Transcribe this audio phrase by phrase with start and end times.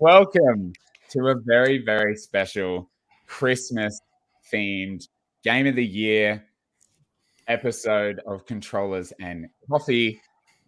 [0.00, 0.72] Welcome
[1.10, 2.88] to a very, very special
[3.26, 4.00] Christmas
[4.50, 5.06] themed
[5.44, 6.42] game of the year
[7.48, 10.18] episode of Controllers and Coffee,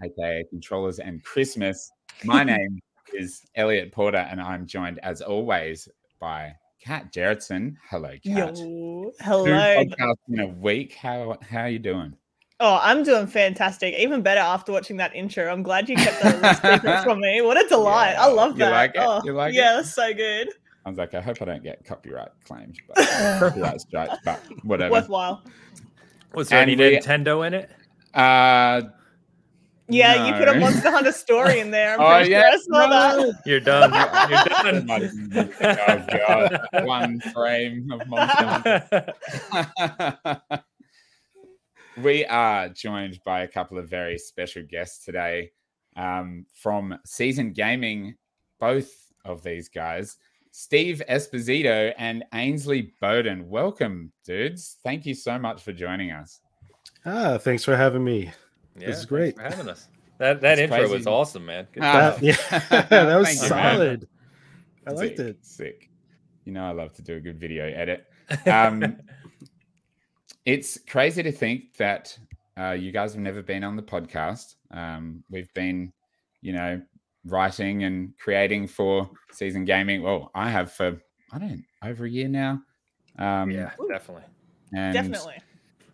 [0.05, 1.91] aka Controllers and Christmas.
[2.25, 2.79] My name
[3.15, 5.89] is Elliot Porter, and I'm joined as always
[6.21, 6.53] by
[6.85, 7.77] Kat Gerritsen.
[7.89, 8.59] Hello, Kat.
[8.59, 9.45] Yo, hello.
[9.47, 10.93] Two podcasts in a week.
[10.93, 12.15] How how are you doing?
[12.65, 13.93] Oh, I'm doing fantastic.
[13.99, 15.51] Even better after watching that intro.
[15.51, 17.43] I'm glad you kept that secret from me.
[17.43, 18.13] What a delight.
[18.13, 18.27] Yeah.
[18.27, 18.67] I love that.
[18.67, 19.01] You like it?
[19.01, 19.57] Oh, you like it?
[19.57, 19.77] yeah, it?
[19.79, 20.49] that's so good.
[20.87, 23.05] I was like, I hope I don't get copyright claims, but
[23.41, 24.93] copyright strikes, but whatever.
[24.93, 25.43] Worthwhile.
[26.35, 27.71] Was there and any we, Nintendo in it?
[28.15, 28.83] Uh
[29.89, 30.27] yeah, no.
[30.27, 31.95] you put a Monster Hunter story in there.
[32.01, 32.53] I'm oh, yeah.
[32.53, 33.33] Sure no.
[33.45, 33.93] You're done.
[34.31, 35.29] You're done.
[35.61, 39.15] oh god, one frame of Monster
[39.51, 40.65] Hunter.
[41.97, 45.51] We are joined by a couple of very special guests today
[45.95, 48.15] um, from Seasoned Gaming.
[48.59, 48.91] Both
[49.25, 50.17] of these guys,
[50.53, 53.49] Steve Esposito and Ainsley Bowden.
[53.49, 54.79] Welcome, dudes.
[54.83, 56.41] Thank you so much for joining us.
[57.05, 58.33] Ah, thanks for having me.
[58.79, 59.37] Yeah, this is great.
[59.37, 59.89] for having us.
[60.19, 60.95] That that intro crazy.
[60.95, 61.67] was awesome, man.
[61.75, 62.37] That, yeah,
[62.89, 64.03] that was solid.
[64.03, 64.09] You,
[64.87, 65.45] I liked sick, it.
[65.45, 65.91] Sick.
[66.45, 68.07] You know, I love to do a good video edit.
[68.47, 68.97] Um,
[70.45, 72.17] it's crazy to think that
[72.59, 74.57] uh, you guys have never been on the podcast.
[74.71, 75.93] Um, we've been,
[76.41, 76.83] you know,
[77.25, 80.03] writing and creating for seasoned gaming.
[80.03, 81.01] Well, I have for
[81.33, 82.61] I don't over a year now.
[83.19, 84.25] Um, yeah, definitely.
[84.75, 85.37] And definitely.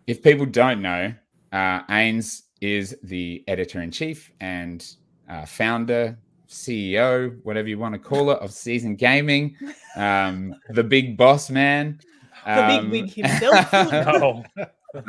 [0.07, 1.13] If people don't know,
[1.51, 4.85] uh, Ains is the editor in chief and
[5.29, 6.17] uh, founder,
[6.49, 9.55] CEO, whatever you want to call it, of Seasoned Gaming,
[9.95, 11.99] um, the big boss man.
[12.45, 13.71] Um, the big wig himself.
[13.73, 14.43] no.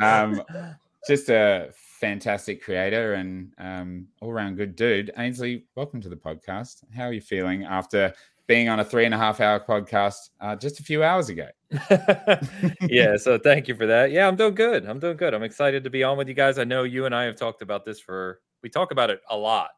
[0.01, 0.41] um,
[1.07, 5.11] just a fantastic creator and um, all around good dude.
[5.17, 6.83] Ainsley, welcome to the podcast.
[6.95, 8.13] How are you feeling after
[8.47, 11.47] being on a three and a half hour podcast uh, just a few hours ago?
[12.81, 14.11] yeah, so thank you for that.
[14.11, 14.85] Yeah, I'm doing good.
[14.85, 15.33] I'm doing good.
[15.33, 16.59] I'm excited to be on with you guys.
[16.59, 19.37] I know you and I have talked about this for, we talk about it a
[19.37, 19.69] lot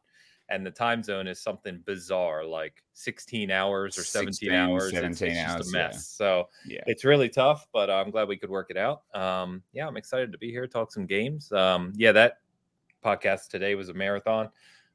[0.48, 4.92] and the time zone is something bizarre, like 16 hours or 17 16, hours.
[4.92, 5.58] 17 it's, it's hours.
[5.58, 5.94] just a mess.
[5.94, 5.98] Yeah.
[6.00, 6.80] So yeah.
[6.86, 9.02] it's really tough, but I'm glad we could work it out.
[9.14, 11.50] Um, yeah, I'm excited to be here, talk some games.
[11.52, 12.38] Um, yeah, that
[13.04, 14.50] podcast today was a marathon.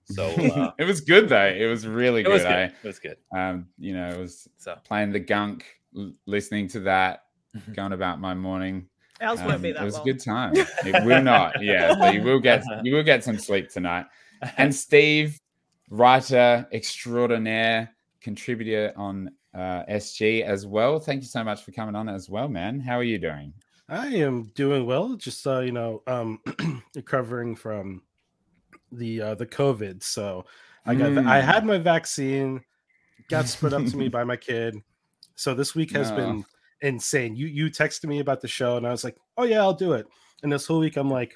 [0.06, 1.48] So uh, it was good though.
[1.48, 2.34] It was really it good.
[2.34, 2.52] Was good.
[2.52, 3.18] I, it was good.
[3.36, 4.78] Um, you know, it was so.
[4.84, 7.26] playing the gunk, l- listening to that,
[7.74, 8.88] going about my morning.
[9.22, 10.10] Ours um, won't be that It was long.
[10.10, 10.54] a good time.
[10.56, 11.62] It will not.
[11.62, 14.06] Yeah, so you will get you will get some sleep tonight.
[14.58, 15.38] And Steve,
[15.90, 21.00] writer extraordinaire, contributor on uh, SG as well.
[21.00, 22.80] Thank you so much for coming on as well, man.
[22.80, 23.54] How are you doing?
[23.90, 25.16] I am doing well.
[25.16, 26.40] Just uh, you know, um,
[26.96, 28.04] recovering from
[28.92, 30.04] the uh, the COVID.
[30.04, 30.46] So
[30.86, 31.28] I got mm.
[31.28, 32.62] I had my vaccine,
[33.30, 34.78] got split up to me by my kid.
[35.36, 36.18] So this week has no.
[36.18, 36.46] been
[36.82, 37.36] insane.
[37.36, 39.94] You you texted me about the show, and I was like, oh yeah, I'll do
[39.94, 40.06] it.
[40.44, 41.36] And this whole week, I'm like,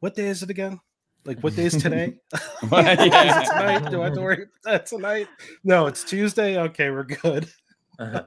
[0.00, 0.80] what day is it again?
[1.24, 2.14] Like, what day is today?
[2.72, 3.42] yeah.
[3.42, 3.90] is tonight?
[3.90, 5.28] Do I have to worry about that tonight?
[5.64, 6.58] No, it's Tuesday.
[6.58, 7.48] Okay, we're good.
[7.98, 8.24] Uh-huh.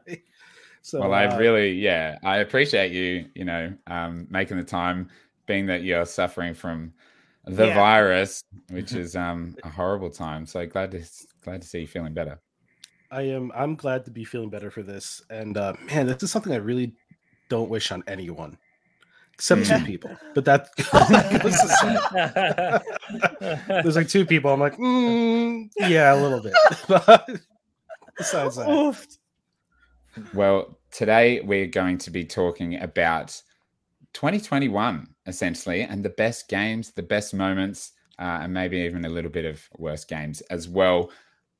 [0.81, 5.09] so, well, I uh, really, yeah, I appreciate you, you know, um, making the time,
[5.45, 6.93] being that you're suffering from
[7.45, 7.75] the yeah.
[7.75, 10.45] virus, which is um, a horrible time.
[10.45, 11.03] So glad to
[11.43, 12.39] glad to see you feeling better.
[13.11, 13.51] I am.
[13.53, 15.21] I'm glad to be feeling better for this.
[15.29, 16.93] And uh, man, this is something I really
[17.49, 18.57] don't wish on anyone
[19.35, 20.11] except two people.
[20.33, 20.69] But that,
[23.83, 24.51] there's like two people.
[24.51, 26.53] I'm like, mm, yeah, a little bit.
[26.87, 27.29] But
[28.17, 29.05] besides that, Oof.
[30.33, 33.41] well, today we're going to be talking about
[34.13, 39.31] 2021 essentially, and the best games, the best moments, uh, and maybe even a little
[39.31, 41.11] bit of worst games as well.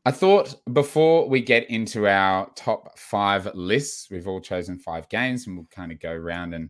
[0.06, 5.48] I thought before we get into our top five lists, we've all chosen five games,
[5.48, 6.70] and we'll kind of go around and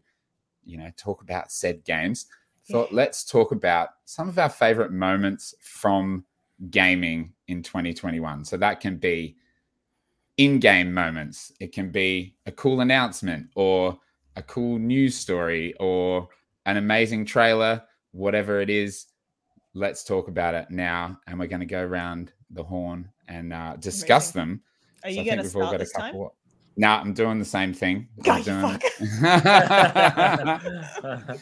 [0.65, 2.27] you know talk about said games
[2.69, 2.97] thought yeah.
[2.97, 6.25] let's talk about some of our favorite moments from
[6.69, 9.35] gaming in 2021 so that can be
[10.37, 13.97] in-game moments it can be a cool announcement or
[14.35, 16.27] a cool news story or
[16.65, 19.07] an amazing trailer whatever it is
[19.73, 23.75] let's talk about it now and we're going to go around the horn and uh,
[23.77, 24.49] discuss amazing.
[24.49, 24.61] them
[25.03, 26.15] are so you going to start this time?
[26.77, 28.07] No, nah, I'm doing the same thing.
[28.21, 28.61] God, doing...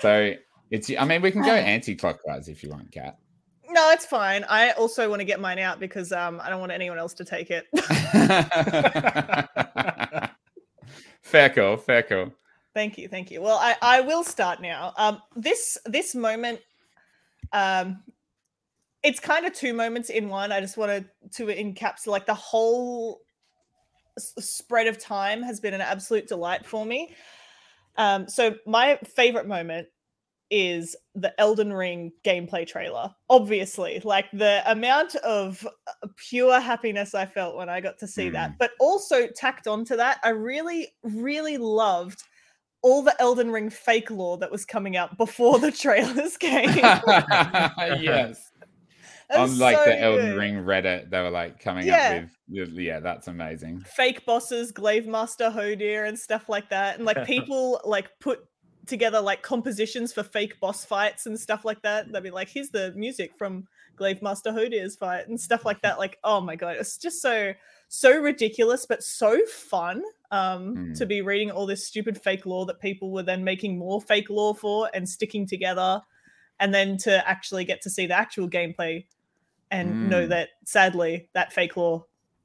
[0.00, 0.34] so
[0.70, 0.90] it's.
[0.98, 3.18] I mean, we can go anti-clockwise if you want, Kat.
[3.68, 4.44] No, it's fine.
[4.48, 7.24] I also want to get mine out because um, I don't want anyone else to
[7.24, 7.66] take it.
[11.22, 11.76] fair call.
[11.76, 12.32] Fair call.
[12.74, 13.08] Thank you.
[13.08, 13.42] Thank you.
[13.42, 14.92] Well, I, I will start now.
[14.96, 16.60] Um, this this moment,
[17.52, 18.02] um,
[19.02, 20.52] it's kind of two moments in one.
[20.52, 23.20] I just wanted to encapsulate like the whole
[24.18, 27.14] spread of time has been an absolute delight for me.
[27.96, 29.88] Um, so my favorite moment
[30.50, 33.12] is the Elden Ring gameplay trailer.
[33.28, 38.30] Obviously, like the amount of uh, pure happiness I felt when I got to see
[38.30, 42.22] that, but also tacked onto that, I really, really loved
[42.82, 46.68] all the Elden Ring fake lore that was coming out before the trailers came.
[46.76, 48.45] yes.
[49.34, 50.38] On like so the Elden good.
[50.38, 52.22] Ring Reddit, they were like coming Yeah.
[52.24, 53.80] up with, yeah, that's amazing.
[53.80, 56.96] fake bosses, Glaive Master Hodir, and stuff like that.
[56.96, 58.40] And like people like put
[58.86, 62.12] together like compositions for fake boss fights and stuff like that.
[62.12, 63.64] They'd be like, here's the music from
[63.96, 65.98] Glaive Master Hodir's fight and stuff like that.
[65.98, 67.52] Like, oh my god, it's just so
[67.88, 70.02] so ridiculous, but so fun.
[70.32, 71.08] Um, to Mm.
[71.08, 74.54] be reading all this stupid fake lore that people were then making more fake lore
[74.56, 76.00] for and sticking together,
[76.60, 79.04] and then to actually get to see the actual gameplay
[79.70, 80.28] and know Mm.
[80.30, 82.04] that sadly that fake lore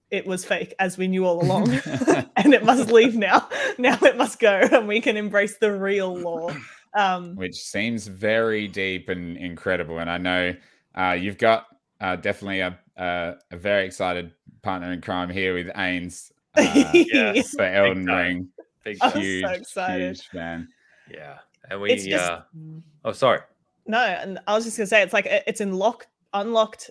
[0.09, 1.69] it was fake as we knew all along
[2.35, 3.47] and it must leave now
[3.77, 6.55] now it must go and we can embrace the real lore
[6.95, 9.99] um Which seems very deep and incredible.
[9.99, 10.53] And I know
[10.93, 11.67] uh, you've got
[12.01, 17.51] uh, definitely a, a a very excited partner in crime here with Ains uh, Yes.
[17.51, 18.17] for Elden time.
[18.17, 18.49] Ring.
[18.83, 20.01] Big I was so Huge, excited.
[20.07, 20.67] huge fan.
[21.09, 21.37] yeah.
[21.69, 22.41] And we it's just uh
[23.05, 23.39] oh sorry.
[23.87, 26.89] no and i was just gonna say it's like it- it's unlocked unlocked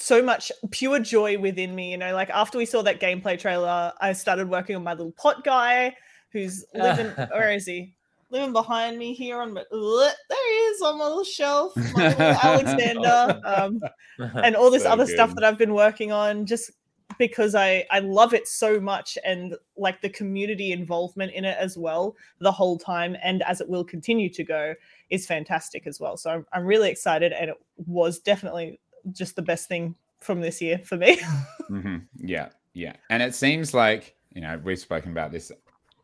[0.00, 3.92] so much pure joy within me you know like after we saw that gameplay trailer
[4.00, 5.94] i started working on my little pot guy
[6.32, 7.94] who's living where is he
[8.30, 12.22] living behind me here on my there he is on my little shelf my little
[12.42, 13.80] alexander um
[14.42, 16.70] and all this So other stuff that I've been working on just
[17.18, 21.76] because I I love it so much and like the community involvement in it as
[21.76, 24.74] well the whole time and as it will continue to go
[25.10, 26.16] is fantastic as well.
[26.16, 28.78] So I'm, I'm really excited and it was definitely
[29.12, 31.20] just the best thing from this year for me.
[31.68, 32.94] hmm Yeah, yeah.
[33.10, 35.50] And it seems like, you know, we've spoken about this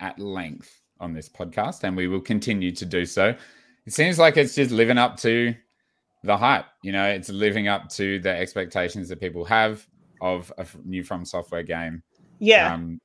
[0.00, 3.34] at length on this podcast and we will continue to do so.
[3.86, 5.54] It seems like it's just living up to
[6.24, 6.66] the hype.
[6.82, 9.86] You know, it's living up to the expectations that people have
[10.20, 12.02] of a new From Software game.
[12.38, 12.74] yeah.
[12.74, 13.00] Um,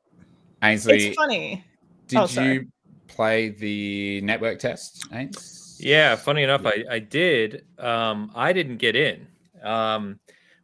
[0.64, 1.66] Ainsley, it's funny.
[2.08, 2.54] did oh, sorry.
[2.54, 2.68] you
[3.08, 5.78] play the network test, Ains?
[5.80, 7.66] Yeah, funny enough, I, I did.
[7.80, 9.28] Um, I didn't get in.
[9.64, 10.20] Um,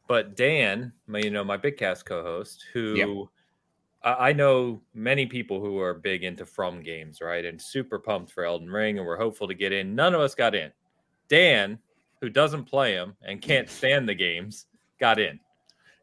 [0.08, 3.30] but Dan, my, you know, my Big Cast co-host, who
[4.04, 7.44] I, I know many people who are big into From games, right?
[7.46, 9.96] And super pumped for Elden Ring, and we're hopeful to get in.
[9.96, 10.72] None of us got in.
[11.28, 11.78] Dan,
[12.22, 14.68] who doesn't play them and can't stand the games,
[15.00, 15.40] got in.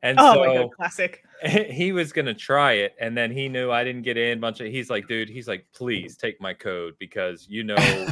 [0.02, 1.23] And Oh so my god, classic.
[1.46, 4.40] he was gonna try it, and then he knew I didn't get in.
[4.40, 8.06] Bunch of he's like, dude, he's like, please take my code because you know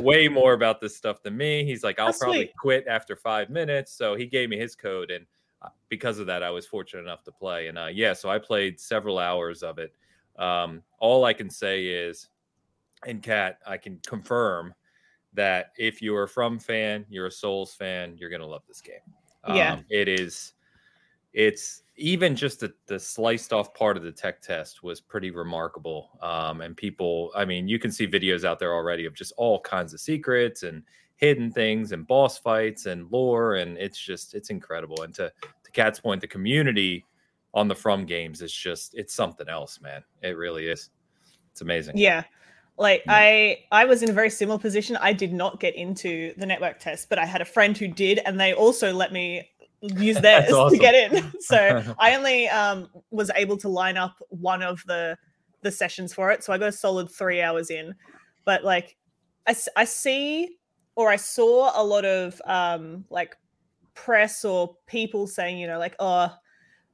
[0.00, 1.64] way more about this stuff than me.
[1.64, 2.56] He's like, I'll Oh, probably sweet.
[2.56, 3.92] quit after five minutes.
[3.92, 5.26] So he gave me his code, and
[5.62, 7.68] uh, because of that, I was fortunate enough to play.
[7.68, 9.94] And uh, yeah, so I played several hours of it.
[10.38, 12.28] Um, all I can say is,
[13.06, 14.74] and Kat, I can confirm
[15.34, 18.96] that if you're From fan, you're a Souls fan, you're gonna love this game.
[19.48, 19.74] Yeah.
[19.74, 20.52] Um, it is.
[21.32, 26.18] It's even just the, the sliced off part of the tech test was pretty remarkable.
[26.20, 29.60] Um, and people, I mean, you can see videos out there already of just all
[29.60, 30.82] kinds of secrets and
[31.16, 35.02] hidden things and boss fights and lore, and it's just it's incredible.
[35.02, 35.32] And to
[35.64, 37.06] to Kat's point, the community
[37.54, 40.02] on the From games is just it's something else, man.
[40.22, 40.90] It really is.
[41.52, 41.96] It's amazing.
[41.96, 42.24] Yeah.
[42.78, 43.12] Like Yeah.
[43.14, 44.96] I I was in a very similar position.
[44.96, 48.18] I did not get into the network test, but I had a friend who did
[48.26, 49.51] and they also let me
[49.82, 50.78] use theirs awesome.
[50.78, 51.32] to get in.
[51.40, 55.16] So I only um was able to line up one of the
[55.62, 56.42] the sessions for it.
[56.42, 57.94] So I got a solid 3 hours in.
[58.44, 58.96] But like
[59.46, 60.56] I, I see
[60.96, 63.36] or I saw a lot of um like
[63.94, 66.32] press or people saying, you know, like oh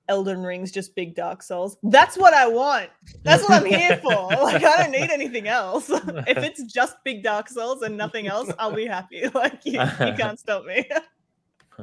[0.08, 1.76] Elden Ring's just big Dark Souls.
[1.82, 2.88] That's what I want.
[3.24, 4.28] That's what I'm here for.
[4.48, 5.90] Like I don't need anything else.
[5.90, 9.24] if it's just big Dark Souls and nothing else, I'll be happy.
[9.34, 10.88] Like you, you can't stop me.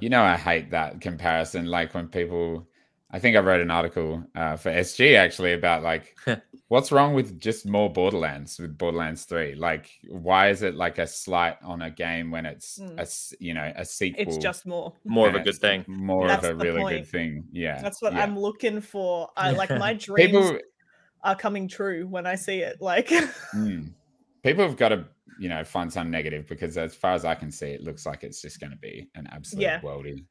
[0.01, 1.65] You know, I hate that comparison.
[1.65, 2.67] Like when people,
[3.11, 6.17] I think I wrote an article uh, for SG actually about like
[6.67, 9.55] what's wrong with just more Borderlands with Borderlands Three.
[9.55, 12.97] Like, why is it like a slight on a game when it's Mm.
[12.97, 14.21] a s- you know a sequel?
[14.21, 14.93] It's just more.
[15.05, 15.85] More of a good thing.
[15.87, 16.99] More That's of a really point.
[16.99, 17.45] good thing.
[17.51, 18.23] Yeah, That's what yeah.
[18.23, 19.29] I'm looking for.
[19.37, 20.59] I like my dreams People,
[21.23, 22.81] are coming true when I see it.
[22.81, 23.91] Like mm,
[24.43, 25.05] people have got to
[25.39, 28.23] you know find some negative because as far as I can see, it looks like
[28.23, 29.79] it's just going to be an absolute Yeah.
[29.81, 30.25] worldie.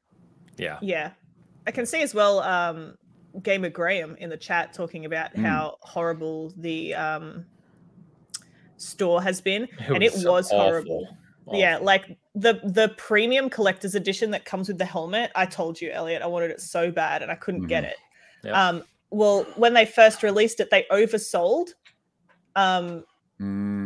[0.56, 0.78] Yeah.
[0.82, 1.10] Yeah.
[1.66, 2.96] I can see as well um
[3.42, 5.42] Gamer Graham in the chat talking about Mm.
[5.42, 7.46] how horrible the um
[8.76, 9.68] store has been.
[9.88, 11.06] and it so was horrible.
[11.52, 15.30] Yeah, like the the premium collector's edition that comes with the helmet.
[15.34, 17.96] I told you, Elliot, I wanted it so bad and I couldn't get it.
[18.44, 18.54] Yep.
[18.54, 21.68] Um, well, when they first released it, they oversold.
[22.56, 23.04] Um,
[23.40, 23.83] Mm,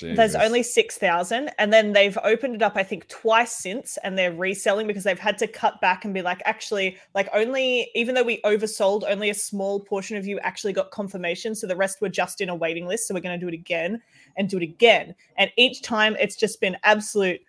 [0.00, 4.32] there's only 6,000 and then they've opened it up I think twice since and they're
[4.32, 8.24] reselling because they've had to cut back and be like actually like only even though
[8.24, 12.08] we oversold only a small portion of you actually got confirmation so the rest were
[12.08, 14.00] just in a waiting list so we're going to do it again
[14.36, 15.14] and do it again.
[15.36, 17.40] And each time it's just been absolute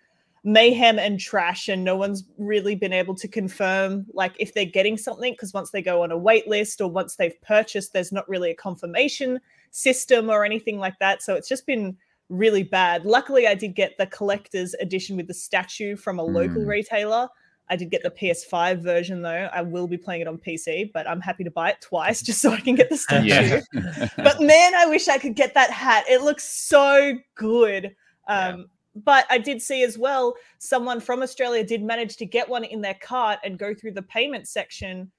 [0.44, 4.96] mayhem and trash and no one's really been able to confirm like if they're getting
[4.96, 8.28] something because once they go on a wait list or once they've purchased there's not
[8.28, 9.40] really a confirmation
[9.72, 11.96] system or anything like that so it's just been
[12.28, 16.62] really bad luckily i did get the collector's edition with the statue from a local
[16.62, 16.66] Mm.
[16.66, 17.28] retailer
[17.68, 21.08] i did get the ps5 version though i will be playing it on pc but
[21.08, 23.60] i'm happy to buy it twice just so i can get the statue yeah.
[24.16, 26.04] but man, I wish I could get that hat.
[26.08, 27.94] It looks so good.
[28.28, 28.48] Yeah.
[28.48, 28.66] Um,
[29.04, 32.80] But I did see as well, someone from Australia did manage to get one in
[32.80, 35.12] their cart and go through the payment section,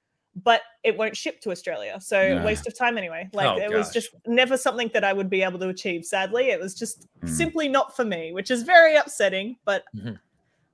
[0.44, 1.98] but it won't ship to Australia.
[2.00, 2.44] So Yeah.
[2.44, 3.28] waste of time anyway.
[3.32, 6.04] Like Oh, it was just never something that I would be able to achieve.
[6.04, 7.28] Sadly, it was just Mm.
[7.28, 9.56] simply not for me, which is very upsetting.
[9.64, 10.18] But Mhm.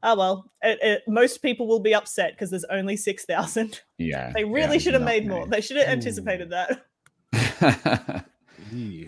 [0.02, 3.80] oh well, it, it, most people will be upset because there's only six thousand.
[3.98, 4.32] yeah.
[4.34, 5.34] They really yeah, should have made me.
[5.34, 5.46] more.
[5.46, 6.80] They should have anticipated that.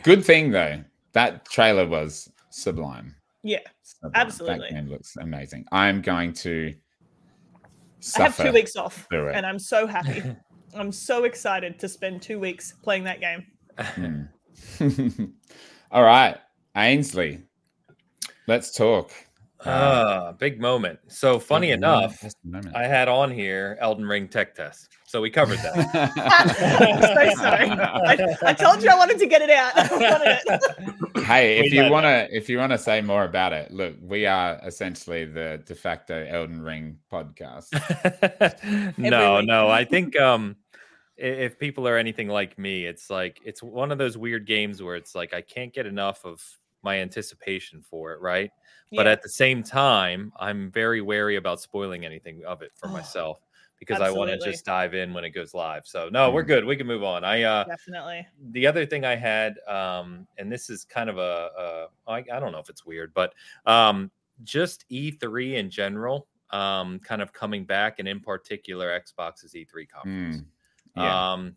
[0.02, 0.82] Good thing though,
[1.12, 3.14] that trailer was sublime.
[3.42, 4.12] Yeah, Sublime.
[4.14, 4.68] Absolutely.
[4.68, 5.66] That game looks amazing.
[5.72, 6.74] I'm going to
[8.18, 10.22] I have two weeks off, and I'm so happy.
[10.76, 14.28] I'm so excited to spend two weeks playing that game.
[15.90, 16.36] All right,
[16.76, 17.42] Ainsley,
[18.46, 19.10] let's talk.
[19.64, 20.98] Ah, big moment.
[21.08, 22.76] So funny Big enough, moment, moment.
[22.76, 24.90] I had on here Elden Ring tech test.
[25.06, 26.12] So we covered that.
[27.34, 27.70] so sorry.
[27.70, 29.72] I, I told you I wanted to get it out.
[29.76, 31.24] I it.
[31.24, 33.94] hey, We if you want to, if you want to say more about it, look,
[34.02, 37.68] we are essentially the de facto Elden Ring podcast.
[38.98, 39.68] no, no.
[39.68, 40.65] I think um i-
[41.16, 44.96] if people are anything like me, it's like it's one of those weird games where
[44.96, 46.42] it's like I can't get enough of
[46.82, 48.50] my anticipation for it, right?
[48.94, 52.92] But at the same time, I'm very wary about spoiling anything of it for Oh,
[52.92, 53.40] myself
[53.78, 55.86] because I want to just dive in when it goes live.
[55.86, 56.46] So no, we're Mm.
[56.46, 56.64] good.
[56.64, 57.24] We can move on.
[57.24, 58.26] I uh definitely.
[58.50, 61.50] the other thing I had, um, and this is kind of a,
[62.06, 63.34] a I, I don't know if it's weird, but
[63.66, 64.10] um,
[64.44, 70.42] just E3 in general, um, kind of coming back, and in particular, Xbox's E3 conference.
[70.42, 70.46] Mm,
[70.96, 71.32] yeah.
[71.32, 71.56] Um,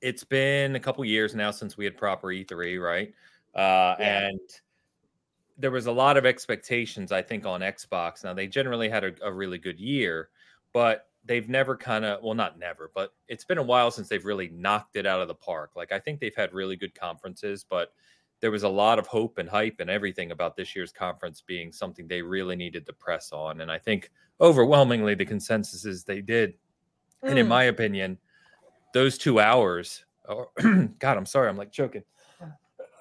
[0.00, 3.12] it's been a couple years now since we had proper E3, right?
[3.54, 4.28] Uh, Yeah.
[4.28, 4.40] And
[5.58, 8.22] there was a lot of expectations, I think, on Xbox.
[8.24, 10.28] Now they generally had a, a really good year,
[10.72, 14.24] but they've never kind of well, not never, but it's been a while since they've
[14.24, 15.72] really knocked it out of the park.
[15.74, 17.94] Like I think they've had really good conferences, but
[18.40, 21.72] there was a lot of hope and hype and everything about this year's conference being
[21.72, 23.62] something they really needed to press on.
[23.62, 24.10] And I think
[24.42, 26.52] overwhelmingly the consensus is they did.
[27.22, 27.48] And in Mm.
[27.48, 28.18] my opinion,
[28.96, 30.48] those two hours, or
[30.98, 32.02] God, I'm sorry, I'm like choking.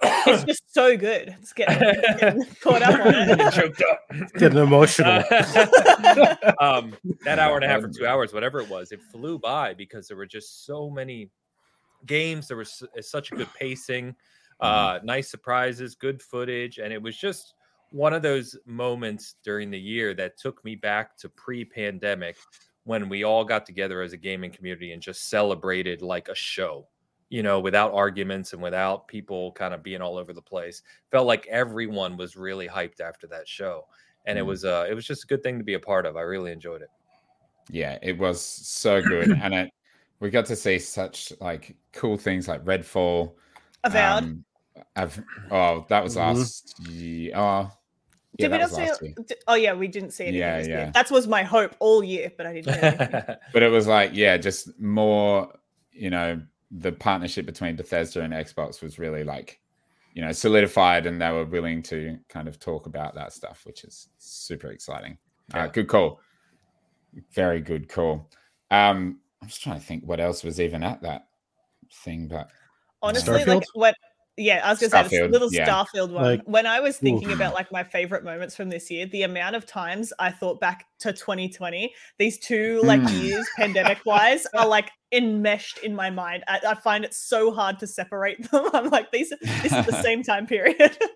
[0.04, 1.34] it's just so good.
[1.40, 1.80] It's getting,
[2.20, 3.54] getting caught up on it.
[3.54, 4.02] choked up.
[4.38, 5.24] Getting emotional.
[6.60, 9.74] um, that hour and a half or two hours, whatever it was, it flew by
[9.74, 11.30] because there were just so many
[12.06, 12.50] games.
[12.50, 14.18] There was s- such a good pacing,
[14.60, 17.54] uh, nice surprises, good footage, and it was just
[17.92, 22.36] one of those moments during the year that took me back to pre-pandemic
[22.86, 26.88] when we all got together as a gaming community and just celebrated like a show
[27.30, 31.28] you know without arguments and without people kind of being all over the place felt
[31.28, 33.84] like everyone was really hyped after that show
[34.26, 34.48] and it Mhm.
[34.48, 36.52] was uh it was just a good thing to be a part of i really
[36.52, 36.90] enjoyed it
[37.70, 39.72] yeah, it was so good, and it
[40.20, 43.34] we got to see such like cool things like Redfall.
[43.84, 44.24] Avowed.
[44.24, 44.46] Um,
[44.96, 47.32] I've, oh, that was last year.
[47.36, 47.72] Oh,
[48.38, 49.44] yeah, Did we not was see it?
[49.48, 50.40] Oh yeah, we didn't see anything.
[50.40, 50.78] Yeah, this year.
[50.78, 50.92] yeah.
[50.92, 53.38] That was my hope all year, but I didn't.
[53.54, 55.54] But it was like, yeah, just more,
[55.92, 59.60] you know, the partnership between Bethesda and Xbox was really like,
[60.14, 63.84] you know, solidified, and they were willing to kind of talk about that stuff, which
[63.84, 65.18] is super exciting.
[65.54, 66.20] Uh, good call.
[67.32, 68.30] Very good call.
[68.72, 71.28] Um, I'm just trying to think what else was even at that
[72.04, 72.50] thing, but
[73.02, 73.64] Honestly, like Starfield?
[73.76, 73.94] when
[74.38, 75.68] yeah, I was gonna say Starfield, this little yeah.
[75.68, 76.24] Starfield one.
[76.24, 77.36] Like, when I was thinking oof.
[77.36, 80.86] about like my favorite moments from this year, the amount of times I thought back
[81.00, 83.24] to 2020, these two like Mm.
[83.24, 86.44] years, pandemic wise, are like enmeshed in my mind.
[86.48, 88.66] I, I find it so hard to separate them.
[88.74, 90.98] I'm like, these this is the same time period.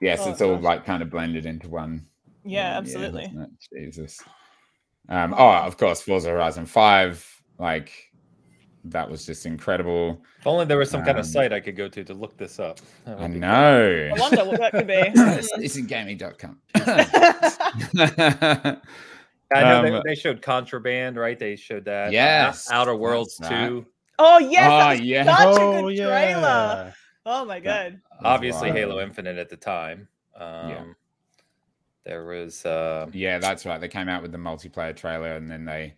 [0.00, 2.06] yes, Oh, it's all like kind of blended into one.
[2.44, 3.24] yeah, one absolutely.
[3.24, 3.50] isn't?
[3.72, 4.20] Jesus.
[5.08, 8.07] Um, oh, of course, Forza Horizon 5, like
[8.84, 10.22] that was just incredible.
[10.40, 12.36] If only there was some kind of Um, site I could go to to look
[12.36, 12.80] this up.
[13.04, 14.10] That I would be- know.
[14.16, 14.94] I wonder what that could be.
[15.64, 16.58] Seasonedgaming.com.
[19.50, 21.38] I know Um, they, they showed Contraband, right?
[21.38, 22.08] They showed that.
[22.08, 23.48] uh, Yes, Outer Worlds that.
[23.68, 23.86] 2.
[24.18, 25.24] oh yes, Oh, that was yeah.
[25.24, 26.06] such oh a good yeah.
[26.06, 26.94] trailer.
[27.26, 28.00] Oh my god.
[28.22, 28.76] Obviously, Wow.
[28.76, 30.08] Halo Infinite at the time.
[30.36, 30.94] Um,
[32.04, 32.64] There was.
[32.64, 33.80] Uh, Yeah, that's right.
[33.80, 35.94] They came out with the multiplayer trailer, and then they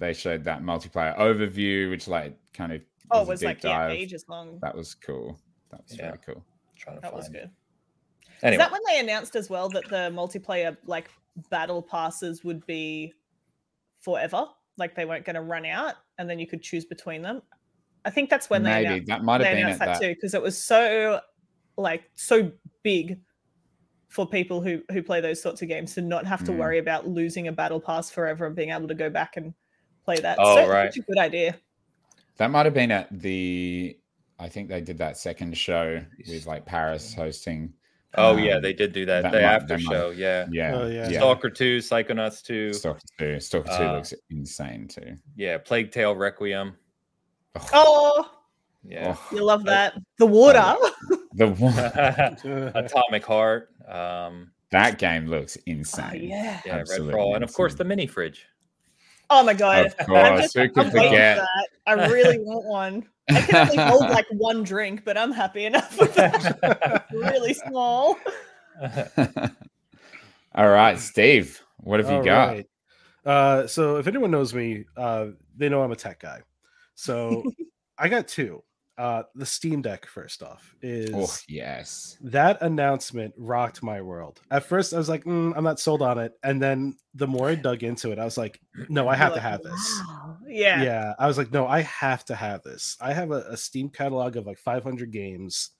[0.00, 2.80] they showed that multiplayer overview, which like kind of
[3.12, 3.90] Oh, it a was deep like yeah, dive.
[3.92, 4.58] ages long.
[4.62, 5.38] That was cool.
[5.70, 6.06] That was Yeah.
[6.06, 6.44] very cool.
[6.76, 7.36] trying to That was good.
[7.42, 7.50] it.
[8.38, 11.10] Is Anyway, that when they announced as well that the multiplayer like
[11.50, 13.12] battle passes would be
[14.00, 14.46] forever?
[14.78, 17.42] Like they weren't going to run out, and then you could choose between them.
[18.06, 20.00] I think that's when they Maybe announced, that might they have been announced that, that.
[20.00, 21.20] too, because it was so
[21.76, 22.50] like so
[22.82, 23.20] big
[24.08, 26.56] for people who who play those sorts of games to not have to Mm.
[26.58, 29.52] worry about losing a battle pass forever and being able to go back and
[30.04, 30.36] play that.
[30.40, 30.92] Oh, so, right.
[30.92, 31.56] such a good idea.
[32.38, 33.96] That might have been at the.
[34.38, 37.74] I think they did that second show with like Paris hosting.
[38.14, 39.22] oh yeah, um, they did do that.
[39.24, 40.46] that the might- after that might- show, yeah.
[40.50, 41.08] Yeah, Oh, yeah.
[41.10, 41.18] yeah.
[41.18, 43.38] Stalker 2, Psychonauts 2, Stalker two.
[43.40, 45.16] Stalker two Uh, looks insane too.
[45.36, 46.74] yeah, Plague Tale Requiem.
[47.72, 48.30] Oh,
[48.82, 49.14] Yeah.
[49.16, 49.94] Oh, you love that.
[50.18, 50.74] The water.
[51.34, 53.68] the one Atomic Heart.
[53.86, 56.30] Um, that game looks Oh, insane.
[56.30, 56.60] yeah.
[56.64, 57.34] yeah, Absolutely Redfall.
[57.34, 58.46] And of course, the mini fridge.
[59.30, 59.86] Oh my god.
[59.86, 61.36] Of I'm course, just who I'm could forget?
[61.36, 61.68] that.
[61.86, 63.08] I really want one.
[63.30, 67.06] I can only hold like one drink, but I'm happy enough with that.
[67.12, 68.18] really small.
[70.54, 72.48] All right, Steve, what have you got?
[72.48, 72.66] right.
[73.24, 76.40] Uh, so if anyone knows me, uh, they know I'm a tech guy.
[76.96, 77.44] So
[77.96, 78.64] I got two.
[79.00, 84.42] Uh, the Steam Deck, first off, is Oh yes, that announcement rocked my world.
[84.50, 87.48] At first, I was like, "Mm, I'm not sold on it, and then the more
[87.48, 88.60] I dug into it, I was like,
[88.90, 90.02] no, I have You're to have this.
[90.06, 90.82] "Wow." Yeah.
[90.82, 92.98] Yeah, I was like, no, I have to have this.
[93.00, 95.70] I have a, a Steam catalog of like 500 games,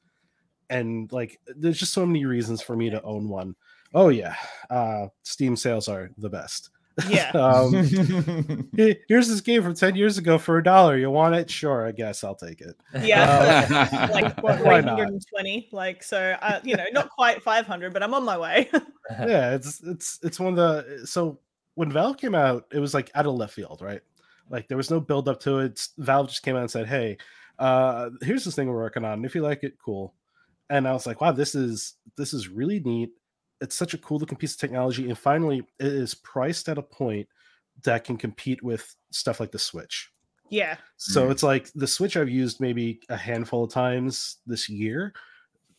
[0.71, 3.55] and like, there's just so many reasons for me to own one.
[3.93, 4.37] Oh yeah,
[4.71, 6.71] uh, Steam sales are the best.
[7.09, 7.31] Yeah.
[7.35, 7.73] um,
[9.09, 10.97] here's this game from 10 years ago for a dollar.
[10.97, 11.51] You want it?
[11.51, 12.77] Sure, I guess I'll take it.
[13.03, 14.09] Yeah.
[14.13, 15.01] like what, Why not?
[15.73, 18.69] like so uh, you know not quite 500 but i'm on my way
[19.11, 21.39] yeah, it's it's it's one of the so
[21.75, 24.03] when Valve came out, it was like out of left field, right?
[24.49, 25.81] Like there was no build up to it.
[25.99, 27.17] Valve just came out and said, "Hey,
[27.59, 29.25] uh, here's this thing we're working on.
[29.25, 30.15] If you like it, cool."
[30.69, 33.11] And I was like, "Wow, this is this is really neat.
[33.61, 36.83] It's such a cool looking piece of technology, and finally, it is priced at a
[36.83, 37.29] point
[37.85, 40.11] that can compete with stuff like the Switch."
[40.51, 41.31] yeah So Mm.
[41.31, 45.13] it's like the Switch I've used maybe a handful of times this year.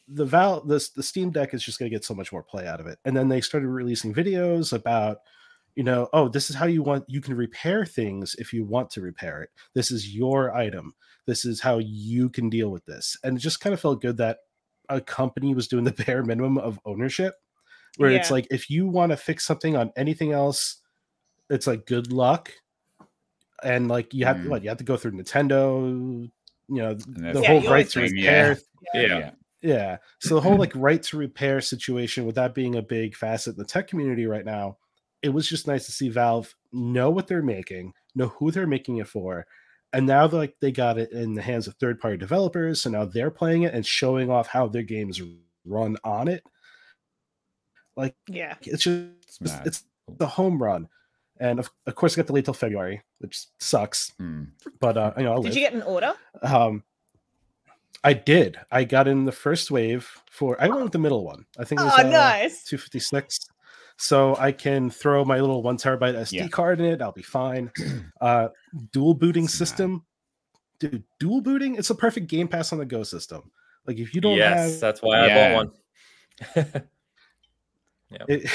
[0.07, 2.79] The Val this the Steam Deck is just gonna get so much more play out
[2.79, 2.99] of it.
[3.05, 5.17] And then they started releasing videos about,
[5.75, 8.89] you know, oh, this is how you want you can repair things if you want
[8.91, 9.49] to repair it.
[9.73, 10.93] This is your item.
[11.27, 13.17] This is how you can deal with this.
[13.23, 14.39] And it just kind of felt good that
[14.89, 17.35] a company was doing the bare minimum of ownership.
[17.97, 20.77] Where it's like if you want to fix something on anything else,
[21.49, 22.51] it's like good luck
[23.63, 24.49] and like you have Mm.
[24.49, 26.29] what you have to go through Nintendo,
[26.69, 28.57] you know, the Yeah, whole right to repair.
[28.93, 29.01] Yeah.
[29.01, 29.31] Yeah.
[29.61, 29.97] Yeah.
[30.19, 33.59] So the whole like right to repair situation with that being a big facet in
[33.59, 34.77] the tech community right now,
[35.21, 38.97] it was just nice to see Valve know what they're making, know who they're making
[38.97, 39.45] it for.
[39.93, 42.81] And now like they got it in the hands of third party developers.
[42.81, 45.21] So now they're playing it and showing off how their games
[45.65, 46.43] run on it.
[47.95, 49.83] Like yeah it's just It's it's
[50.17, 50.87] the home run.
[51.39, 54.11] And of, of course, I got to wait till February, which sucks.
[54.19, 54.43] Hmm.
[54.79, 55.55] But uh, you know, I'll did live.
[55.57, 56.83] you get an order Um,
[58.03, 58.57] I did.
[58.71, 60.55] I got in the first wave for.
[60.61, 61.45] I went with the middle one.
[61.57, 63.39] I think it was oh uh, nice 256.
[63.97, 66.47] So I can throw my little one terabyte SD Yeah.
[66.47, 67.01] card in it.
[67.01, 67.71] I'll be fine.
[68.21, 68.49] Uh,
[68.91, 69.67] dual booting It's mad.
[69.67, 70.05] system,
[70.79, 71.03] dude.
[71.19, 71.75] Dual booting.
[71.75, 73.51] It's a perfect Game Pass on the go system.
[73.87, 75.33] Like if you don't yes, have that's why Yeah.
[75.33, 75.55] I bought
[76.63, 76.83] one.
[78.27, 78.49] it,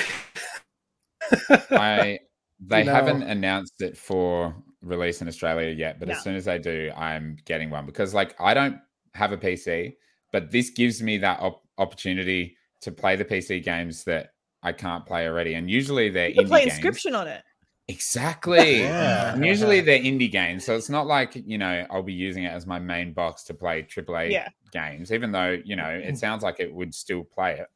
[1.70, 2.18] I
[2.60, 6.14] they know- haven't announced it for release in Australia yet, but No.
[6.14, 8.78] as soon as they do, I'm getting one because like I don't
[9.14, 9.96] have a PC,
[10.32, 15.04] but this gives me that op- opportunity to play the PC games that I can't
[15.06, 16.78] play already, and usually they're you can indie play games.
[16.78, 17.42] Inscryption on it
[17.88, 18.80] Exactly.
[18.80, 19.34] Yeah.
[19.34, 22.52] And usually they're indie games, so it's not like you know I'll be using it
[22.52, 24.48] as my main box to play AAA Yeah.
[24.72, 26.18] games, even though you know it mm.
[26.18, 27.68] sounds like it would still play it,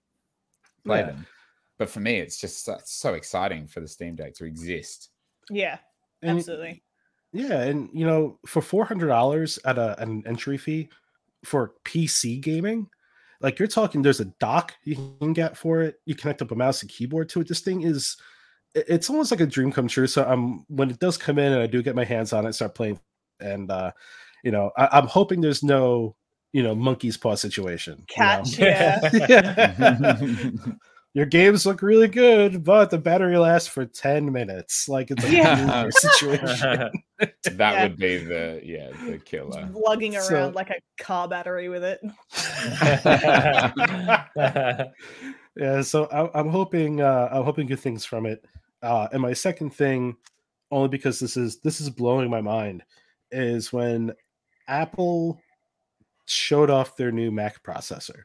[0.84, 1.06] play Yeah.
[1.06, 1.26] them.
[1.80, 5.08] But for me, it's just so, so exciting for the Steam Deck to exist.
[5.48, 5.78] yeah
[6.22, 6.82] and- absolutely
[7.32, 10.90] Yeah, and you know, for four hundred dollars at a an entry fee
[11.42, 12.86] for PC gaming,
[13.40, 16.00] like you're talking, there's a dock you can get for it.
[16.04, 17.48] You connect up a mouse and keyboard to it.
[17.48, 18.18] This thing is,
[18.74, 20.06] it's almost like a dream come true.
[20.06, 22.52] So I'm when it does come in and I do get my hands on it,
[22.52, 23.00] start playing,
[23.40, 23.92] and uh,
[24.44, 26.14] you know, I, am hoping there's no,
[26.52, 28.04] you know, monkey's paw situation.
[28.06, 29.00] Catch, you know?
[29.30, 30.16] yeah.
[31.12, 34.88] Your games look really good, but the battery lasts for 10 minutes.
[34.88, 35.88] Like it's a Yeah.
[35.90, 36.90] situation.
[37.18, 37.82] that Yeah.
[37.82, 39.68] would be the yeah the killer.
[39.72, 42.00] lugging around So- like a car battery with it.
[45.56, 48.44] yeah, so I, I'm hoping uh, I'm hoping good things from it.
[48.82, 50.16] Uh, and my second thing,
[50.70, 52.82] only because this is this is blowing my mind,
[53.30, 54.12] is when
[54.68, 55.40] Apple
[56.26, 58.22] showed off their new Mac processor,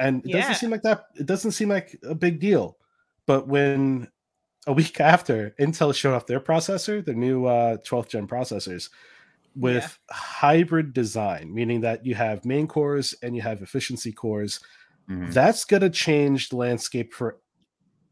[0.00, 0.40] and it Yeah.
[0.40, 1.04] doesn't seem like that.
[1.14, 2.78] It doesn't seem like a big deal,
[3.26, 4.08] but when
[4.66, 8.90] a week after Intel showed off their processor, the new uh, 12th gen processors,
[9.56, 14.60] with hybrid design, meaning that you have main cores and you have efficiency cores
[15.08, 15.32] Mhm.
[15.32, 17.38] that's going to change the landscape for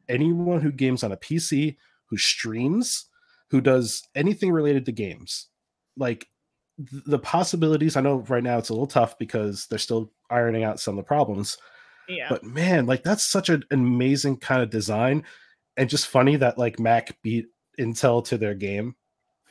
[0.08, 3.04] anyone who games on a PC, who streams,
[3.50, 5.46] who does anything related to games.
[5.96, 6.26] Like
[6.90, 10.64] th- the possibilities, I know right now it's a little tough because they're still ironing
[10.64, 11.56] out some of the problems,
[12.08, 12.28] Yeah.
[12.28, 15.24] but man, like that's such an amazing kind of design
[15.76, 17.46] and just funny that like Mac beat
[17.78, 18.94] Intel to their game.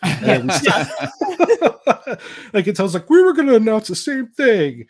[0.04, 0.48] And
[2.54, 4.86] like Intel's like, we were going to announce the same thing.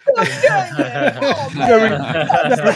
[1.55, 2.75] never,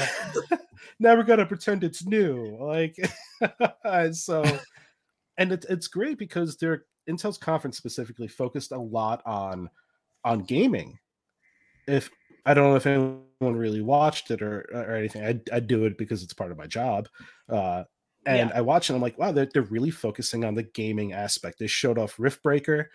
[1.01, 2.55] never gonna pretend it's new.
[2.59, 2.95] Like
[4.13, 4.43] so,
[5.37, 9.69] and it's it's great because their Intel's conference specifically focused a lot on
[10.23, 10.99] on gaming.
[11.87, 12.09] If
[12.45, 15.97] I don't know if anyone really watched it or or anything, I I do it
[15.97, 17.07] because it's part of my job.
[17.49, 17.83] Uh,
[18.25, 18.53] and Yeah.
[18.53, 21.57] I watch and I'm like, wow, they're, they're really focusing on the gaming aspect.
[21.59, 22.85] They showed off Riftbreaker,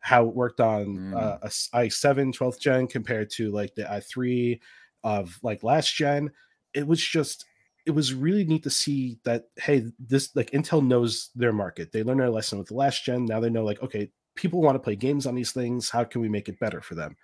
[0.00, 1.12] how it worked on Mm.
[1.12, 4.60] uh, a s- i7 12th gen compared to like the i3
[5.04, 6.30] of like last gen.
[6.74, 7.44] It was just,
[7.86, 11.92] it was really neat to see that, hey, this like Intel knows their market.
[11.92, 13.24] They learned their lesson with the last gen.
[13.26, 15.90] Now they know, like, okay, people want to play games on these things.
[15.90, 17.16] How can we make it better for them?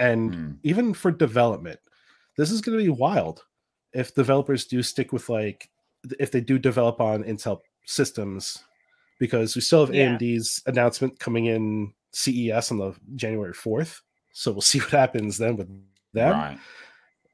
[0.00, 0.58] And Mm.
[0.64, 1.78] even for development,
[2.36, 3.44] this is going to be wild
[3.92, 5.68] if developers do stick with like
[6.18, 8.64] if they do develop on Intel systems,
[9.18, 10.16] because we still have Yeah.
[10.16, 14.00] AMD's announcement coming in CES on the January fourth.
[14.32, 15.68] So we'll see what happens then with
[16.14, 16.32] them.
[16.32, 16.58] Right.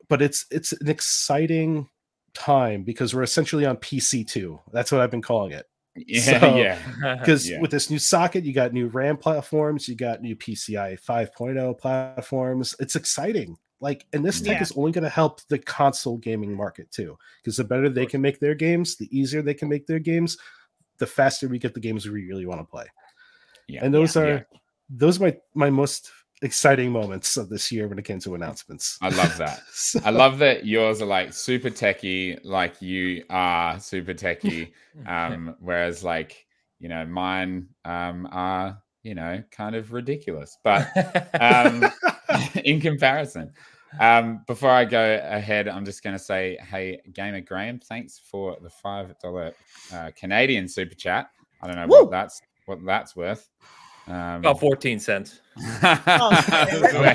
[0.09, 1.89] But it's it's an exciting
[2.35, 4.61] time because we're essentially on PC two.
[4.73, 5.67] That's what I've been calling it.
[6.07, 6.41] Yeah.
[6.41, 7.17] So- yeah.
[7.19, 7.61] Because Yeah.
[7.61, 12.75] with this new socket, you got new RAM platforms, you got new PCI 5.0 platforms.
[12.79, 13.57] It's exciting.
[13.81, 14.63] Like, and this tech Yeah.
[14.63, 17.17] is only going to help the console gaming market too.
[17.43, 20.39] Because the better they can make their games, the easier they can make their games,
[20.99, 22.87] the faster we get the games we really want to play.
[23.69, 23.85] Yeah.
[23.85, 24.23] And those Yeah.
[24.23, 24.47] are
[24.89, 26.11] those are my my most
[26.43, 28.99] exciting moments of this year when it came to announcements.
[29.01, 29.61] I love that.
[29.73, 34.73] So- I love that yours are like super techie, like you are super techie.
[35.07, 36.47] Um, whereas like,
[36.79, 40.57] you know, mine um are, you know, kind of ridiculous.
[40.65, 40.89] But
[41.39, 41.85] um
[42.65, 43.53] in comparison.
[44.01, 48.57] Um, before I go ahead, I'm just going to say, hey, Gamer Graham, thanks for
[48.63, 49.53] the five dollar
[49.93, 51.31] uh, Canadian super chat.
[51.63, 52.03] I don't know Woo!
[52.03, 53.49] what that's what that's worth.
[54.09, 55.41] Um, About 14 cents.
[55.83, 57.09] I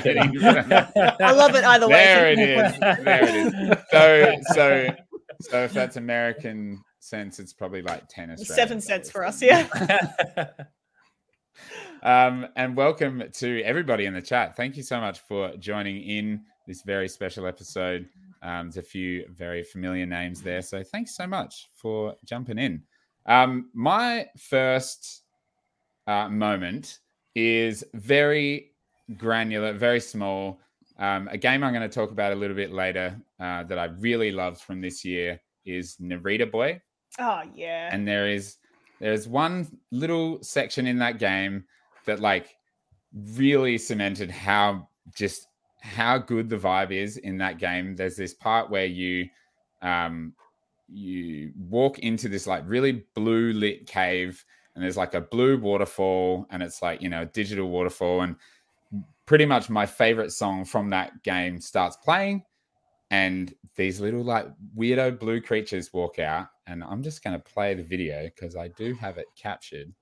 [1.34, 1.94] love it either way.
[1.94, 2.78] There it is.
[2.78, 3.78] There it is.
[3.90, 4.88] So, so,
[5.40, 9.66] so if that's American cents, it's probably like ten Australian Seven cents for us, yeah.
[12.02, 14.56] Um, and welcome to everybody in the chat.
[14.56, 18.08] Thank you so much for joining in this very special episode.
[18.42, 22.82] Um, there's a few very familiar names there, so thanks so much for jumping in.
[23.26, 25.21] Um, my first
[26.06, 26.98] uh, moment
[27.34, 28.72] is very
[29.16, 30.60] granular, very small.
[30.98, 33.86] Um, a game I'm going to talk about a little bit later uh, that I
[33.86, 36.80] really loved from this year is Narita Boy
[37.18, 37.88] Oh yeah.
[37.92, 38.56] and there is
[39.00, 41.64] there's one little section in that game
[42.06, 42.56] that like
[43.36, 45.48] really cemented how just
[45.80, 49.28] how good the vibe is in that game there's this part where you
[49.82, 50.32] um
[50.88, 56.46] you walk into this like really blue lit cave and there's like a blue waterfall
[56.50, 58.36] and it's like you know a digital waterfall and
[59.26, 62.42] pretty much my favorite song from that game starts playing
[63.10, 67.74] and these little like weirdo blue creatures walk out and i'm just going to play
[67.74, 69.92] the video because i do have it captured.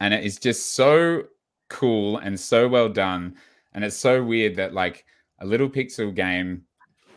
[0.00, 1.24] And it is just so
[1.70, 3.36] cool and so well done
[3.72, 5.04] and it's so weird that like
[5.40, 6.62] a little pixel game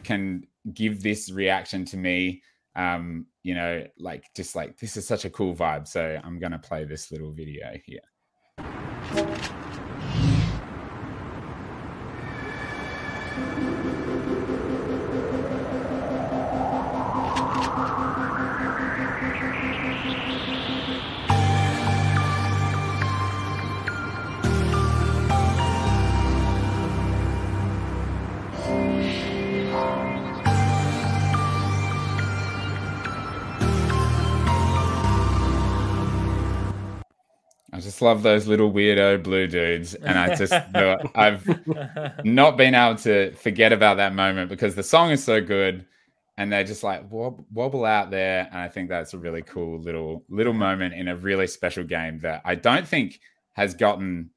[0.03, 2.41] can give this reaction to me
[2.75, 6.51] um you know like just like this is such a cool vibe so i'm going
[6.51, 7.99] to play this little video here
[38.01, 40.53] just love those little weirdo blue dudes, and I just
[41.15, 45.85] I've not been able to forget about that moment because the song is so good,
[46.37, 49.79] and they're just like wob- wobble out there, and I think that's a really cool
[49.79, 53.19] little little moment in a really special game that I don't think
[53.53, 54.31] has gotten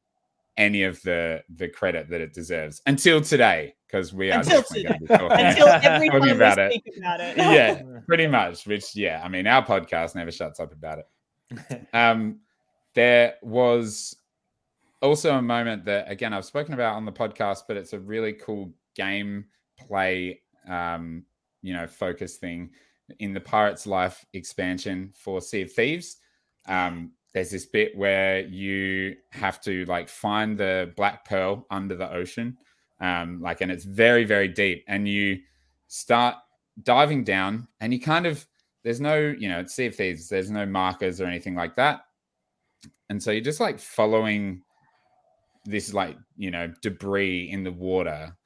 [0.57, 4.85] any of the the credit that it deserves until today because we are until, definitely
[4.85, 6.71] going to be talking, until every talking time about we it.
[6.73, 7.37] speak about it.
[7.39, 8.67] yeah, pretty much.
[8.67, 11.87] Which yeah, I mean, our podcast never shuts up about it.
[11.93, 12.41] Um,
[12.95, 14.17] there was
[15.03, 18.33] also a moment that again I've spoken about on the podcast, but it's a really
[18.33, 19.45] cool game
[19.79, 21.25] play, um,
[21.63, 22.71] you know, focus thing
[23.19, 26.17] in the Pirates Life expansion for Sea of Thieves.
[26.67, 32.11] Um, there's this bit where you have to like find the black pearl under the
[32.13, 32.57] ocean,
[33.01, 35.41] um, like, and it's very very deep, and you
[35.89, 36.37] start
[36.83, 38.47] diving down, and you kind of
[38.85, 42.04] there's no, you know, Sea of Thieves, there's no markers or anything like that.
[43.11, 44.63] And so you're just like following
[45.65, 48.37] this, like, you know, debris in the water.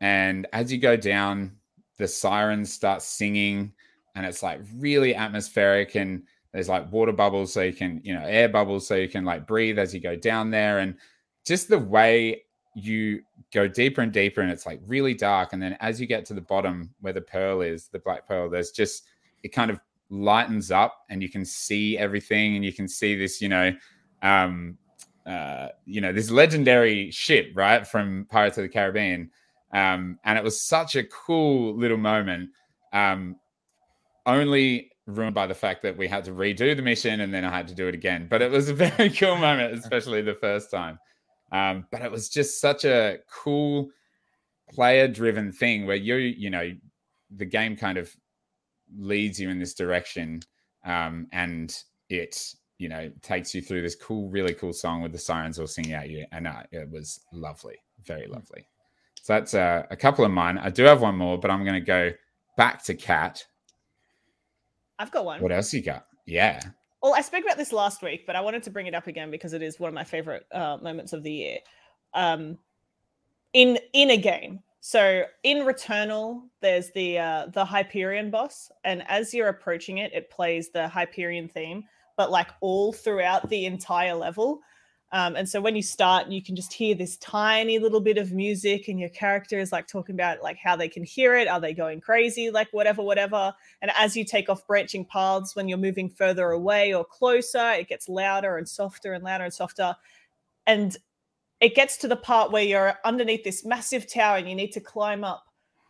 [0.00, 1.56] And as you go down,
[1.98, 3.72] the sirens start singing
[4.14, 5.94] and it's like really atmospheric.
[5.94, 9.24] And there's like water bubbles so you can, you know, air bubbles so you can
[9.24, 10.78] like breathe as you go down there.
[10.78, 10.96] And
[11.44, 12.42] just the way
[12.74, 13.22] you
[13.54, 15.52] go deeper and deeper and it's like really dark.
[15.52, 18.50] And then as you get to the bottom where the pearl is, the black pearl,
[18.50, 19.04] there's just,
[19.42, 23.40] it kind of lightens up and you can see everything and you can see this
[23.40, 23.72] you know
[24.26, 24.76] um
[25.26, 29.30] uh you know this legendary ship right from pirates of the caribbean.
[29.72, 32.50] Um and it was such a cool little moment
[32.92, 33.36] um
[34.24, 37.50] only ruined by the fact that we had to redo the mission and then i
[37.50, 38.26] had to do it again.
[38.28, 40.98] But it was a very cool moment especially the first time.
[41.52, 43.90] Um but it was just such a cool
[44.70, 46.72] player driven thing where you you know
[47.30, 48.14] the game kind of
[48.96, 50.40] leads you in this direction
[50.84, 55.18] um, and it you know takes you through this cool really cool song with the
[55.18, 56.26] sirens all singing at you.
[56.32, 58.66] And uh, it was lovely very lovely.
[59.22, 60.58] So that's uh, a couple of mine.
[60.58, 62.10] I do have one more but i'm going to go
[62.56, 63.44] back to cat
[64.98, 65.40] I've got one.
[65.42, 66.06] what else you got?
[66.26, 66.60] Yeah.
[67.02, 69.30] Well, I spoke about this last week, but I wanted to bring it up again
[69.30, 71.58] because it is one of my favorite uh, moments of the year.
[72.14, 72.58] Um,
[73.52, 79.34] in in a game, so in Returnal, there's the uh, the Hyperion boss, and as
[79.34, 81.84] you're approaching it, it plays the Hyperion theme,
[82.16, 84.60] but like all throughout the entire level.
[85.12, 88.32] Um, and so when you start, you can just hear this tiny little bit of
[88.32, 91.46] music, and your character is like talking about like how they can hear it.
[91.46, 92.50] Are they going crazy?
[92.50, 93.54] Like whatever, whatever.
[93.82, 97.88] And as you take off branching paths, when you're moving further away or closer, it
[97.88, 99.94] gets louder and softer and louder and softer.
[100.66, 100.96] And
[101.60, 104.80] it gets to the part where you're underneath this massive tower and you need to
[104.80, 105.44] climb up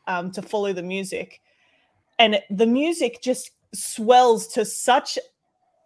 [0.07, 1.41] um, to follow the music.
[2.19, 5.19] And the music just swells to such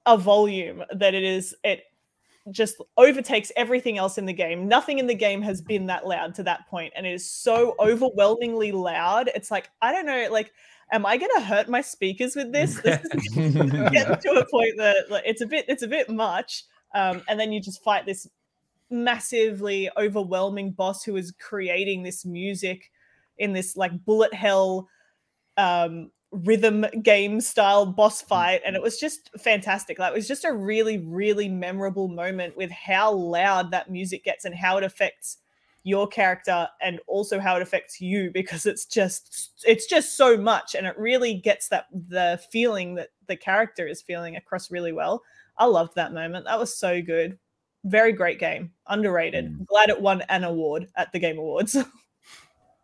[0.07, 1.83] a volume that it is, it
[2.51, 4.67] just overtakes everything else in the game.
[4.67, 7.75] Nothing in the game has been that loud to that point, and it is so
[7.79, 9.31] overwhelmingly loud.
[9.35, 10.53] It's like I don't know, like,
[10.93, 12.81] am I going to hurt my speakers with this?
[12.81, 16.65] This is getting to a point that like, it's a bit, it's a bit much.
[16.95, 18.27] Um, and then you just fight this
[18.91, 22.91] massively overwhelming boss who is creating this music
[23.39, 24.89] in this like bullet hell
[25.57, 29.99] um rhythm game style boss fight and it was just fantastic.
[29.99, 34.45] Like it was just a really really memorable moment with how loud that music gets
[34.45, 35.39] and how it affects
[35.83, 40.75] your character and also how it affects you because it's just it's just so much
[40.75, 45.23] and it really gets that the feeling that the character is feeling across really well.
[45.57, 46.47] I loved that moment.
[46.47, 47.39] That was so good.
[47.85, 48.73] Very great game.
[48.89, 49.47] Underrated.
[49.47, 49.67] Mm.
[49.67, 51.77] glad it won an award at the game awards.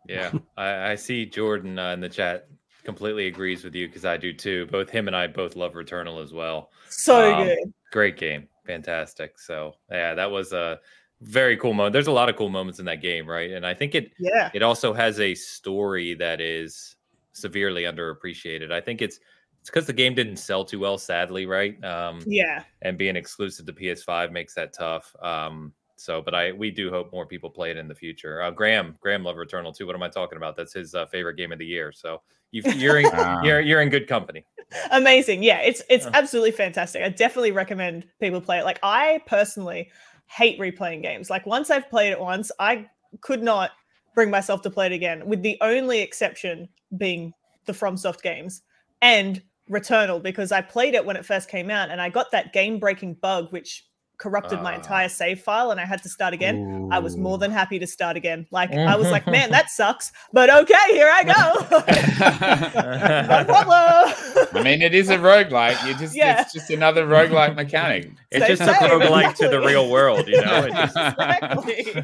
[0.09, 2.47] Yeah, I, I see Jordan uh, in the chat
[2.87, 4.65] completely agrees with you because I do too.
[4.67, 6.71] Both him and I both love Returnal as well.
[6.87, 9.37] so Um, good Great game, fantastic.
[9.37, 10.79] So yeah, that was a
[11.19, 11.91] very cool moment.
[11.91, 13.51] There's a lot of cool moments in that game, right?
[13.51, 16.95] And I think it yeah it also has a story that is
[17.33, 18.71] severely underappreciated.
[18.71, 19.19] I think it's
[19.59, 21.83] it's because the game didn't sell too well, sadly, right?
[21.83, 25.13] Um, yeah and being exclusive to PS5 makes that tough.
[25.21, 28.41] Um, so, but I we do hope more people play it in the future.
[28.41, 29.85] Uh, Graham, Graham love Returnal too.
[29.85, 30.55] What am I talking about?
[30.55, 31.91] That's his uh, favorite game of the year.
[31.91, 33.41] So you, you're in, Ah.
[33.43, 34.45] you're you're in good company.
[34.91, 36.11] amazing yeah it's it's Yeah.
[36.13, 39.89] absolutely fantastic i definitely recommend people play it like i personally
[40.25, 42.85] hate replaying games like once i've played it once i
[43.21, 43.71] could not
[44.13, 47.33] bring myself to play it again with the only exception being
[47.65, 48.61] the fromsoft games
[49.01, 52.51] and returnal because i played it when it first came out and i got that
[52.51, 53.85] game breaking bug which
[54.17, 54.75] corrupted my Ah.
[54.77, 57.87] entire save file and I had to start again, I was more than happy to
[57.87, 58.47] start again.
[58.51, 61.77] Like I was like, man, that sucks, but okay, here I go.
[63.27, 64.49] no problem.
[64.53, 65.85] I mean, it is a roguelike.
[65.87, 66.41] You just Yeah.
[66.41, 68.11] it's just another roguelike mechanic.
[68.31, 70.63] It's Same just took thing, roguelike to the real world, you know.
[70.65, 72.03] It just- Exactly.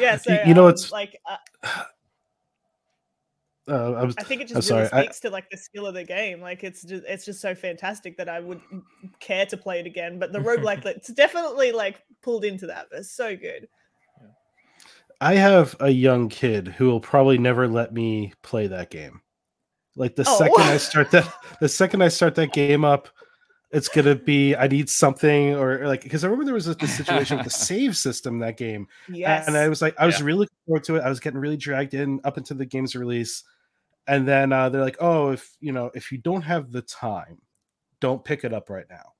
[0.00, 1.36] yeah, so You- you know um, what's- like uh,
[3.68, 5.86] Uh, I was I think it just really sorry, I- speaks to like the skill
[5.86, 6.40] of the game.
[6.40, 8.60] Like it's just it's just so fantastic that I would
[9.20, 10.18] care to play it again.
[10.18, 12.86] But the roguelike it's definitely like pulled into that.
[12.92, 13.68] It's so good.
[15.20, 19.20] I have a young kid who will probably never let me play that game.
[19.96, 20.38] Like the Oh.
[20.38, 23.08] second I start that, the second I start that game up,
[23.72, 26.96] it's gonna be I need something or like because I remember there was a, this
[26.96, 29.48] situation with the save system in that game, Yes.
[29.48, 30.26] and I was like I was Yeah.
[30.26, 31.00] really looking forward to it.
[31.02, 33.42] I was getting really dragged in up into the game's release,
[34.08, 37.38] and then uh, they're like, oh, if you know if you don't have the time,
[38.00, 39.12] don't pick it up right now.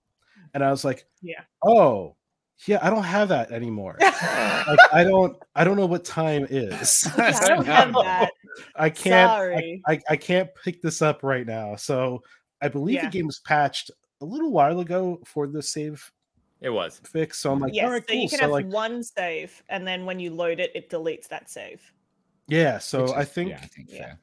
[0.55, 1.43] And I was like, Yeah.
[1.65, 2.17] oh,
[2.67, 3.97] yeah, I don't have that anymore.
[4.01, 7.07] like I don't I don't know what time is.
[7.17, 8.33] Yeah, I don't have that.
[8.75, 9.83] I can't I, Sorry.
[9.87, 11.77] I, I can't pick this up right now.
[11.77, 12.23] So
[12.61, 13.05] I believe Yeah.
[13.05, 16.11] the game was patched a little while ago for the save
[16.61, 17.01] it was.
[17.05, 18.23] fixed So I'm like, yes, all right, so cool.
[18.23, 21.29] you can So have like one save, and then when you load it, it deletes
[21.29, 21.81] that save.
[22.49, 24.15] yeah, so Which I think yeah, I think yeah.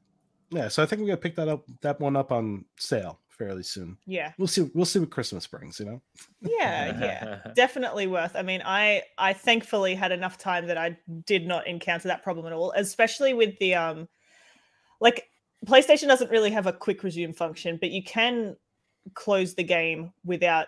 [0.51, 0.63] Fair.
[0.63, 3.63] yeah, so I think we're gonna pick that up that one up on sale fairly
[3.63, 3.97] soon.
[4.05, 6.01] Yeah, We'll see we'll see what Christmas brings, you know.
[6.41, 7.51] yeah, yeah.
[7.55, 8.35] Definitely worth.
[8.35, 12.45] I mean, I I thankfully had enough time that I did not encounter that problem
[12.45, 14.07] at all, especially with the um
[15.01, 15.27] like
[15.65, 18.55] PlayStation doesn't really have a quick resume function, but you can
[19.13, 20.67] close the game without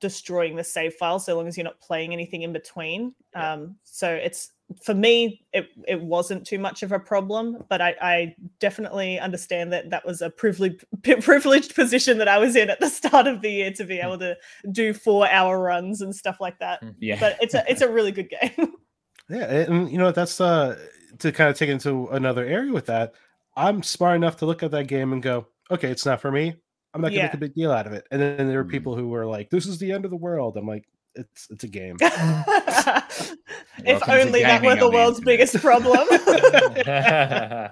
[0.00, 3.14] destroying the save file so long as you're not playing anything in between.
[3.34, 3.52] Yeah.
[3.52, 4.50] Um so it's
[4.84, 9.72] for me it it wasn't too much of a problem, but I I definitely understand
[9.72, 10.84] that that was a privileged
[11.22, 14.18] privileged position that I was in at the start of the year to be able
[14.18, 14.36] to
[14.72, 16.82] do 4 hour runs and stuff like that.
[16.98, 17.18] Yeah.
[17.18, 18.74] But it's a it's a really good game.
[19.28, 20.76] Yeah, and you know that's uh
[21.20, 23.12] to kind of take it into another area with that.
[23.56, 26.56] I'm smart enough to look at that game and go, okay, it's not for me.
[26.94, 28.08] I'm not gonna make a big deal out of it.
[28.10, 28.70] And then there were Mm.
[28.70, 31.64] people who were like, "This is the end of the world." I'm like, "It's it's
[31.64, 36.08] a game." if only that were the on the world's biggest problem.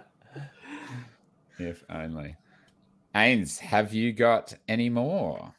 [1.59, 2.37] if only.
[3.14, 5.53] Ains, have you got any more?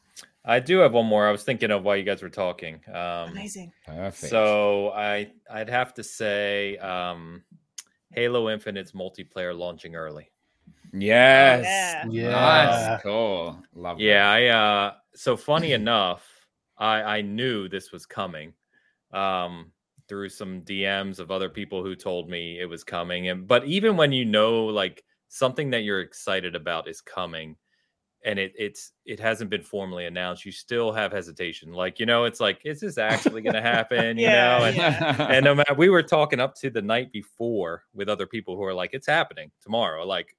[0.46, 1.28] I do have one more.
[1.28, 2.76] I was thinking of while you guys were talking.
[2.88, 3.72] Um, Amazing.
[3.86, 4.32] Perfect.
[4.32, 7.44] So I I'd have to say um,
[8.12, 10.32] Halo Infinite's multiplayer launching early.
[10.94, 11.64] yes.
[11.64, 12.06] yeah.
[12.10, 12.32] Yeah.
[12.32, 13.02] Nice.
[13.04, 13.62] Cool.
[13.76, 14.04] Love that.
[14.04, 16.26] Yeah, I uh so funny enough,
[16.80, 18.54] I I knew this was coming.
[19.12, 19.72] Um
[20.08, 23.96] through some DMs of other people who told me it was coming and but even
[23.96, 27.56] when you know like something that you're excited about is coming
[28.26, 31.72] and it it's it hasn't been formally announced, you still have hesitation.
[31.72, 34.64] Like, you know, it's like is this actually going to happen, you Yeah, know?
[34.66, 35.28] And yeah.
[35.30, 38.64] and no matter we were talking up to the night before with other people who
[38.64, 40.36] are like it's happening tomorrow like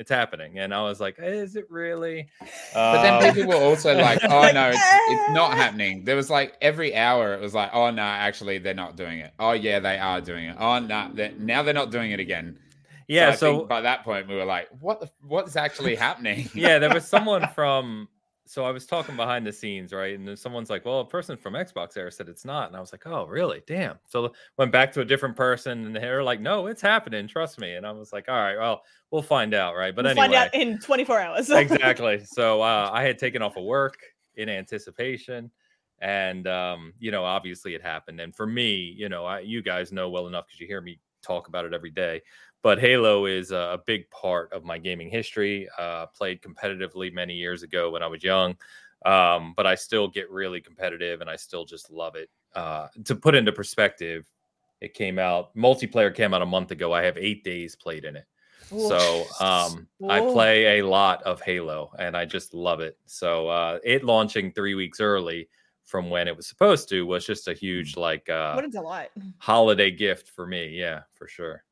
[0.00, 2.26] it's happening and i was like is it really
[2.74, 4.78] But then Um, people were also like, "Oh no, it's
[5.12, 8.74] it's not happening." There was like every hour, it was like, "Oh no, actually, they're
[8.84, 10.56] not doing it." Oh yeah, they are doing it.
[10.58, 12.58] Oh no, they're, now they're not doing it again.
[13.08, 15.00] yeah I so by that point, we were like, "What?
[15.00, 18.08] The, what's actually happening?" yeah there was someone from
[18.50, 21.36] so i was talking behind the scenes right and then someone's like well a person
[21.36, 24.72] from xbox era said it's not and i was like oh really damn so went
[24.72, 27.92] back to a different person and they're like no it's happening trust me and i
[27.92, 30.78] was like all right well we'll find out right but we'll anyway find out in
[30.78, 31.50] 24 hours.
[31.50, 32.22] exactly.
[32.24, 33.98] So uh, I had taken off of work
[34.36, 35.50] in anticipation,
[36.00, 38.20] and um, you know, obviously it happened.
[38.20, 40.98] And for me, you know, I, you guys know well enough because you hear me
[41.22, 42.22] talk about it every day.
[42.62, 45.68] But Halo is a, big part of my gaming history.
[45.78, 48.56] Uh, played competitively many years ago when I was young,
[49.06, 52.28] um, but I still get really competitive, and I still just love it.
[52.54, 54.26] Uh, to put into perspective,
[54.80, 56.92] it came out multiplayer came out a month ago.
[56.92, 58.26] I have eight days played in it.
[58.70, 62.96] So um, I play a lot of Halo and I just love it.
[63.06, 65.48] So uh, it launching three weeks early
[65.84, 69.10] from when it was supposed to was just a huge like uh, what a delight.
[69.38, 70.68] holiday gift for me.
[70.68, 71.64] Yeah, for sure.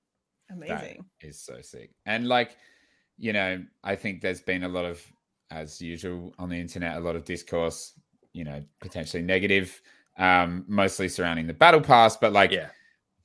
[0.51, 1.05] Amazing.
[1.21, 1.91] That is so sick.
[2.07, 2.57] And like,
[3.19, 5.03] you know, I think there's been a lot of,
[5.51, 7.95] as usual on the internet, a lot of discourse,
[8.33, 9.81] you know, potentially negative,
[10.19, 12.69] um, mostly surrounding the battle pass, but like Yeah.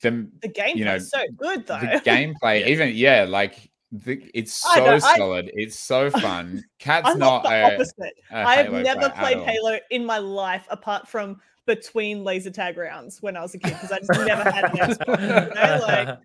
[0.00, 1.78] the The gameplay you know, is so good though.
[1.80, 2.66] the gameplay, Yeah.
[2.68, 5.50] even yeah, like the, it's so know, I- solid.
[5.54, 6.64] It's so fun.
[6.78, 8.14] Cat's I'm not not the a, opposite.
[8.32, 9.48] a I have never player played.
[9.48, 13.72] Halo in my life apart from between laser tag rounds when I was a kid
[13.72, 15.48] because I just never had an Xbox.
[15.48, 16.18] you know, like,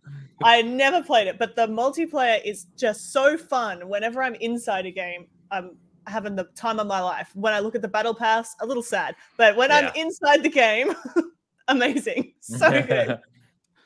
[0.43, 3.87] I never played it, but the multiplayer is just so fun.
[3.89, 5.77] Whenever I'm inside a game, I'm
[6.07, 7.29] having the time of my life.
[7.35, 10.49] When I look at the battle pass, a little sad, but when I'm inside the
[10.49, 10.93] game,
[11.67, 13.19] amazing, so good.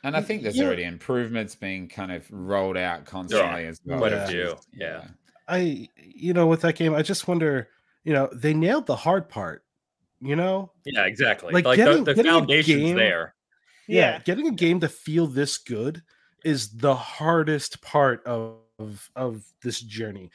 [0.03, 0.65] And I think there's Yeah.
[0.65, 3.99] already improvements being kind of rolled out constantly as well.
[3.99, 5.05] Quite a which few, yeah.
[5.47, 7.69] I you know with that game, I just wonder.
[8.05, 9.63] You know, they nailed the hard part.
[10.23, 11.53] You know, Yeah, exactly.
[11.53, 13.35] Like, Like, getting- the, the getting a foundation's game- there.
[13.87, 16.01] Yeah, getting a game to feel this good
[16.45, 18.59] is the hardest part of
[19.15, 20.31] of this journey.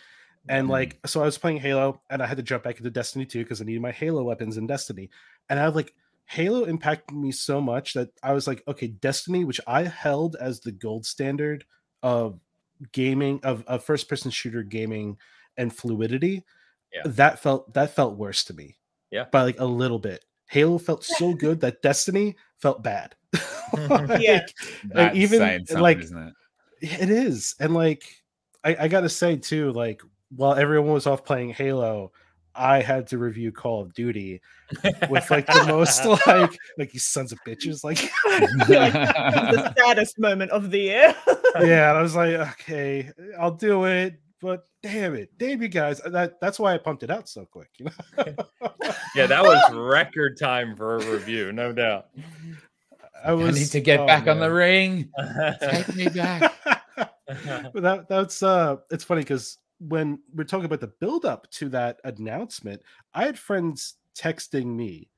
[0.49, 0.71] And Mhm.
[0.71, 3.41] like, so I was playing Halo, and I had to jump back into Destiny 2
[3.45, 5.11] because I needed my Halo weapons in Destiny.
[5.51, 5.95] And I was like,
[6.27, 10.61] Halo impacted me so much that I was like, okay, Destiny, which I held as
[10.61, 11.65] the gold standard
[12.03, 12.39] of
[12.93, 15.17] gaming, of, of first person shooter gaming
[15.57, 16.45] and fluidity,
[16.95, 17.03] Yeah.
[17.07, 18.77] that felt that felt worse to me.
[19.11, 19.25] Yeah.
[19.31, 20.25] By like a little bit.
[20.49, 23.15] Halo felt so good that Destiny felt bad.
[24.19, 24.47] Yeah.
[24.87, 25.41] That's even,
[25.79, 26.35] like, isn't it?
[26.81, 27.55] it is.
[27.61, 28.03] And like
[28.65, 30.03] I, I gotta say too, like
[30.35, 32.13] while everyone was off playing Halo,
[32.55, 34.41] I had to review Call of Duty
[35.09, 37.85] with like the most like like you sons of bitches.
[37.85, 38.01] Like
[38.69, 41.15] like, the saddest moment of the year.
[41.61, 44.21] yeah, and I was like, okay, I'll do it.
[44.41, 46.01] But damn it, damn you guys.
[46.05, 48.25] That that's why I pumped it out so quick, you know.
[49.15, 52.09] yeah, that was record time for a review, no doubt.
[53.25, 55.11] I was I need to get oh, back on the ring.
[55.61, 56.55] Take me back.
[57.75, 61.69] but that that's uh it's funny because when we're talking about the build up to
[61.69, 62.81] that announcement
[63.15, 65.09] i had friends texting me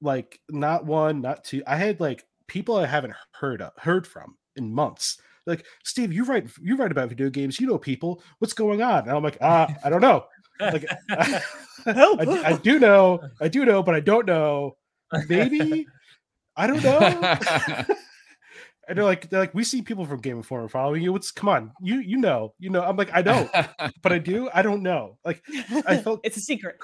[0.00, 4.36] like not one not two i had like people i haven't heard of, heard from
[4.56, 5.18] in months
[5.50, 7.60] like steve you write you write about video games.
[7.60, 8.22] You know people.
[8.38, 9.00] What's going on?
[9.08, 10.24] And i'm like ah i don't know.
[10.60, 10.86] Like
[11.84, 12.20] Help.
[12.20, 14.76] I, d- I do know i do know but i don't know.
[15.28, 15.86] Maybe?
[16.56, 17.36] I don't know?
[18.88, 21.12] And they're like they're like we see people from game informer following you.
[21.12, 21.70] What's come on.
[21.80, 22.54] You you know.
[22.58, 22.82] You know.
[22.82, 23.48] I'm like i don't
[24.02, 24.50] but i do.
[24.52, 25.16] I don't know.
[25.24, 25.44] Like
[25.86, 26.76] I felt- it's a secret.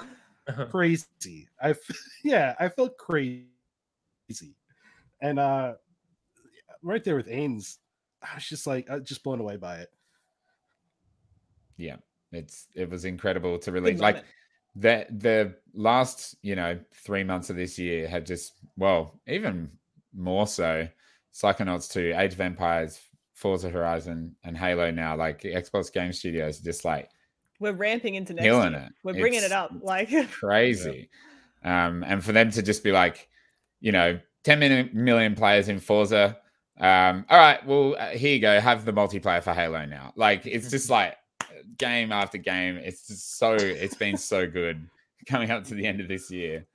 [0.70, 1.48] crazy.
[1.60, 1.78] I f-
[2.22, 3.48] yeah i felt crazy.
[5.20, 5.74] And uh
[6.82, 7.78] right there with ains
[8.30, 9.90] i was just like uh, just blown away by it
[11.76, 11.96] yeah,
[12.32, 14.00] it's it was incredible to Big release.
[14.00, 14.26] Like moment.
[14.76, 19.70] the the last you know three months of this year had just well even
[20.14, 20.88] more so
[21.34, 22.98] psychonauts 2 age of empires
[23.34, 27.10] forza horizon and halo now like xbox game studios just like
[27.60, 28.84] we're ramping into next killing year.
[28.86, 29.72] it We're bringing It's it up.
[29.82, 31.10] Like crazy
[31.62, 33.28] um and for them to just be like
[33.80, 36.38] you know 10 million, million players in forza
[36.80, 40.44] um all right well uh, here you go have the multiplayer for halo now like
[40.46, 41.16] it's just like
[41.78, 44.86] game after game it's just so it's been so good
[45.26, 46.66] coming up to the end of this year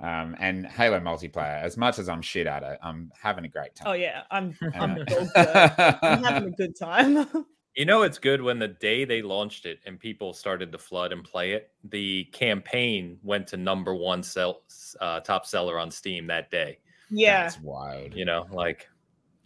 [0.00, 3.74] um and halo multiplayer as much as i'm shit at it i'm having a great
[3.74, 5.98] time oh yeah, I'm I'm, Uh, dog dirt.
[6.02, 7.26] I'm having a good time.
[7.74, 11.12] You know, it's good when the day they launched it and people started to flood
[11.12, 14.62] and play it, the campaign went to number one sell,
[15.00, 16.78] uh, top seller on Steam that day.
[17.10, 17.42] yeah.
[17.42, 18.88] that's wild You know, like,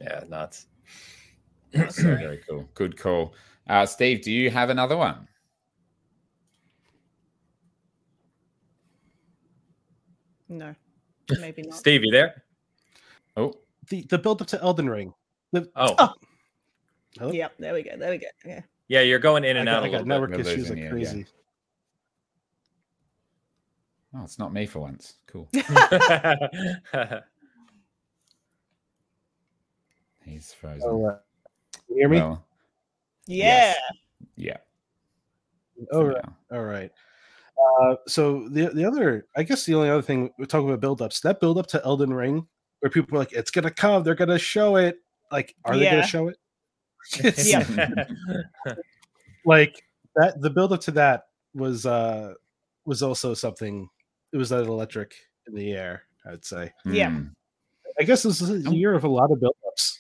[0.01, 0.67] yeah, nuts.
[1.91, 3.35] so very cool good call
[3.69, 5.27] uh steve do you have another one
[10.49, 10.75] No.
[11.41, 11.75] Maybe not.
[11.79, 12.43] Steve, you there?
[13.37, 13.55] oh
[13.89, 15.15] the the build up to elden ring
[15.53, 16.13] the, Oh, Oh.
[17.19, 17.33] Hello?
[17.33, 17.97] Yep, there we go.
[17.97, 18.27] There we go.
[18.45, 18.61] Yeah.
[18.89, 20.09] yeah, you're going in I and got, out I a got little bit.
[20.09, 21.25] network We're issues losing like you, yeah.
[24.17, 25.49] oh it's not me for once cool
[30.31, 31.19] he's frozen oh, uh,
[31.89, 32.45] you hear me Well,
[33.27, 33.75] Yeah.
[33.75, 33.77] Yes.
[34.37, 34.57] yeah
[35.93, 36.25] oh for right.
[36.25, 36.57] now.
[36.57, 36.91] All right.
[37.83, 41.21] Uh, so the the other, I guess, the only other thing we're talking about build-ups.
[41.21, 42.47] That build-up to Elden Ring,
[42.81, 44.03] where people are like, "It's gonna come.
[44.03, 44.99] They're gonna show it."
[45.31, 46.39] Like, are they gonna show it?
[47.45, 48.05] Yeah.
[49.45, 49.83] like
[50.17, 50.41] that.
[50.41, 51.25] The build-up to that
[51.55, 52.35] was uh
[52.87, 53.89] was also something.
[54.33, 55.15] It was that electric
[55.47, 56.03] in the air.
[56.27, 56.73] I'd say.
[56.85, 57.11] Yeah.
[57.11, 57.33] Mm.
[57.99, 60.00] I guess this is a year of a lot of build-ups.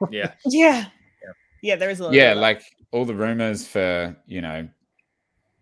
[0.10, 0.32] yeah.
[0.46, 0.86] Yeah.
[1.62, 4.68] Yeah, there is a lot yeah of like all the rumors for you know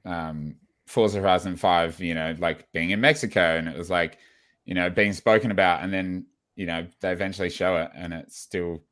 [0.05, 0.57] um
[0.87, 4.18] forza horizon 5 you know like being in mexico and it was like
[4.64, 6.26] you know being spoken about and then
[6.57, 8.83] you know they eventually show it and it still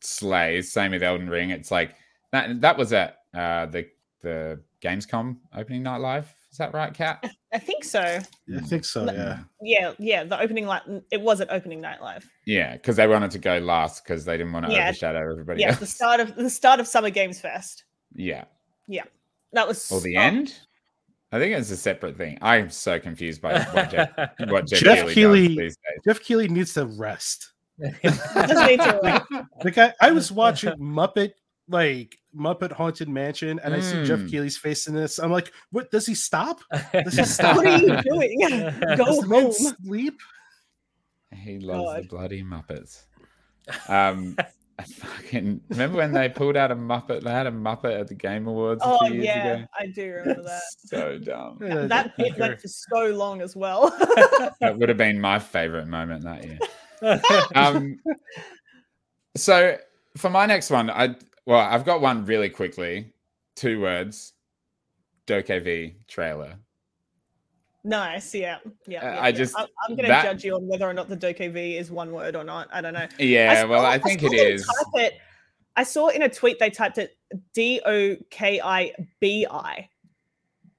[0.00, 1.94] slays same with elden ring it's like
[2.32, 3.86] that that was at uh the
[4.22, 8.00] the gamescom opening night live is that right cat I think so.
[8.02, 9.04] I think so.
[9.06, 9.12] No.
[9.12, 9.38] Yeah.
[9.62, 10.24] Yeah, yeah.
[10.24, 12.28] The opening night it was at opening night live.
[12.46, 14.88] yeah because they wanted to go last because they didn't want to Yeah.
[14.88, 17.84] overshadow everybody Yeah, else the start of the start of Summer Games Fest.
[18.14, 18.44] yeah
[18.88, 19.04] Yeah,
[19.52, 20.54] That was or the oh, end
[21.30, 24.10] i think it's a separate thing i'm so confused by what jeff
[24.48, 26.00] what Jeff, Jeff Keighley, Keighley- does these days.
[26.06, 27.52] Jeff Keighley needs to rest.
[28.02, 28.24] just
[29.64, 31.30] Like I, I was watching Muppet
[31.68, 34.30] like Muppet Haunted Mansion and I see Jeff Mm.
[34.30, 36.60] Keighley's face in this, I'm like, what does he stop?
[36.92, 38.38] Does he what are you doing?
[38.96, 39.52] Does Go man home.
[39.52, 40.20] sleep?
[41.34, 43.02] He loves the bloody Muppets.
[43.88, 44.34] Um,
[44.78, 47.22] I fucking remember when they pulled out a Muppet.
[47.22, 49.64] They had a Muppet at the Game Awards a Oh few years yeah, ago.
[49.78, 50.62] I do remember that.
[50.86, 51.58] so dumb.
[51.60, 53.90] Yeah, that bit went for so long as well.
[54.60, 56.58] That would have been my favorite moment that year.
[57.54, 57.98] Um,
[59.36, 59.76] so
[60.16, 61.14] for my next one, I
[61.48, 63.10] well, I've got one really quickly.
[63.56, 64.34] Two words.
[65.26, 66.56] V trailer.
[67.84, 68.98] nice, yeah, yeah.
[68.98, 69.32] Uh, yeah, I yeah.
[69.32, 71.90] just- I'm, I'm gonna that- judge you on whether or not the Doke V is
[71.90, 72.68] one word or not.
[72.70, 73.08] I don't know.
[73.18, 74.66] Yeah, well, saw- I think saw it is.
[74.66, 75.14] Type it.
[75.74, 77.16] I saw in a tweet they typed it
[77.54, 79.88] D O K I B I.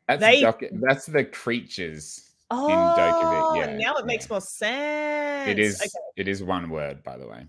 [0.08, 2.30] That's they- doc- that's the creatures.
[2.52, 4.34] Oh, Dokkaebi, yeah, now it makes yeah.
[4.34, 5.50] more sense.
[5.50, 5.90] It is Okay.
[6.16, 7.46] it is one word, by the way.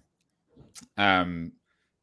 [0.96, 1.52] Um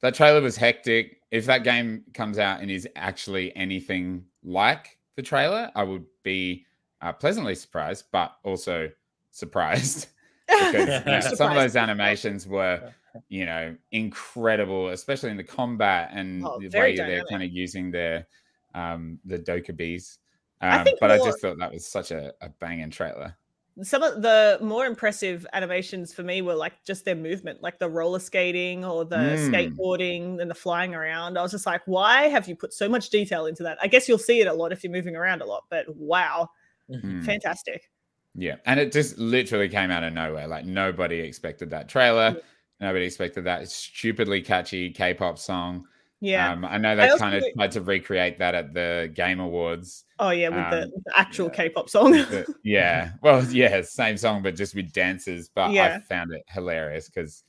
[0.01, 1.21] that trailer was hectic.
[1.31, 6.65] If that game comes out and is actually anything like the trailer, I would be
[7.01, 8.89] uh, pleasantly surprised, but also
[9.31, 10.07] surprised
[10.47, 12.93] because you know, some of those animations were,
[13.29, 17.51] you know, incredible, especially in the combat and Oh, the very way they're kind of
[17.51, 18.27] using their
[18.75, 19.77] um the Dokkaebis.
[19.77, 20.19] bees.
[20.61, 23.35] Um, think but I just thought that was such a, a banging trailer.
[23.83, 27.87] Some of the more impressive animations for me were like just their movement, like the
[27.89, 29.49] roller skating or the Mm.
[29.51, 31.37] skateboarding and the flying around.
[31.37, 33.77] I was just like, why have you put so much detail into that?
[33.81, 36.49] I guess you'll see it a lot if you're moving around a lot, but wow,
[36.89, 37.23] Mm.
[37.23, 37.89] fantastic.
[38.33, 40.47] Yeah, and it just literally came out of nowhere.
[40.47, 42.33] Like nobody expected that trailer.
[42.35, 42.87] Yeah.
[42.87, 45.85] Nobody expected that stupidly catchy K-pop song.
[46.19, 46.51] Yeah.
[46.51, 50.03] Um, I know they kind of tried to recreate that at the Game Awards.
[50.19, 51.53] oh yeah, with the, um, the actual yeah.
[51.53, 52.25] K-pop song.
[52.63, 55.49] Yeah, well, yeah, same song, but just with dancers.
[55.53, 57.43] But I found it hilarious because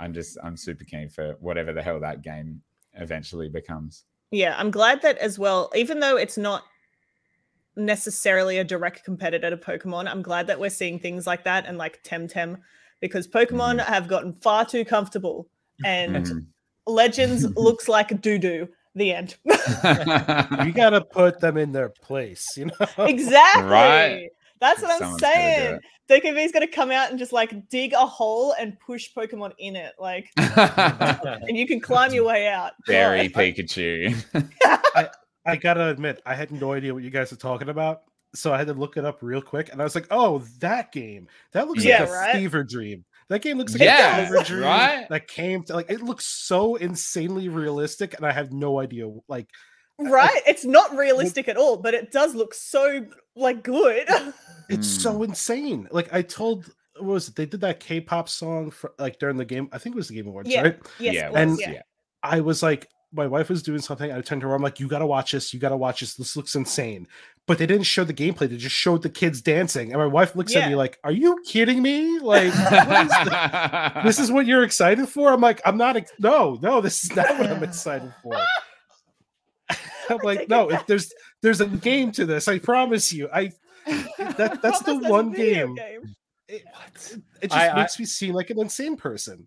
[0.00, 2.60] I'm just I'm super keen for whatever the hell that game
[2.94, 4.04] eventually becomes.
[4.30, 6.64] Yeah, I'm glad that as well, even though it's not
[7.76, 11.78] necessarily a direct competitor to Pokemon, I'm glad that we're seeing things like that and
[11.78, 12.58] like Temtem
[13.00, 15.48] because Pokemon have gotten far too comfortable
[15.84, 16.46] and Mhm.
[16.88, 18.68] Legends looks like doo doo.
[18.94, 19.36] The end.
[20.64, 22.86] You gotta put them in their place, you know.
[23.04, 23.62] exactly.
[23.64, 24.28] Right.
[24.60, 25.80] That's what I'm Someone's gotta do saying.
[26.34, 29.52] DokeV is going to come out and just like dig a hole and push Pokemon
[29.58, 29.92] in it.
[30.00, 32.72] Like, and you can climb your way out.
[32.86, 33.42] Very God.
[33.42, 34.16] Pikachu.
[34.64, 35.10] I
[35.46, 38.02] I gotta admit, I had no idea what you guys were talking about,
[38.34, 40.92] so I had to look it up real quick, and I was like, "Oh, that
[40.92, 41.28] game.
[41.52, 42.34] That looks Yeah, like a right?
[42.34, 43.04] fever dream.
[43.28, 45.08] That game looks like Yeah, a fever dream right?
[45.10, 45.90] that came to like.
[45.90, 49.10] It looks so insanely realistic, and I have no idea.
[49.28, 49.48] Like,
[49.98, 50.42] Right?
[50.46, 53.04] It's not realistic at all, but it does look so
[53.34, 54.08] like good.
[54.68, 55.24] it's so hmm.
[55.24, 55.88] insane.
[55.90, 57.34] Like, I told, what was it?
[57.34, 59.68] They did that K-pop song for like during the game.
[59.72, 60.62] I think it was the Game Awards, Yeah.
[60.62, 60.78] right?
[60.98, 61.82] yes, yeah, it well, was, and- yeah.
[62.22, 64.12] I was like, my wife was doing something.
[64.12, 64.54] I turned to her.
[64.54, 65.54] I'm like, you gotta watch this.
[65.54, 66.14] You gotta watch this.
[66.14, 67.08] This looks insane.
[67.46, 68.48] But they didn't show the gameplay.
[68.50, 69.92] They just showed the kids dancing.
[69.92, 72.18] And my wife looks at me like, "Are you kidding me?
[72.18, 73.92] Like, what is this?
[74.04, 75.96] this is what you're excited for?" I'm like, "I'm not.
[75.96, 78.36] Ex- no, no, this is not what I'm excited for."
[80.10, 81.10] I'm like, "No, if there's
[81.42, 82.48] there's a game to this.
[82.48, 83.28] I promise you.
[83.32, 83.52] I
[83.86, 86.14] that that's the Promise there's a one video game.
[86.48, 86.64] It,
[87.42, 89.46] it just I- I- makes me seem like an insane person.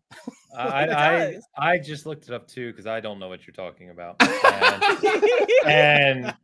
[0.58, 1.40] I, I.
[1.58, 4.22] I just looked it up too because I don't know what you're talking about.
[5.64, 6.36] And, and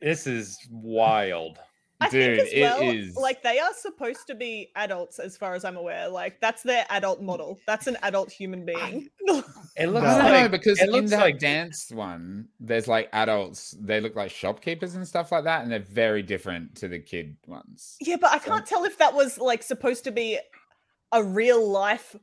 [0.00, 1.58] this is wild.
[1.98, 5.36] I Dude, think as it well, is- like they are supposed to be adults, as
[5.36, 6.08] far as I'm aware.
[6.08, 7.58] Like that's their adult model.
[7.66, 9.08] That's an adult human being.
[9.78, 10.18] It looks No.
[10.18, 13.76] Like know because it in looks that like dance one, there's like adults.
[13.78, 17.36] They look like shopkeepers and stuff like that, and they're very different to the kid
[17.46, 17.96] ones.
[18.00, 20.38] yeah, but I can't tell if that was like supposed to be
[21.12, 22.16] a real life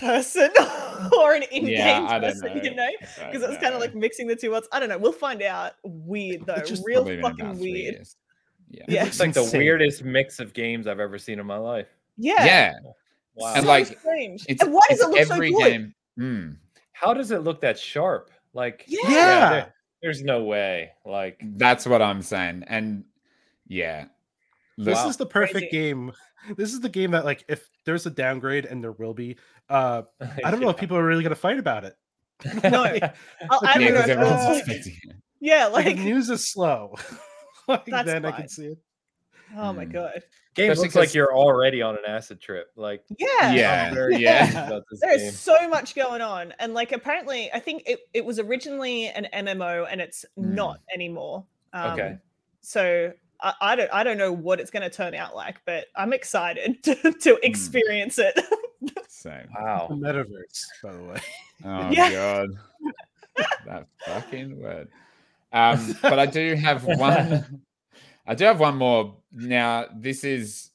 [0.00, 0.50] person
[1.18, 2.62] or an in-game Yeah, person, know.
[2.62, 2.88] you know?
[3.00, 4.66] Because it was kind of like mixing the two worlds.
[4.72, 4.98] I don't know.
[4.98, 5.74] We'll find out.
[5.84, 6.56] Weird though.
[6.66, 7.94] just Real Probably been about fucking weird.
[7.94, 8.16] years.
[8.70, 8.84] Yeah.
[8.88, 9.06] Yeah.
[9.06, 11.88] it's like the weirdest mix of games I've ever seen in my life.
[12.16, 12.44] Yeah.
[12.44, 12.72] Yeah.
[13.34, 13.54] Wow.
[13.54, 14.44] And so like, strange.
[14.48, 15.58] It's, and why does it's it look so every good?
[15.70, 15.94] game.
[16.18, 16.56] Mm,
[16.92, 18.30] How does it look that sharp?
[18.54, 18.98] Like Yeah.
[19.08, 19.50] Yeah.
[19.50, 20.92] there- there's no way.
[21.04, 22.64] Like that's what I'm saying.
[22.66, 23.04] And
[23.68, 24.06] yeah,
[24.84, 25.08] This Wow.
[25.08, 25.70] is the perfect Crazy.
[25.70, 26.12] game.
[26.56, 29.36] This is the game that, like, if there's a downgrade, and there will be,
[29.68, 30.02] uh,
[30.44, 31.96] I don't know if people are really going to fight about it.
[32.64, 32.84] No.
[32.84, 33.10] I'll- I yeah,
[33.78, 33.86] don't know.
[33.92, 36.94] because everyone's uh, yeah, Like, like news is slow,
[37.68, 38.40] like, That's then I fine.
[38.40, 38.78] can see it.
[39.56, 39.92] oh my Mm.
[39.92, 40.22] god.
[40.54, 42.68] Game Especially looks like you're already on an acid trip.
[42.76, 43.52] Like Yeah.
[43.52, 44.44] Yeah, yeah.
[44.46, 45.30] excited about this There's game.
[45.32, 46.52] so much going on.
[46.58, 50.54] And like apparently I think it, it was originally an MMO and it's Mm.
[50.54, 51.44] not anymore.
[51.72, 52.18] Um, Okay.
[52.62, 53.12] So
[53.42, 56.82] I, I don't I don't know what it's gonna turn out like, but I'm excited
[56.84, 58.38] to, to experience it.
[59.08, 59.88] So, The Wow.
[59.90, 61.20] metaverse, by the way.
[61.66, 62.10] oh Yeah.
[62.10, 62.48] god,
[63.66, 64.88] that fucking word.
[65.52, 67.62] Um, but I do have one.
[68.26, 69.16] I do have one more.
[69.32, 70.70] Now, this is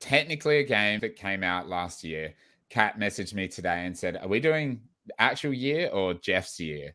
[0.00, 2.32] technically a game that came out last year.
[2.70, 4.80] Kat messaged me today and said, "Are we doing
[5.18, 6.94] actual year or Jeff's year?"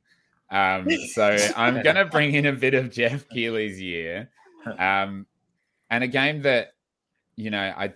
[0.49, 4.29] Um, so I'm gonna bring in a bit of Jeff Keighley's year,
[4.79, 5.25] um,
[5.89, 6.73] and a game that
[7.35, 7.93] you know I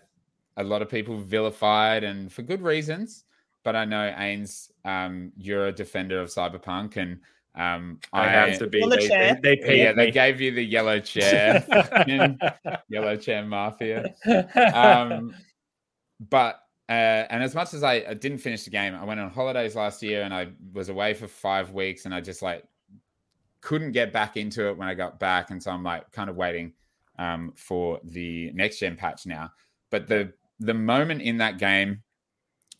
[0.57, 3.25] a lot of people vilified and for good reasons.
[3.63, 7.19] But I know Ains, um, you're a defender of Cyberpunk, and
[7.53, 8.81] um, I, have to be.
[8.81, 9.39] On the They, chair.
[9.41, 11.63] they, they paid yeah, they gave you the yellow chair,
[12.89, 14.15] yellow chair mafia.
[14.73, 15.35] Um,
[16.29, 19.29] but uh, and as much as I, I didn't finish the game, I went on
[19.29, 22.63] holidays last year and I was away for five weeks, and I just like
[23.61, 26.35] couldn't get back into it when I got back, and so I'm like kind of
[26.35, 26.73] waiting
[27.17, 29.51] um, for the next gen patch now.
[29.89, 32.03] But the the moment in that game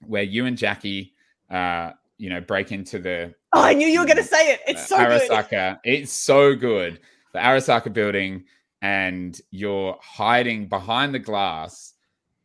[0.06, 1.14] where you and Jackie,
[1.50, 4.62] uh, you know, break into the Oh, I knew you were going to say it.
[4.66, 5.30] It's so good.
[5.30, 5.80] Arasaka.
[5.84, 7.00] It's so good.
[7.34, 8.46] The Arasaka building,
[8.82, 11.94] and you're hiding behind the glass,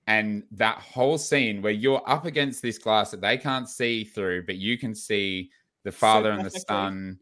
[0.08, 4.46] and that whole scene where you're up against this glass that they can't see through,
[4.46, 5.50] but you can see
[5.84, 7.18] the father and the son.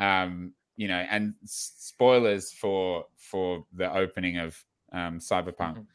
[0.00, 5.86] Um, you know, and spoilers for for the opening of um, Cyberpunk, Mhm.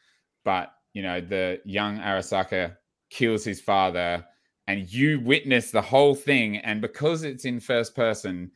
[0.44, 2.76] but you know the young Arasaka
[3.10, 4.24] kills his father
[4.68, 6.56] and you witness the whole thing.
[6.58, 8.50] And because it's in first person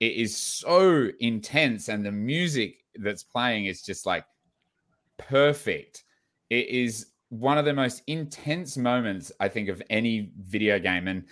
[0.00, 4.24] it is so intense and the music that's playing is just like
[5.18, 6.04] perfect.
[6.50, 11.08] It is one of the most intense moments i think of any video game.
[11.08, 11.24] And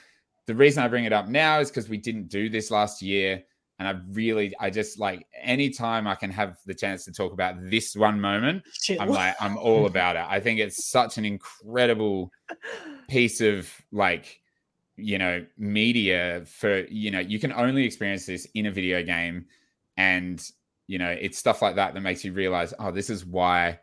[0.46, 3.44] the reason i bring it up now is because we didn't do this last year
[3.82, 7.56] and i really i just like anytime i can have the chance to talk about
[7.68, 8.62] this one moment.
[9.00, 10.24] I'm like, I'm all about it.
[10.28, 12.30] I think it's such an incredible
[13.08, 14.40] piece of like,
[14.96, 19.46] you know, media for, you know, you can only experience this in a video game.
[19.96, 20.42] And,
[20.86, 23.80] you know, it's stuff like that that makes you realize, oh, this is why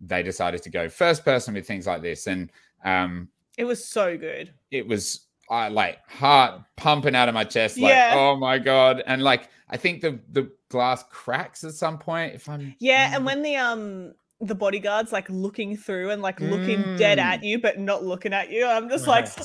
[0.00, 2.26] they decided to go first person with things like this.
[2.26, 2.50] And
[2.84, 3.28] um,
[3.58, 4.52] it was so good.
[4.70, 8.14] it was I like heart pumping out of my chest, like, Yeah.
[8.16, 9.02] oh my God.
[9.06, 12.34] And like, I think the, the glass cracks at some point.
[12.34, 16.96] If I'm, Yeah, and when the um the bodyguards like looking through and like looking
[16.96, 17.22] dead Mm.
[17.22, 19.26] at you but not looking at you, I'm just like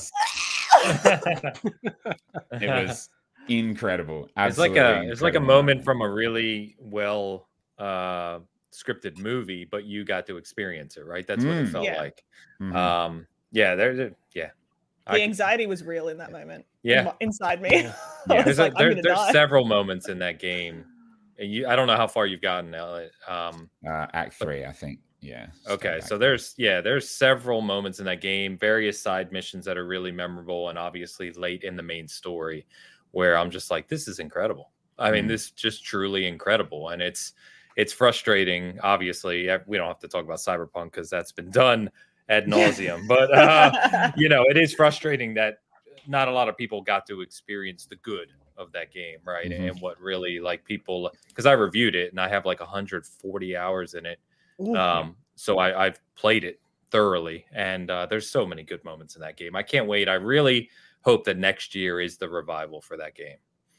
[2.52, 3.08] it was
[3.48, 4.24] incredible.
[4.36, 4.78] it's like Absolutely
[5.08, 7.48] a it's like a moment from a really well
[7.78, 8.40] uh
[8.72, 11.72] scripted movie but you got to experience it right that's what it Mm.
[11.72, 12.00] felt Yeah.
[12.00, 12.24] like
[12.60, 12.74] Mhm.
[12.74, 14.57] um yeah there's a yeah I
[15.08, 16.64] the can- anxiety was real in that moment.
[16.82, 17.12] Yeah.
[17.20, 17.70] inside me.
[17.72, 17.92] Yeah.
[18.30, 18.36] I Yeah.
[18.36, 20.84] was there's, like, I'm there- there's several moments in that game
[21.38, 23.12] and you i don't know how far you've gotten Elliot.
[23.28, 24.98] um uh, Act three, I think.
[25.20, 25.46] Yeah.
[25.68, 29.86] Okay, so there's yeah, there's several moments in that game, various side missions that are
[29.86, 32.66] really memorable, and obviously late in the main story,
[33.10, 34.70] where I'm just like, this is incredible.
[34.96, 35.28] I mean, Mm.
[35.28, 37.32] this is just truly incredible, and it's
[37.76, 38.78] it's frustrating.
[38.82, 41.90] Obviously, we don't have to talk about Cyberpunk because that's been done
[42.28, 45.58] ad nauseum, but uh, you know, it is frustrating that
[46.06, 49.50] not a lot of people got to experience the good of that game, right?
[49.50, 49.70] Mhm.
[49.70, 53.94] And what really like people because I reviewed it and I have like 140 hours
[53.94, 54.18] in it
[54.60, 54.74] Ooh.
[54.76, 56.60] um, so I, I've played it
[56.90, 59.54] thoroughly, and uh, there's so many good moments in that game.
[59.54, 60.08] I can't wait.
[60.08, 60.70] I really
[61.02, 63.36] hope that next year is the revival for that game.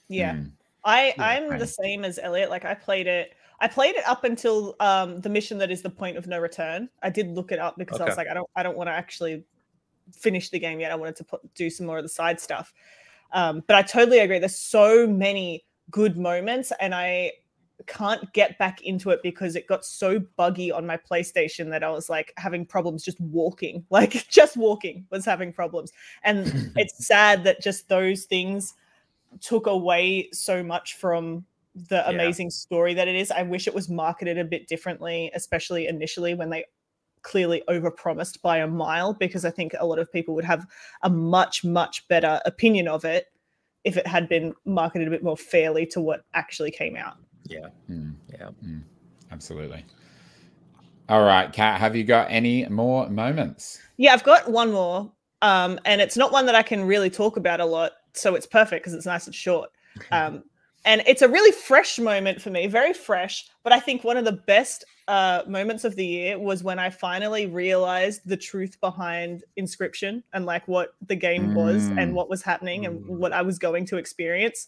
[0.08, 0.34] yeah.
[0.36, 0.52] Mm.
[0.86, 1.60] I Yeah, I'm right.
[1.60, 2.50] the same as Elliot.
[2.50, 3.34] Like I played it.
[3.62, 6.89] I played it up until um the mission that is the point of no return.
[7.03, 8.93] I did look it up because I was like, I don't I don't want to
[8.93, 9.43] actually
[10.12, 10.91] finish the game yet.
[10.91, 12.74] I wanted to put, do some more of the side stuff.
[13.32, 14.39] Um, but I totally agree.
[14.39, 17.34] There's so many good moments, and I
[17.88, 21.89] can't get back into it because it got so buggy on my PlayStation that I
[21.89, 23.86] was like having problems just walking.
[23.91, 25.91] Like just walking was having problems.
[26.24, 28.74] And it's sad that just those things
[29.41, 31.45] took away so much from
[31.88, 32.10] the Yeah.
[32.10, 33.32] amazing story that it is.
[33.32, 36.66] I wish it was marketed a bit differently, especially initially when they
[37.22, 40.66] clearly overpromised by a mile, because I think a lot of people would have
[41.04, 43.28] a much, much better opinion of it
[43.84, 47.18] if it had been marketed a bit more fairly to what actually came out.
[47.50, 48.14] Mm.
[48.30, 48.50] Yeah.
[48.64, 48.84] Mm.
[49.32, 49.86] Absolutely.
[51.08, 53.80] All right, Kat, have you got any more moments?
[53.98, 55.12] Yeah, I've got one more.
[55.42, 57.94] Um, and it's not one that I can really talk about a lot.
[58.14, 59.72] So it's perfect because it's nice and short.
[60.12, 60.44] Um,
[60.86, 63.48] and it's a really fresh moment for me, very fresh.
[63.64, 66.90] But I think one of the best uh, moments of the year was when I
[66.90, 71.98] finally realized the truth behind Inscryption and like what the game was Mm.
[71.98, 73.18] and what was happening and Mm.
[73.18, 74.68] what I was going to experience.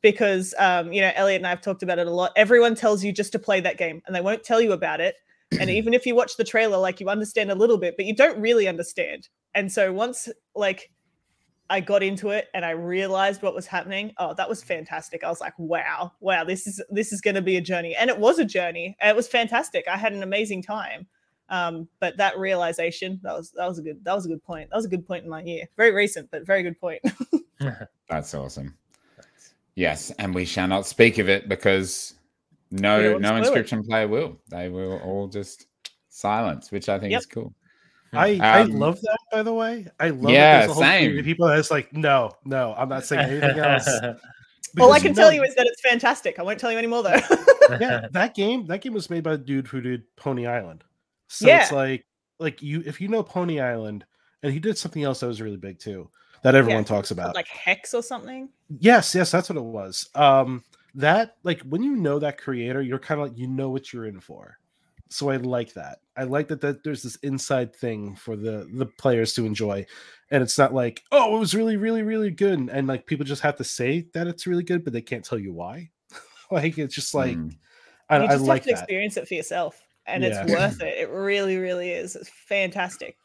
[0.00, 2.32] Because, um, you know, Elliot and I have talked about it a lot.
[2.36, 5.16] Everyone tells you just to play that game and they won't tell you about it.
[5.60, 8.14] And even if you watch the trailer, like you understand a little bit, but you
[8.14, 9.28] don't really understand.
[9.54, 10.90] And so once like
[11.70, 14.12] I got into it and I realized what was happening.
[14.16, 15.22] Oh, that was fantastic.
[15.22, 17.94] I was like, wow, wow, this is this is going to be a journey.
[17.94, 18.96] And it was a journey.
[19.02, 19.86] It was fantastic.
[19.86, 21.06] I had an amazing time.
[21.50, 24.70] Um, but that realization, that was that was a good that was a good point.
[24.70, 25.64] That was a good point in my year.
[25.76, 27.02] Very recent, but very good point.
[28.08, 28.74] That's awesome.
[29.74, 32.14] Yes, and we shall not speak of it because
[32.70, 34.38] no no inscryption player will.
[34.48, 35.66] They will all just
[36.08, 37.20] silence, which I think yep.
[37.20, 37.54] is cool.
[38.12, 39.86] I um, I love that by the way.
[40.00, 41.22] I love yeah, that same.
[41.24, 43.88] people that's like, no, no, I'm not saying anything else.
[44.80, 46.38] All I can tell you is that it's fantastic.
[46.38, 47.20] I won't tell you anymore though.
[47.80, 50.84] yeah, that game that game was made by the dude who did Pony Island.
[51.28, 51.62] So yeah.
[51.62, 52.06] it's like
[52.38, 54.04] like you if you know Pony Island,
[54.42, 56.08] and he did something else that was really big too
[56.42, 58.48] that everyone yeah, talks about, like Hex or something.
[58.78, 60.08] Yes, yes, that's what it was.
[60.14, 60.62] Um,
[60.94, 64.06] that like when you know that creator, you're kind of like you know what you're
[64.06, 64.58] in for
[65.08, 66.00] so I like that.
[66.18, 69.86] I like that that there's this inside thing for the the players to enjoy,
[70.32, 73.24] and it's not like oh it was really really really good, and, and like people
[73.24, 75.90] just have to say that it's really good, but they can't tell you why.
[76.50, 77.56] like it's just like mm.
[78.10, 80.42] I, you just I like have to experience it for yourself, and yeah.
[80.42, 80.98] it's worth it.
[80.98, 82.16] It really really is.
[82.16, 83.16] It's fantastic.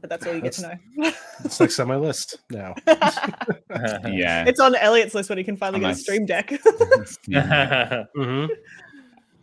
[0.00, 0.62] But that's all you get to
[0.98, 1.12] know.
[1.42, 2.74] it's like on my list now.
[2.86, 6.50] yeah, it's on Elliot's list when he can finally get a stream deck.
[6.50, 8.46] mm-hmm.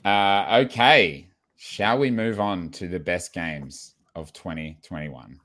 [0.05, 1.27] uh, okay,
[1.65, 5.39] Shall we move on to the best games of 2021?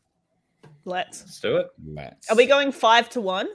[0.85, 1.21] Let's.
[1.21, 1.69] Let's do it.
[1.87, 2.29] Let's.
[2.29, 3.49] Are we going five to one?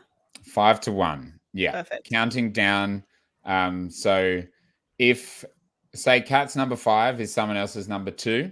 [0.43, 1.41] Five to one.
[1.51, 1.73] Yeah.
[1.73, 2.09] Perfect.
[2.09, 3.03] Counting down.
[3.43, 4.41] Um, so
[4.97, 5.43] if
[5.93, 8.49] say Cat's number five is someone else's number two,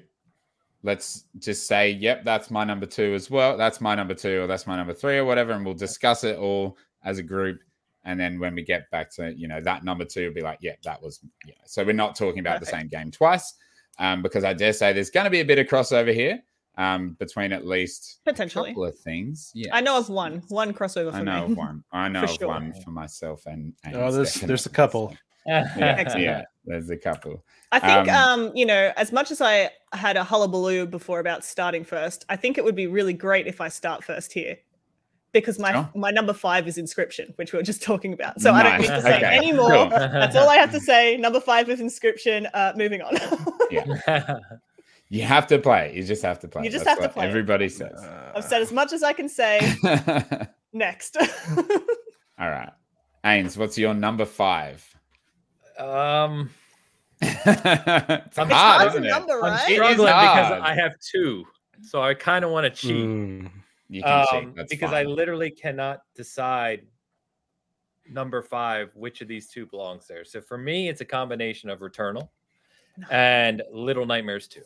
[0.83, 3.55] let's just say, yep, that's my number two as well.
[3.55, 6.37] That's my number two, or that's my number three, or whatever, and we'll discuss it
[6.37, 7.61] all as a group.
[8.03, 10.59] And then when we get back to you know that number two, will be like,
[10.59, 11.55] yeah, that was yeah.
[11.65, 12.71] So we're not talking about Perfect.
[12.71, 13.53] the same game twice
[14.01, 16.41] um, because I dare say there's going to be a bit of crossover here
[16.77, 19.51] um, between at least potentially a couple of things.
[19.53, 21.13] Yeah, I know of one, one crossover.
[21.13, 21.51] I know me.
[21.51, 21.83] of one.
[21.91, 22.47] I know of sure.
[22.47, 23.73] one for myself and.
[23.85, 25.15] and oh, there's there's a couple.
[25.45, 27.45] yeah, yeah, there's a couple.
[27.71, 31.45] I think, um, um, you know, as much as I had a hullabaloo before about
[31.45, 34.57] starting first, I think it would be really great if I start first here
[35.33, 35.89] because my oh.
[35.95, 38.41] my number five is inscryption, which we were just talking about.
[38.41, 38.65] So nice.
[38.65, 39.37] I don't need to say okay.
[39.37, 39.69] anymore.
[39.69, 39.89] Cool.
[39.89, 41.17] That's all I have to say.
[41.17, 42.49] Number five is inscryption.
[42.53, 43.17] Uh, moving on.
[43.71, 44.39] yeah.
[45.13, 45.91] You have to play.
[45.93, 46.63] You just have to play.
[46.63, 47.27] You just That's have to play.
[47.27, 48.01] Everybody says.
[48.33, 49.59] I've said as much as I can say.
[50.73, 51.17] Next.
[52.39, 52.71] all right.
[53.25, 54.87] Ains, what's your number five?
[55.77, 56.49] Um
[57.21, 59.09] it's I'm hard, isn't it?
[59.09, 59.61] Number, right?
[59.65, 61.43] I'm struggling because I have two.
[61.81, 63.05] So I kind of want to cheat.
[63.05, 63.51] Mm.
[63.91, 64.93] You can um, because fine.
[64.93, 66.83] I literally cannot decide
[68.09, 70.23] number five which of these two belongs there.
[70.23, 72.29] So for me, it's a combination of Returnal
[73.11, 74.61] and Little Nightmares 2.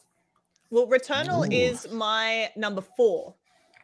[0.69, 1.51] Well, Returnal Ooh.
[1.51, 3.33] is my number four.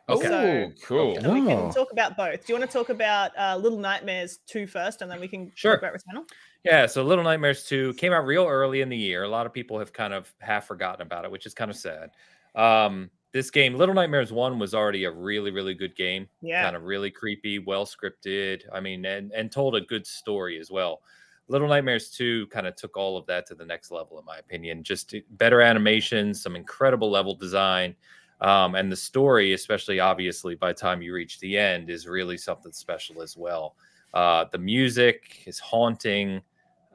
[0.10, 0.28] Okay.
[0.28, 1.20] So, cool.
[1.20, 2.46] So we can talk about both.
[2.46, 5.52] Do you want to talk about uh, Little Nightmares 2 first and then we can
[5.56, 5.74] sure.
[5.74, 6.30] talk about Returnal?
[6.64, 9.24] Yeah, so Little Nightmares 2 came out real early in the year.
[9.24, 11.78] A lot of people have kind of half forgotten about it, which is kind of
[11.78, 12.12] sad.
[12.54, 16.28] Um, this game, Little Nightmares One, was already a really, really good game.
[16.42, 18.64] Yeah, kind of really creepy, well scripted.
[18.74, 21.02] I mean, and and told a good story as well.
[21.48, 24.38] Little Nightmares 2 kind of took all of that to the next level, in my
[24.38, 24.84] opinion.
[24.84, 27.94] Just better animation, some incredible level design.
[28.40, 32.38] Um, and the story, especially obviously by the time you reach the end, is really
[32.38, 33.76] something special as well.
[34.14, 36.42] Uh, the music is haunting.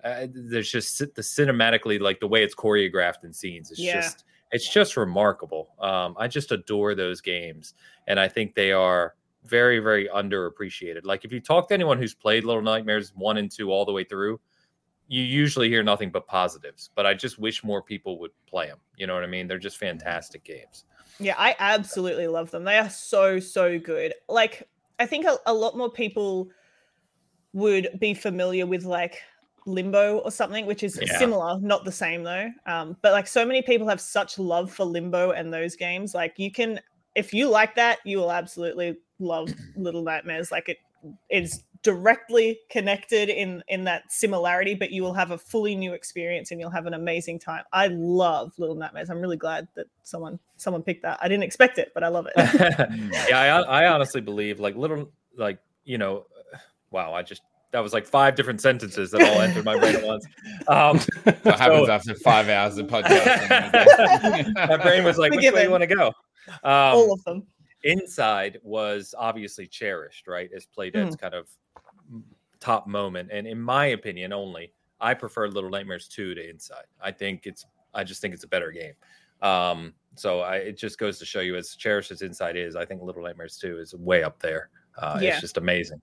[0.03, 4.01] Uh, there's just the cinematically, like the way it's choreographed in scenes, is yeah.
[4.01, 5.74] just it's just remarkable.
[5.80, 7.74] Um, I just adore those games,
[8.07, 11.05] and I think they are very, very underappreciated.
[11.05, 13.92] Like if you talk to anyone who's played Little Nightmares one and two all the
[13.92, 14.40] way through,
[15.09, 16.90] you usually hear nothing but positives.
[16.94, 18.78] But I just wish more people would play them.
[18.97, 19.47] You know what I mean?
[19.47, 20.84] They're just fantastic games.
[21.18, 22.64] Yeah, I absolutely love them.
[22.64, 24.14] They are so so good.
[24.28, 24.68] Like
[24.99, 26.51] I think a, a lot more people
[27.53, 29.22] would be familiar with like
[29.66, 31.18] Limbo or something, which is yeah.
[31.18, 32.50] similar, not the same though.
[32.66, 36.14] Um, but like so many people have such love for Limbo and those games.
[36.14, 36.80] Like you can,
[37.14, 40.50] if you like that, you will absolutely love Little Nightmares.
[40.50, 40.78] Like it
[41.30, 46.50] is directly connected in in that similarity, but you will have a fully new experience
[46.50, 47.64] and you'll have an amazing time.
[47.72, 49.10] I love Little Nightmares.
[49.10, 51.18] I'm really glad that someone someone picked that.
[51.20, 52.34] I didn't expect it, but I love it.
[53.28, 56.26] yeah, I, I honestly believe like little like you know,
[56.90, 57.42] wow, I just
[57.76, 60.24] that was like five different sentences that all entered my brain at once.
[60.66, 60.98] Um,
[61.42, 64.54] what happens after five hours of podcast?
[64.68, 66.06] my brain was like, which way do you want to go?
[66.64, 67.46] Um, all of them.
[67.84, 70.48] Inside was obviously cherished, right?
[70.56, 71.20] As Playdead's mm.
[71.20, 71.48] kind of
[72.60, 76.86] top moment, and in my opinion, only I prefer Little Nightmares two to Inside.
[77.02, 78.94] I think it's, I just think it's a better game.
[79.42, 82.86] Um, so I, it just goes to show you, as cherished as Inside is, I
[82.86, 85.32] think Little Nightmares two is way up there Uh, Yeah.
[85.32, 86.00] It's just amazing.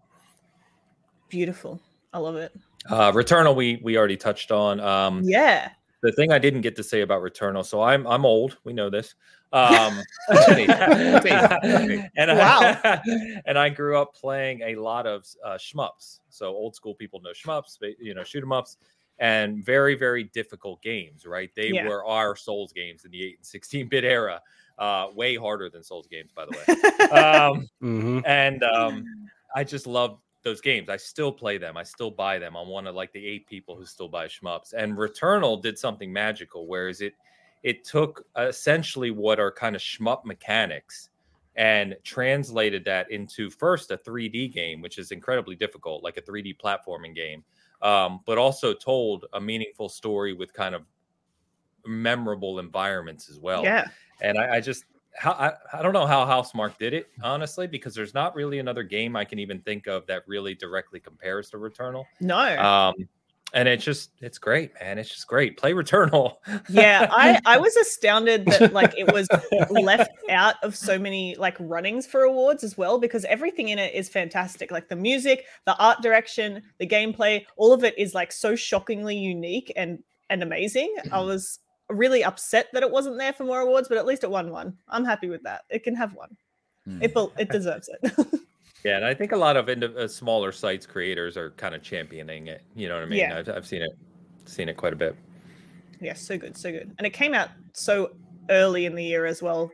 [1.34, 1.82] Beautiful.
[2.14, 2.52] I love it.
[2.88, 4.80] Uh, Returnal, we we already touched on.
[4.80, 5.72] Um, Yeah.
[6.04, 8.60] the thing I didn't get to say about Returnal, so I'm I'm old.
[8.66, 9.16] We know this.
[9.52, 10.72] Um, and
[12.30, 13.02] I,
[13.48, 16.20] and I grew up playing a lot of uh, shmups.
[16.30, 18.78] So old school people know shmups, but, you know, shoot 'em ups,
[19.18, 21.26] and very very difficult games.
[21.26, 21.50] Right?
[21.56, 21.88] They Yeah.
[21.88, 24.40] were our Souls games in the eight and sixteen bit era.
[24.78, 27.20] Uh, way harder than Souls games, by the way.
[27.20, 29.08] Um, hmm and um,
[29.56, 30.90] I just love those games.
[30.90, 31.78] I still play them.
[31.78, 32.56] I still buy them.
[32.56, 34.74] I'm one of like the eight people who still buy shmups.
[34.74, 37.14] And Returnal did something magical, whereas it
[37.64, 41.10] it took essentially what are kind of shmup mechanics
[41.56, 46.58] and translated that into first a 3D game, which is incredibly difficult, like a 3D
[46.58, 47.44] platforming game,
[47.82, 50.84] um, but also told a meaningful story with kind of
[51.86, 53.88] memorable environments as well yeah.
[54.22, 54.86] and I, I just
[55.16, 58.84] how I, I don't know how Housemarque did it honestly because there's not really another
[58.84, 62.06] game I can even think of that really directly compares to Returnal.
[62.20, 62.60] No.
[62.60, 63.08] Um,
[63.54, 64.98] and it's just it's great, man.
[64.98, 65.58] It's just great.
[65.58, 66.38] Play Returnal.
[66.70, 69.28] yeah i i was astounded that like it was
[69.70, 73.94] left out of so many like runnings for awards as well because everything in it
[73.94, 78.32] is fantastic like the music the art direction the gameplay all of it is like
[78.32, 80.00] so shockingly unique and
[80.30, 81.60] and amazing i was
[81.90, 84.76] really upset that it wasn't there for more awards but at least it won one
[84.90, 86.36] i'm happy with that it can have one
[86.86, 87.02] Hmm.
[87.02, 88.12] it bel- it deserves it
[88.84, 91.82] yeah, and I think a lot of indi- uh, smaller sites creators are kind of
[91.82, 92.62] championing it.
[92.76, 93.20] You know what I mean?
[93.20, 93.38] Yeah.
[93.38, 93.92] I've, I've seen it
[94.44, 95.16] seen it quite a bit.
[96.02, 98.12] yeah so good so good and it came out so
[98.50, 99.72] early in the year as well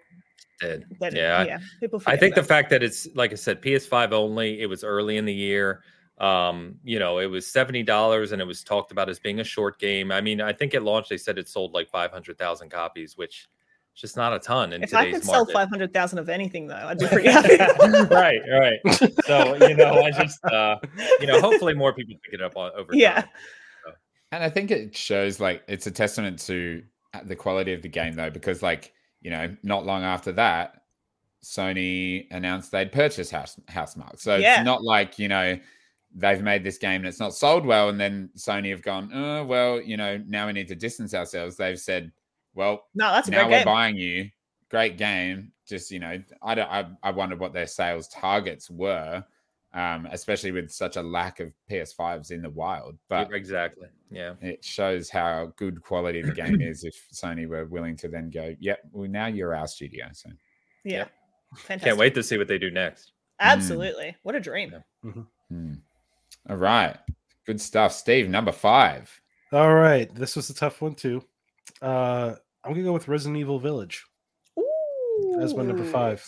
[0.62, 4.12] Did that Yeah, yeah people I think the fact that it's like I said, PS5
[4.12, 4.62] only.
[4.62, 5.82] It was early in the year.
[6.20, 9.43] Um, you know, it was seventy dollars, and it was talked about as being a
[9.43, 10.11] short game.
[10.11, 13.15] I mean, I think at launch they said it sold like five hundred thousand copies,
[13.17, 13.47] which
[13.95, 16.76] is just not a ton in if i today's could sell 500000 of anything though
[16.76, 17.57] i'd be pretty happy
[18.13, 18.80] right, right.
[19.26, 20.78] So you know, I just uh,
[21.20, 22.93] you know, hopefully more people pick it up on over.
[22.93, 23.22] Yeah.
[23.22, 23.30] time.
[24.32, 27.89] And I think it shows like it's a testament to uh, the quality of the
[27.89, 30.84] game though, because like, you know, not long after that,
[31.43, 34.20] Sony announced they'd purchase House Housemarque.
[34.20, 34.57] So Yeah.
[34.57, 35.57] it's not like, you know,
[36.16, 39.43] they've made this game and it's not sold well, and then Sony have gone, oh
[39.45, 41.55] well, you know, now we need to distance ourselves.
[41.55, 42.12] They've said,
[42.53, 44.30] Well, no that's a now great we're game buying you.
[44.70, 45.51] Great game.
[45.68, 49.24] Just, you know, I don't I, I wondered what their sales targets were.
[49.72, 52.97] Um, especially with such a lack of PS5s in the wild.
[53.07, 53.88] But exactly.
[54.10, 54.34] Yeah.
[54.41, 58.55] it shows how good quality the game is if Sony were willing to then go,
[58.60, 60.07] yep, well, now you're our studio.
[60.12, 60.32] So,
[60.84, 60.97] Yeah.
[60.97, 61.12] Yep.
[61.57, 61.84] Fantastic.
[61.84, 63.12] Can't wait to see what they do next.
[63.39, 64.16] Absolutely.
[64.24, 64.74] What a dream.
[65.03, 65.74] hmm.
[66.49, 66.97] All right.
[67.45, 67.93] Good stuff.
[67.93, 69.09] Steve, number five.
[69.51, 71.23] All right, this was a tough one too.
[71.81, 74.05] Uh, I'm gonna go with Resident Evil Village.
[75.37, 76.23] That's my number five.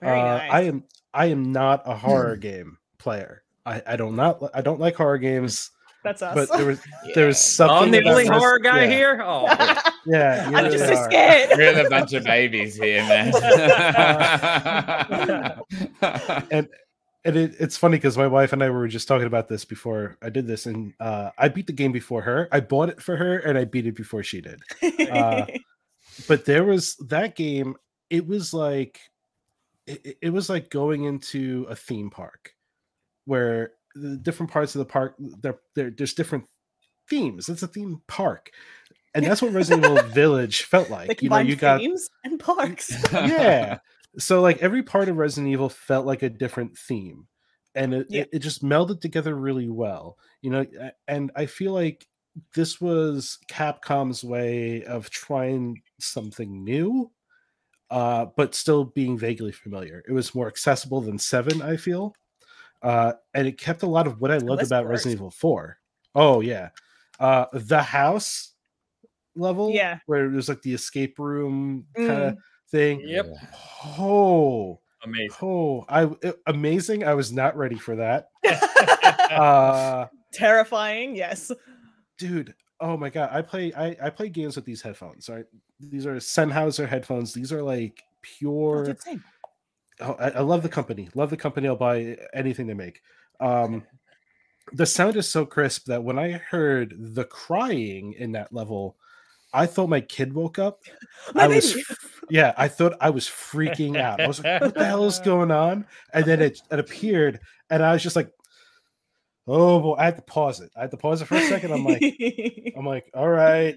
[0.00, 0.50] Very uh, nice.
[0.52, 0.84] I am
[1.14, 3.42] I am not a horror game player.
[3.64, 5.70] I, I don't not I don't like horror games,
[6.02, 6.34] That's us.
[6.34, 6.80] but there was
[7.14, 7.76] there was something.
[7.76, 9.22] I'm the only Res- horror guy yeah, here.
[9.24, 9.46] Oh,
[10.06, 11.50] Yeah, you I'm really just so scared.
[11.56, 13.32] We're a bunch of babies here, man.
[16.50, 16.68] and
[17.24, 20.16] and it, it's funny because my wife and I were just talking about this before
[20.22, 22.48] I did this, and uh, I beat the game before her.
[22.52, 24.60] I bought it for her, and I beat it before she did.
[25.10, 25.46] uh,
[26.28, 27.74] But there was that game.
[28.08, 29.00] It was like
[29.86, 32.52] it, it- it was like going into a theme park,
[33.24, 36.44] where the different parts of the park there there there's different
[37.10, 37.48] themes.
[37.48, 38.50] It's a theme park,
[39.14, 41.22] and that's what Resident Evil Village felt they like.
[41.22, 42.92] You know, combined you got themes and parks.
[43.12, 43.78] yeah.
[44.18, 47.26] So like every part of Resident Evil felt like a different theme,
[47.74, 48.22] and it, Yeah.
[48.22, 50.18] it, it just melded together really well.
[50.42, 50.66] You know,
[51.08, 52.06] and I feel like
[52.54, 57.10] this was Capcom's way of trying something new,
[57.90, 60.02] uh, but still being vaguely familiar.
[60.08, 62.14] It was more accessible than Seven, I feel,
[62.82, 65.06] uh, and it kept a lot of what I loved about worse.
[65.06, 65.78] Resident Evil Four.
[66.14, 66.70] Oh yeah,
[67.20, 68.54] uh, the house
[69.36, 69.98] level, Yeah.
[70.06, 72.38] where it was like the escape room kind Mm.
[72.74, 73.00] Of thing.
[73.08, 73.26] Yep.
[73.98, 75.36] Oh, amazing.
[75.42, 77.04] oh, I it- amazing.
[77.04, 78.28] I was not ready for that.
[79.30, 81.16] Uh Terrifying.
[81.16, 81.50] Yes.
[82.18, 83.30] dude, oh my god.
[83.32, 85.46] I play I, I play games with these headphones, right?
[85.80, 87.32] These are Sennheiser headphones.
[87.32, 88.94] These are like pure
[90.00, 91.08] oh, I, I love the company.
[91.14, 91.66] Love the company.
[91.68, 93.00] I'll buy anything they make.
[93.40, 93.84] Um
[94.72, 98.96] the sound is so crisp that when I heard the crying in that level,
[99.52, 100.82] I thought my kid woke up.
[101.34, 101.84] My I was baby.
[102.30, 104.20] Yeah, I thought I was freaking out.
[104.20, 105.86] I was like, what the hell is going on?
[106.12, 108.30] And then it, it appeared, and I was just like,
[109.46, 110.70] oh boy, I had to pause it.
[110.76, 111.72] I had to pause it for a second.
[111.72, 112.02] I'm like,
[112.76, 113.76] I'm like, all right,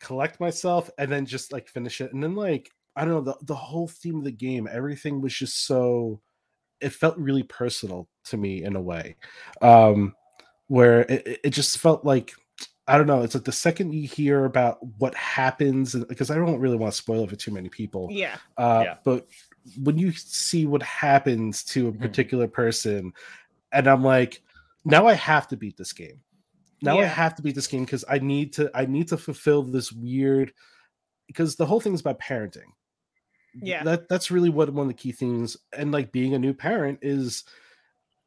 [0.00, 2.12] collect myself, and then just like finish it.
[2.12, 5.34] And then like, I don't know, the, the whole theme of the game, everything was
[5.34, 6.20] just so
[6.80, 9.16] it felt really personal to me in a way,
[9.62, 10.14] um,
[10.66, 12.32] where it, it just felt like
[12.88, 13.22] I don't know.
[13.22, 16.96] It's like the second you hear about what happens, because I don't really want to
[16.96, 18.08] spoil it for too many people.
[18.10, 18.36] Yeah.
[18.56, 18.96] Uh, Yeah.
[19.04, 19.28] But
[19.80, 22.00] when you see what happens to a Mhm.
[22.00, 23.12] particular person,
[23.70, 24.42] and I'm like,
[24.84, 26.20] now I have to beat this game.
[26.82, 28.68] Now I have to beat this game because I need to.
[28.74, 30.52] I need to fulfill this weird.
[31.28, 32.72] Because the whole thing is about parenting.
[33.54, 33.84] Yeah.
[33.84, 35.56] That that's really what one of the key things.
[35.72, 37.44] And like being a new parent is,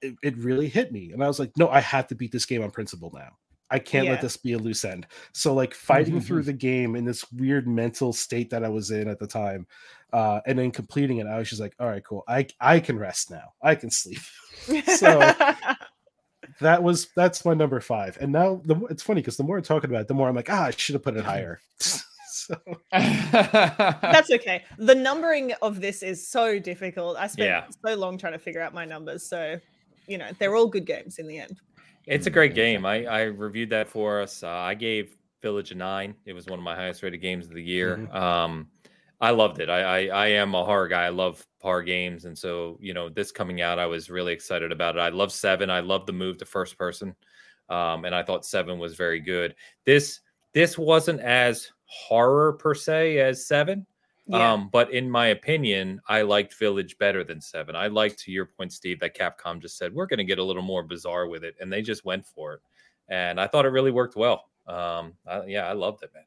[0.01, 2.45] it, it really hit me, and I was like, no, I have to beat this
[2.45, 3.32] game on principle now.
[3.72, 4.11] I can't Yeah.
[4.11, 5.07] let this be a loose end.
[5.34, 9.07] So like fighting through the game in this weird mental state that I was in
[9.07, 9.66] at the time,
[10.13, 12.24] uh, and then completing it, I was just like, all right, cool.
[12.28, 13.53] I I can rest now.
[13.61, 14.20] I can sleep.
[14.86, 15.20] So-
[16.61, 18.18] that was that's my number five.
[18.22, 20.36] And now the it's funny because the more I'm talking about it, the more I'm
[20.36, 21.59] like, ah, I should have put it higher.
[21.80, 22.55] so
[22.91, 24.63] That's okay.
[24.78, 27.18] The numbering of this is so difficult.
[27.18, 27.66] I spent Yeah.
[27.86, 29.28] so long trying to figure out my numbers.
[29.28, 29.59] So,
[30.07, 31.59] you know, they're all good games in the end.
[32.08, 32.86] It's a great game.
[32.86, 34.43] I, I reviewed that for us.
[34.43, 36.16] Uh, I gave Village a nine.
[36.26, 37.97] It was one of my highest rated games of the year.
[37.97, 38.16] Mhm.
[38.16, 38.68] Um,
[39.22, 39.70] I loved it.
[39.70, 41.03] I, I I am a horror guy.
[41.06, 44.72] I love horror games, and so you know this coming out, I was really excited
[44.72, 44.99] about it.
[44.99, 45.70] I love Seven.
[45.70, 47.16] I love the move to first person,
[47.70, 49.56] um, and I thought Seven was very good.
[49.86, 50.20] This
[50.53, 53.86] this wasn't as horror per se as Seven,
[54.28, 54.53] Yeah.
[54.53, 57.76] um, but in my opinion, I liked Village better than Seven.
[57.76, 60.43] I liked, to your point, Steve, that Capcom just said we're going to get a
[60.43, 62.59] little more bizarre with it, and they just went for it,
[63.09, 64.45] and I thought it really worked well.
[64.67, 66.23] Um, I, yeah, I loved it, man.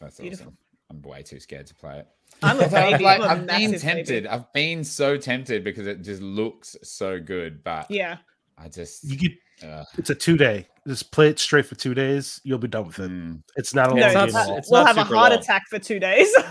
[0.00, 0.46] That's Beautiful.
[0.46, 0.56] awesome.
[0.90, 2.08] I'm way too scared to play it.
[2.42, 3.04] I'm a Although I've, baby.
[3.04, 4.06] like, I'm a I've been tempted.
[4.24, 4.28] baby.
[4.28, 8.18] I've been so tempted because it just looks so good, but Yeah.
[8.58, 9.32] I just you get
[9.68, 10.66] uh, it's a two day.
[10.86, 12.40] Just play it straight for two days.
[12.42, 13.10] You'll be done with it.
[13.10, 14.98] mm, It's not a No, it's long not- game at uh, it's we'll not have
[14.98, 15.38] a heart long.
[15.40, 16.28] attack for two days.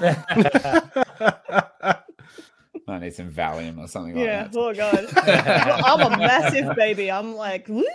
[2.87, 4.47] I need some Valium or something like yeah.
[4.47, 4.55] that.
[4.57, 5.07] Oh god.
[5.85, 7.11] I'm a massive baby.
[7.11, 7.85] I'm like, "Whoop."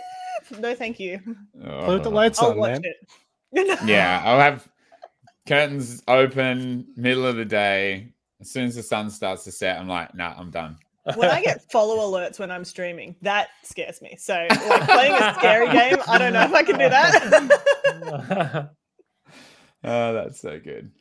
[0.59, 1.19] no, thank you.
[1.19, 2.13] Play with the Oh.
[2.13, 2.81] lights I'll on, watch man.
[2.83, 3.79] it.
[3.85, 4.67] Yeah, I'll have
[5.47, 8.13] curtains open, middle of the day.
[8.41, 10.77] As soon as the sun starts to set, I'm like, nah, I'm done.
[11.15, 14.15] When I get follow alerts when I'm streaming, that scares me.
[14.17, 18.71] So, like playing a scary game, I don't know if I can do that.
[19.83, 20.91] Oh, that's so good.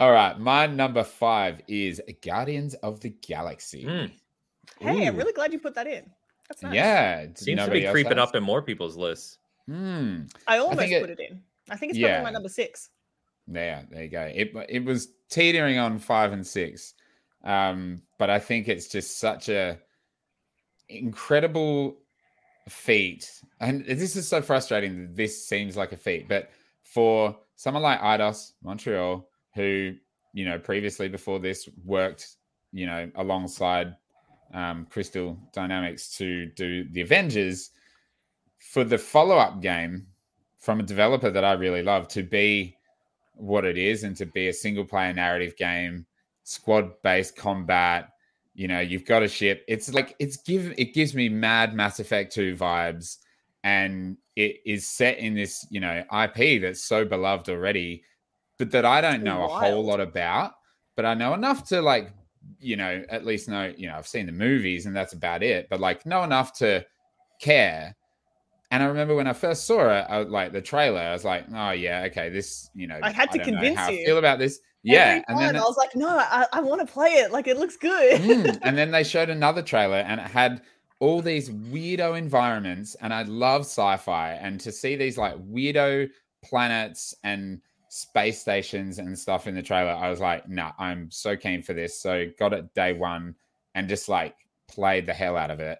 [0.00, 3.84] All right, my number five is Guardians of the Galaxy.
[3.84, 4.10] Mm,
[4.80, 6.10] hey, I'm really glad you put that in.
[6.48, 6.74] That's nice.
[6.74, 8.28] Yeah, did seems to be creeping has?
[8.28, 9.38] up in more people's lists.
[9.66, 10.22] Hmm.
[10.46, 11.40] I almost think it- put it in.
[11.70, 12.90] I think it's probably my number six.
[13.46, 14.22] There, there you go.
[14.34, 16.94] It it was teetering on five and six,
[17.44, 19.78] um, but I think it's just such a
[20.88, 21.98] incredible
[22.70, 25.12] feat, and this is so frustrating.
[25.12, 26.48] This seems like a feat, but
[26.84, 29.92] for someone like Eidos Montreal, who
[30.32, 32.36] you know previously before this worked,
[32.72, 33.94] you know, alongside
[34.54, 37.72] um, Crystal Dynamics to do the Avengers,
[38.58, 40.06] for the follow up game
[40.60, 42.78] from a developer that I really love to be
[43.34, 46.06] what it is and to be a single player narrative game,
[46.44, 48.13] squad based combat.
[48.54, 49.64] You know, you've got a ship.
[49.66, 53.18] It's like it's give it gives me mad Mass Effect 2 vibes.
[53.64, 58.04] And it is set in this, you know, IP that's so beloved already,
[58.58, 60.52] but that I don't know a whole lot about.
[60.96, 62.12] But I know enough to like,
[62.60, 65.68] you know, at least know, you know, I've seen the movies and that's about it,
[65.70, 66.84] but like know enough to
[67.40, 67.96] care.
[68.70, 71.46] And I remember when I first saw it, I, like the trailer, I was like,
[71.54, 74.04] "Oh yeah, okay, this, you know." I had to know convince how I you.
[74.04, 74.58] feel about this.
[74.84, 77.32] Yeah, and then I was like, no, I, I want to play it.
[77.32, 78.20] Like it looks good.
[78.20, 80.60] Mm, and then they showed another trailer, and it had
[81.00, 82.94] all these weirdo environments.
[82.96, 86.10] And I love sci-fi, and to see these like weirdo
[86.44, 91.34] planets and space stations and stuff in the trailer, I was like, "Nah, I'm so
[91.34, 93.34] keen for this." So got it day one,
[93.74, 94.36] and just like
[94.68, 95.78] played the hell out of it.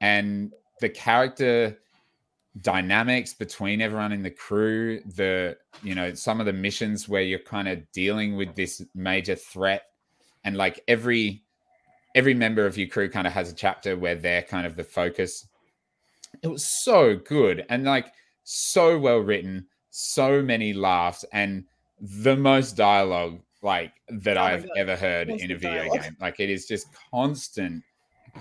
[0.00, 1.78] And the character
[2.62, 7.38] dynamics between everyone in the crew the you know some of the missions where you're
[7.38, 9.82] kind of dealing with this major threat
[10.44, 11.42] and like every
[12.14, 14.84] every member of your crew kind of has a chapter where they're kind of the
[14.84, 15.48] focus
[16.42, 18.12] it was so good and like
[18.44, 21.64] so well written so many laughs and
[22.00, 24.78] the most dialogue like that Oh i've God.
[24.78, 26.02] ever heard in a video dialogue.
[26.02, 27.82] game like it is just constant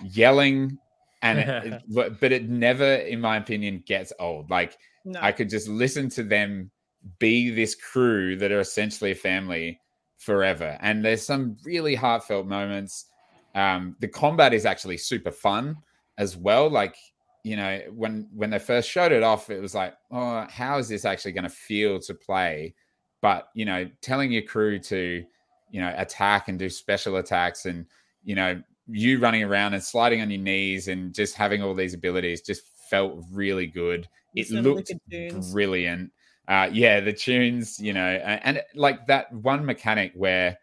[0.03, 0.77] yelling
[1.25, 5.19] and it, but but it never in my opinion gets old like no.
[5.21, 6.71] I could just listen to them
[7.19, 9.79] be this crew that are essentially a family
[10.17, 10.77] forever.
[10.81, 13.05] And there's some really heartfelt moments.
[13.53, 15.77] Um, the combat is actually super fun
[16.17, 16.69] as well.
[16.69, 16.95] Like,
[17.43, 20.89] you know, when when they first showed it off, it was like, oh, how is
[20.89, 22.73] this actually going to feel to play?
[23.21, 25.23] But you know, telling your crew to,
[25.69, 27.85] you know, attack and do special attacks and
[28.23, 31.93] you know, you running around and sliding on your knees and just having all these
[31.93, 34.07] abilities just felt really good.
[34.35, 36.11] It Some of the looked brilliant.
[36.47, 40.57] Uh, yeah, the tunes, you know, and, and like that one mechanic where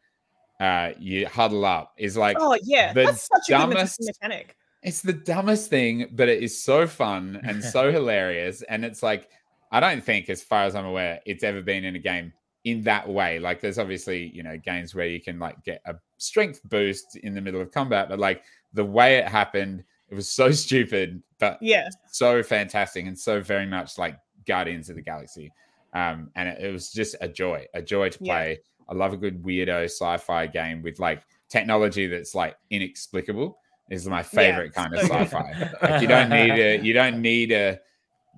[0.61, 4.57] uh, you huddle up is like Oh yeah, the that's such a good dumbest- mechanic.
[4.85, 8.63] it's the dumbest thing, but it is so fun and so hilarious.
[8.63, 9.29] And it's like,
[9.73, 12.33] I don't think, as far as I'm aware, it's ever been in a game
[12.65, 13.41] in that way.
[13.41, 17.35] Like, there's obviously, you know, games where you can like get a strength boost in
[17.35, 18.43] the middle of combat, but like
[18.73, 23.67] the way it happened, it was so stupid, but Yeah, so fantastic and so very
[23.67, 24.17] much like
[24.47, 25.53] Guardians of the Galaxy.
[25.95, 28.33] Um, and it, it was just a joy, a joy to Yeah.
[28.35, 28.61] play.
[28.89, 33.59] I love a good weirdo sci-fi game with like technology that's like inexplicable.
[33.91, 35.29] Is my favorite kind of so good.
[35.29, 35.71] sci-fi.
[35.83, 37.79] Like you don't need a, you don't need a,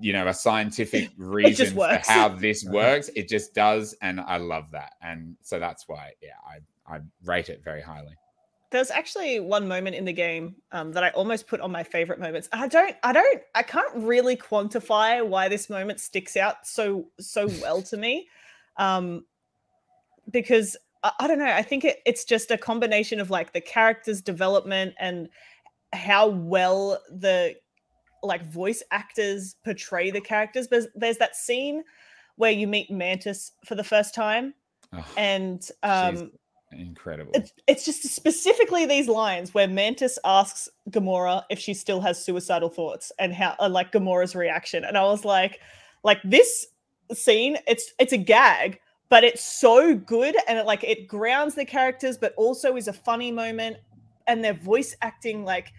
[0.01, 3.09] you know, a scientific reason for how this works.
[3.14, 4.95] It just does, and I love that.
[5.01, 8.14] And so that's why, yeah, I I rate it very highly.
[8.70, 12.18] there's actually one moment in the game um, that I almost put on my favorite
[12.18, 12.49] moments.
[12.53, 17.49] I don't, I don't, I can't really quantify why this moment sticks out so so
[17.62, 18.28] well to me,
[18.76, 19.24] um,
[20.30, 21.47] because I, I don't know.
[21.47, 25.28] I think it, it's just a combination of like the character's development and
[25.93, 27.55] how well the
[28.24, 30.66] like voice actors portray the characters.
[30.68, 31.85] There's there's that scene
[32.37, 34.55] where you meet Mantis for the first time,
[34.93, 36.32] Oh, and um,
[36.79, 37.33] incredible.
[37.35, 42.68] it's, it's just specifically these lines where Mantis asks Gamora if she still has suicidal
[42.68, 45.61] thoughts and how uh, like Gamora's reaction and I was like
[46.03, 46.66] like this
[47.12, 51.64] scene it's it's a gag but it's so good and it like it grounds the
[51.64, 53.77] characters but also is a funny moment
[54.27, 55.72] and their voice acting like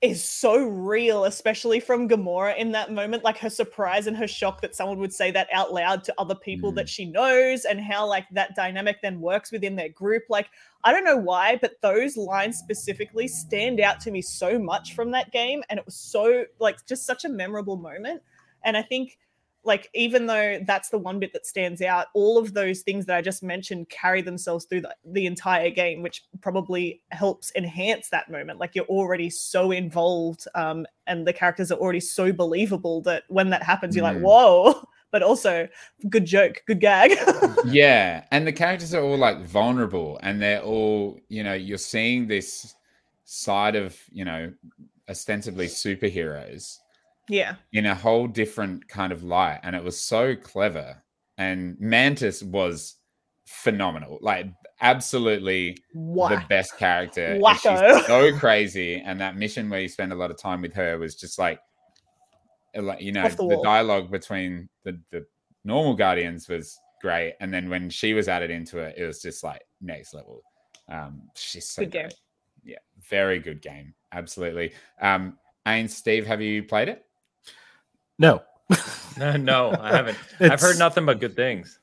[0.00, 4.60] is so real especially from Gamora in that moment like her surprise and her shock
[4.60, 6.90] that someone would say that out loud to other people that mm.
[6.90, 10.50] she knows and how like that dynamic then works within their group like
[10.84, 15.10] I don't know why but those lines specifically stand out to me so much from
[15.10, 18.22] that game and it was so like just such a memorable moment
[18.64, 19.18] and I think
[19.64, 23.16] like even though that's the one bit that stands out all of those things that
[23.16, 28.30] i just mentioned carry themselves through the, the entire game which probably helps enhance that
[28.30, 33.24] moment like you're already so involved um, and the characters are already so believable that
[33.28, 34.22] when that happens you're like Mm.
[34.22, 35.66] whoa but also
[36.08, 37.12] good joke good gag
[37.66, 42.26] yeah and the characters are all like vulnerable and they're all you know you're seeing
[42.26, 42.74] this
[43.24, 44.52] side of you know
[45.08, 46.78] ostensibly superheroes
[47.28, 47.56] yeah.
[47.72, 51.02] in a whole different kind of light and it was so clever.
[51.36, 52.96] And mantis was
[53.48, 54.46] phenomenal like
[54.82, 57.96] absolutely the best character Wacko.
[57.96, 60.98] she's so crazy and that mission where you spend a lot of time with her
[60.98, 61.58] was just like
[62.76, 65.24] uh, like you know the the, dialogue between the the
[65.64, 69.42] normal guardians was great and then when she was added into it it was just
[69.42, 70.42] like next level.
[70.90, 72.08] Um she's so Good game.
[72.64, 74.72] yeah very good game absolutely.
[75.00, 77.04] Um Ain, Steve, have you played it?
[78.18, 78.42] No.
[79.18, 80.18] No, no, I haven't.
[80.40, 81.78] I've heard nothing but good things.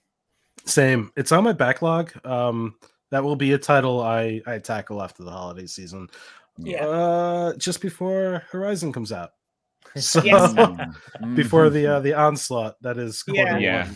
[0.66, 1.12] Same.
[1.16, 2.12] It's on my backlog.
[2.26, 2.76] Um,
[3.12, 6.10] that will be a title I I tackle after the holiday season.
[6.58, 6.86] Yeah.
[6.86, 9.32] Uh, just before Horizon comes out.
[9.98, 10.54] So Yes.
[11.36, 13.58] Before the uh, the onslaught that is Yeah.
[13.58, 13.88] Yeah.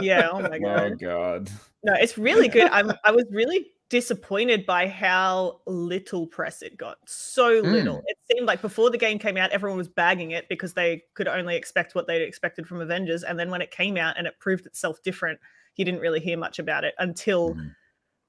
[0.00, 1.50] yeah oh my god oh god.
[1.84, 2.68] No, it's really good.
[2.72, 6.98] I'm I was really disappointed by how little press it got.
[7.06, 8.02] So little.
[8.06, 11.28] It seemed like before the game came out, everyone was bagging it because they could
[11.28, 13.22] only expect what they'd expected from Avengers.
[13.24, 15.38] And then when it came out and it proved itself different,
[15.76, 17.74] you didn't really hear much about it until Mhm.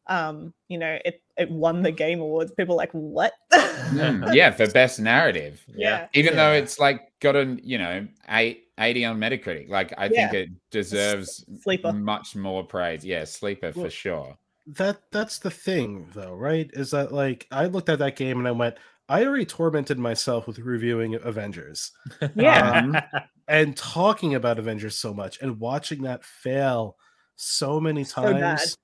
[0.07, 2.51] um, you know, it it won the game awards.
[2.51, 3.31] People were like, what?
[3.53, 5.63] Mm, yeah, for best narrative.
[5.75, 6.07] yeah.
[6.13, 9.69] Even though it's like got an, you know, eight, 80 on Metacritic.
[9.69, 11.93] Like I think it deserves Sleeper.
[11.93, 13.05] much more praise.
[13.05, 14.37] Yeah, sleeper for sure.
[14.77, 16.69] That that's the thing though, right?
[16.73, 18.75] Is that like I looked at that game and I went,
[19.07, 21.91] I already tormented myself with reviewing Avengers
[22.35, 22.79] Yeah.
[22.79, 22.97] Um,
[23.47, 26.97] and talking about Avengers so much and watching that fail
[27.35, 28.77] so many times.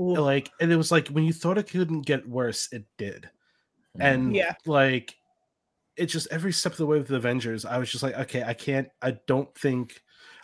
[0.00, 0.14] Ooh.
[0.14, 3.28] like and it was like when you thought it couldn't get worse, it did.
[3.98, 4.54] And Yeah.
[4.66, 5.14] like
[5.96, 8.54] it just every step of the way with Avengers, I was just like, okay, I
[8.54, 10.00] can't, I don't think,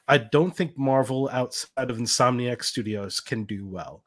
[0.09, 4.03] I don't think Marvel outside of Insomniac Studios can do well.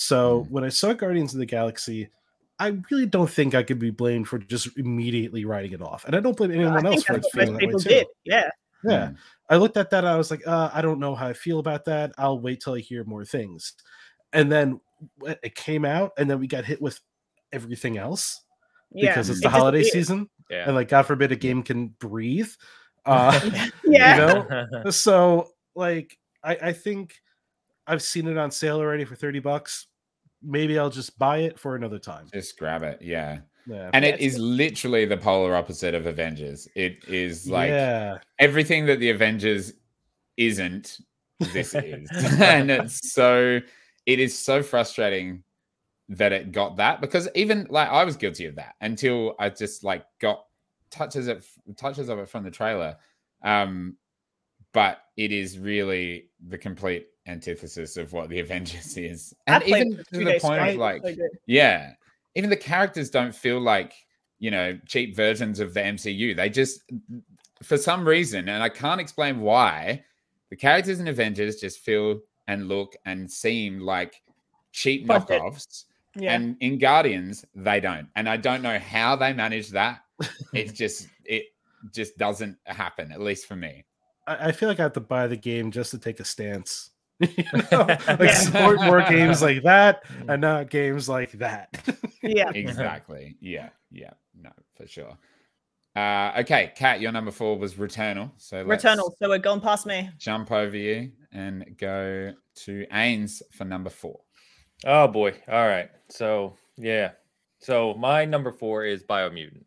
[0.00, 0.50] So Mm.
[0.50, 2.08] when I saw Guardians of the Galaxy,
[2.58, 6.16] I really don't think I could be blamed for just immediately writing it off, and
[6.16, 7.88] I don't blame anyone I else for that's what feeling that way too.
[7.88, 8.06] did.
[8.24, 8.48] Yeah.
[8.82, 9.16] Yeah, Mm.
[9.50, 10.06] I looked at that.
[10.06, 12.12] I was like, uh, I don't know how I feel about that.
[12.16, 13.74] I'll wait till I hear more things.
[14.32, 14.80] And then
[15.42, 16.98] it came out, and then we got hit with
[17.52, 18.42] everything else
[18.92, 19.10] Yeah.
[19.10, 20.06] because it's It the holiday disappeared.
[20.06, 20.64] season, Yeah.
[20.66, 22.50] and like God forbid a game can breathe.
[23.06, 23.38] Uh,
[23.84, 24.16] Yeah.
[24.84, 24.90] know?
[24.90, 27.16] so like, I, I think
[27.86, 29.86] I've seen it on sale already for thirty bucks.
[30.42, 32.26] Maybe I'll just buy it for another time.
[32.32, 33.00] Just grab it.
[33.02, 33.40] Yeah.
[33.66, 33.90] Yeah.
[33.92, 36.66] and it's is literally the polar opposite of Avengers.
[36.74, 38.18] It is like yeah.
[38.38, 39.74] everything that the Avengers
[40.36, 40.98] isn't,
[41.52, 42.08] this is.
[42.40, 43.60] and it's so
[44.06, 45.42] it is so frustrating
[46.08, 49.84] that it got that because even like I was guilty of that until I just
[49.84, 50.44] like got
[50.90, 51.46] touches of
[51.76, 52.96] touches of it from the trailer.
[53.42, 53.96] Um
[54.72, 59.34] but it is really the complete antithesis of what the Avengers is.
[59.46, 61.14] And even to the point straight, of like so
[61.46, 61.92] yeah.
[62.34, 63.92] Even the characters don't feel like,
[64.38, 66.36] you know, cheap versions of the MCU.
[66.36, 66.82] They just,
[67.62, 70.04] for some reason, and I can't explain why,
[70.48, 74.22] the characters in Avengers just feel and look and seem like
[74.72, 75.42] cheap Budget.
[75.42, 75.84] knockoffs.
[76.16, 76.34] yeah.
[76.34, 78.08] And in Guardians, they don't.
[78.14, 80.00] And I don't know how they manage that.
[80.52, 81.46] It's just, it
[81.92, 83.84] just doesn't happen, at least for me.
[84.26, 86.89] I, I feel like I have to buy the game just to take a stance.
[87.20, 87.86] You know?
[87.86, 88.34] Like Yeah.
[88.34, 91.68] support more games like that and not games like that.
[92.22, 92.50] yeah.
[92.54, 93.36] Exactly.
[93.40, 93.70] yeah.
[93.90, 94.12] Yeah.
[94.40, 95.16] No, for sure.
[95.96, 98.30] Uh, okay, Kat, your number four was Returnal.
[98.36, 99.10] So let's Returnal.
[99.20, 100.08] So we're gone past me.
[100.18, 102.32] jump over you and go
[102.64, 104.20] to Ains for number four.
[104.84, 105.34] Oh boy.
[105.50, 105.90] All right.
[106.08, 107.10] So yeah.
[107.58, 109.64] So my number four is Biomutant.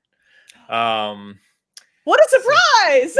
[0.69, 1.39] Um
[2.05, 3.17] What a surprise!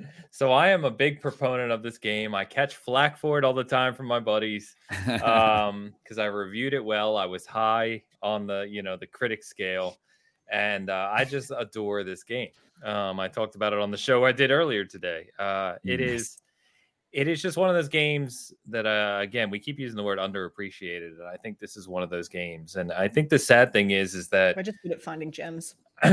[0.36, 2.34] so I am a big proponent of this game.
[2.34, 4.76] I catch flack for it all the time from my buddies.
[5.24, 7.16] Um, because I reviewed it well.
[7.16, 9.96] I was high on the, you know, the critic scale.
[10.52, 12.50] And uh, I just adore this game.
[12.84, 15.30] Um, I talked about it on the show I did earlier today.
[15.38, 16.10] Uh, it Yes.
[16.10, 16.38] is
[17.16, 20.18] it is just one of those games that uh, again we keep using the word
[20.18, 23.72] underappreciated and i think this is one of those games and i think the sad
[23.72, 25.74] thing is is that We're just good at finding gems.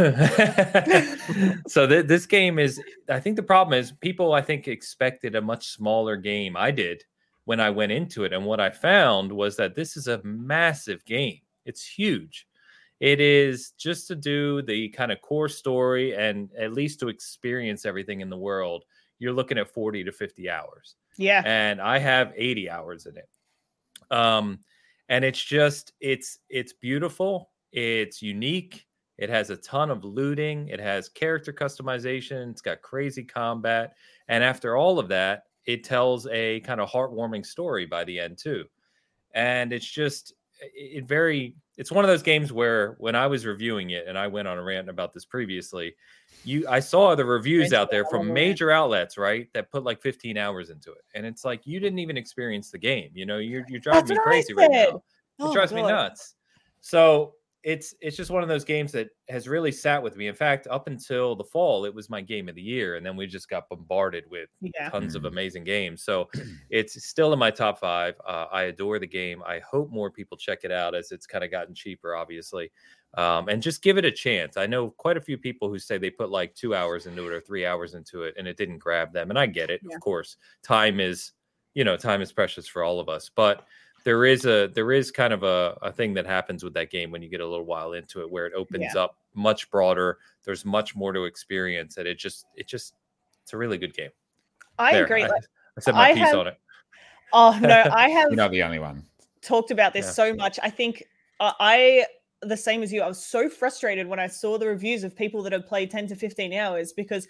[1.68, 5.42] so th- this game is i think the problem is people i think expected a
[5.42, 6.56] much smaller game.
[6.56, 7.04] I did
[7.44, 11.04] when i went into it and what i found was that this is a massive
[11.04, 11.40] game.
[11.66, 12.48] It's huge.
[13.02, 17.86] It is just to do the kind of core story and at least to experience
[17.86, 18.86] everything in the world
[19.24, 21.44] you're looking at 40 to 50 hours Yeah.
[21.46, 23.30] and I have 80 hours in it.
[24.12, 24.60] Um,
[25.10, 28.88] and it's just it's it's beautiful, it's unique,
[29.18, 33.96] it has a ton of looting, it has character customization, it's got crazy combat,
[34.28, 38.38] and after all of that, it tells a kind of heartwarming story by the end
[38.38, 38.66] too.
[39.34, 40.34] And it's just
[40.74, 44.28] it very it's one of those games where when I was reviewing it and I
[44.28, 45.96] went on a rant about this previously,
[46.44, 49.48] you I saw the reviews out there from major outlets, right?
[49.54, 51.04] That put like 15 hours into it.
[51.16, 53.12] And it's like you didn't even experience the game.
[53.14, 54.82] You know, you're you're driving That's me crazy right now.
[54.88, 55.02] It
[55.40, 56.36] Oh, drives me nuts.
[56.82, 57.34] So
[57.64, 60.28] it's it's just one of those games that has really sat with me.
[60.28, 63.16] In fact, up until the fall, it was my game of the year, and then
[63.16, 64.92] we just got bombarded with Yeah.
[64.92, 65.28] tons of Mhm.
[65.28, 66.04] amazing games.
[66.04, 66.30] So
[66.70, 68.16] it's still in my top five.
[68.26, 69.42] Uh, I adore the game.
[69.46, 72.72] I hope more people check it out as it's kind of gotten cheaper, obviously,
[73.16, 74.58] um, and just give it a chance.
[74.58, 77.34] I know quite a few people who say they put like two hours into it
[77.34, 79.30] or three hours into it, and it didn't grab them.
[79.30, 79.96] And I get it, Yeah.
[79.96, 80.38] of course.
[80.64, 81.32] Time is,
[81.76, 83.66] you know, time is precious for all of us, but
[84.04, 87.12] there is a there is kind of a, a thing that happens with that game
[87.12, 90.66] when you get a little while into it where it opens up much broader there's
[90.66, 92.96] much more to experience and it just it just
[93.42, 94.10] it's a really good game
[94.78, 95.24] I There, agree.
[95.24, 95.28] I,
[95.78, 96.58] I said my I piece have- on it
[97.34, 99.04] oh no, I have You're not the only one.
[99.42, 100.12] talked about this Yeah.
[100.12, 100.60] so much.
[100.62, 101.04] I think
[101.40, 102.06] uh, I
[102.42, 103.02] the same as you.
[103.02, 106.08] I was so frustrated when I saw the reviews of people that have played 10
[106.08, 107.28] to 15 hours because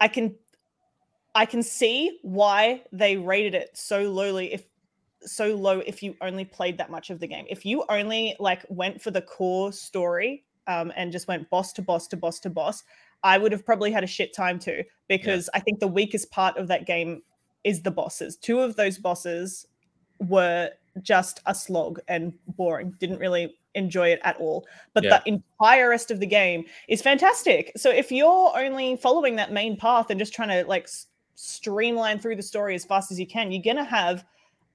[0.00, 0.34] I can
[1.34, 4.64] I can see why they rated it so lowly if
[5.26, 7.46] so low if you only played that much of the game.
[7.48, 11.82] If you only like went for the core story um, and just went boss to
[11.82, 12.84] boss to boss to boss,
[13.22, 16.56] I would have probably had a shit time too because I think the weakest part
[16.56, 17.22] of that game
[17.64, 18.36] is the bosses.
[18.36, 19.66] Two of those bosses
[20.20, 20.70] were
[21.02, 22.94] just a slog and boring.
[23.00, 24.66] Didn't really enjoy it at all.
[24.92, 25.20] But Yeah.
[25.24, 27.72] the entire rest of the game is fantastic.
[27.76, 30.88] So if you're only following that main path and just trying to like
[31.34, 34.24] streamline through the story as fast as you can, you're gonna have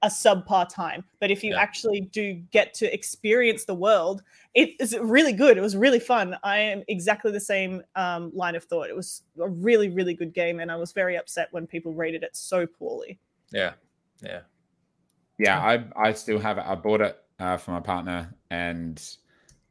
[0.02, 1.04] a subpar time.
[1.20, 1.60] But if you Yeah.
[1.60, 4.22] actually do get to experience the world,
[4.54, 5.58] it is really good.
[5.58, 6.36] It was really fun.
[6.42, 8.88] I am exactly the same um, line of thought.
[8.88, 12.22] It was a really, really good game, and I was very upset when people rated
[12.22, 13.18] it so poorly.
[13.52, 13.72] yeah
[14.22, 14.40] yeah
[15.38, 16.64] Yeah, I I still have it.
[16.66, 19.02] I bought it uh, for my partner, and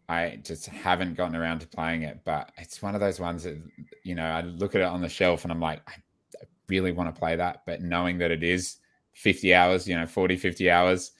[0.07, 2.21] I just haven't gotten around to playing it.
[2.25, 3.57] But it's one of those ones that
[4.03, 5.93] you know I look at it on the shelf and I'm like, I,
[6.41, 8.77] I really want to play that, but knowing that it is
[9.19, 11.11] 50 hours, you know, 40, 50 hours,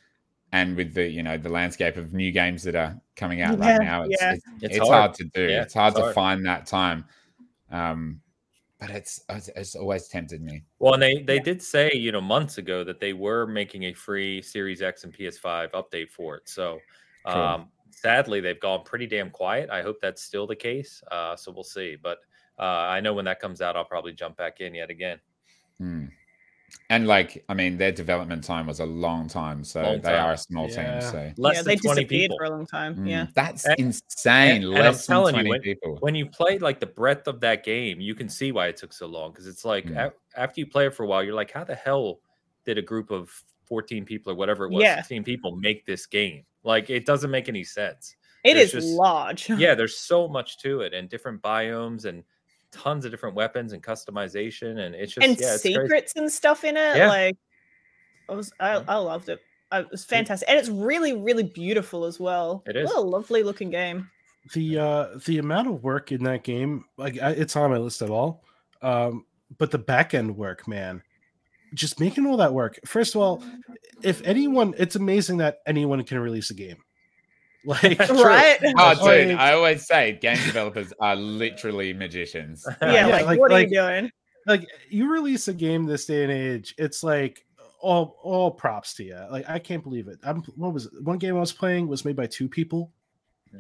[0.51, 3.71] and with the you know the landscape of new games that are coming out Yeah,
[3.77, 4.33] right now, it's yeah.
[4.33, 4.93] it's, It's it's, hard.
[5.01, 5.13] hard.
[5.15, 5.43] to do.
[5.47, 6.15] Yeah, it's hard it's to hard.
[6.15, 7.05] find that time.
[7.71, 8.21] Um,
[8.79, 10.63] but it's it's, it's always tempted me.
[10.79, 13.93] well and they they did say you know months ago that they were making a
[13.93, 16.79] free series x and ps5 update for it so
[17.27, 17.35] Cool.
[17.41, 19.69] um sadly they've gone pretty damn quiet.
[19.69, 21.03] I hope that's still the case.
[21.11, 21.97] Uh, so we'll see.
[22.01, 22.19] But
[22.57, 25.19] uh, I know when that comes out, I'll probably jump back in yet again.
[25.79, 26.05] Hmm.
[26.89, 30.25] And like, I mean, their development time was a long time, so Long they time.
[30.25, 30.99] are a small Yeah.
[30.99, 31.09] team.
[31.11, 32.37] So Less yeah, than they 20 disappeared people.
[32.37, 32.95] for a long time.
[32.95, 33.27] Mm, Yeah.
[33.35, 34.63] that's And- insane.
[34.63, 35.97] and- and I'm than telling you, when- people.
[36.01, 38.93] When you play like the breadth of that game, you can see why it took
[38.93, 39.31] so long.
[39.31, 39.97] Because it's like Mm.
[40.07, 42.19] a- after you play it for a while, you're like, how the hell
[42.65, 43.31] did a group of
[43.65, 44.95] 14 people or whatever it was, Yeah.
[44.95, 46.43] 16 people make this game?
[46.63, 48.15] Like, it doesn't make any sense.
[48.43, 49.49] It There's is just- large.
[49.49, 52.23] yeah, there's so much to it, and different biomes, and
[52.71, 55.75] tons of different weapons and customization, and it's just and yeah, it's crazy.
[55.75, 56.97] secrets and stuff in it.
[56.97, 57.07] Yeah.
[57.09, 57.37] Like,
[58.29, 58.83] I was, I, Yeah.
[58.87, 59.39] I loved it.
[59.71, 62.63] It was fantastic, and it's really, really beautiful as well.
[62.65, 62.85] It is.
[62.87, 64.09] What a lovely looking game.
[64.53, 68.01] the uh the amount of work in that game like I, it's on my list
[68.01, 68.41] at all
[68.81, 69.25] um
[69.57, 71.03] but the back end work man
[71.73, 73.43] just making all that work first of all
[74.01, 76.77] if anyone it's amazing that anyone can release a game
[77.65, 78.57] like right?
[78.77, 82.65] Oh, dude, Like- I always say game developers are literally magicians.
[82.81, 84.11] yeah, Yeah, like, like- what like- are you doing?
[84.47, 87.45] like you release a game this day and age it's like
[87.81, 91.17] all all props to you like i can't believe it i'm what was it one
[91.17, 92.91] game i was playing was made by two people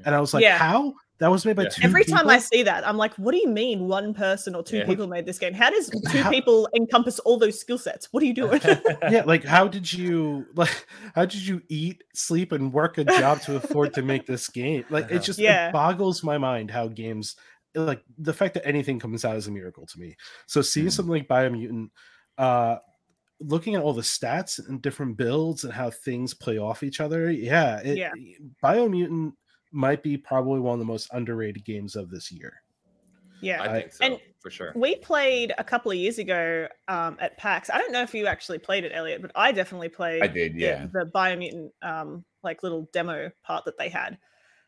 [0.05, 0.57] and i was like Yeah.
[0.57, 1.69] how that was made by Yeah.
[1.69, 4.63] two Every time I see that, I'm like, what do you mean one person or
[4.63, 4.85] two Yeah.
[4.85, 5.53] people made this game?
[5.53, 8.07] How does two How- people encompass all those skill sets?
[8.11, 8.61] What are you doing?
[9.11, 10.85] yeah like how did you like
[11.15, 14.85] how did you eat sleep and work a job to afford to make this game
[14.89, 15.15] like Uh-huh.
[15.15, 15.67] it just Yeah.
[15.69, 17.35] it boggles my mind how games
[17.75, 20.15] like the fact that anything comes out is a miracle to me
[20.47, 20.91] so seeing Mhm.
[20.91, 21.89] something like biomutant
[22.37, 22.77] uh
[23.41, 27.29] looking at all the stats and different builds and how things play off each other
[27.31, 28.11] yeah it, Yeah.
[28.63, 29.33] biomutant
[29.71, 32.61] might be probably one of the most underrated games of this year
[33.41, 33.61] yeah.
[33.61, 34.71] I think so And- for sure.
[34.73, 37.69] we played a couple of years ago um, at PAX.
[37.69, 40.55] I don't know if you actually played it, Elliot, but I definitely played I did,
[40.55, 40.87] the- yeah.
[40.93, 44.17] the, Biomutant um, like little demo part that they had,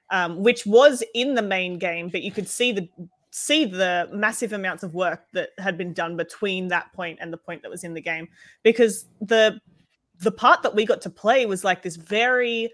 [0.09, 2.89] um, which was in the main game, but you could see the
[3.33, 7.37] see the massive amounts of work that had been done between that point and the
[7.37, 8.27] point that was in the game
[8.61, 9.57] because the
[10.19, 12.69] the part that we got to play was like this very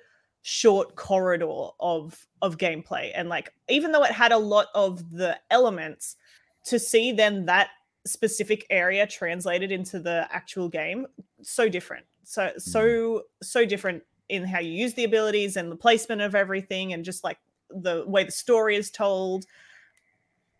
[0.50, 3.12] short corridor of of gameplay.
[3.14, 6.16] And like even though it had a lot of the elements
[6.64, 7.68] to see then that
[8.06, 11.06] specific area translated into the actual game
[11.42, 12.06] so different.
[12.24, 13.22] So so mm.
[13.44, 17.26] so different in how you use the abilities and the placement of everything and just
[17.26, 19.46] like the way the story is told.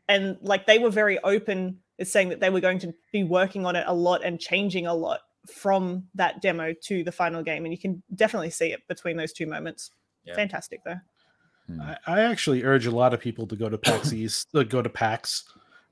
[0.10, 3.66] And like they were very open is saying that they were going to be working
[3.66, 7.66] on it a lot and changing a lot from that demo to the final game
[7.66, 9.92] and you can definitely see it between those two moments
[10.26, 10.36] Yeah.
[10.36, 11.00] fantastic though
[11.68, 11.82] Hmm.
[11.82, 14.82] I, I actually urge a lot of people to go to PAX East, uh, go
[14.82, 15.44] to PAX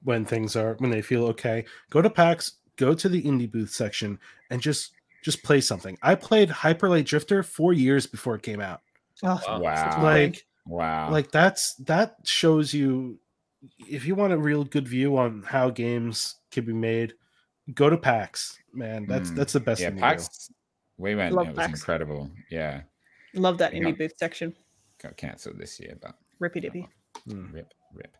[0.03, 1.65] when things are when they feel okay.
[1.89, 4.17] Go to PAX, go to the indie booth section,
[4.49, 5.97] and just just play something.
[6.01, 8.83] I played Hyperlight Drifter four years before it came out.
[9.23, 9.59] oh, Wow.
[9.59, 10.01] Wow.
[10.01, 11.11] Like Wow.
[11.11, 13.19] like that's that shows you
[13.89, 17.15] if you want a real good view on how games can be made,
[17.73, 18.59] go to PAX.
[18.75, 19.35] Man, that's Mm.
[19.35, 20.51] that's the best yeah, thing PAX.
[20.97, 21.33] We went.
[21.33, 21.79] Love it was PAX.
[21.79, 22.29] incredible.
[22.49, 22.81] Yeah,
[23.33, 23.81] love that Yeah.
[23.83, 24.55] indie booth section
[25.01, 26.87] got cancelled this year, but rippy dippy.
[27.29, 27.53] Mm.
[27.53, 28.15] rip, rip.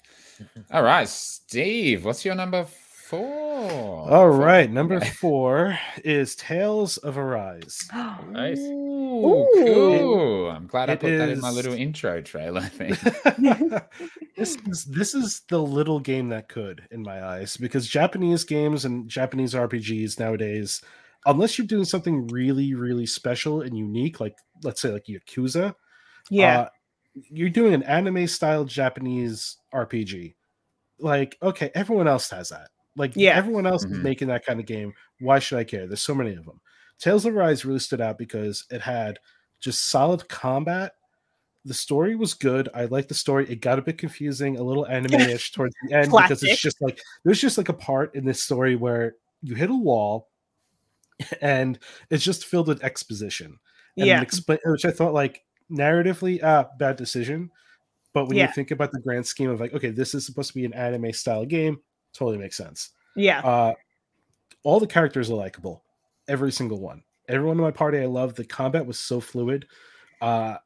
[0.72, 3.22] All right, Steve, what's your number four?
[3.22, 4.32] All Four.
[4.32, 7.88] right, number four is Tales of Arise.
[8.30, 8.60] Nice.
[9.24, 10.16] Ooh, Ooh.
[10.16, 10.50] cool.
[10.50, 12.98] I'm glad I It put that in my little intro trailer thing.
[14.38, 18.86] this is this is the little game that could in my eyes because Japanese games
[18.86, 20.82] and Japanese RPGs nowadays,
[21.26, 25.74] unless you're doing something really really special and unique, like let's say like Yakuza,
[26.30, 26.70] yeah uh,
[27.14, 30.36] you're doing an anime style Japanese RPG.
[31.00, 32.70] Like okay, everyone else has that.
[32.98, 33.38] Like Yeah.
[33.38, 34.04] everyone else is Mhm.
[34.04, 34.94] making that kind of game.
[35.20, 35.88] Why should I care?
[35.88, 36.62] There's so many of them.
[37.00, 39.20] Tales of Arise really stood out because it had
[39.60, 40.94] just solid combat.
[41.66, 42.70] The story was good.
[42.74, 43.50] I liked the story.
[43.50, 47.00] It got a bit confusing, a little anime-ish towards the end because it's just like
[47.24, 50.30] there's just like a part in this story where you hit a wall
[51.42, 53.60] and it's just filled with exposition.
[53.98, 57.50] And yeah explain which I thought like narratively, ah, bad decision.
[58.14, 58.48] But when Yeah.
[58.48, 60.74] you think about the grand scheme of like, okay, this is supposed to be an
[60.74, 61.80] anime style game,
[62.14, 62.92] totally makes sense.
[63.16, 63.74] yeah Uh,
[64.64, 65.84] all the characters are likable,
[66.28, 67.04] every single one.
[67.28, 68.36] Everyone in my party, I love.
[68.36, 69.68] The combat was so fluid.
[70.22, 70.58] Uh,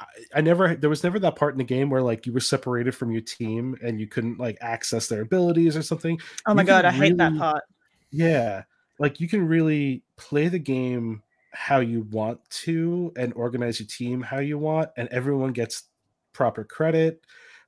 [0.00, 0.06] I,
[0.36, 2.94] I never, there was never that part in the game where like you were separated
[2.94, 6.18] from your team and you couldn't like access their abilities or something.
[6.46, 7.64] oh my you god i hate that part
[8.10, 8.62] Yeah,
[8.98, 11.22] like you can really play the game
[11.52, 15.84] how you want to and organize your team how you want, and everyone gets
[16.32, 17.22] proper credit.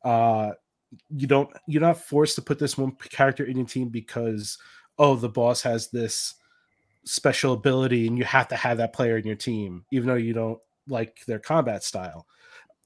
[0.05, 0.53] Uh,
[1.11, 4.59] you don't, you're not forced to put this one character in your team because
[4.99, 6.35] oh, the boss has this
[7.05, 10.33] special ability and you have to have that player in your team, even though you
[10.33, 12.27] don't like their combat style.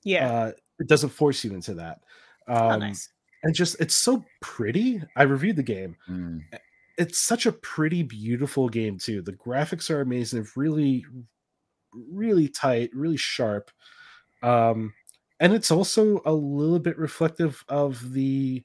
[0.05, 0.31] Yeah.
[0.31, 2.01] Uh, it doesn't force you into that.
[2.49, 3.09] oh, Um, nice.
[3.43, 5.03] And just it's so pretty.
[5.17, 5.97] I reviewed the game.
[6.09, 6.41] Mm.
[6.97, 9.21] It's such a pretty, beautiful game too.
[9.21, 11.05] The graphics are amazing, really,
[11.93, 13.71] really tight, really sharp.
[14.43, 14.95] Um,
[15.41, 18.63] and it's also a little bit reflective of the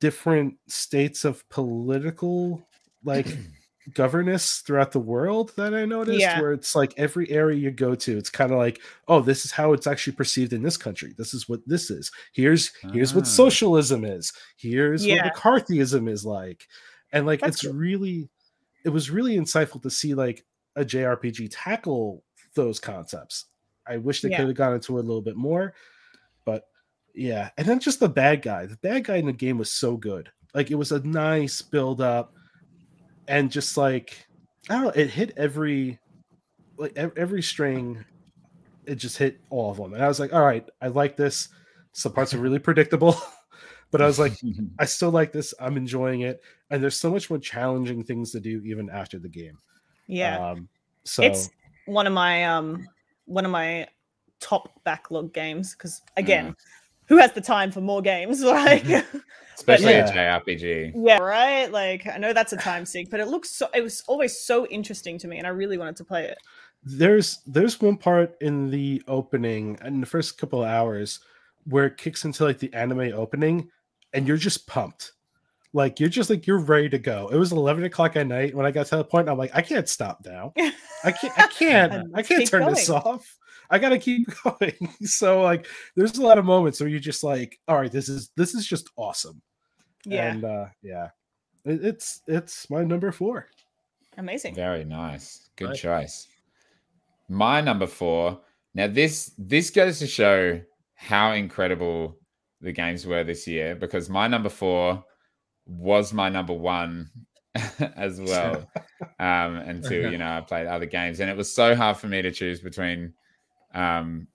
[0.00, 2.66] different states of political
[3.04, 3.26] like
[3.94, 6.40] governance throughout the world that I noticed, Yeah.
[6.40, 9.52] where it's like every area you go to, it's kind of like, oh, this is
[9.52, 11.14] how it's actually perceived in this country.
[11.16, 12.10] This is what this is.
[12.32, 13.28] Here's here's what Ah.
[13.28, 14.32] socialism is.
[14.56, 15.24] Here's Yeah.
[15.24, 16.66] what McCarthyism is like,
[17.12, 17.72] and like That's it's cool.
[17.74, 18.28] really,
[18.84, 20.44] it was really insightful to see like
[20.76, 22.22] a JRPG tackle
[22.54, 23.46] those concepts.
[23.86, 24.38] I wish they Yeah.
[24.38, 25.74] could have gone into it a little bit more,
[26.44, 26.68] but
[27.14, 27.50] yeah.
[27.56, 28.66] And then just the bad guy.
[28.66, 30.30] The bad guy in the game was so good.
[30.54, 32.34] Like it was a nice build up,
[33.30, 34.26] and just like
[34.68, 35.98] I don't know, it hit every
[36.76, 38.04] like every string.
[38.84, 41.48] It just hit all of them, and I was like, all right, I like this.
[41.92, 43.16] Some parts are really predictable,
[43.90, 44.32] but I was like,
[44.78, 45.54] I still like this.
[45.60, 49.28] I'm enjoying it, and there's so much more challenging things to do even after the
[49.28, 49.56] game.
[50.06, 50.50] Yeah.
[50.50, 50.68] Um,
[51.04, 51.50] so it's
[51.86, 52.86] one of my um
[53.26, 53.86] one of my
[54.40, 56.56] top backlog games because again
[57.10, 58.42] who has the time for more games?
[58.50, 58.86] Like
[59.54, 60.08] especially yeah.
[60.08, 60.92] a JRPG.
[60.96, 61.70] yeah right?
[61.70, 64.66] Like i know that's a time sink but it looks so it was always so
[64.68, 66.38] interesting to me and i really wanted to play it.
[66.82, 71.20] There's there's one part in the opening in the first couple of hours
[71.64, 73.68] where it kicks into like the anime opening
[74.14, 75.12] and you're just pumped.
[75.74, 77.28] Like you're just like you're ready to go.
[77.30, 79.60] It was 11 o'clock at night when i got to that point i'm like i
[79.62, 80.54] can't stop now.
[81.04, 83.36] I can't i can't i can't keep turn this off
[83.70, 85.66] i gotta keep going so like
[85.96, 88.66] there's a lot of moments where you're just like all right this is this is
[88.66, 89.40] just awesome
[90.04, 91.08] yeah and uh yeah
[91.64, 93.48] it, it's it's my number four
[94.18, 95.48] amazing Very nice.
[95.56, 95.80] Good Nice.
[95.80, 96.26] choice.
[97.28, 98.40] My number four.
[98.74, 100.60] Now this this goes to show
[100.94, 102.18] how incredible
[102.60, 105.02] the games were this year because my number four
[105.66, 107.08] was my number one
[107.96, 108.68] as well.
[109.20, 112.20] um, until you know I played other games, and it was so hard for me
[112.22, 113.14] to choose between
[113.74, 114.26] um,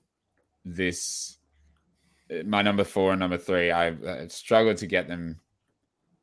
[0.64, 1.38] this
[2.32, 3.72] uh, my number four and number three.
[3.72, 5.40] I, I struggled to get them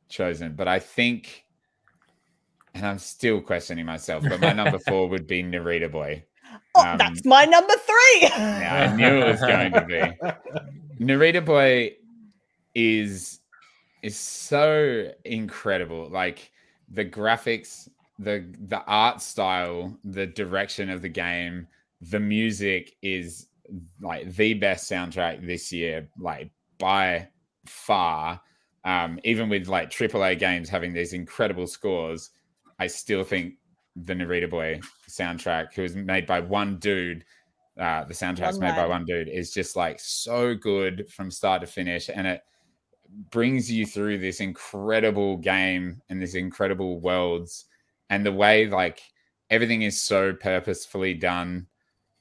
[0.09, 1.44] chosen, but I think,
[2.74, 6.24] and I'm still questioning myself, but my number four would be Narita Boy.
[6.74, 11.05] oh um, that's my number three Yeah, I knew it was going to be.
[11.05, 11.97] Narita Boy
[12.74, 13.40] is
[14.02, 16.09] is so incredible.
[16.09, 16.51] Like
[16.90, 21.68] the graphics, the the art style, the direction of the game,
[22.10, 23.46] the music is
[24.00, 27.28] like the best soundtrack this year, like by
[27.66, 28.40] far.
[28.84, 32.30] Um, even with like AAA games having these incredible scores,
[32.80, 33.54] I still think
[33.94, 37.24] the Narita Boy soundtrack, who was made by one dude,
[37.78, 41.60] uh, the soundtrack's One made by one dude, is just like so good from start
[41.60, 42.42] to finish, and it
[43.30, 47.66] brings you through this incredible game and this incredible worlds,
[48.10, 49.00] and the way like
[49.50, 51.68] everything is so purposefully done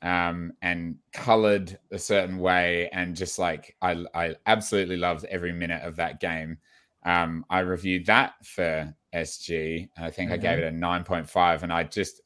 [0.01, 5.83] um, and colored a certain way, and just like I, I absolutely loved every minute
[5.83, 6.57] of that game.
[7.03, 11.29] Um, I reviewed that for SG, and I think I gave it a nine point
[11.29, 12.21] five, and I just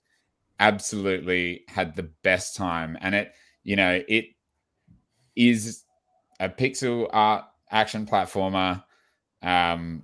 [0.59, 2.97] absolutely had the best time.
[3.01, 3.33] And it,
[3.63, 4.25] you know, it
[5.35, 5.83] is
[6.39, 8.83] a pixel art action platformer,
[9.41, 10.03] um,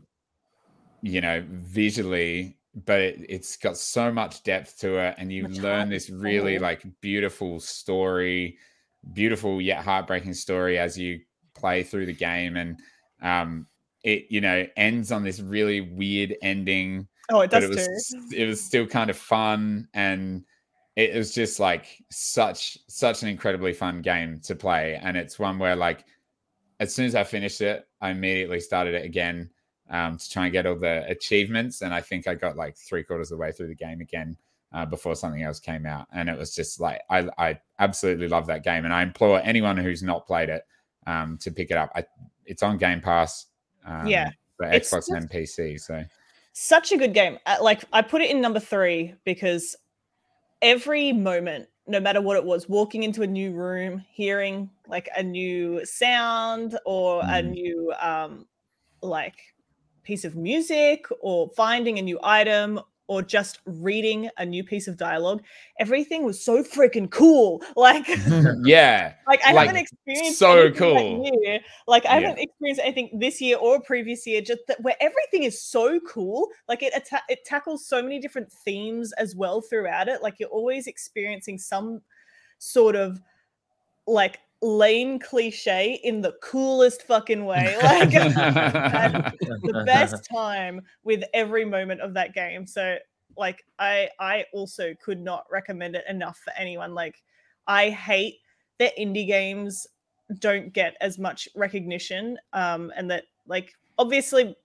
[1.02, 5.58] you know, visually, but it, it's got so much depth to it, and you Much
[5.58, 8.58] learn this really like beautiful story,
[9.14, 11.22] beautiful yet heartbreaking story as you
[11.54, 12.80] play through the game, and
[13.22, 13.68] um,
[14.04, 18.08] it you know ends on this really weird ending oh it but does it was
[18.12, 18.36] too.
[18.36, 20.44] it was still kind of fun and
[20.96, 25.60] it was just like such such an incredibly fun game to play and it's one
[25.60, 26.06] where like
[26.80, 29.50] as soon as i finished it i immediately started it again
[29.92, 33.04] um, to try and get all the achievements and i think i got like three
[33.04, 34.36] quarters of the way through the game again
[34.74, 38.48] uh, before something else came out and it was just like i i absolutely love
[38.48, 40.66] that game and i implore anyone who's not played it
[41.08, 42.06] um, to pick it up I,
[42.46, 43.48] it's on game pass
[43.86, 44.30] um, Yeah.
[44.58, 46.04] for It's xbox and pc so
[46.54, 47.40] such a good game.
[47.46, 49.76] Uh, Like I put it in number three because
[50.62, 55.24] every moment, no matter what it was, walking into a new room, hearing like a
[55.24, 57.50] new sound or a Mm.
[57.52, 58.48] new um
[59.02, 59.51] like
[60.04, 64.96] piece of music or finding a new item or just reading a new piece of
[64.96, 65.44] dialogue,
[65.80, 67.62] everything was so freaking cool.
[67.76, 68.08] Like
[68.64, 71.30] yeah like I Like, haven't experienced so anything cool.
[71.44, 71.60] year.
[71.88, 72.28] Like I Yeah.
[72.30, 74.42] haven't experienced anything this year or previous year.
[74.42, 76.48] Just that where everything is so cool.
[76.70, 80.22] Like it atta- it tackles so many different themes as well throughout it.
[80.24, 82.02] Like you're always experiencing some
[82.60, 83.20] sort of
[84.08, 87.76] like lame cliche in the coolest fucking way.
[87.82, 92.68] Like the best time with every moment of that game.
[92.68, 92.98] So
[93.38, 96.94] like I I also could not recommend it enough for anyone.
[96.94, 97.24] Like
[97.68, 98.40] I hate
[98.80, 99.88] that indie games
[100.40, 104.56] don't get as much recognition um and that like obviously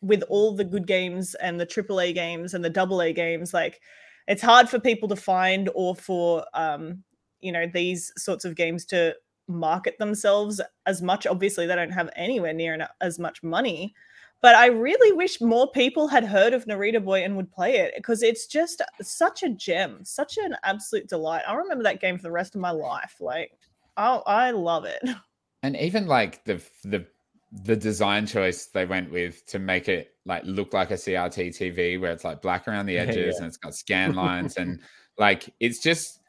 [0.00, 3.80] with all the good games and the AAA games and the AA games like
[4.26, 7.04] it's hard for people to find or for um
[7.40, 9.14] you know these sorts of games to
[9.50, 13.94] market themselves as much obviously they don't have anywhere near as much money
[14.42, 17.92] but I really wish more people had heard of Narita Boy and would play it
[17.96, 21.42] because it's just such a gem, such an absolute delight.
[21.46, 23.16] I remember that game for the rest of my life.
[23.20, 23.52] Like,
[23.98, 25.02] oh, I love it.
[25.62, 27.04] And even like the the
[27.52, 32.00] the design choice they went with to make it like look like a CRT TV,
[32.00, 33.36] where it's like black around the edges yeah.
[33.36, 34.80] and it's got scan lines and
[35.18, 36.20] like it's just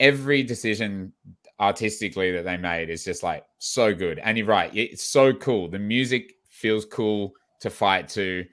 [0.00, 1.12] every decision
[1.60, 4.18] artistically that they made is just like so good.
[4.20, 5.68] And you're right, it's so cool.
[5.68, 8.44] The music feels cool to fight to.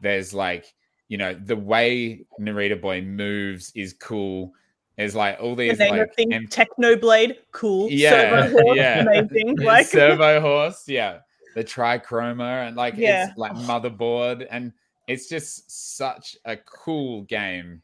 [0.00, 0.72] There's like,
[1.08, 4.52] you know, the way Narita Boy moves is cool.
[4.96, 7.90] There's like all these the like thing, M- Technoblade, cool.
[7.90, 9.56] Yeah, horse, yeah, amazing.
[9.60, 11.20] Like servo horse, yeah.
[11.54, 13.28] The trichroma and like yeah.
[13.28, 14.72] it's like motherboard, and
[15.08, 17.82] it's just such a cool game.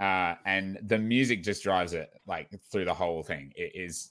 [0.00, 3.52] Uh, and the music just drives it like through the whole thing.
[3.56, 4.10] It is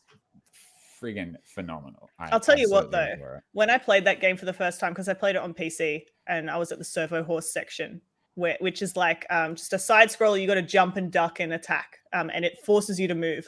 [1.02, 2.10] friggin' phenomenal.
[2.20, 4.92] I will tell you what though, when I played that game for the first time,
[4.92, 8.02] because I played it on PC and I was at the servo horse section,
[8.36, 10.40] where, which is like um, just a side scroller.
[10.40, 13.48] You got to jump and duck and attack, um, and it forces you to move.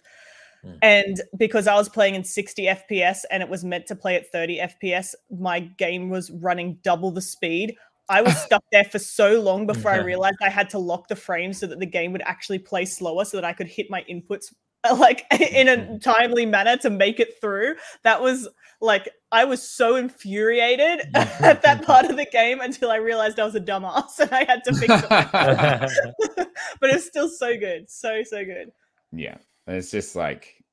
[0.66, 0.78] Mm.
[0.82, 4.32] And because I was playing in 60 FPS and it was meant to play at
[4.32, 7.76] 30 FPS, my game was running double the speed.
[8.10, 11.16] I was stuck there for so long before I realized I had to lock the
[11.16, 14.04] frame so that the game would actually play slower so that I could hit my
[14.10, 14.54] inputs
[14.98, 17.76] like in a timely manner to make it through.
[18.04, 18.48] That was
[18.82, 23.46] like I was so infuriated at that part of the game until I realized I
[23.46, 26.48] was a dumbass and I had to fix it.
[26.80, 28.72] but it's still so good, so so good.
[29.12, 29.38] Yeah,
[29.68, 30.64] it's just like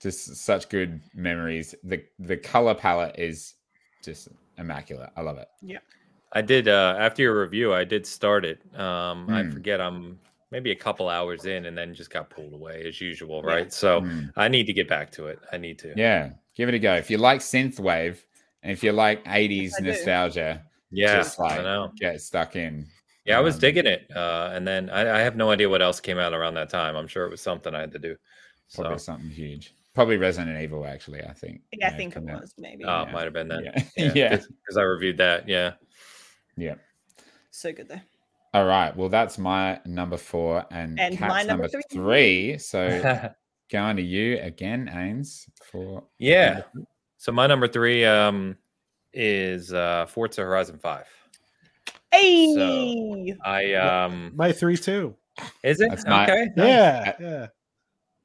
[0.00, 1.74] just such good memories.
[1.82, 3.54] The the color palette is
[4.04, 4.28] just
[4.58, 5.10] immaculate.
[5.16, 5.48] I love it.
[5.62, 5.78] Yeah.
[6.32, 8.60] I did uh after your review, I did start it.
[8.74, 9.32] Um mm.
[9.32, 9.50] I hmm.
[9.50, 10.18] forget I'm
[10.50, 13.66] maybe a couple hours in and then just got pulled away as usual, right?
[13.66, 13.70] Yeah.
[13.70, 14.30] So mm.
[14.36, 15.38] I need to get back to it.
[15.52, 15.92] I need to.
[15.96, 16.94] Yeah, give it a go.
[16.94, 18.18] If you like synthwave
[18.62, 22.86] and if you like 80s nostalgia, yeah, just like get stuck in.
[23.24, 24.08] Yeah, um, I was um, digging it.
[24.14, 26.94] Uh, and then I, I, have no idea what else came out around that time.
[26.94, 28.16] I'm sure it was something I had to do.
[28.74, 29.04] Probably so.
[29.04, 29.74] something huge.
[29.94, 31.24] Probably Resident Evil, actually.
[31.24, 31.62] I think.
[31.72, 32.84] Yeah, I think it was maybe.
[32.84, 33.12] Oh, yeah.
[33.12, 33.62] might have been that.
[33.96, 34.80] Yeah, yeah, because yeah.
[34.80, 35.48] I reviewed that.
[35.48, 35.72] Yeah.
[36.56, 36.74] Yeah.
[37.50, 38.00] So good though.
[38.54, 38.96] All right.
[38.96, 41.82] Well, that's my number four and, and my number, number three.
[41.92, 42.58] three.
[42.58, 43.30] So
[43.70, 46.62] going to you again, Ains, for yeah.
[47.18, 48.56] So my number three um
[49.12, 51.04] is uh Forza Horizon 5.
[52.12, 55.14] Hey so I um my three too.
[55.62, 55.90] Is it?
[55.90, 56.48] That's my, okay.
[56.56, 57.12] Yeah.
[57.20, 57.46] Yeah.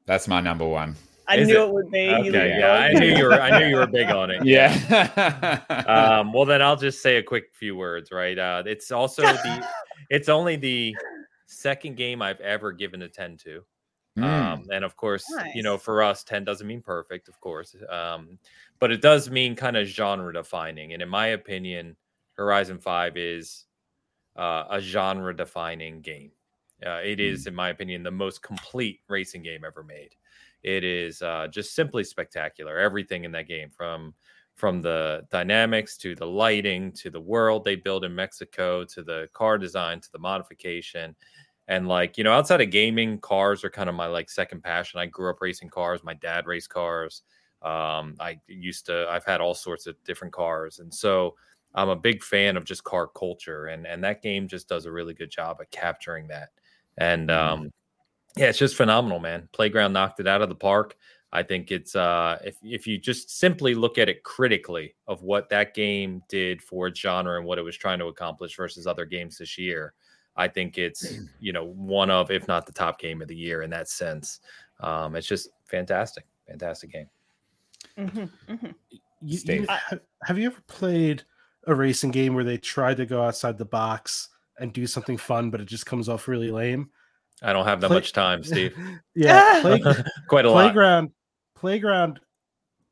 [0.05, 0.95] That's my number one.
[1.27, 1.67] I Is knew it?
[1.67, 1.73] it?
[1.73, 2.09] would be.
[2.09, 3.39] Okay, yeah, I knew you were.
[3.39, 4.43] I knew you were big on it.
[4.45, 5.61] Yeah.
[5.87, 8.11] um, well, then I'll just say a quick few words.
[8.11, 8.37] Right.
[8.37, 9.65] Uh, it's also the
[10.11, 10.93] it's only the
[11.47, 13.63] second game I've ever given a 10 to.
[14.19, 14.23] Mm.
[14.23, 15.55] Um, and of course, nice.
[15.55, 17.73] you know, for us, 10 doesn't mean perfect, of course.
[17.89, 18.37] Um,
[18.79, 20.91] but it does mean kind of genre defining.
[20.91, 21.95] And in my opinion,
[22.33, 23.65] Horizon 5 is
[24.35, 26.31] uh, a genre defining game.
[26.85, 27.31] Uh, it mm.
[27.31, 30.13] is, in my opinion, the most complete racing game ever made.
[30.61, 32.77] It is uh, just simply spectacular.
[32.77, 34.13] Everything in that game, from
[34.55, 39.27] from the dynamics to the lighting to the world they build in Mexico to the
[39.33, 41.15] car design to the modification.
[41.67, 44.99] And like, you know, outside of gaming, cars are kind of my like second passion.
[44.99, 46.03] I grew up racing cars.
[46.03, 47.23] My dad raced cars.
[47.61, 50.79] Um, I used to, I've had all sorts of different cars.
[50.79, 51.35] And so
[51.73, 53.67] I'm a big fan of just car culture.
[53.67, 56.49] And, and that game just does a really good job at capturing that.
[56.97, 57.53] And, mm-hmm.
[57.53, 57.71] um,
[58.35, 59.49] yeah, it's just phenomenal, man.
[59.51, 60.95] Playground knocked it out of the park.
[61.33, 65.49] I think it's uh, if if you just simply look at it critically of what
[65.49, 69.05] that game did for its genre and what it was trying to accomplish versus other
[69.05, 69.93] games this year,
[70.35, 73.61] I think it's you know one of if not the top game of the year
[73.61, 74.41] in that sense.
[74.81, 77.07] Um, it's just fantastic, fantastic game.
[77.97, 78.67] Mm-hmm, mm-hmm.
[79.21, 79.67] You, you,
[80.23, 81.23] have you ever played
[81.67, 84.29] a racing game where they try to go outside the box
[84.59, 86.89] and do something fun, but it just comes off really lame?
[87.41, 88.75] I don't have that Play- much time, Steve.
[89.15, 89.81] yeah, play-
[90.27, 91.11] quite a playground, lot playground,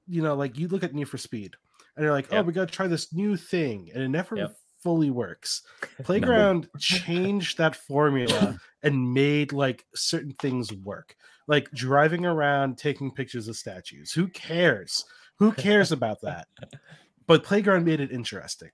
[0.08, 1.56] you know, like you look at Need for Speed
[1.96, 4.56] and you're like, oh, we got to try this new thing, and it never yep.
[4.82, 5.64] fully works.
[6.04, 11.16] Playground changed that formula and made like certain things work,
[11.48, 14.12] like driving around, taking pictures of statues.
[14.12, 15.06] Who cares?
[15.38, 16.48] Who cares about that?
[17.28, 18.72] But Playground made it interesting.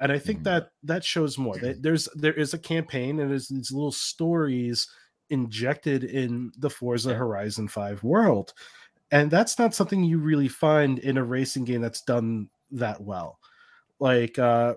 [0.00, 0.44] And I think Mhm.
[0.44, 1.56] that that shows more.
[1.58, 4.88] That there's there is a campaign and there's these little stories
[5.30, 8.54] injected in the Forza Horizon 5 world.
[9.12, 13.38] And that's not something you really find in a racing game that's done that well.
[14.00, 14.74] Like uh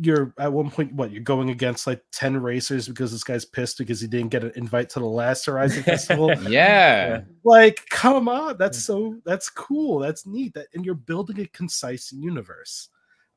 [0.00, 3.78] you're at one point what you're going against like 10 racers because this guy's pissed
[3.78, 6.34] because he didn't get an invite to the last Horizon Festival.
[6.50, 7.20] Yeah.
[7.44, 12.10] like come on that's so that's cool that's neat that and you're building a concise
[12.10, 12.88] universe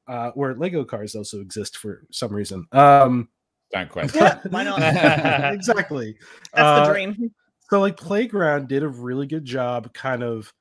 [0.07, 3.29] uh where lego cars also exist for some reason um
[3.71, 4.19] Don't question.
[4.23, 4.79] Yeah, why not?
[5.53, 6.17] exactly
[6.55, 7.31] That's Uh, the dream.
[7.71, 10.53] So like playground did a really good job kind of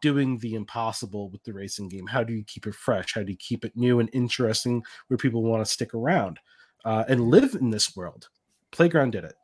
[0.00, 3.30] doing the impossible with the racing game how do you keep it fresh how do
[3.30, 6.38] you keep it new and interesting where people want to stick around
[6.86, 8.28] uh, and live in this world
[8.70, 9.34] playground did it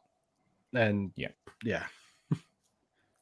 [0.74, 1.28] and Yeah.
[1.62, 1.84] yeah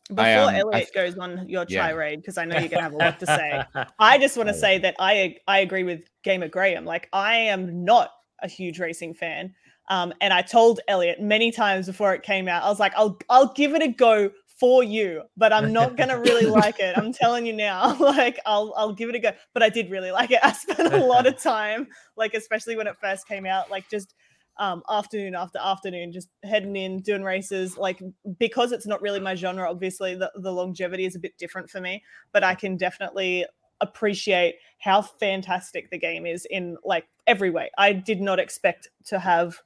[0.09, 2.83] Before I, um, I Elliot th- goes on your tirade, because I know you're gonna
[2.83, 3.63] have a lot to say.
[3.99, 6.87] I just want to say that I I agree with Gamer Graham.
[6.87, 8.13] Like I am not
[8.43, 9.55] a huge racing fan.
[9.89, 13.19] Um, and I told Elliot many times before it came out, I was like, I'll
[13.29, 16.97] I'll give it a go for you, but I'm not gonna really like it.
[16.99, 17.97] I'm telling you now.
[18.01, 19.33] like I'll I'll give it a go.
[19.55, 20.41] But I did really like it.
[20.43, 24.15] I spent a lot of time, like especially when it first came out, like just
[24.59, 27.79] um, afternoon after afternoon, just heading in, doing races.
[27.79, 28.03] Like
[28.39, 31.81] because it's not really my genre, obviously the, the longevity is a bit different for
[31.81, 32.03] me,
[32.33, 33.47] but I can definitely
[33.81, 37.71] appreciate how fantastic the game is in like every way.
[37.79, 39.61] I did not expect to have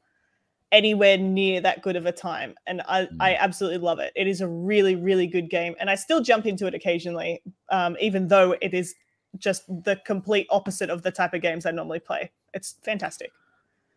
[0.72, 3.16] anywhere near that good of a time and I, Mm.
[3.20, 6.46] I absolutely love it it is a really really good game and i still jump
[6.46, 8.94] into it occasionally um, even though it is
[9.38, 13.30] just the complete opposite of the type of games i normally play it's fantastic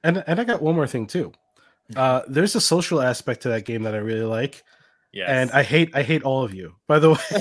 [0.03, 1.31] And and I got one more thing too.
[1.95, 4.63] Uh, there's a social aspect to that game that I really like,
[5.13, 5.27] yes.
[5.29, 6.75] and I hate I hate all of you.
[6.87, 7.17] By the way,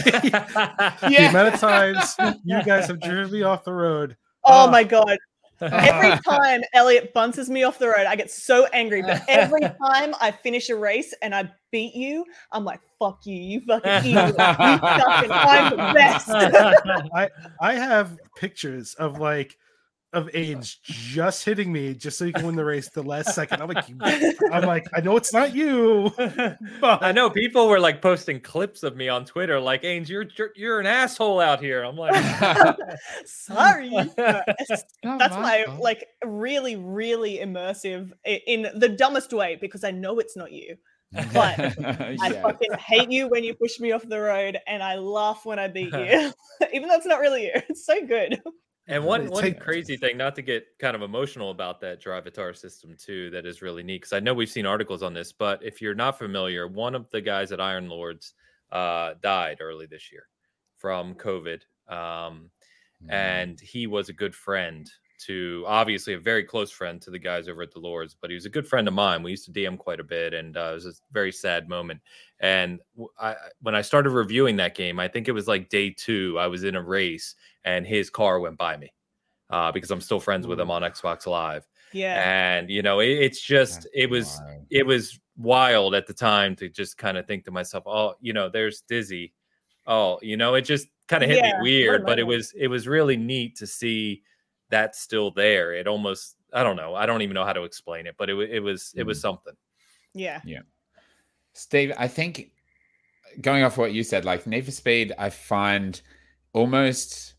[1.10, 4.16] the amount of times you guys have driven me off the road.
[4.44, 4.70] oh Ah.
[4.70, 5.18] my god
[5.60, 9.02] every time Elliot bounces me off the road, I get so angry.
[9.02, 13.36] But every time I finish a race and I beat you, I'm like, "Fuck you,
[13.36, 14.28] you fucking idiot!
[14.28, 16.28] You suck, I'm the best."
[17.14, 17.28] I
[17.60, 19.56] I have pictures of like
[20.14, 23.60] of age just hitting me just so you can win the race the last second.
[23.60, 23.84] I'm like,
[24.52, 26.12] I'm like, I know it's not you,
[26.80, 30.26] but I know people were like posting clips of me on Twitter, like, Ainge, you're
[30.36, 31.82] you're, you're an asshole out here.
[31.82, 32.14] I'm like,
[33.26, 33.90] Sorry.
[33.90, 39.84] No, it's- Not that's my my like really, really immersive in the dumbest way because
[39.84, 40.76] I know it's not you.
[41.32, 45.42] But I fucking hate you when you push me off the road, and I laugh
[45.46, 46.32] when I beat you,
[46.72, 47.52] even though it's not really you.
[47.68, 48.42] It's so good.
[48.86, 52.54] And one one take- crazy thing, not to get kind of emotional about that Drivatar
[52.56, 55.62] system too, that is really neat because I know we've seen articles on this, but
[55.62, 58.34] if you're not familiar, one of the guys at Iron Lords
[58.72, 60.28] uh, died early this year
[60.76, 62.50] from COVID, um,
[63.02, 63.12] Mm.
[63.12, 64.90] and he was a good friend
[65.26, 68.34] to obviously a very close friend to the guys over at the Lords, but he
[68.34, 69.22] was a good friend of mine.
[69.22, 72.00] We used to DM quite a bit, and uh, it was a very sad moment.
[72.40, 72.80] And
[73.18, 76.38] I, when I started reviewing that game, I think it was like day two.
[76.38, 77.34] I was in a race,
[77.64, 78.92] and his car went by me
[79.50, 81.66] uh, because I'm still friends with him on Xbox Live.
[81.92, 82.22] Yeah.
[82.24, 84.66] And you know, it, it's just That's it was wild.
[84.70, 88.32] it was wild at the time to just kind of think to myself, oh, you
[88.32, 89.32] know, there's Dizzy.
[89.86, 92.68] Oh, you know, it just kind of hit Yeah, me weird, but it was it
[92.68, 94.22] was really neat to see
[94.70, 95.72] that still there.
[95.74, 98.34] It almost I don't know, I don't even know how to explain it, but it
[98.34, 99.54] wa- it was it was something.
[100.14, 100.40] Yeah.
[100.44, 100.62] Yeah.
[101.52, 102.50] Steve, I think
[103.40, 106.00] going off what you said, like Need for Speed, I find
[106.52, 107.33] almost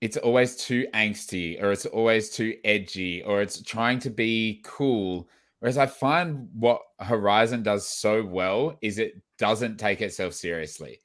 [0.00, 5.28] it's always too angsty or it's always too edgy or it's trying to be cool.
[5.60, 11.00] Whereas I find what Horizon does so well is it doesn't take itself seriously.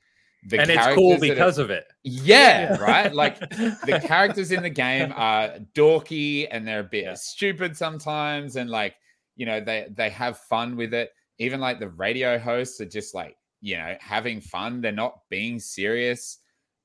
[0.50, 1.86] The and it's cool characters that it- because of it.
[2.04, 3.14] yeah, right.
[3.14, 7.14] Like the characters in the game are dorky and they're a bit Yeah.
[7.14, 8.96] stupid sometimes and like
[9.38, 13.16] you know they they have fun with it even like the radio hosts are just
[13.16, 16.40] like you know having fun they're not being serious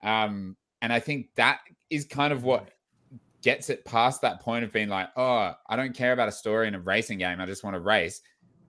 [0.04, 1.58] um and i think that
[1.90, 2.70] is kind of what
[3.12, 3.18] mm.
[3.42, 6.68] gets it past that point of being like oh i don't care about a story
[6.68, 8.20] in a racing game i just want to race.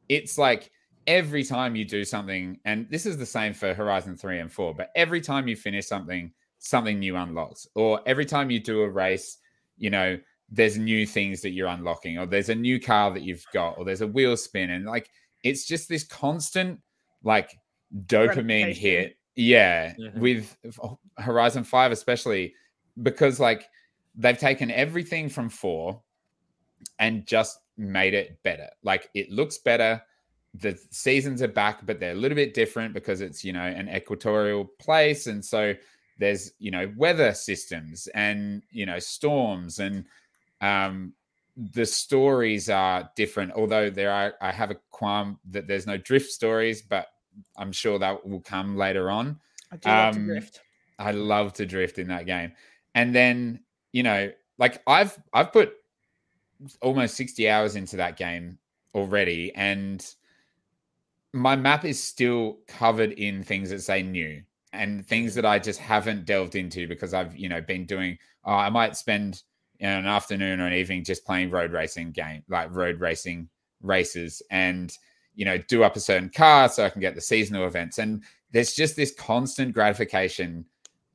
[0.09, 0.71] It's like
[1.05, 4.73] every time you do something and this is the same for horizon 3 and 4
[4.73, 8.89] but every time you finish something something new unlocks or every time you do a
[8.89, 9.37] race
[9.77, 10.17] you know
[10.49, 13.85] there's new things that you're unlocking or there's a new car that you've got or
[13.85, 15.09] there's a wheel spin and like
[15.43, 16.79] it's just this constant
[17.23, 17.51] like
[18.05, 20.19] dopamine hit yeah Mhm.
[20.19, 20.57] with
[21.19, 22.53] horizon 5 especially
[23.03, 23.69] because like
[24.15, 26.01] they've taken everything from 4
[26.99, 30.01] and just made it better like it looks better
[30.55, 33.87] the seasons are back but they're a little bit different because it's you know an
[33.89, 35.73] equatorial place and so
[36.17, 40.05] there's you know weather systems and you know storms and
[40.61, 41.13] um
[41.73, 46.31] the stories are different although there are i have a qualm that there's no drift
[46.31, 47.07] stories but
[47.57, 49.39] i'm sure that will come later on
[49.71, 50.61] I do love to Um, drift.
[50.99, 52.53] I love to drift in that game.
[52.95, 53.59] And then,
[53.91, 55.73] you know, like I've I've put
[56.81, 58.57] almost 60 hours into that game
[58.95, 60.03] already and
[61.33, 64.41] my map is still covered in things that say new
[64.73, 68.53] and things that I just haven't delved into because I've, you know, been doing oh,
[68.53, 69.43] I might spend
[69.79, 73.49] you know, an afternoon or an evening just playing road racing game, like road racing
[73.83, 74.97] races and
[75.37, 77.99] you know, do up a certain car so I can get the seasonal events.
[77.99, 80.65] And there's just this constant gratification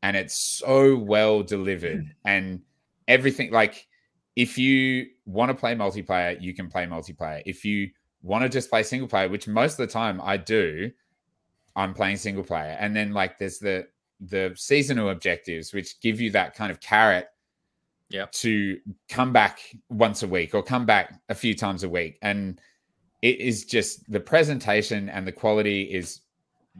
[0.04, 2.04] and it's so well delivered.
[2.04, 2.10] Mm.
[2.24, 2.60] And
[3.08, 3.88] everything like
[4.36, 7.42] if you want to play multiplayer you can play multiplayer.
[7.44, 7.90] If you
[8.22, 10.88] want to just play single player which most of the time i do
[11.74, 12.76] i'm playing single player.
[12.78, 13.88] And then like there's the
[14.20, 17.28] the seasonal objectives which give you that kind of carrot
[18.10, 18.30] Yep.
[18.32, 18.78] to
[19.08, 22.18] come back once a week or come back a few times a week.
[22.20, 22.60] And
[23.22, 26.20] it is just the presentation and the quality is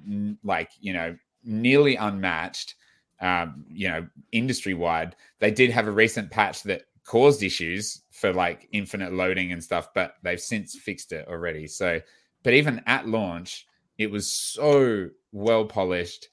[0.07, 2.75] n- like you know nearly unmatched
[3.21, 8.33] um, you know industry wide they did have a recent patch that caused issues for
[8.33, 11.67] like infinite loading and stuff but they've since fixed it already.
[11.67, 12.01] So
[12.43, 13.67] but even at launch
[13.99, 16.29] it was so well polished.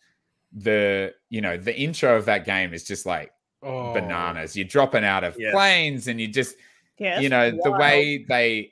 [0.53, 3.31] The you know the intro of that game is just like
[3.61, 4.56] Oh, bananas.
[4.56, 5.52] You're dropping out of Yes.
[5.53, 6.56] planes and you just
[6.98, 8.65] Yeah, you that's know the way they l-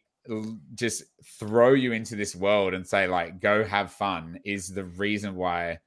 [0.75, 5.35] just throw you into this world and say like go have fun is the reason
[5.35, 5.79] why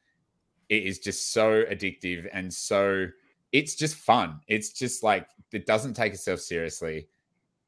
[0.68, 3.06] it is just so addictive and so
[3.52, 4.40] it's just fun.
[4.46, 7.08] It's just like it doesn't take itself seriously.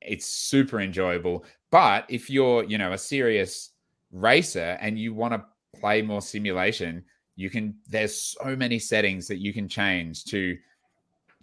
[0.00, 1.44] It's super enjoyable.
[1.70, 3.70] But if you're you know a serious
[4.12, 5.44] racer and you want to
[5.80, 7.02] play more simulation
[7.36, 10.56] you can there's so many settings that you can change to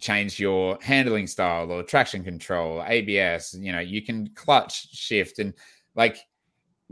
[0.00, 5.54] change your handling style or traction control, ABS, you know, you can clutch shift and
[5.94, 6.18] like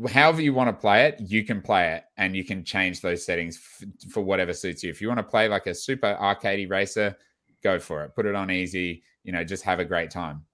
[0.07, 3.25] however you want to play it, you can play it and you can change those
[3.25, 4.91] settings f- for whatever suits you.
[4.91, 7.17] If you want to play like a super arcadey racer,
[7.63, 8.15] go for it.
[8.15, 10.45] Put it on easy, you know, just have a great time.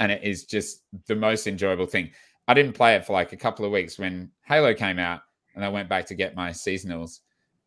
[0.00, 2.10] And it is just the most enjoyable thing.
[2.48, 5.20] I didn't play it for like a couple of weeks when Halo came out
[5.54, 7.20] and I went back to get my seasonals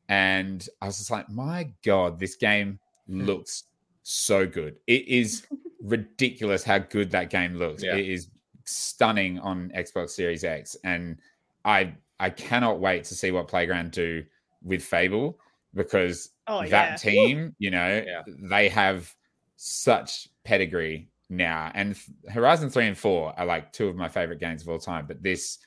[0.10, 3.24] and I was just like, my God, this game hmm.
[3.24, 3.64] looks
[4.10, 4.78] so good.
[4.88, 5.46] It is
[5.82, 7.84] ridiculous how good that game looks.
[7.84, 7.96] Yeah.
[7.96, 8.30] It is
[8.64, 11.18] stunning on Xbox Series X, and
[11.66, 14.24] I I cannot wait to see what Playground do
[14.64, 15.38] with Fable
[15.76, 16.96] because Oh, that yeah.
[16.96, 18.24] team, you know, Yeah.
[18.50, 19.14] they have
[19.58, 21.98] such pedigree now, and
[22.30, 25.22] Horizon Three and Four are like two of my favorite games of all time, but
[25.22, 25.60] this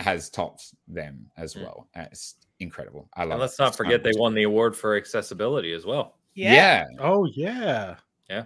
[0.00, 1.62] has topped them as Mm.
[1.62, 1.88] well.
[1.94, 3.08] It's incredible.
[3.14, 3.32] I love.
[3.32, 3.42] And it.
[3.42, 6.16] let's not It's forget they won the award for accessibility as well.
[6.34, 6.84] Yeah.
[6.98, 7.96] Oh yeah.
[8.28, 8.44] Yeah.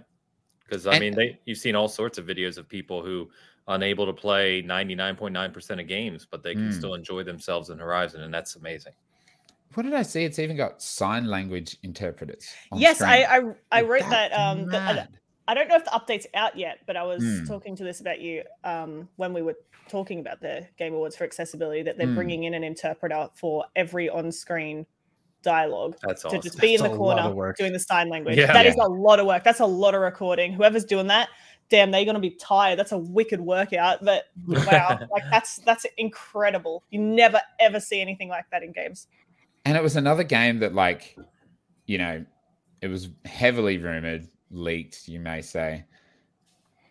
[0.63, 3.29] Because I And- mean, they you've seen all sorts of videos of people who
[3.67, 6.73] unable to play 99.9% of games, but they can Mm.
[6.73, 8.93] still enjoy themselves in Horizon, and that's amazing.
[9.75, 10.23] What did I see?
[10.23, 12.51] It's even got sign language interpreters.
[12.73, 13.55] Yes, I, screen.
[13.71, 14.31] I I wrote that.
[14.33, 15.07] Um, the- I-
[15.47, 17.45] I don't know if the update's out yet, but I was Hmm.
[17.45, 19.55] talking to this about you um, when we were
[19.87, 21.81] talking about the Game Awards for accessibility.
[21.83, 22.15] That they're Hmm.
[22.15, 24.85] bringing in an interpreter for every on-screen
[25.41, 26.41] dialogue That's to awesome.
[26.41, 28.37] just be in the corner doing the sign language.
[28.37, 28.51] Yeah.
[28.53, 28.85] That is Yeah.
[28.85, 29.43] a lot of work.
[29.43, 30.53] That's a lot of recording.
[30.53, 31.29] Whoever's doing that,
[31.69, 32.77] damn, they're gonna be tired.
[32.79, 34.03] That's a wicked workout.
[34.03, 36.83] But wow, like that's that's incredible.
[36.89, 39.07] You never ever see anything like that in games.
[39.65, 41.15] and it was another game that, like,
[41.85, 42.25] you know,
[42.81, 45.85] it was heavily rumored, leaked, you may say,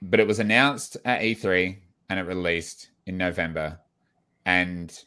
[0.02, 1.78] but it was announced at E3
[2.10, 3.78] and it released in November,
[4.44, 5.04] and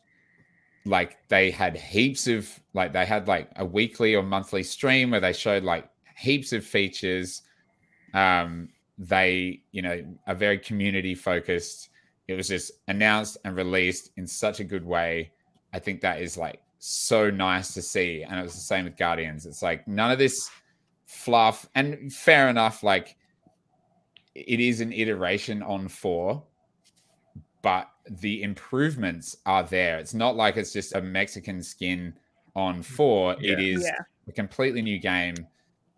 [0.86, 5.20] like they had heaps of like they had like a weekly or monthly stream where
[5.20, 7.44] they showed like heaps of features.
[8.14, 11.90] Um they you know are very community focused.
[12.28, 15.32] It was just announced and released in such a good way.
[15.74, 18.24] I think that is like so nice to see.
[18.24, 19.46] And it was the same with guardians.
[19.46, 20.50] It's like none of this
[21.06, 21.68] fluff.
[21.76, 23.18] And fair enough like
[24.34, 26.42] it is an iteration on four
[27.62, 32.14] but the improvements are there it's not like it's just a mexican skin
[32.56, 33.76] on four it Yeah.
[33.76, 33.98] is Yeah.
[34.28, 35.36] a completely new game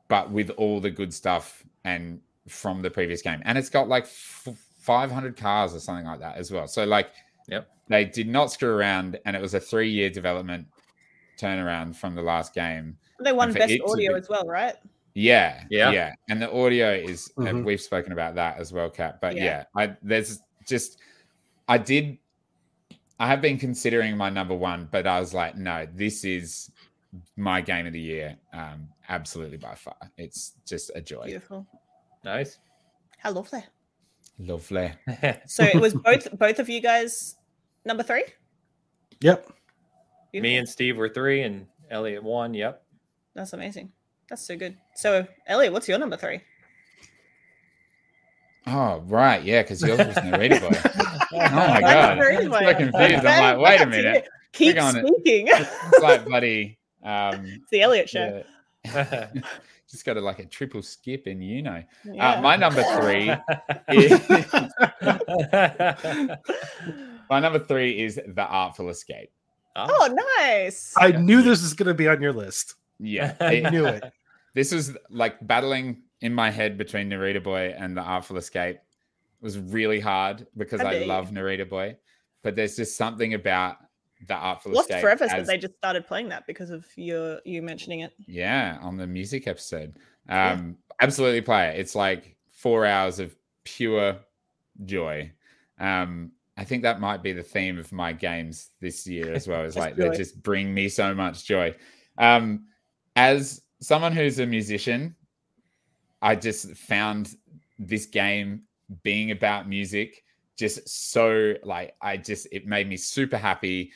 [0.09, 4.03] but with all the good stuff and from the previous game and it's got like
[4.03, 4.47] f-
[4.79, 7.09] 500 cars or something like that as well so like
[7.47, 7.67] Yep.
[7.89, 10.67] they did not screw around and it was a three year development
[11.39, 14.75] turnaround from the last game They won best audio be- as well, right?
[15.15, 15.91] yeah Yeah.
[15.91, 17.63] yeah and the audio is Mhm.
[17.65, 19.43] we've spoken about that as well cat but Yeah.
[19.43, 19.63] yeah.
[19.75, 20.99] i there's just
[21.67, 22.17] i did
[23.19, 26.71] i have been considering my number one but i was like no this is
[27.35, 29.95] my game of the year um absolutely by far.
[30.17, 31.25] It's just a joy.
[31.25, 31.67] Beautiful.
[32.23, 32.59] Nice.
[33.17, 33.63] How lovely.
[34.39, 34.91] Lovely.
[35.47, 37.35] So it was both both of you guys
[37.85, 38.25] number three.
[39.21, 39.51] Yep.
[40.33, 42.53] Me and Steve were three, and Elliot one.
[42.53, 42.83] Yep.
[43.35, 43.91] That's amazing.
[44.29, 44.77] That's so good.
[44.95, 46.41] So Elliot, what's your number three?
[48.65, 49.43] Oh, right.
[49.43, 51.09] Yeah, because yours was Narita Boy.
[51.33, 52.19] Oh my god.
[52.19, 52.59] I'm Boy.
[52.59, 53.25] so confused.
[53.25, 54.27] I'm like, wait a minute.
[54.51, 55.07] Keep on it.
[55.07, 55.47] speaking.
[55.49, 58.43] It's like bloody um it's the Elliot show.
[58.85, 59.27] yeah.
[59.89, 61.83] just got a like a triple skip in you know.
[62.03, 62.31] Yeah.
[62.31, 63.29] Uh, my number three
[63.89, 64.21] is
[67.29, 69.31] my number three is the Artful Escape.
[69.75, 70.93] oh, nice.
[70.97, 72.75] I knew this was going to be on your list.
[72.99, 73.35] Yeah.
[73.39, 74.03] I knew it.
[74.53, 78.79] this was like battling in my head between Narita Boy and the Artful Escape.
[79.43, 81.97] Was really hard because I I, love Narita Boy,
[82.41, 83.77] but there's just something about
[84.27, 85.01] the Artful Lost Escape.
[85.01, 88.13] Forever said as- they just started playing that because of your you mentioning it.
[88.25, 89.97] yeah, on the music episode.
[90.27, 90.53] Yeah.
[90.53, 91.79] Um, absolutely play it.
[91.79, 94.17] It's like four hours of pure
[94.85, 95.31] joy.
[95.79, 99.63] Um, I think that might be the theme of my games this year as well.
[99.63, 101.75] Is Just like they just bring me so much joy.
[102.17, 102.67] Um,
[103.15, 105.15] as someone who's a musician,
[106.21, 107.35] I just found
[107.79, 108.63] this game
[109.03, 110.23] being about music
[110.57, 113.91] just so like I just it made me super happy.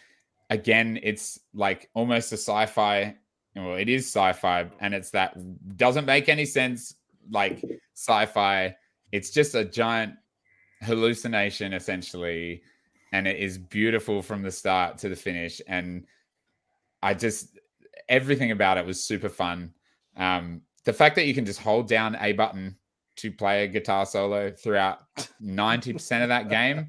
[0.50, 3.16] Again, it's like almost a sci-fi.
[3.56, 5.38] Well, it is sci-fi, and it's that
[5.78, 6.96] doesn't make any sense.
[7.30, 8.76] Like sci-fi,
[9.12, 10.14] it's just a giant
[10.82, 12.62] hallucination essentially,
[13.12, 15.62] and it is beautiful from the start to the finish.
[15.68, 16.06] And
[17.04, 17.60] I just
[18.10, 19.74] everything about it was super fun.
[20.16, 22.78] Um, the fact that you can just hold down a button
[23.18, 25.00] to play a guitar solo throughout
[25.44, 26.88] 90% of that game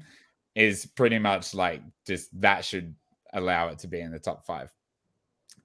[0.55, 2.95] is pretty much like just that should
[3.33, 4.71] allow it to be in the top five.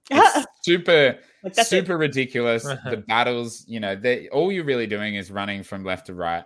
[0.11, 1.65] It's super, Like, that's it.
[1.67, 2.63] super ridiculous.
[2.89, 6.43] the battles, you know, they all you're really doing is running from left to right.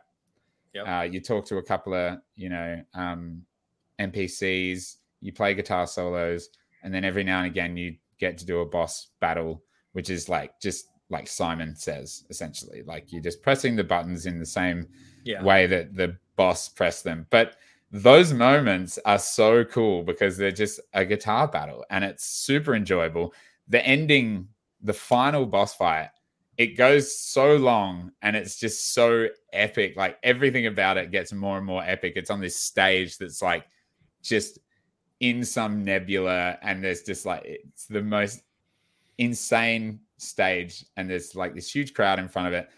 [0.73, 0.87] Yep.
[0.87, 3.43] Uh, you talk to a couple of, you know, um,
[3.99, 6.49] NPCs, you play guitar solos,
[6.83, 9.63] and then every now and again you get to do a boss battle,
[9.93, 12.83] which is like just like Simon says, essentially.
[12.83, 14.87] Like you're just pressing the buttons in the same
[15.23, 15.43] yeah.
[15.43, 17.25] way that the boss pressed them.
[17.29, 17.55] But
[17.91, 23.33] those moments are so cool because they're just a guitar battle and it's super enjoyable.
[23.67, 24.47] The ending,
[24.81, 26.09] the final boss fight,
[26.57, 29.95] it goes so long and it's just so epic.
[29.95, 32.13] Like everything about it gets more and more epic.
[32.15, 33.65] It's on this stage that's like
[34.21, 34.59] just
[35.19, 38.41] in some nebula and there's just like it's the most
[39.17, 42.69] insane stage and there's like this huge crowd in front of it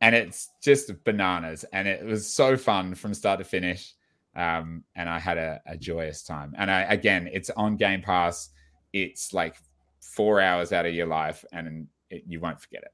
[0.00, 3.94] and it's just bananas and it was so fun from start to finish
[4.36, 8.50] um, and i had a, a joyous time and i again it's on game pass
[8.92, 9.56] it's like
[10.00, 12.92] four hours out of your life and it, you won't forget it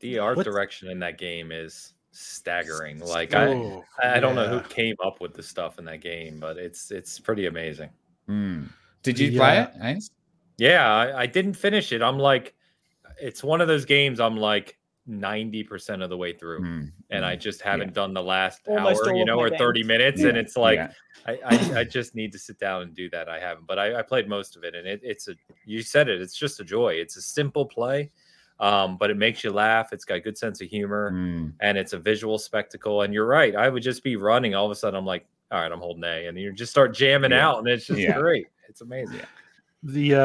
[0.00, 2.98] The art What's- direction in that game is staggering.
[3.00, 6.38] Like I, Oh, I don't know who came up with the stuff in that game,
[6.40, 7.90] but it's it's pretty amazing.
[8.28, 8.68] Mm.
[9.02, 10.10] did you The, play it Haynes?
[10.58, 12.02] Yeah, I, I didn't finish it.
[12.02, 12.54] I'm like,
[13.20, 14.20] it's one of those games.
[14.20, 17.40] I'm like ninety percent of the way through, Mm, and I mm.
[17.40, 19.88] just haven't done the last Almost hour, you know, my or thirty games.
[19.88, 20.92] minutes, and it's like yeah.
[21.26, 23.28] I, I I just need to sit down and do that.
[23.28, 25.34] I haven't, but I, I played most of it, and it, it's a
[25.64, 26.20] you said it.
[26.20, 26.94] It's just a joy.
[26.94, 28.10] It's a simple play,
[28.60, 29.92] um, but it makes you laugh.
[29.92, 31.52] It's got good sense of humor, Mm.
[31.60, 33.02] and it's a visual spectacle.
[33.02, 33.56] And you're right.
[33.56, 34.54] I would just be running.
[34.54, 36.94] All of a sudden, I'm like, all right, I'm holding A, and you just start
[36.94, 37.48] jamming Yeah.
[37.48, 38.18] out, and it's just Yeah.
[38.20, 38.46] great.
[38.68, 39.20] It's amazing.
[39.84, 39.92] Yeah.
[39.92, 40.20] the uh,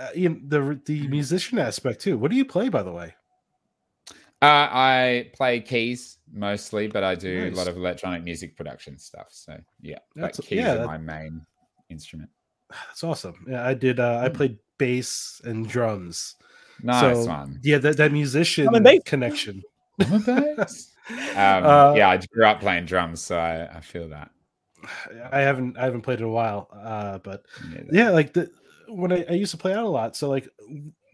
[0.00, 2.16] uh the the musician aspect too.
[2.18, 3.14] What do you play, by the way?
[4.40, 9.28] Uh, I play keys mostly, but I do a lot of electronic music production stuff.
[9.30, 11.46] So yeah, That's- but keys yeah, are that- my main
[11.90, 12.30] instrument.
[12.70, 13.46] That's awesome.
[13.48, 14.00] Yeah, I did.
[14.00, 14.34] Uh, I Hmm.
[14.34, 16.34] played bass and drums.
[16.82, 17.60] Nice So, one.
[17.62, 19.00] Yeah, that, that musician Drum and bass.
[19.06, 19.62] connection.
[20.00, 20.18] I'm a
[20.56, 20.88] bass.
[21.10, 24.30] Um, Uh, yeah, I grew up playing drums, so I, I feel that.
[25.32, 27.82] I haven't I haven't played in a while, uh, but Yeah.
[27.92, 28.50] yeah, like the
[28.96, 30.16] when I, I used to play out a lot.
[30.16, 30.48] So like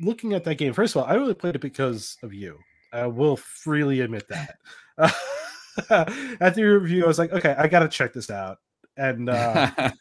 [0.01, 2.59] looking at that game, first of all, I really played it because of you.
[2.93, 4.57] I will freely admit that.
[6.41, 8.59] After your review, I was like, okay, I got to check this out,
[8.97, 9.71] and uh,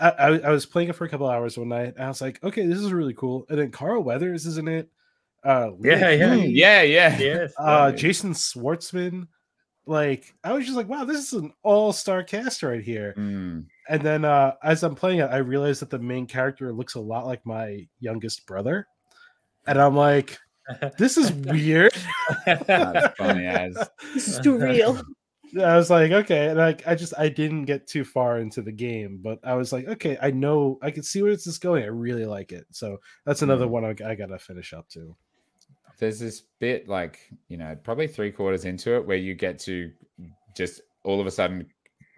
[0.00, 1.94] I, I, I was playing it for a couple hours one night.
[1.96, 3.46] And I was like, okay, this is really cool.
[3.48, 4.88] And then Carl Weathers is in it.
[5.44, 6.34] Uh, Leah Yeah, yeah.
[6.34, 7.52] Yeah, yeah, Yes.
[7.58, 7.92] uh.
[7.92, 9.28] Jason Schwartzman.
[9.88, 13.14] Like, I was just like, wow, this is an all star cast right here.
[13.16, 13.64] Mm.
[13.88, 17.00] And then uh, as I'm playing it, I realized that the main character looks a
[17.00, 18.86] lot like my youngest brother.
[19.66, 20.38] And I'm like,
[20.98, 21.94] this is weird.
[22.44, 22.66] Funny
[23.46, 23.76] as.
[24.14, 25.00] This is too real.
[25.58, 28.70] I was like, okay, and I, I just I didn't get too far into the
[28.72, 31.84] game, but I was like, okay, I know I can see where this is going.
[31.84, 33.70] I really like it, so that's another Mm.
[33.70, 35.16] one I, I gotta finish up to.
[35.98, 37.18] There's this bit like
[37.48, 39.90] you know probably three quarters into it where you get to
[40.56, 41.66] just all of a sudden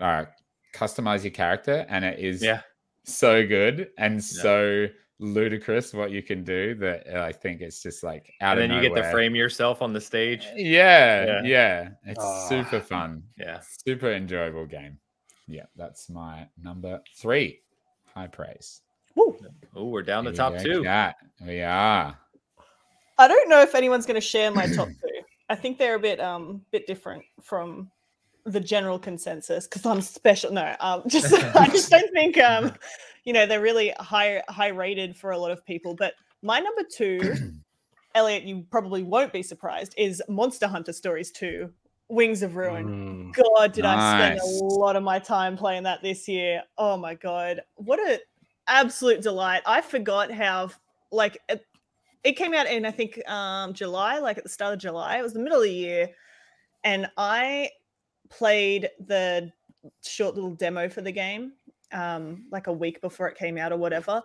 [0.00, 0.24] uh,
[0.74, 2.60] customize your character, and it is Yeah.
[3.04, 4.86] so good and so
[5.22, 8.64] ludicrous what you can do that uh, I think it's just like out of nowhere.
[8.64, 10.46] And of then you get to frame yourself on the stage.
[10.56, 11.42] Yeah, Yeah.
[11.44, 12.48] yeah, It's Ah.
[12.48, 13.22] super fun.
[13.36, 13.60] Yeah.
[13.86, 14.98] Super enjoyable game.
[15.46, 17.60] Yeah, that's my number three.
[18.14, 18.80] High praise.
[19.14, 19.36] Woo.
[19.74, 20.84] Oh, we're down to Here top two.
[20.84, 21.16] chat.
[21.44, 22.16] We are.
[23.20, 25.20] I don't know if anyone's going to share my top two.
[25.50, 27.90] I think they're a bit um bit different from
[28.44, 30.52] the general consensus because I'm special.
[30.52, 32.72] No, um, just I just don't think um,
[33.24, 35.94] you know, they're really high high rated for a lot of people.
[35.94, 37.34] But my number two,
[38.14, 41.70] Elliot, you probably won't be surprised, is Monster Hunter Stories Two,
[42.08, 43.32] Wings of Ruin.
[43.34, 43.34] Mm.
[43.34, 46.62] God, did I spend a lot of my time playing that this year.
[46.78, 47.60] Oh my god.
[47.74, 48.18] What a
[48.66, 49.60] absolute delight.
[49.66, 50.70] I forgot how
[51.12, 51.38] like
[52.24, 55.18] it, came out in I think um July, like at the start of July.
[55.18, 56.08] It was the middle of the year.
[56.84, 57.70] And I
[58.28, 59.50] played the
[60.04, 61.52] short little demo for the game
[61.92, 64.22] um like a week before it came out or whatever.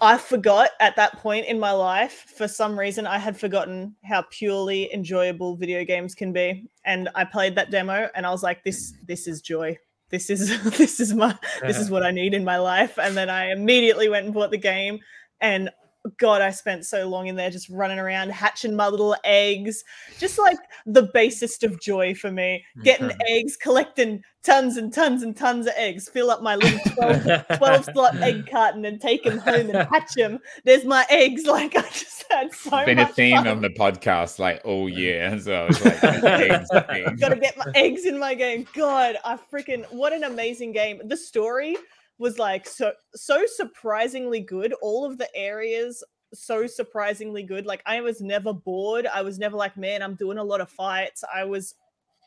[0.00, 4.24] I forgot at that point in my life, for some reason, I had forgotten how
[4.30, 6.68] purely enjoyable video games can be.
[6.84, 9.78] And I played that demo and I was like, this this is joy.
[10.10, 12.98] This is this is my this is what I need in my life.
[12.98, 14.98] And then I immediately went and bought the game.
[15.40, 15.70] And
[16.18, 19.82] God, I spent so long in there just running around, hatching my little eggs,
[20.18, 22.62] just like the basest of joy for me.
[22.82, 23.20] Getting mm-hmm.
[23.26, 27.84] eggs, collecting tons and tons and tons of eggs, fill up my little 12 12
[27.92, 30.38] slot egg carton and take them home and hatch them.
[30.64, 31.44] There's my eggs.
[31.54, 33.46] Like I just had so much Been a theme fun.
[33.46, 35.38] on the podcast like all year.
[35.38, 37.16] So it's like an eggs thing.
[37.16, 38.66] Gotta get my eggs in my game.
[38.74, 41.00] God, I freaking what an amazing game.
[41.04, 41.76] The story
[42.18, 44.72] was like so so surprisingly good.
[44.82, 47.66] All of the areas so surprisingly good.
[47.66, 49.06] Like I was never bored.
[49.06, 51.24] I was never like, man, I'm doing a lot of fights.
[51.32, 51.74] I was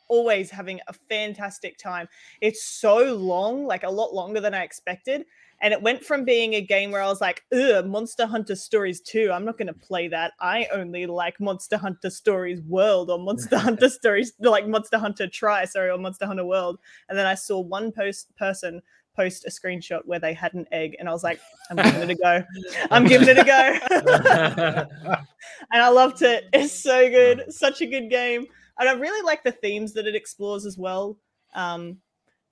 [0.08, 2.08] always having a fantastic time.
[2.40, 5.24] It's so long, like a lot longer than I expected.
[5.60, 9.00] And it went from being a game where I was like, ugh, Monster Hunter Stories
[9.00, 9.32] 2.
[9.32, 10.32] I'm not going to play that.
[10.40, 15.64] I only like Monster Hunter Stories World or Monster Hunter Stories, like Monster Hunter Tri,
[15.64, 16.78] sorry, or Monster Hunter World.
[17.08, 18.80] And then I saw one post person
[19.18, 20.96] post a screenshot where they had an egg.
[20.98, 21.40] And I was like,
[21.70, 22.44] I'm giving it a go.
[22.90, 25.16] I'm giving it a go.
[25.72, 26.44] and I loved it.
[26.52, 27.52] It's so good.
[27.52, 28.46] Such a good game.
[28.78, 31.18] And I really like the themes that it explores as well.
[31.54, 31.98] Um,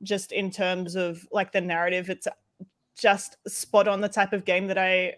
[0.02, 2.26] just in terms of like the narrative, it's
[2.98, 5.14] just spot on the type of game that I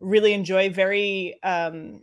[0.00, 0.70] really enjoy.
[0.70, 2.02] Very um,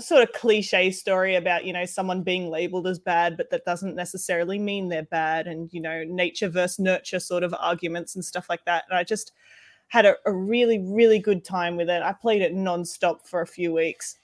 [0.00, 3.94] sort of cliche story about you know someone being labeled as bad, but that doesn't
[3.94, 8.46] necessarily mean they're bad, and you know nature versus nurture sort of arguments and stuff
[8.48, 8.84] like that.
[8.88, 9.32] And I just
[9.88, 12.02] had a, a really really good time with it.
[12.02, 14.18] I played it nonstop for a few weeks.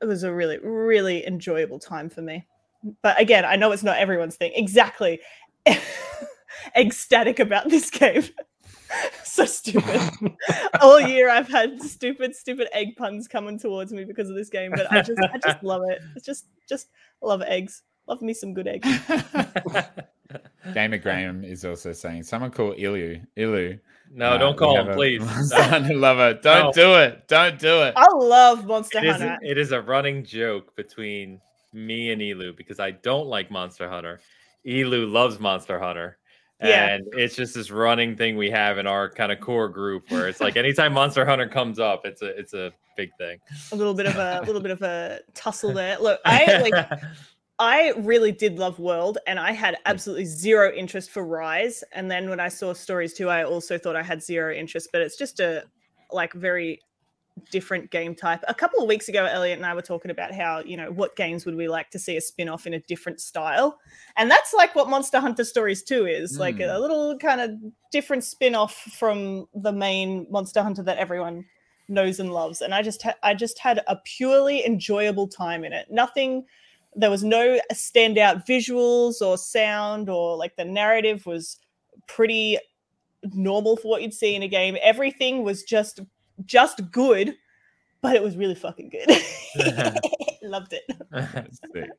[0.00, 2.46] It was a really really enjoyable time for me.
[3.02, 4.52] But again, I know it's not everyone's thing.
[4.54, 5.20] Exactly.
[6.76, 8.24] Ecstatic about this game.
[9.24, 10.00] so stupid.
[10.80, 14.72] All year I've had stupid, stupid egg puns coming towards me because of this game,
[14.74, 16.00] but I just I just love it.
[16.16, 16.88] It's just just
[17.20, 17.82] love eggs.
[18.08, 18.88] Love me some good eggs.
[20.74, 23.20] Gamer Graham is also saying someone call Ilu.
[23.36, 23.78] Ilu.
[24.12, 25.20] no, Uh, don't call have him, a please.
[25.20, 26.34] Monster Hunter lover.
[26.34, 26.82] Don't No.
[26.82, 27.28] do it.
[27.28, 27.94] Don't do it.
[27.96, 29.38] I love Monster It is, Hunter.
[29.42, 31.40] it is a running joke between
[31.72, 34.20] me and Elu because I don't like Monster Hunter.
[34.66, 36.18] Elu loves Monster Hunter.
[36.62, 36.94] Yeah.
[36.94, 40.28] And it's just this running thing we have in our kind of core group where
[40.28, 43.38] it's like anytime Monster Hunter comes up, it's a it's a big thing.
[43.72, 45.98] A little bit of a, little bit of a tussle there.
[45.98, 46.74] Look, I like
[47.58, 49.82] I really did love World, and I had hmm.
[49.86, 51.84] absolutely zero interest for Rise.
[51.92, 55.00] And then when I saw Stories 2, I also thought I had zero interest, but
[55.00, 55.64] it's just a
[56.10, 56.80] like very
[57.50, 58.42] different game type.
[58.48, 61.16] A couple of weeks ago, Elliot and I were talking about how, you know, what
[61.16, 63.78] games would we like to see a spin off in a different style?
[64.16, 66.40] And that's like what Monster Hunter Stories 2 is hmm.
[66.40, 67.50] like a little kind of
[67.90, 71.44] different spin off from the main Monster Hunter that everyone
[71.88, 72.60] knows and loves.
[72.60, 75.86] And I just, ha- I just had a purely enjoyable time in it.
[75.90, 76.44] Nothing
[76.94, 81.58] there was no standout visuals or sound or like the narrative was
[82.06, 82.58] pretty
[83.32, 86.00] normal for what you'd see in a game everything was just
[86.46, 87.34] just good
[88.00, 89.08] but it was really fucking good
[90.42, 90.84] loved it
[91.74, 91.90] sick.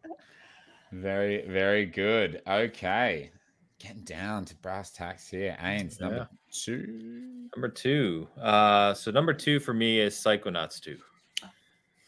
[0.91, 2.41] Very, very good.
[2.47, 3.31] Okay.
[3.79, 5.57] Getting down to brass tacks here.
[5.59, 6.25] Ains, number Yeah.
[6.51, 7.47] two.
[7.55, 8.27] Number two.
[8.39, 10.97] Uh, so number two for me is Psychonauts 2.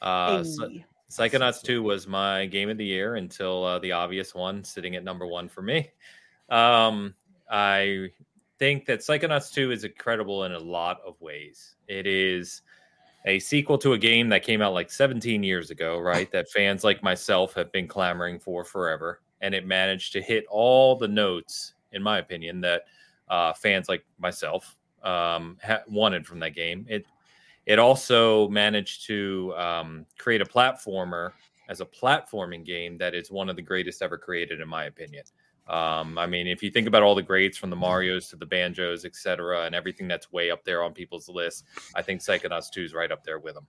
[0.02, 0.86] Uh, Psy- Hey.
[1.10, 5.04] Psychonauts 2 was my game of the year until uh, the obvious one, sitting at
[5.04, 5.90] number one for me.
[6.50, 7.16] Um,
[7.50, 8.10] I
[8.60, 11.76] think that Psychonauts 2 is incredible in a lot of ways.
[11.88, 12.62] It is
[13.26, 16.32] a sequel to a game that came out like 17 years ago, right?
[16.32, 20.96] That fans like myself have been clamoring for forever, and it managed to hit all
[20.96, 22.84] the notes, in my opinion, that
[23.30, 26.86] uh, fans like myself um, ha- wanted from that game.
[26.88, 27.06] It
[27.66, 31.32] it also managed to um, create a platformer
[31.68, 35.24] as a platforming game that is one of the greatest ever created, in my opinion.
[35.68, 38.46] Um, I mean, if you think about all the greats from the Mario's to the
[38.46, 41.66] Banjos, etc., and everything that's way up there on people's list,
[41.96, 43.68] I think Psychonauts 2 is right up there with them.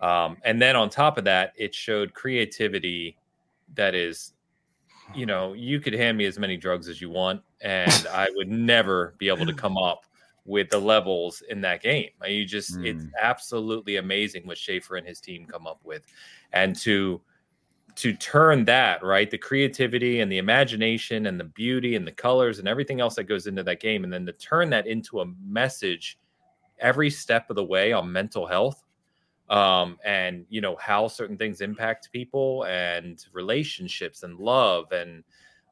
[0.00, 3.16] Um, and then on top of that, it showed creativity
[3.74, 4.32] that is,
[5.14, 8.48] you know, you could hand me as many drugs as you want, and I would
[8.48, 10.04] never be able to come up
[10.44, 12.10] with the levels in that game.
[12.26, 12.86] You just, mm.
[12.86, 16.02] it's absolutely amazing what Schafer and his team come up with,
[16.52, 17.20] and to
[17.94, 22.58] to turn that right the creativity and the imagination and the beauty and the colors
[22.58, 25.26] and everything else that goes into that game and then to turn that into a
[25.44, 26.18] message
[26.78, 28.84] every step of the way on mental health
[29.50, 35.22] um, and you know how certain things impact people and relationships and love and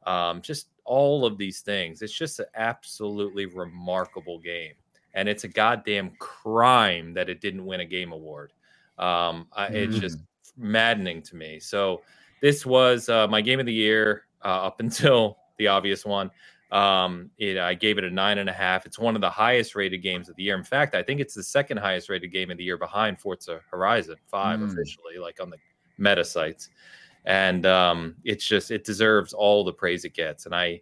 [0.07, 2.03] um, just all of these things.
[2.03, 4.73] It's just an absolutely remarkable game
[5.15, 8.53] and it's a goddamn crime that it didn't win a game award.
[8.99, 10.27] Um, I, it's just mm
[10.61, 11.59] maddening to me.
[11.61, 12.03] So
[12.41, 16.31] this was uh, my game of the year uh, up until the obvious one.
[16.71, 18.87] Um, it, I gave it a nine and a half.
[18.87, 20.57] It's one of the highest rated games of the year.
[20.57, 23.61] In fact, I think it's the second highest rated game of the year behind Forza
[23.71, 24.73] Horizon 5 mm.
[24.73, 25.57] officially, like on the
[25.99, 26.71] meta sites.
[27.25, 30.47] And um, it's just it deserves all the praise it gets.
[30.47, 30.81] And I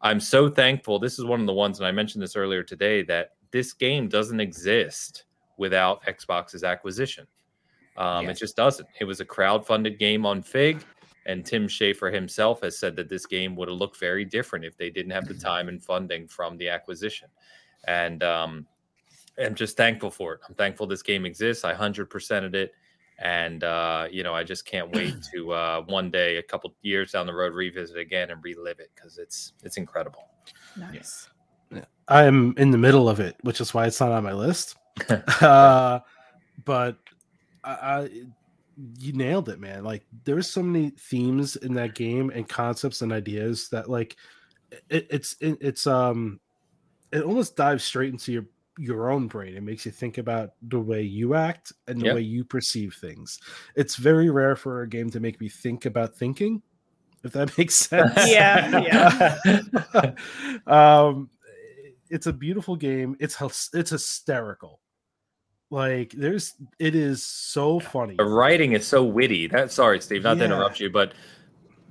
[0.00, 0.98] I'm so thankful.
[0.98, 4.08] This is one of the ones, and I mentioned this earlier today, that this game
[4.08, 5.24] doesn't exist
[5.56, 7.26] without Xbox's acquisition.
[7.98, 8.36] Um, yes.
[8.36, 8.88] It just doesn't.
[9.00, 10.84] It was a crowd-funded game on Fig,
[11.26, 14.78] and Tim Schafer himself has said that this game would have looked very different if
[14.78, 17.28] they didn't have the time and funding from the acquisition.
[17.86, 18.66] And um,
[19.38, 20.40] I'm just thankful for it.
[20.48, 21.64] I'm thankful this game exists.
[21.64, 22.72] I hundred percented it,
[23.18, 27.12] and uh, you know I just can't wait to uh, one day, a couple years
[27.12, 30.28] down the road, revisit again and relive it because it's it's incredible.
[30.76, 31.28] Nice.
[31.72, 31.84] Yeah.
[32.06, 34.76] I'm in the middle of it, which is why it's not on my list.
[35.40, 36.00] uh,
[36.64, 36.96] but
[37.68, 38.10] I, I,
[38.98, 39.84] you nailed it, man.
[39.84, 44.16] Like there's so many themes in that game and concepts and ideas that like
[44.88, 46.40] it, it's it, it's um
[47.12, 48.46] it almost dives straight into your
[48.78, 49.56] your own brain.
[49.56, 52.14] It makes you think about the way you act and the yep.
[52.14, 53.38] way you perceive things.
[53.74, 56.62] It's very rare for a game to make me think about thinking,
[57.24, 58.14] if that makes sense.
[58.28, 60.12] yeah, yeah.
[60.66, 61.28] um,
[62.08, 63.16] it's a beautiful game.
[63.20, 63.36] It's
[63.74, 64.80] it's hysterical.
[65.70, 68.14] Like there's it is so funny.
[68.16, 69.48] The writing is so witty.
[69.48, 70.46] That sorry, Steve, not yeah.
[70.46, 71.12] to interrupt you, but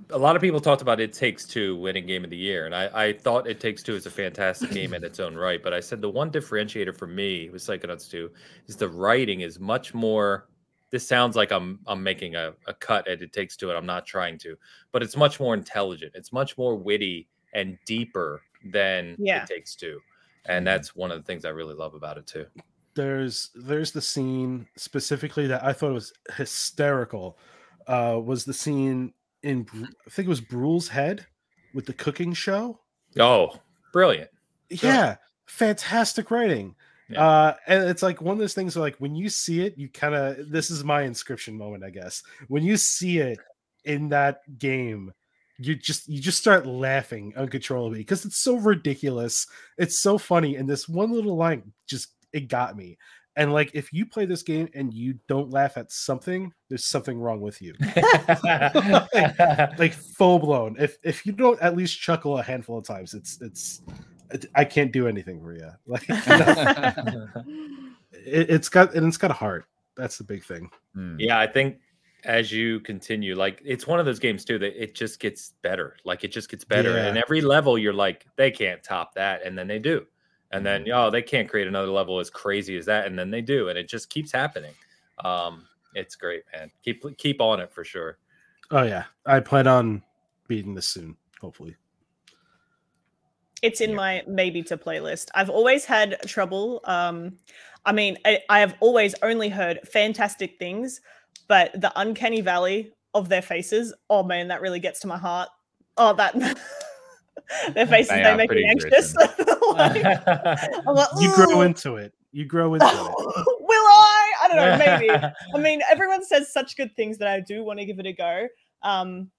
[0.10, 2.74] a lot of people talked about It Takes Two winning game of the year, and
[2.74, 5.62] I, I thought It Takes Two is a fantastic game in its own right.
[5.62, 8.32] But I said the one differentiator for me with Psychonauts 2
[8.68, 10.48] is the writing is much more.
[10.90, 13.86] This sounds like I'm I'm making a, a cut at It Takes Two, and I'm
[13.86, 14.56] not trying to,
[14.92, 16.14] but it's much more intelligent.
[16.16, 18.42] It's much more witty and deeper
[18.72, 19.44] than yeah.
[19.44, 20.00] It Takes Two,
[20.46, 20.66] and mm-hmm.
[20.66, 22.48] that's one of the things I really love about it too
[22.98, 27.38] there's there's the scene specifically that I thought was hysterical.
[27.88, 29.14] Uh, was the scene
[29.44, 31.26] in I think it was Brule's head
[31.74, 32.82] with the cooking show.
[33.18, 33.58] Oh,
[33.94, 34.30] brilliant!
[34.70, 35.16] Yeah,
[35.46, 36.76] fantastic writing.
[37.10, 37.26] Yeah.
[37.26, 39.88] Uh, and it's like one of those things where, like, when you see it, you
[39.88, 42.22] kind of this is my Inscryption moment, I guess.
[42.50, 43.40] When you see it
[43.86, 45.14] in that game,
[45.58, 49.48] you just you just start laughing uncontrollably because it's so ridiculous.
[49.78, 52.98] It's so funny, and this one little line just it got me.
[53.36, 57.20] And like, if you play this game and you don't laugh at something, there's something
[57.20, 57.76] wrong with you.
[58.44, 58.76] like,
[59.80, 60.76] like, full blown.
[60.80, 63.82] If if you don't at least chuckle a handful of times, it's it's.
[64.56, 65.70] I can't do anything for you.
[65.86, 66.04] Like,
[68.12, 69.66] it, has got and it's got a heart.
[69.96, 70.70] That's the big thing.
[70.94, 71.16] Hmm.
[71.20, 71.78] Yeah, I think
[72.26, 75.96] as you continue, like it's one of those games too that it just gets better.
[76.04, 77.06] Like it just gets better, yeah.
[77.06, 80.08] and every level you're like, they can't top that, and then they do
[80.52, 80.94] and then mm-hmm.
[80.94, 83.78] oh they can't create another level as crazy as that and then they do and
[83.78, 84.74] it just keeps happening.
[85.24, 86.72] Um it's great man.
[86.84, 88.18] Keep keep on it for sure.
[88.72, 89.06] Oh yeah.
[89.26, 90.04] I plan on
[90.48, 91.76] beating this soon hopefully.
[93.62, 93.96] It's in yeah.
[93.96, 95.30] my maybe to playlist.
[95.34, 97.38] I've always had trouble um
[97.86, 101.00] i mean I, I have always only heard fantastic things
[101.48, 105.50] but the uncanny valley of their faces oh man that really gets to my heart.
[105.98, 106.36] Oh that
[107.74, 109.16] their faces they, they make me anxious.
[109.16, 110.04] like,
[110.86, 112.14] like, you grow into it.
[112.32, 112.94] You grow into it.
[112.94, 114.34] Will I?
[114.42, 114.78] I don't know.
[114.78, 115.10] Maybe.
[115.56, 118.14] I mean, everyone says such good things that I do want to give it a
[118.14, 118.48] go.
[118.84, 119.30] Um,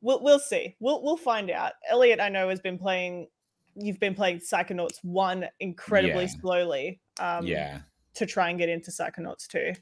[0.00, 0.76] we'll we'll see.
[0.80, 1.72] We'll we'll find out.
[1.88, 3.28] Elliot, I know, has been playing.
[3.74, 6.40] You've been playing Psychonauts one incredibly yeah.
[6.40, 7.00] slowly.
[7.18, 7.80] Um, yeah.
[8.14, 9.72] to try and get into Psychonauts 2.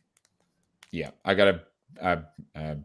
[0.93, 1.61] Yeah, I got a,
[2.01, 2.23] a,
[2.55, 2.77] a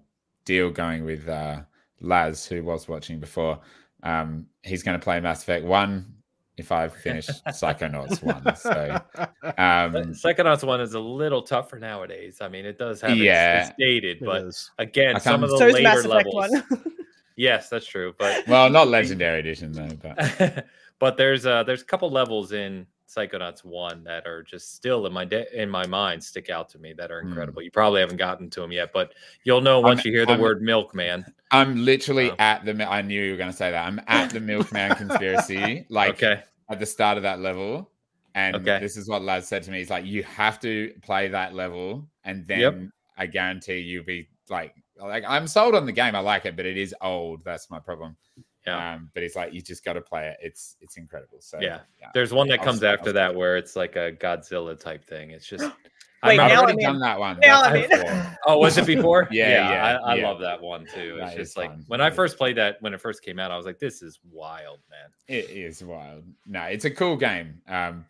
[0.46, 1.62] deal going with uh,
[2.02, 3.60] Laz, who was watching before.
[4.06, 6.14] Um, he's going to play Mass Effect 1
[6.58, 8.56] if I finish Psychonauts 1.
[8.56, 9.02] So,
[9.44, 12.38] um, Psychonauts 1 is a little tougher nowadays.
[12.40, 13.62] I mean, it does have Yeah.
[13.62, 14.72] its, its dated, It but is.
[14.78, 16.34] again, some of the So later Mass levels.
[16.70, 16.84] 1.
[17.38, 18.14] Yes, that's true.
[18.18, 19.90] But well, not Legendary Edition, though.
[20.02, 20.66] But
[21.00, 25.14] but there's uh there's a couple levels in Psychonauts 1 that are just still in
[25.14, 27.28] my de- in my mind stick out to me that are Hmm.
[27.30, 27.62] incredible.
[27.62, 29.14] You probably haven't gotten to them yet, but
[29.44, 31.24] you'll know once I'm- you hear the I'm- word milkman.
[31.52, 32.36] I'm literally Oh.
[32.40, 32.90] at the.
[32.90, 33.88] I knew you were going to say that.
[33.88, 36.42] I'm at the Milkman conspiracy, like okay.
[36.70, 37.92] at the start of that level.
[38.34, 38.80] And Okay.
[38.80, 39.78] this is what Laz said to me.
[39.78, 42.76] He's like, you have to play that level, and then Yep.
[43.18, 46.16] I guarantee you'll be like, like I'm sold on the game.
[46.16, 47.46] I like it, but it is old.
[47.46, 48.18] That's my problem.
[48.66, 48.94] Yeah.
[48.96, 50.38] Um, but he's like, you just got to play it.
[50.42, 51.38] It's it's incredible.
[51.42, 51.80] So Yeah.
[52.14, 54.80] There's one that I'll comes s- I'll after s- that where it's like a Godzilla
[54.80, 55.32] type thing.
[55.32, 55.64] It's just
[56.24, 57.02] I Wait, I've now remember- already done in.
[57.02, 57.40] that one.
[57.42, 57.90] Now That's I'm in.
[58.08, 58.38] before.
[58.48, 59.28] Oh, was it before?
[59.32, 60.28] Yeah, yeah, I, I yeah.
[60.28, 61.18] love that one too.
[61.22, 61.84] It's That just like fun.
[61.88, 64.20] when I first played that when it first came out, I was like, "This is
[64.32, 66.24] wild, man." It is wild.
[66.48, 67.62] No, it's a cool game.
[67.68, 68.06] Um,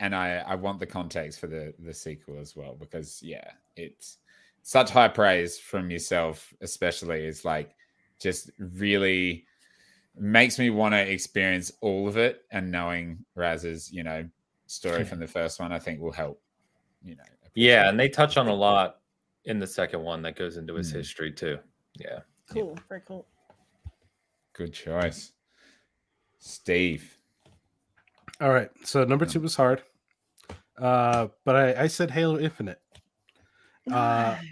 [0.00, 4.18] and I I want the context for the the sequel as well because yeah, it's
[4.62, 7.24] such high praise from yourself, especially.
[7.26, 7.76] is like
[8.20, 9.46] just really
[10.16, 14.28] makes me want to experience all of it, and knowing Raz's you know
[14.66, 16.40] story from the first one, I think will help.
[17.04, 17.24] You know.
[17.54, 19.00] Yeah, and they touch on a lot
[19.44, 20.96] in the second one that goes into his Mm.
[20.96, 21.58] history too.
[21.98, 22.20] Yeah.
[22.50, 22.78] Cool.
[22.88, 23.26] Very cool.
[24.54, 25.32] Good choice,
[26.38, 27.18] Steve.
[28.40, 28.70] All right.
[28.84, 29.82] So number two was hard.
[30.76, 32.80] Uh, but I, I said Halo Infinite.
[33.90, 34.44] Uh, Nice.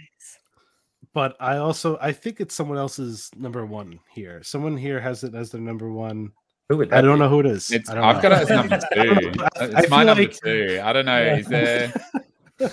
[1.13, 4.41] But I also I think it's someone else's number one here.
[4.43, 6.31] Someone here has it as their number one.
[6.69, 7.69] Who would I don't know who it is.
[7.71, 8.21] It's I don't I've know.
[8.29, 9.31] got it as number two.
[9.75, 10.81] It's I my number like- two.
[10.83, 11.17] I don't know.
[11.23, 11.35] Yeah.
[11.37, 11.93] Is there?
[12.61, 12.67] I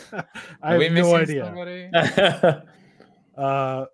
[0.63, 2.65] Are have we no idea.
[3.37, 3.89] Uh, but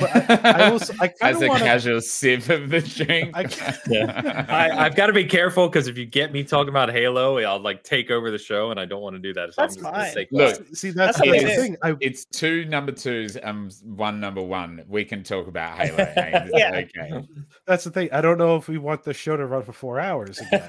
[0.00, 1.64] I, I also I kind As a want to.
[1.66, 3.30] casual sip of the drink.
[3.34, 3.76] I ca-
[4.48, 7.60] I, I've got to be careful because if you get me talking about Halo, I'll
[7.60, 9.54] like take over the show, and I don't want to do that.
[9.54, 10.10] So That's I'm just gonna fine.
[10.12, 10.76] stay Look, quiet.
[10.76, 11.76] See, that's, That's the thing.
[11.82, 14.84] I, it's two number twos and one number one.
[14.88, 16.04] We can talk about Halo.
[16.16, 16.50] Haynes.
[16.54, 16.82] Yeah.
[16.96, 17.26] Okay.
[17.66, 18.08] that's the thing.
[18.12, 20.62] I don't know if we want the show to run for four hours again.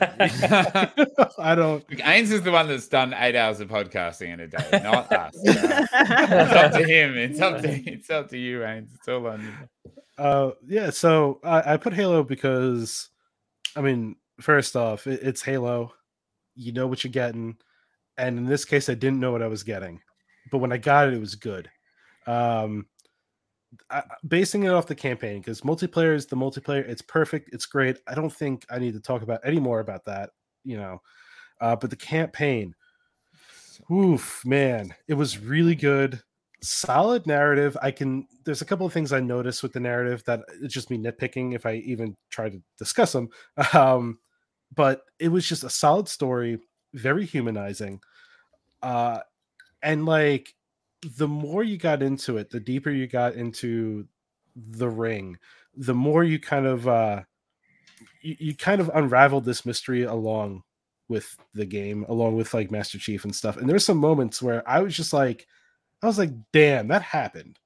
[1.39, 1.85] I don't.
[1.87, 5.33] Ains is the one that's done eight hours of podcasting in a day, not us.
[5.43, 7.17] it's up to him.
[7.17, 8.93] It's up to it's up to you, Ains.
[8.95, 9.69] It's on.
[10.17, 10.89] Uh, yeah.
[10.89, 13.09] So I, I put Halo because,
[13.75, 15.93] I mean, first off, it, it's Halo.
[16.55, 17.57] You know what you're getting,
[18.17, 19.99] and in this case, I didn't know what I was getting,
[20.51, 21.67] but when I got it, it was good.
[22.27, 22.85] Um,
[23.89, 26.87] I, basing it off the campaign because multiplayer is the multiplayer.
[26.87, 27.49] It's perfect.
[27.53, 27.97] It's great.
[28.07, 30.29] I don't think I need to talk about any more about that.
[30.63, 31.01] You know,
[31.59, 32.75] uh, but the campaign,
[33.91, 36.21] oof, man, it was really good.
[36.65, 37.77] Solid narrative.
[37.81, 38.25] I can.
[38.45, 41.53] There's a couple of things I noticed with the narrative that it's just me nitpicking
[41.53, 43.29] if I even try to discuss them.
[43.73, 44.19] Um,
[44.75, 46.57] but it was just a solid story,
[46.93, 47.99] very humanizing.
[48.81, 49.19] Uh,
[49.83, 50.55] and like
[51.17, 54.07] the more you got into it, the deeper you got into
[54.55, 55.37] the ring,
[55.75, 57.23] the more you kind of uh
[58.21, 60.63] you, you kind of unraveled this mystery along
[61.09, 63.57] with the game, along with like Master Chief and stuff.
[63.57, 65.45] And there's some moments where I was just like,
[66.03, 67.57] I was like, damn, that happened.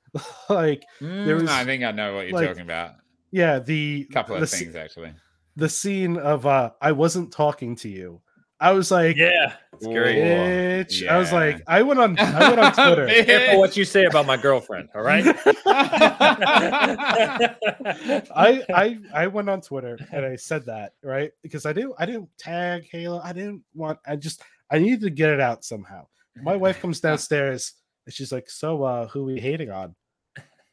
[0.50, 2.94] like, There was, I think I know what you're like, talking about.
[3.30, 5.12] yeah, the couple the, of sce- things actually.
[5.56, 8.20] the scene of uh I wasn't talking to you.
[8.60, 10.20] I was like, Yeah, it's great.
[10.22, 10.84] Whoa.
[10.84, 11.08] bitch.
[11.08, 13.06] I was like, I went on I went on Twitter.
[13.06, 13.26] Bitch.
[13.26, 14.88] Careful what you say about my girlfriend.
[14.94, 15.24] All right.
[15.66, 17.54] I
[18.74, 22.28] I I went on Twitter and I said that right because I didn't I didn't
[22.38, 23.20] tag Halo.
[23.22, 23.98] I didn't want.
[24.06, 26.06] I just I needed to get it out somehow.
[26.42, 27.74] My wife comes downstairs
[28.06, 29.94] and she's like, "So, uh, who are we hating on?"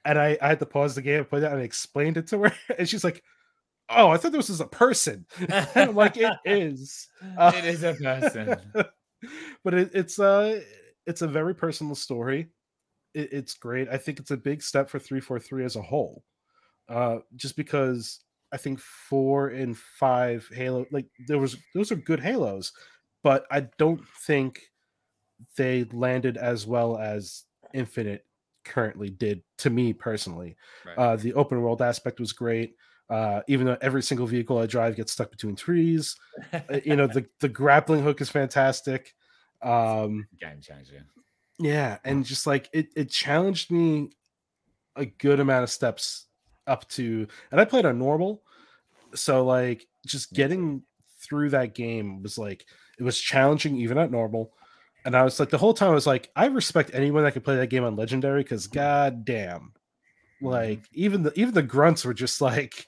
[0.06, 2.28] And I I had to pause the game and put that and I explained it
[2.28, 3.24] to her, and she's like,
[3.90, 5.26] "Oh, I thought this was a person."
[5.76, 8.56] I'm like, "It is." Uh, it is a person.
[9.64, 10.62] but it, it's uh
[11.06, 12.50] it's a very personal story.
[13.14, 13.90] It, it's great.
[13.90, 16.24] I think it's a big step for 343 as a whole.
[16.90, 18.22] Uh just because
[18.52, 22.74] I think 4 and 5 Halo like there was those are good Halos,
[23.24, 24.60] but I don't think
[25.58, 27.44] they landed as well as
[27.74, 28.26] Infinite
[28.64, 30.56] currently did to me personally.
[30.86, 30.98] Right.
[30.98, 32.76] Uh the open world aspect was great.
[33.10, 36.16] Uh, even though every single vehicle I drive gets stuck between trees,
[36.54, 39.14] uh, you know the the grappling hook is fantastic
[39.62, 41.06] um Game changer.
[41.60, 44.12] yeah and just like it it challenged me
[44.96, 46.26] a good amount of steps
[46.68, 48.42] up to and i played on normal
[49.14, 50.82] so like just getting
[51.20, 52.66] through that game was like
[52.98, 54.54] it was challenging even at normal
[55.06, 57.42] and I was like, the whole time I was like, I respect anyone that can
[57.42, 60.46] play that game on legendary because god damn, mm-hmm.
[60.48, 62.86] like even the even the grunts were just like,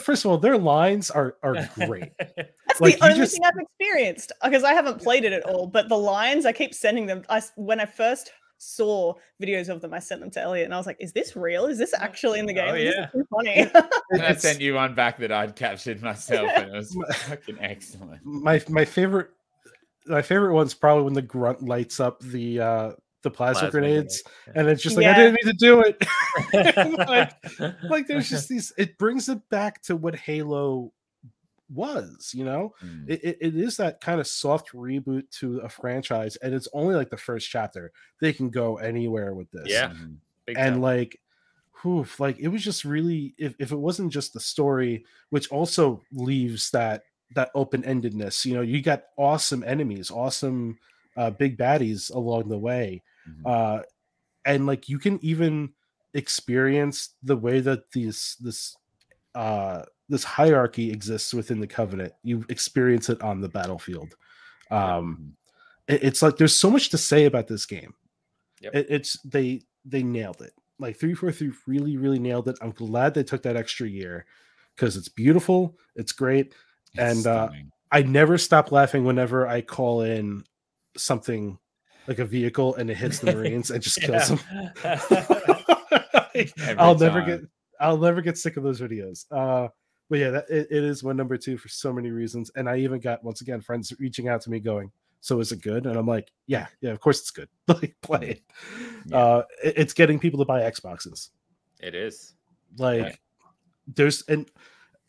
[0.00, 2.12] first of all, their lines are are great.
[2.18, 5.44] That's Like, the only just- thing I've experienced uh, because I haven't played it at
[5.44, 5.66] all.
[5.66, 7.24] But the lines, I keep sending them.
[7.28, 10.76] I when I first saw videos of them, I sent them to Elliot, and I
[10.76, 11.66] was like, "Is this real?
[11.66, 12.68] Is this actually in the oh, game?
[12.68, 13.06] Oh, This is yeah.
[13.06, 13.70] too funny."
[14.10, 16.96] And I sent you one back that I'd captured myself, and it was
[17.28, 18.24] fucking excellent.
[18.24, 19.30] my my favorite
[20.06, 24.22] my favorite one's probably when the grunt lights up the uh the plasma, Plasma grenades
[24.44, 25.96] grenade, and it's just like i didn't need to do it
[27.08, 27.32] like,
[27.90, 30.92] like there's just these it brings it back to what halo
[31.72, 33.08] was you know Mm.
[33.08, 36.94] it, it, it is that kind of soft reboot to a franchise and it's only
[36.94, 37.90] like the first chapter
[38.20, 39.88] they can go anywhere with this Yeah.
[39.88, 40.16] Mhm.
[40.46, 40.82] Big and time.
[40.82, 41.18] like
[41.82, 46.02] whew, like it was just really if, if it wasn't just the story which also
[46.12, 47.04] leaves that
[47.34, 50.78] that open-endedness you know you got awesome enemies awesome
[51.16, 53.42] uh big baddies along the way Mhm.
[53.46, 53.82] uh
[54.44, 55.72] and like you can even
[56.14, 58.76] experience the way that these this
[59.34, 62.12] uh this hierarchy exists within the covenant.
[62.22, 64.14] You experience it on the battlefield.
[64.70, 65.34] Um
[65.88, 67.94] it- it's like there's so much to say about this game.
[68.60, 68.74] Yep.
[68.74, 70.52] it, it's they they nailed it.
[70.78, 72.58] Like 343 really really nailed it.
[72.62, 74.26] I'm glad they took that extra year
[74.76, 76.54] because it's beautiful it's great
[76.96, 77.48] and, uh,
[77.92, 80.44] i never stop laughing whenever i call in
[80.96, 81.58] something
[82.08, 84.38] like a vehicle and it hits the marines and just kills them.
[86.78, 87.40] I'll never get
[87.80, 89.24] i'll never get sick of those videos.
[89.30, 89.68] Uh
[90.10, 92.76] but yeah that it, it is my number two for so many reasons and i
[92.76, 94.90] even got once again friends reaching out to me going
[95.20, 95.86] so is it good?
[95.86, 97.48] And i'm like yeah yeah of course it's good.
[97.68, 98.42] Like play it.
[99.06, 99.16] Yeah.
[99.18, 101.30] uh it- it's getting people to buy xboxes.
[101.80, 102.34] It is.
[102.78, 103.12] like Yeah.
[103.96, 104.48] there's and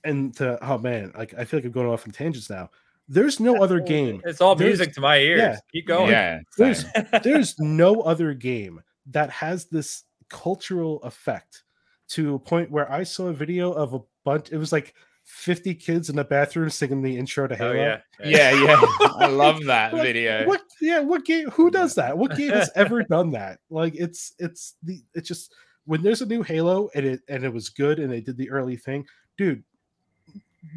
[0.06, 2.70] and to oh man like i feel like i'm going off on tangents now
[3.08, 5.40] there's no other game It's all There's- music to my ears.
[5.40, 5.58] yeah.
[5.72, 6.10] Keep going.
[6.10, 6.86] Yeah, there's
[7.24, 11.64] there's no other game that has this cultural effect
[12.08, 14.52] to a point where I saw a video of a bunch.
[14.52, 14.96] It was like
[15.26, 17.72] 50 kids in a bathroom singing the intro to oh, Halo.
[17.74, 18.52] Oh yeah.
[18.52, 18.82] yeah, yeah.
[19.18, 20.48] I love that Like, video.
[20.48, 20.62] What?
[20.82, 21.02] Yeah.
[21.02, 21.52] What game?
[21.52, 22.18] Who does that?
[22.18, 23.60] What game has ever done that?
[23.70, 25.54] Like it's it's the it's just
[25.86, 28.50] when there's a new Halo and it and it was good and they did the
[28.50, 29.06] early thing,
[29.38, 29.64] dude.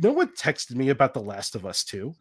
[0.00, 2.14] No one texted me about The Last of Us 2.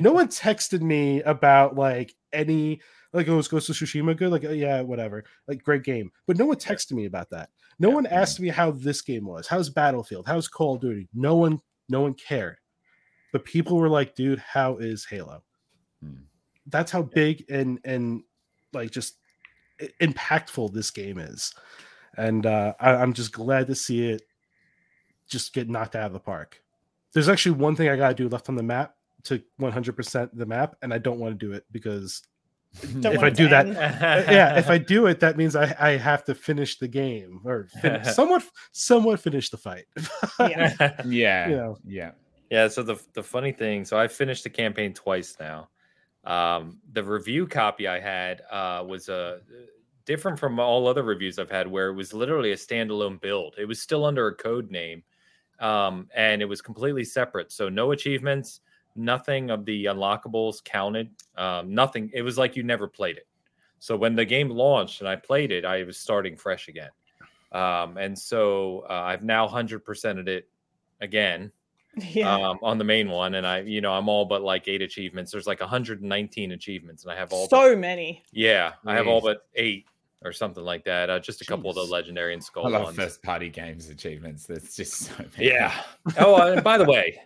[0.00, 2.80] No one texted me about like any
[3.12, 4.30] like oh, was Ghost of Tsushima good?
[4.30, 5.24] Like, oh, yeah, whatever.
[5.48, 6.12] Like, great game.
[6.28, 7.50] But no one texted me about that.
[7.80, 7.94] No Yeah.
[7.96, 9.48] one asked me how this game was.
[9.48, 10.26] How's Battlefield?
[10.28, 11.08] How's Call of Duty?
[11.12, 12.58] No one, no one cared.
[13.32, 15.42] But people were like, dude, how is Halo?
[16.02, 16.22] Hmm.
[16.66, 18.22] That's how big and and
[18.72, 19.16] like just
[20.00, 21.52] impactful this game is.
[22.16, 24.22] And uh I, I'm just glad to see it
[25.28, 26.60] just get knocked out of the park.
[27.12, 30.76] There's actually one thing I gotta do left on the map to 100% the map,
[30.82, 32.22] and I don't want to do it because
[33.00, 35.74] Don't If I do to that- uh, yeah, if I do it, that means I,
[35.80, 39.86] I have to finish the game or fin- somewhat somewhat finish the fight.
[40.38, 41.02] Yeah.
[41.04, 42.12] yeah, you know, yeah.
[42.48, 45.68] Yeah, so the the funny thing, so I finished the campaign twice now.
[46.24, 49.40] Um, the review copy I had uh, was uh,
[50.04, 53.54] different from all other reviews I've had, where it was literally a standalone build.
[53.58, 55.02] It was still under a code name,
[55.60, 57.52] um, and it was completely separate.
[57.52, 58.60] So no achievements,
[58.96, 62.10] nothing of the unlockables counted, um, nothing.
[62.12, 63.26] It was like you never played it.
[63.78, 66.90] So when the game launched and I played it, I was starting fresh again.
[67.52, 70.48] Um, and so uh, I've now hundred percented it
[71.00, 71.50] again
[71.96, 72.32] yeah.
[72.32, 75.32] um, on the main one, and I, you know, I'm all but like eight achievements.
[75.32, 77.48] There's like 119 achievements, and I have all.
[77.50, 78.22] but, so many.
[78.32, 79.86] yeah, I have all but eight
[80.22, 81.08] or something like that.
[81.10, 82.96] Uh, just a couple of the legendary and skull I love ones.
[82.96, 84.46] first party games achievements.
[84.46, 85.48] There's just so many.
[85.50, 85.82] Yeah.
[86.18, 87.18] oh, uh, and by the way,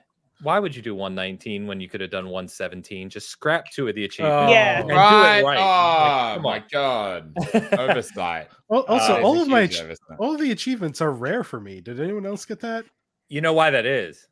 [0.43, 3.09] why would you do 119 when you could have done 117?
[3.11, 4.53] Just scrap two of the achievements.
[4.53, 4.81] Yeah.
[4.81, 5.43] and Right.
[5.43, 5.59] right.
[5.59, 7.33] Oh Like, my on.
[7.35, 7.37] god.
[7.79, 8.49] Oversight.
[8.71, 9.99] Al- also Uh, all of my oversight.
[10.19, 11.81] all of the achievements are rare for me.
[11.81, 12.85] Did anyone else get that?
[13.29, 14.27] You know why that is?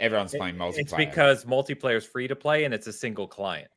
[0.00, 0.78] Everyone's It- playing multiplayer.
[0.78, 3.68] It's because multiplayer is free to play and it's a single client.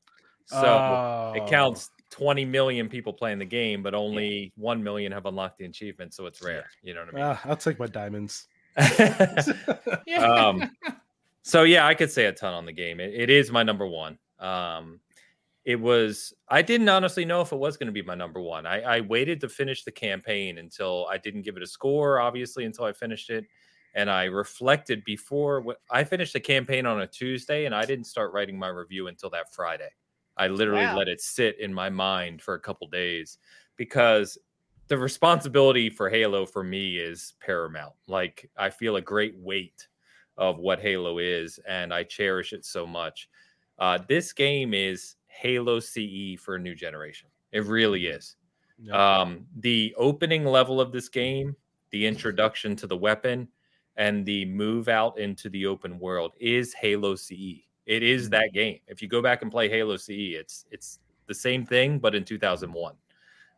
[0.47, 1.33] So Oh.
[1.35, 5.65] it counts 20 million people playing the game, but only 1 million have unlocked the
[5.65, 6.13] achievement.
[6.13, 6.65] So it's rare.
[6.81, 7.23] You know what I mean?
[7.23, 8.47] Ah, I'll take my diamonds.
[10.19, 10.71] um,
[11.41, 12.99] so yeah, I could say a ton on the game.
[12.99, 14.17] It, it is my number one.
[14.39, 14.99] Um,
[15.65, 16.33] it was.
[16.47, 18.65] I didn't honestly know if it was going to be my number one.
[18.65, 22.65] I, I waited to finish the campaign until I didn't give it a score, obviously,
[22.65, 23.45] until I finished it,
[23.95, 25.75] and I reflected before.
[25.89, 29.31] I finished the campaign on a Tuesday, and I didn't start writing my review until
[29.31, 29.89] that Friday.
[30.37, 30.97] I literally Wow.
[30.97, 33.37] let it sit in my mind for a couple days
[33.77, 34.37] because
[34.87, 37.93] the responsibility for Halo for me is paramount.
[38.07, 39.87] Like I feel a great weight
[40.37, 43.29] of what Halo is, and I cherish it so much.
[43.79, 47.29] Uh, this game is Halo CE for a new generation.
[47.51, 48.35] It really is.
[48.79, 48.93] Yep.
[48.95, 51.55] Um, the opening level of this game,
[51.91, 53.47] the introduction to the weapon,
[53.95, 57.63] and the move out into the open world is Halo CE.
[57.85, 58.79] It is that game.
[58.87, 62.23] If you go back and play Halo CE, it's it's the same thing, but in
[62.23, 62.95] 2001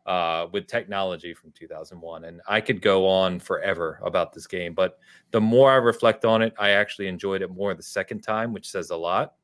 [0.08, 2.24] uh, with technology from 2001.
[2.24, 4.98] And I could go on forever about this game, but
[5.32, 8.68] the more I reflect on it, I actually enjoyed it more the second time, which
[8.68, 9.34] says a lot.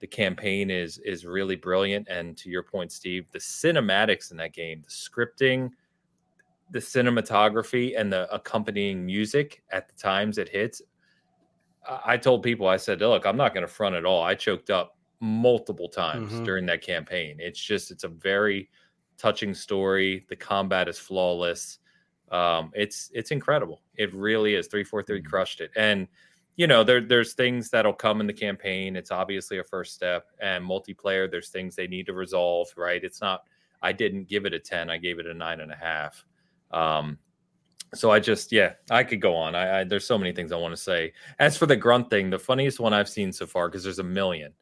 [0.00, 4.52] The campaign is is really brilliant, and to your point, Steve, the cinematics in that
[4.52, 5.70] game, the scripting,
[6.72, 10.82] the cinematography, and the accompanying music at the times it hits.
[11.88, 14.22] I told people, I said, look, I'm not going to front at all.
[14.22, 16.44] I choked up multiple times Mhm.
[16.44, 17.36] during that campaign.
[17.40, 18.70] It's just, it's a very
[19.18, 20.26] touching story.
[20.28, 21.78] The combat is flawless.
[22.30, 23.82] Um, it's it's incredible.
[23.96, 24.66] It really is.
[24.68, 25.26] Three four three Mhm.
[25.26, 25.70] crushed it.
[25.76, 26.08] And
[26.56, 28.96] you know, there there's things that'll come in the campaign.
[28.96, 30.28] It's obviously a first step.
[30.40, 32.68] And multiplayer, there's things they need to resolve.
[32.76, 33.02] Right?
[33.04, 33.44] It's not.
[33.82, 34.88] I didn't give it a ten.
[34.90, 36.24] I gave it a nine and a half.
[36.70, 37.18] Um,
[37.94, 39.54] so I just yeah, I could go on.
[39.54, 41.12] I, I there's so many things I want to say.
[41.38, 44.04] As for the grunt thing, the funniest one I've seen so far because there's a
[44.04, 44.52] million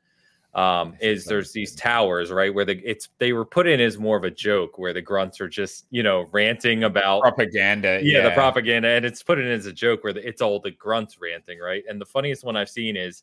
[0.54, 4.16] um is there's these towers right where the it's they were put in as more
[4.16, 8.00] of a joke where the grunts are just you know ranting about Propaganda.
[8.02, 10.72] yeah, the propaganda and it's put in as a joke where the, it's all the
[10.72, 13.22] grunts ranting right and the funniest one i've seen is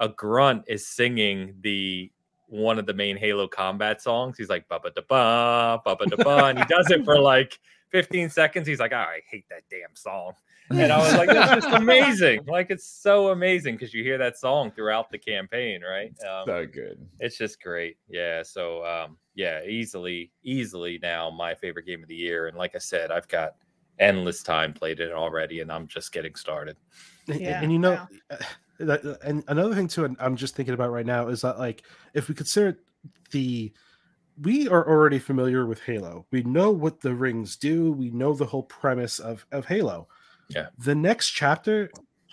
[0.00, 2.12] a grunt is singing the
[2.48, 6.14] one of the main halo combat songs he's like ba ba da ba ba ba
[6.14, 7.58] da ba and he does it for like
[7.90, 10.32] 15 seconds he's like oh, i hate that damn song
[10.70, 14.36] and i was like that's just amazing like it's so amazing because you hear that
[14.36, 16.98] song throughout the campaign right um, so good.
[17.20, 17.96] it's just great.
[18.08, 18.42] Yeah.
[18.42, 22.46] So um yeah, easily, easily now my favorite game of the year.
[22.46, 23.52] And like I said, I've got
[23.98, 26.76] endless time played it already and I'm just getting started.
[27.28, 28.08] And- Yeah, and you know wow.
[28.30, 28.36] uh,
[28.80, 31.58] that, uh, and another thing too and i'm just thinking about right now is that
[31.58, 31.82] like
[32.12, 32.78] if we consider
[33.30, 33.72] the
[34.42, 38.44] we are already familiar with halo we know what the rings do we know the
[38.44, 40.06] whole premise of of halo
[40.48, 40.66] Yeah.
[40.78, 41.90] the next chapter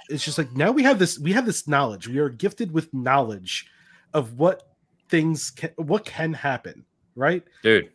[0.09, 2.93] is just like now we have this we have this knowledge we are gifted with
[2.93, 3.67] knowledge
[4.13, 4.63] of what
[5.09, 6.85] things can what can happen
[7.15, 7.89] right Dude.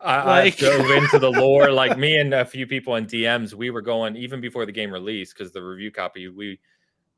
[0.00, 1.70] I, Like- I dove into the lore.
[1.70, 4.90] Like me and a few people in DMs, we were going even before the game
[4.90, 6.58] released because the review copy we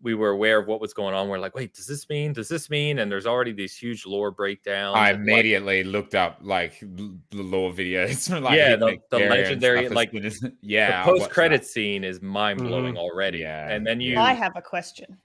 [0.05, 1.29] we were aware of what was going on.
[1.29, 2.35] We're like, wait, does this mean?
[2.35, 2.99] Does this mean?
[2.99, 4.97] And there's already these huge lore breakdowns.
[4.97, 8.29] I and, like, immediately looked up like l- the lore videos.
[8.31, 12.21] from, like, Yeah, the- the legendary, like, soon as- the yeah, post credit scene is
[12.21, 12.99] mind blowing mm-hmm.
[12.99, 13.39] already.
[13.39, 15.17] Yeah, And then you I have a question.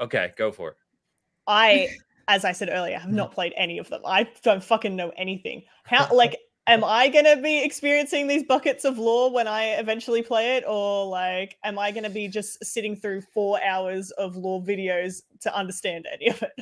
[0.00, 0.76] okay, go for it.
[1.46, 1.90] I,
[2.28, 3.16] as I said earlier, have mm-hmm.
[3.16, 4.00] not played any of them.
[4.06, 5.62] I don't fucking know anything.
[5.84, 10.56] How like am I gonna be experiencing these buckets of lore when I eventually play
[10.56, 15.22] it, or like am I gonna be just sitting through four hours of lore videos
[15.40, 16.52] to understand any of it?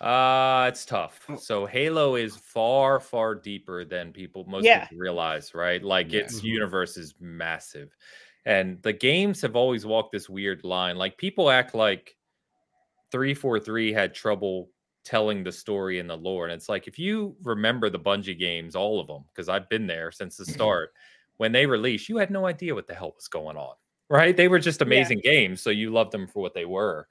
[0.00, 1.28] Uh it's tough.
[1.28, 1.36] Oh.
[1.36, 4.88] So Halo is far, far deeper than people most Yeah.
[4.88, 5.82] people realize, right?
[5.82, 6.14] Like Yeah.
[6.14, 6.42] its Mhm.
[6.42, 7.94] universe is massive.
[8.46, 10.96] And the games have always walked this weird line.
[10.96, 12.16] Like people act like
[13.12, 14.70] 343 had trouble
[15.04, 16.44] telling the story and the lore.
[16.46, 19.86] And it's like if you remember the Bungie games, all of them, because I've been
[19.86, 20.92] there since the start,
[21.38, 23.74] when they released, you had no idea what the hell was going on.
[24.08, 24.36] Right?
[24.36, 24.86] They were just Yeah.
[24.88, 27.08] amazing games, so you loved them for what they were.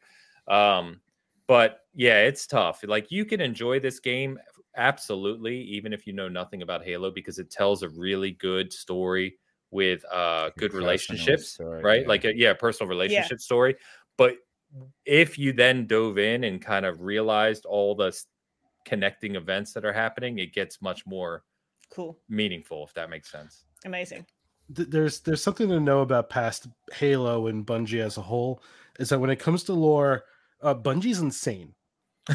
[0.48, 1.02] Um,
[1.48, 2.84] but yeah, it's tough.
[2.84, 4.38] Like you can enjoy this game
[4.76, 9.38] absolutely, even if you know nothing about Halo, because it tells a really good story
[9.72, 12.02] with uh good relationships, story, right?
[12.02, 12.08] yeah.
[12.08, 13.76] Like a yeah, personal relationship story.
[14.18, 14.36] But
[15.06, 18.16] if you then dove in and kind of realized all the
[18.86, 21.44] connecting events that are happening, it gets much more
[21.90, 23.66] Cool, meaningful, if that makes sense.
[23.86, 24.26] amazing.
[24.70, 28.62] there's there's something to know about past Halo and Bungie as a whole
[29.00, 30.26] is that when it comes to lore,
[30.62, 31.74] uh, Bungie's insane.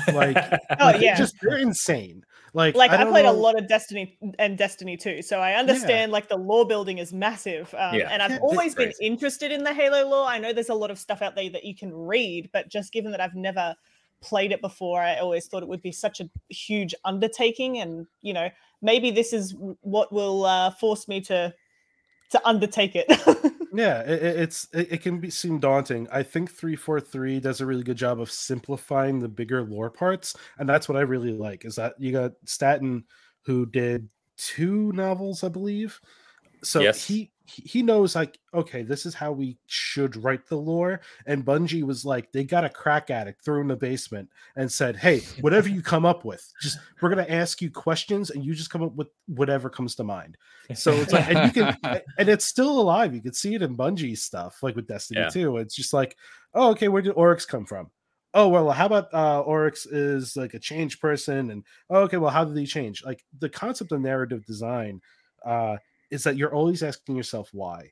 [0.09, 0.39] Like,
[0.81, 1.15] Oh like, yeah.
[1.15, 2.25] just they're insane.
[2.53, 6.13] Like, like I, don't played a lot of Destiny and Destiny 2, so I understand
[6.13, 7.73] like the lore building is massive.
[7.75, 8.09] Um, Yeah.
[8.11, 10.27] and I've Yeah, always been interested in the Halo lore.
[10.27, 12.93] I know there's a lot of stuff out there that you can read, but just
[12.93, 13.75] given that I've never
[14.21, 17.79] played it before, I always thought it would be such a huge undertaking.
[17.79, 18.51] And you know,
[18.83, 21.55] maybe this is what will uh, force me to
[22.35, 23.07] to undertake it.
[23.77, 26.07] Yeah, it, it- it's it, it can be seem daunting.
[26.13, 29.91] I think three four three does a really good job of simplifying the bigger lore
[29.91, 31.65] parts, and that's what I really like.
[31.65, 33.05] Is that you got Staten
[33.47, 36.01] who did two novels, I believe.
[36.63, 37.05] So Yes.
[37.07, 41.01] he he he knows like okay, this is how we should write the lore.
[41.27, 44.97] And Bungie was like, they got a crack addict threw in the basement and said,
[44.97, 48.71] "Hey, whatever you come up with, just we're gonna ask you questions, and you just
[48.71, 50.37] come up with whatever comes to mind."
[50.75, 51.77] So it's like, and you can,
[52.19, 53.15] and it's still alive.
[53.15, 55.29] You can see it in Bungie stuff, like with Destiny Yeah.
[55.29, 55.59] 2.
[55.59, 56.17] It's just like,
[56.55, 57.91] oh, okay, where did Oryx come from?
[58.37, 62.33] oh well how about uh oryx is like a changed person and oh, okay well
[62.33, 65.01] how did he change like the concept of narrative design
[65.47, 65.77] uh
[66.11, 67.91] is that you're always asking yourself why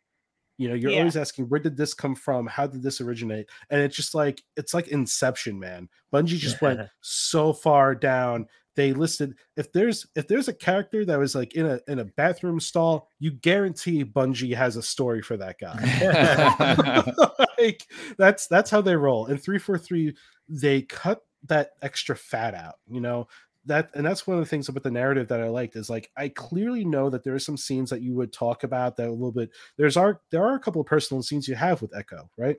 [0.59, 0.99] you know you're Yeah.
[0.99, 4.43] always asking where did this come from how did this originate and it's just like
[4.57, 10.29] it's like inception man bungie just went so far down they listed if there's if
[10.29, 14.55] there's a character that was like in a in a bathroom stall you guarantee bungie
[14.55, 17.13] has a story for that guy
[17.59, 17.87] like
[18.19, 19.27] that's that's how they roll.
[19.27, 20.15] In 343,
[20.49, 23.29] they cut that extra fat out, you know.
[23.67, 26.11] That and that's one of the things about the narrative that I liked is like
[26.17, 29.13] I clearly know that there are some scenes that you would talk about that a
[29.13, 29.51] little bit.
[29.77, 32.57] There's are there are a couple of personal scenes you have with Echo, right?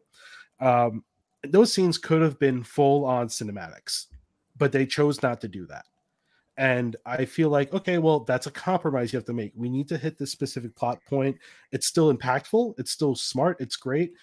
[0.59, 1.03] Um,
[1.43, 4.05] those scenes could have been full on cinematics,
[4.57, 5.85] but they chose not to do that.
[6.55, 9.53] And I feel like, okay, well, that's a compromise you have to make.
[9.55, 11.37] We need to hit this specific plot point.
[11.71, 14.13] It's still impactful, it's still smart, it's great.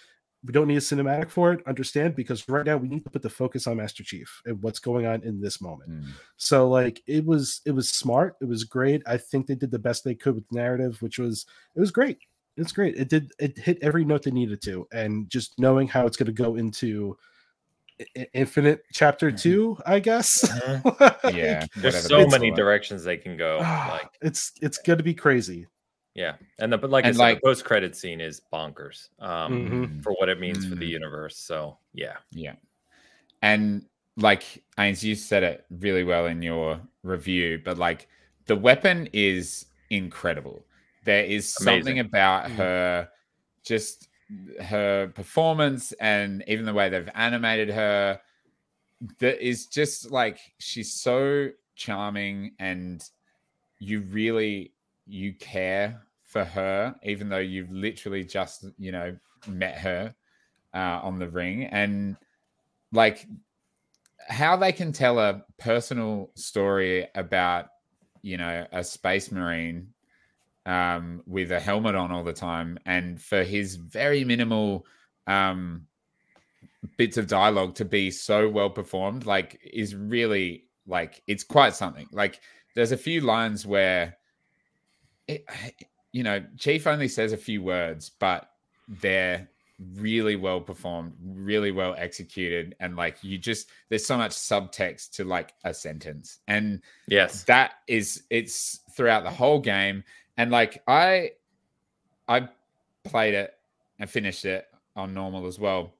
[0.43, 2.15] We don't need a cinematic for it, understand?
[2.15, 5.05] Because right now we need to put the focus on Master Chief and what's going
[5.05, 5.91] on in this moment.
[5.91, 6.05] Mm.
[6.37, 9.03] So like it was it was smart, it was great.
[9.05, 11.45] I think they did the best they could with the narrative, which was
[11.75, 12.17] it was great.
[12.57, 12.95] It's great.
[12.97, 16.25] It did it hit every note they needed to, and just knowing how it's going
[16.25, 17.17] to go into
[17.99, 19.41] I- I- Infinite Chapter Mhm.
[19.41, 20.41] Two, I guess.
[20.49, 21.33] Mhm.
[21.35, 21.65] yeah.
[21.75, 23.59] There's so many directions they can go.
[23.59, 25.67] Like, it's it's going to be crazy.
[26.13, 29.53] Yeah, and the but like I said, like- the post credit scene is bonkers um,
[29.99, 30.03] Mhm.
[30.03, 30.99] for what it means for the Mm.
[30.99, 31.37] universe.
[31.37, 32.55] So yeah, Yeah.
[33.41, 33.85] And
[34.17, 38.07] like Ains, you said it really well in your review, but like
[38.45, 40.65] the weapon is incredible.
[41.05, 41.99] There is something Amazing.
[41.99, 42.55] about Mm.
[42.55, 43.09] her
[43.63, 44.09] just
[44.61, 48.19] her performance and even the way they've animated her
[49.19, 53.09] that is just like she's so charming and
[53.79, 54.71] you really
[55.11, 59.15] you care for her even though you've literally just you know
[59.47, 60.15] met her
[60.73, 61.65] uh, on the ring.
[61.65, 62.15] And
[62.93, 63.27] like
[64.27, 67.67] how they can tell a personal story about
[68.21, 69.87] you know a space marine
[70.67, 74.85] um with a helmet on all the time and for his very minimal
[75.25, 75.87] um
[76.97, 82.07] bits of dialogue to be so well performed like is really like it's quite something.
[82.11, 82.39] Like
[82.75, 84.17] there's a few lines where
[85.31, 85.45] it,
[86.13, 88.49] you know chief only says a few words but
[88.99, 89.47] they're
[89.95, 92.75] really well performed really well executed.
[92.79, 96.39] And like you just there's so much subtext to like a sentence.
[96.47, 100.03] And yes, that is it's throughout the whole game.
[100.37, 101.31] And like i
[102.27, 102.47] i
[103.03, 103.55] played it
[103.99, 105.93] and finished it on normal as well.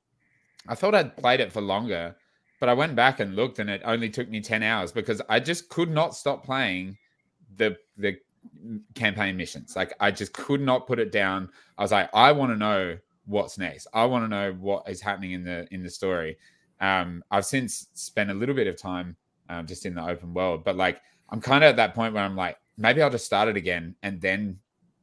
[0.68, 2.16] I thought i'd played it for longer
[2.60, 5.40] but i went back and looked and it only took me 10 hours because i
[5.40, 6.96] just could not stop playing
[7.58, 8.16] the the
[8.96, 9.76] campaign missions.
[9.76, 11.50] Like i just could not put it down.
[11.78, 13.88] I was like i want to know what's next.
[13.94, 16.38] I want to know what is happening in the in the story.
[16.80, 19.16] Um i've since spent a little bit of time
[19.52, 22.24] um, just in the open world but like i'm kind of at that point where
[22.24, 24.58] i'm like maybe i'll just start it again and then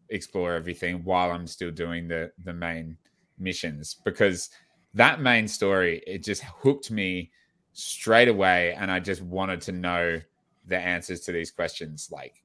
[0.09, 2.97] explore everything while i'm still doing the the main
[3.39, 4.49] missions because
[4.95, 7.31] that main story it just hooked me
[7.75, 10.19] straight away and i just wanted to know
[10.67, 12.43] the answers to these questions like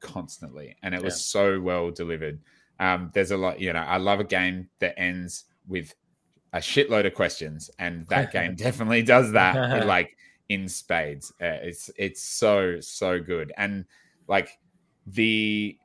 [0.00, 2.40] constantly and it was so well delivered.
[2.78, 5.94] Um there's a lot you know i love a game that ends with
[6.52, 10.16] a shitload of questions and that game definitely does that like
[10.48, 11.32] in spades.
[11.40, 13.52] Uh, it's it's so so good.
[13.56, 13.84] And
[14.28, 14.58] like
[15.06, 15.78] the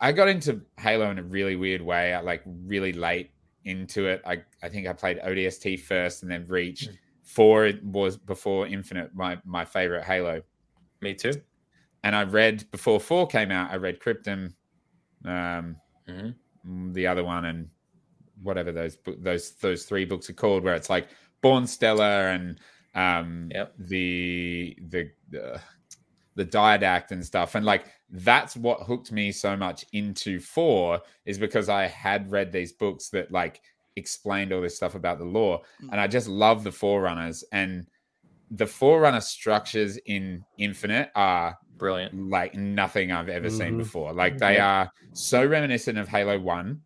[0.00, 3.30] i got into halo in a really weird way I, like really late
[3.64, 4.22] into it.
[4.26, 6.88] I i think i played odst first and then reach.
[6.88, 6.98] Mm.
[7.22, 10.42] four was before infinite my my favorite halo.
[11.00, 11.32] Me too.
[12.04, 13.70] And I read before four came out.
[13.70, 14.54] I read Cryptum,
[15.24, 15.76] um,
[16.08, 16.34] Mhm.
[16.66, 17.70] mm, the other one, and
[18.42, 21.08] whatever those those those three books are called, where it's like
[21.42, 22.60] Bornstellar and
[22.94, 23.74] um, Yep.
[23.78, 25.60] the the the
[26.34, 31.38] the Didact and stuff, and like that's what hooked me so much into four is
[31.38, 33.62] because I had read these books that like
[33.96, 35.90] explained all this stuff about the lore, Mm.
[35.92, 37.86] and I just love the Forerunners and
[38.50, 42.28] the Forerunner structures in Infinite are Brilliant.
[42.30, 43.78] like nothing I've ever seen Mhm.
[43.78, 44.12] before.
[44.12, 44.82] Like they Yeah.
[44.82, 46.80] are so reminiscent of Halo 1.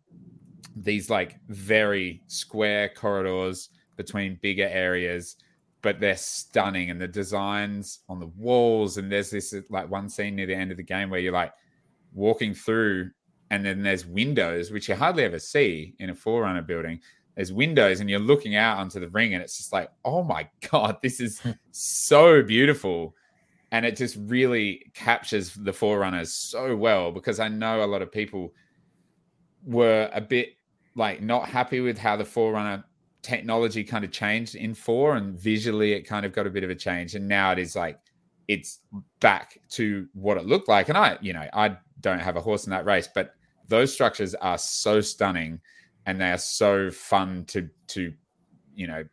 [0.75, 5.37] These like very square corridors between bigger areas,
[5.81, 10.35] but they're stunning and the designs on the walls and there's this like one scene
[10.35, 11.53] near the end of the game where you're like
[12.13, 13.11] walking through
[13.49, 16.99] and then there's windows which you hardly ever see in a Forerunner building.
[17.35, 20.49] There's windows and you're looking out onto the ring and it's just like, "Oh my
[20.71, 21.41] god, this is
[21.71, 23.15] so beautiful."
[23.71, 28.11] And it just really captures the forerunners so well because i know a lot of
[28.11, 28.53] people
[29.65, 30.53] were a bit
[30.95, 32.83] like not happy with how the forerunner
[33.21, 36.69] technology kind of changed in four, and visually it kind of got a bit of
[36.69, 37.99] a change, and now it is like
[38.47, 38.79] it's
[39.19, 40.87] back to what it looked like.
[40.87, 43.33] And I, you know, I don't have a horse in that race, but
[43.67, 45.59] those structures are so stunning,
[46.05, 48.13] and they are so fun to to
[48.73, 49.03] you know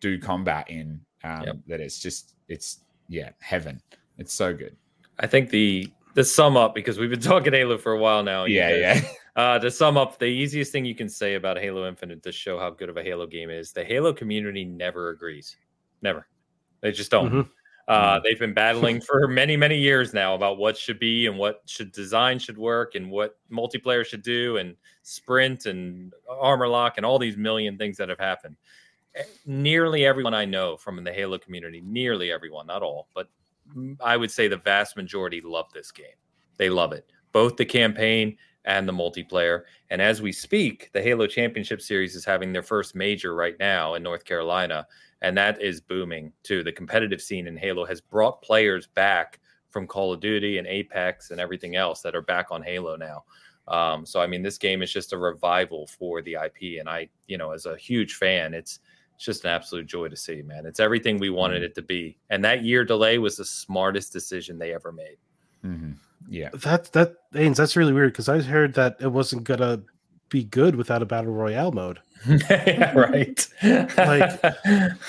[0.00, 1.56] do combat in um, yep.
[1.68, 3.80] that it's just it's yeah heaven.
[4.18, 4.76] It's so good.
[5.18, 8.44] I think the the sum up because we've been talking Halo for a while now.
[8.44, 9.00] Yeah, yeah.
[9.36, 12.58] Uh, to sum up, the easiest thing you can say about Halo Infinite to show
[12.58, 15.56] how good of a Halo game is, the Halo community never agrees.
[16.02, 16.26] Never.
[16.80, 17.28] They just don't.
[17.28, 17.50] Mm-hmm.
[17.86, 18.22] Uh, mm-hmm.
[18.24, 21.92] they've been battling for many, many years now about what should be and what should
[21.92, 24.74] design should work and what multiplayer should do and
[25.04, 28.56] sprint and armor lock and all these million things that have happened.
[29.14, 33.28] Eh, nearly everyone I know from the Halo community, nearly everyone, not all, but
[34.00, 36.06] I would say the vast majority love this game.
[36.56, 39.62] They love it, both the campaign and the multiplayer.
[39.90, 43.94] And as we speak, the Halo Championship Series is having their first major right now
[43.94, 44.86] in North Carolina,
[45.22, 46.62] and that is booming too.
[46.62, 49.40] The competitive scene in Halo has brought players back
[49.70, 53.24] from Call of Duty and Apex and everything else that are back on Halo now.
[53.68, 57.08] Um, so I mean, this game is just a revival for the IP, and I,
[57.26, 58.80] you know, as a huge fan, it's
[59.18, 60.64] it's just an absolute joy to see, man.
[60.64, 61.64] It's everything we wanted mm-hmm.
[61.64, 62.16] it to be.
[62.30, 65.16] And that year delay was the smartest decision they ever made.
[65.64, 65.90] Mm-hmm.
[66.28, 66.50] Yeah.
[66.54, 69.82] That that Ains, that's really weird because I heard that it wasn't gonna
[70.28, 71.98] be good without a battle royale mode.
[72.28, 73.48] yeah, right.
[73.96, 74.40] like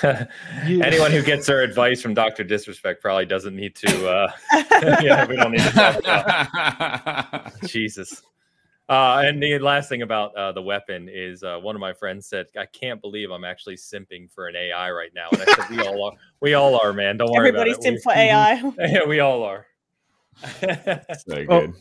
[0.66, 0.82] you...
[0.82, 4.08] anyone who gets their advice from Doctor Disrespect probably doesn't need to.
[4.10, 4.32] uh
[5.02, 7.62] Yeah, we don't need to talk about.
[7.62, 8.22] Jesus.
[8.90, 12.26] Uh, and the last thing about uh, the weapon is uh, one of my friends
[12.26, 15.70] said, "I can't believe I'm actually simping for an AI right now." And I said,
[15.70, 16.12] "We all are.
[16.40, 17.16] We all are, man.
[17.16, 17.86] Don't worry Everybody's about it.
[17.86, 18.88] Everybody's simp for AI.
[18.88, 19.64] yeah, we all are."
[20.58, 21.50] so good.
[21.50, 21.72] Oh,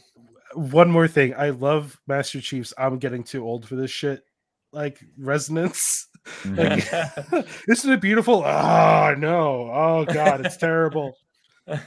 [0.54, 1.34] one more thing.
[1.34, 2.76] I love Master Chief's.
[2.78, 4.24] I'm getting too old for this shit.
[4.72, 6.06] Like resonance.
[6.46, 7.72] Like, mm-hmm.
[7.72, 8.44] isn't it beautiful?
[8.46, 9.72] Oh no!
[9.74, 11.16] Oh god, it's terrible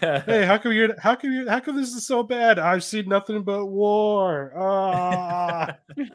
[0.01, 2.59] hey, how come you're how come you how come this is so bad?
[2.59, 4.53] I've seen nothing but war.
[4.57, 5.77] Ah.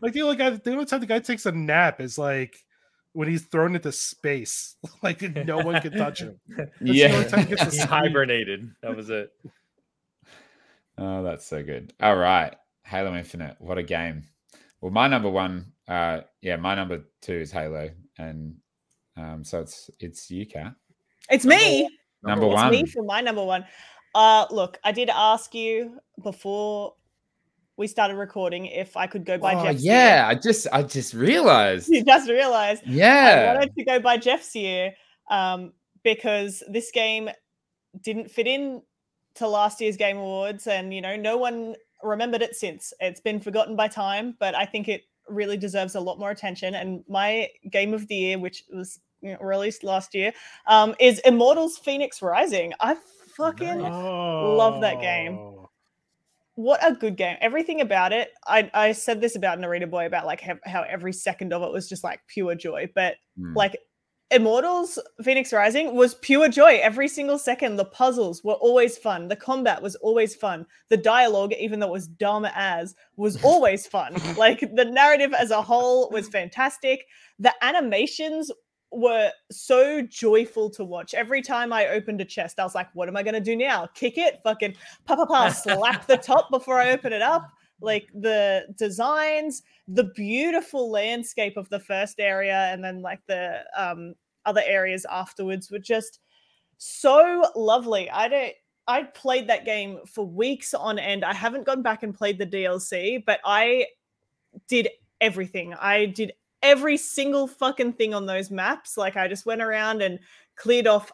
[0.00, 2.56] like the only guy the only time the guy takes a nap is like
[3.12, 4.76] when he's thrown into space.
[5.02, 6.38] like no one can touch him.
[6.56, 8.70] That's yeah, he, he hibernated.
[8.82, 9.32] That was it.
[10.98, 11.92] Oh, that's so good.
[12.00, 13.56] All right, Halo Infinite.
[13.58, 14.24] What a game.
[14.80, 18.56] Well, my number one, uh, yeah, my number two is Halo, and
[19.16, 20.74] um, so it's it's you, Kat.
[21.30, 21.88] It's me.
[22.22, 22.70] Number, it's one.
[22.70, 23.64] me for my number one.
[24.14, 26.94] Uh, look, I did ask you before
[27.76, 30.24] we started recording if I could go by oh, Jeff's Yeah, year.
[30.30, 31.88] I just I just realized.
[31.88, 32.82] You just realized.
[32.86, 33.50] Yeah.
[33.50, 34.94] I wanted to go by Jeff's year
[35.30, 37.30] um, because this game
[38.02, 38.82] didn't fit in
[39.34, 42.92] to last year's Game Awards, and you know, no one remembered it since.
[43.00, 46.74] It's been forgotten by time, but I think it really deserves a lot more attention.
[46.74, 50.32] And my game of the year, which was you know, released last year,
[50.66, 52.72] um, is Immortals Fenyx Rising.
[52.80, 52.96] I
[53.36, 54.54] fucking oh.
[54.56, 55.38] love that game.
[55.38, 55.70] Oh.
[56.54, 57.38] What a good game.
[57.40, 58.30] Everything about it.
[58.46, 61.72] I, I said this about Narita Boy about like how, how every second of it
[61.72, 62.90] was just like pure joy.
[62.94, 63.56] But mm.
[63.56, 63.78] like
[64.32, 67.76] Immortals Fenyx Rising was pure joy every single second.
[67.76, 69.28] The puzzles were always fun.
[69.28, 70.66] The combat was always fun.
[70.88, 74.14] The dialogue, even though it was dumb as, was always fun.
[74.36, 77.06] like the narrative as a whole was fantastic.
[77.38, 78.50] The animations
[78.90, 81.12] were so joyful to watch.
[81.12, 83.56] Every time I opened a chest, I was like, what am I going to do
[83.56, 83.86] now?
[83.94, 84.40] Kick it?
[84.44, 87.50] Fucking pa pa pa, slap the top before I open it up
[87.82, 94.14] like the designs the beautiful landscape of the first area and then like the um
[94.46, 96.20] other areas afterwards were just
[96.78, 98.10] so lovely.
[98.10, 98.54] I don't
[98.88, 101.24] I played that game for weeks on end.
[101.24, 103.86] I haven't gone back and played the DLC, but I
[104.68, 104.88] did
[105.20, 105.74] everything.
[105.74, 108.96] I did every single fucking thing on those maps.
[108.96, 110.18] Like I just went around and
[110.56, 111.12] cleared off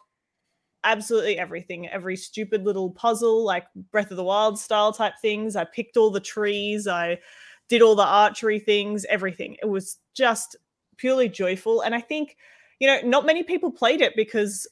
[0.83, 1.87] absolutely everything.
[1.87, 5.55] Every stupid little puzzle, like Breath of the Wild style type things.
[5.55, 6.87] I picked all the trees.
[6.87, 7.19] I
[7.67, 9.57] did all the archery things, everything.
[9.61, 10.55] It was just
[10.97, 11.81] purely joyful.
[11.81, 12.37] And I think
[12.79, 14.67] you know, not many people played it because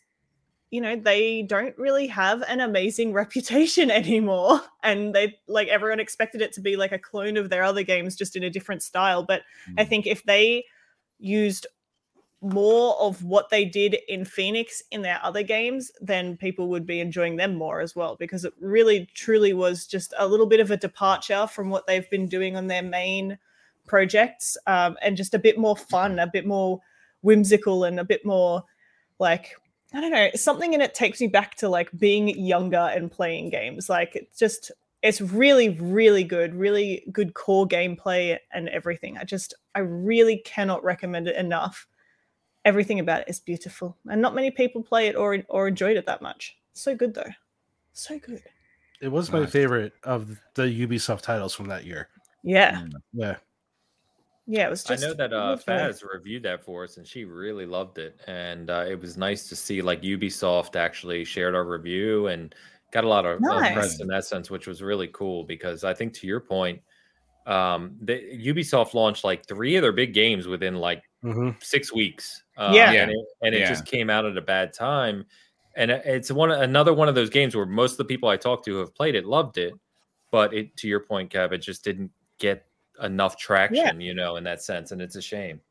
[0.69, 4.61] you know they don't really have an amazing reputation anymore.
[4.83, 8.15] And they like everyone expected it to be like a clone of their other games
[8.15, 9.23] just in a different style.
[9.23, 9.75] But mm.
[9.77, 10.65] i think if they
[11.19, 11.67] used
[12.41, 16.99] more of what they did in fenyx in their other games, then people would be
[16.99, 18.15] enjoying them more as well.
[18.15, 22.09] Because it really truly was just a little bit of a departure from what they've
[22.11, 23.37] been doing on their main
[23.87, 26.79] projects um, and just a bit more fun, a bit more
[27.21, 28.63] whimsical and a bit more
[29.19, 29.55] like
[29.93, 33.49] I don't know, something in it takes me back to like being younger and playing
[33.51, 33.87] games.
[33.89, 34.71] Like it's just
[35.03, 40.83] it's really really good really good core gameplay and everything i just i really cannot
[40.83, 41.85] recommend it enough
[42.65, 46.07] everything about it is beautiful and not many people play it or or enjoyed it
[46.07, 47.29] that much so good though
[47.93, 48.41] so good
[48.99, 49.51] It was my Nice.
[49.51, 52.09] favorite of the Ubisoft titles from that year.
[52.43, 52.91] yeah Mm.
[53.13, 53.35] Yeah.
[54.47, 55.57] Yeah it was just I know that uh.
[55.57, 58.19] Faz reviewed that for us, and she really loved it.
[58.27, 62.55] And uh, it was nice to see like Ubisoft actually shared our review and
[62.91, 65.43] got a lot of, of press in that sense, which was really cool.
[65.43, 66.81] Because I think to your point,
[67.45, 72.43] um, the, Ubisoft launched like three of their big games within like hmm six weeks.
[72.55, 72.91] Uh, Yeah.
[73.03, 73.67] and it, and it Yeah.
[73.69, 75.25] just came out at a bad time.
[75.75, 78.65] And it's one another one of those games where most of the people I talked
[78.65, 79.73] to who have played it loved it,
[80.31, 82.66] but it to your point, Kev, it just didn't get
[83.01, 85.61] enough traction, you know, in that sense, and it's a shame.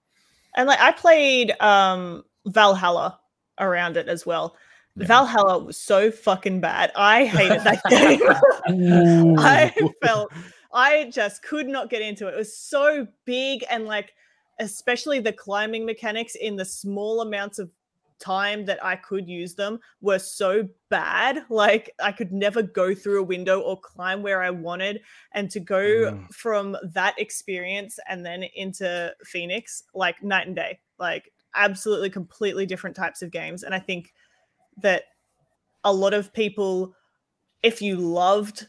[0.57, 3.19] and like i played um valhalla
[3.59, 4.57] around it as well
[4.97, 5.07] Yeah.
[5.07, 8.21] valhalla was so fucking bad i hated that game
[9.39, 9.73] I
[10.03, 10.33] felt
[10.73, 12.35] I just could not get into it.
[12.35, 14.13] It was so big and like
[14.61, 17.71] especially the climbing mechanics in the small amounts of
[18.19, 21.45] time that I could use them were so bad.
[21.49, 25.03] Like I could never go through a window or climb where I wanted.
[25.33, 26.33] And to go Mm.
[26.35, 32.97] from that experience and then into Fenyx, like night and day, like absolutely completely different
[32.97, 33.63] types of games.
[33.63, 34.13] And I think
[34.79, 35.05] that
[35.85, 36.95] a lot of people,
[37.63, 38.69] if you loved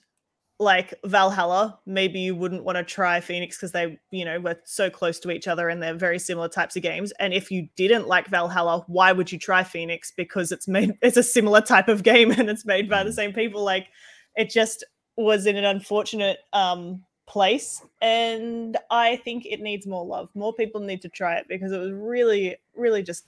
[0.60, 4.90] like Valhalla, maybe you wouldn't want to try Fenyx because they, you know, were so
[4.90, 7.12] close to each other and they're very similar types of games.
[7.20, 10.12] And if you didn't like Valhalla, why would you try Fenyx?
[10.16, 13.16] Because it's made it's a similar type of game and it's made by the Mm.
[13.16, 13.64] same people.
[13.64, 13.88] Like
[14.36, 14.84] it just
[15.16, 20.30] was in an unfortunate um place and I think it needs more love.
[20.34, 23.26] More people need to try it because it was really, really just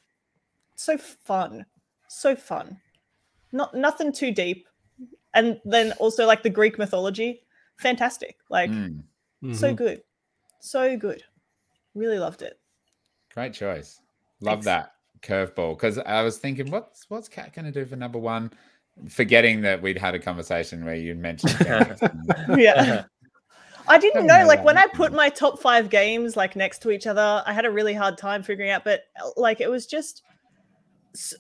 [0.76, 1.66] so fun.
[2.08, 2.80] So fun.
[3.52, 4.69] Not nothing too deep.
[5.34, 7.44] And then also like the Greek mythology,
[7.78, 8.38] fantastic.
[8.50, 9.04] Like Mm.
[9.54, 9.76] so Mhm.
[9.76, 10.04] good.
[10.60, 11.24] So good.
[11.96, 12.60] Really loved it.
[13.34, 14.00] Great choice.
[14.42, 14.66] Love Thanks.
[14.66, 18.52] that curveball because I was thinking, what's what's Cat going to do for number one?
[19.10, 21.56] Forgetting that we'd had a conversation where you mentioned.
[22.58, 23.04] Yeah.
[23.88, 27.08] I didn't know, like when I put my top five games like next to each
[27.08, 30.22] other, I had a really hard time figuring out, but uh, like it was just
[30.28, 30.29] s-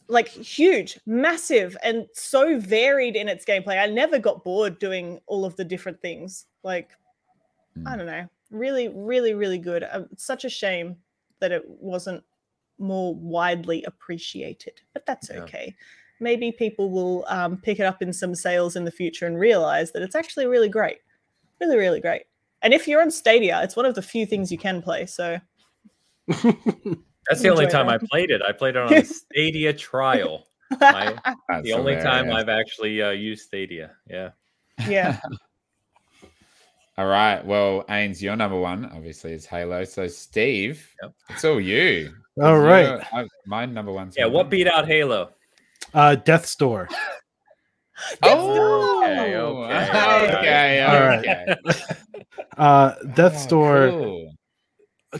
[0.07, 3.79] like huge, massive, and so varied in its gameplay.
[3.79, 6.45] I never got bored doing all of the different things.
[6.63, 6.91] Like,
[7.85, 7.97] I Mm.
[7.97, 9.83] don't know, really, really, really good.
[9.89, 10.97] Um, such a shame
[11.39, 12.23] that it wasn't
[12.77, 15.43] more widely appreciated, but that's Yeah.
[15.43, 15.75] okay.
[16.19, 19.91] Maybe people will um, pick it up in some sales in the future and realize
[19.93, 20.99] that it's actually really great.
[21.61, 22.23] Really, really great.
[22.61, 25.05] And if you're on Stadia, it's one of the few things you can play.
[25.05, 25.39] So
[27.27, 28.41] That's the only Enjoy time I played it.
[28.47, 30.45] I played it on a Stadia trial.
[30.81, 31.15] I,
[31.49, 32.31] That's the only time.
[32.31, 33.91] I've actually uh, used Stadia.
[34.07, 34.29] Yeah.
[34.87, 35.19] yeah,
[36.97, 37.43] All right.
[37.45, 39.83] Well, Ains, your number one obviously is Halo.
[39.85, 41.13] So, Steve, Yep.
[41.29, 42.13] it's all you.
[42.41, 43.07] All You're- right.
[43.13, 44.25] I, my number one's Yeah.
[44.25, 45.31] What beat out Halo?
[45.93, 46.89] Uh, Death's Door.
[48.23, 50.37] Oh, Okay, okay, okay.
[50.37, 50.81] okay.
[50.83, 51.19] All right.
[51.19, 51.55] okay.
[52.57, 53.89] Uh, Death's Oh, Door.
[53.89, 54.28] cool.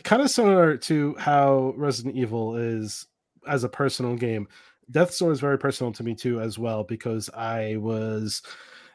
[0.04, 3.08] Kind of similar to how Resident Evil is
[3.48, 4.48] as a personal game.
[4.92, 8.42] Death's Door is very personal to me too, as well, because I was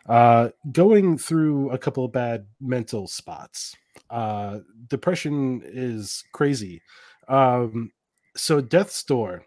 [0.08, 3.74] uh, going through a couple of bad mental spots.
[4.10, 6.82] Uh, depression is crazy.
[7.28, 7.92] Um,
[8.36, 9.44] so Death's Door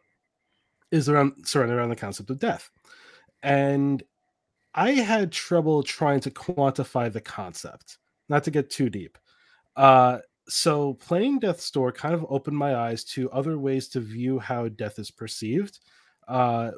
[0.91, 2.69] is around surrounded around the concept of death,
[3.43, 4.03] and
[4.73, 7.97] I had trouble trying to quantify the concept.
[8.29, 9.17] Not to get too deep.
[9.75, 10.19] Uh,
[10.49, 14.67] so playing Death's Door kind of opened my eyes to other ways to view how
[14.69, 15.79] death is perceived,
[16.27, 16.71] uh,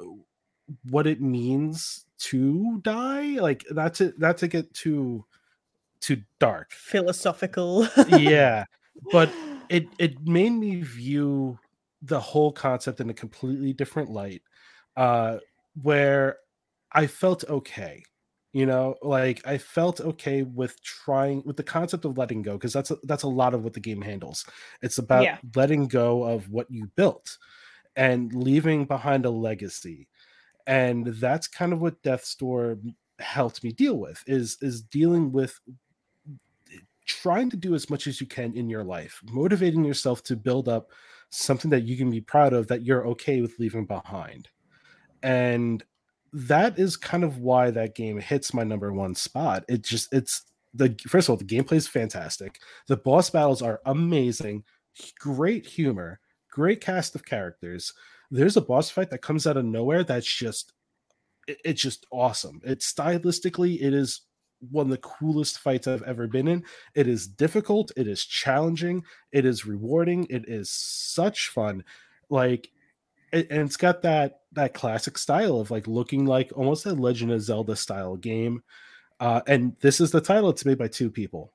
[0.89, 3.39] what it means to die.
[3.39, 5.25] Like not to not to get too
[6.01, 6.71] too dark.
[6.71, 7.87] philosophical.
[8.07, 8.65] yeah,
[9.11, 9.29] but
[9.69, 11.59] it it made me view
[12.01, 14.41] the whole concept in a completely different light,
[14.97, 15.37] uh,
[15.81, 16.37] where
[16.91, 18.03] I felt okay
[18.53, 22.73] you know like i felt okay with trying with the concept of letting go because
[22.73, 24.45] that's a, that's a lot of what the game handles
[24.81, 25.37] it's about Yeah.
[25.55, 27.37] letting go of what you built
[27.95, 30.07] and leaving behind a legacy
[30.67, 32.79] and that's kind of what Death's Door
[33.19, 35.59] helped me deal with is is dealing with
[37.05, 40.69] trying to do as much as you can in your life motivating yourself to build
[40.69, 40.91] up
[41.29, 44.47] something that you can be proud of that you're okay with leaving behind
[45.23, 45.83] and
[46.33, 49.65] that is kind of why that game hits my number one spot.
[49.67, 50.43] It just it's
[50.73, 52.59] the first of all, the gameplay is fantastic.
[52.87, 54.63] The boss battles are amazing,
[55.19, 56.19] great humor,
[56.51, 57.93] great cast of characters.
[58.31, 60.73] There's a boss fight that comes out of nowhere that's just
[61.47, 62.61] it- it's just awesome.
[62.63, 64.21] It's stylistically, it is
[64.71, 66.65] one of the coolest fights I've ever been in.
[66.95, 71.83] It is difficult, it is challenging, it is rewarding, it is such fun.
[72.29, 72.69] Like
[73.31, 77.31] it, and it's got that that classic style of like looking like almost a Legend
[77.31, 78.63] of Zelda style game.
[79.19, 80.49] Uh, and this is the title.
[80.49, 81.51] It's made by two people.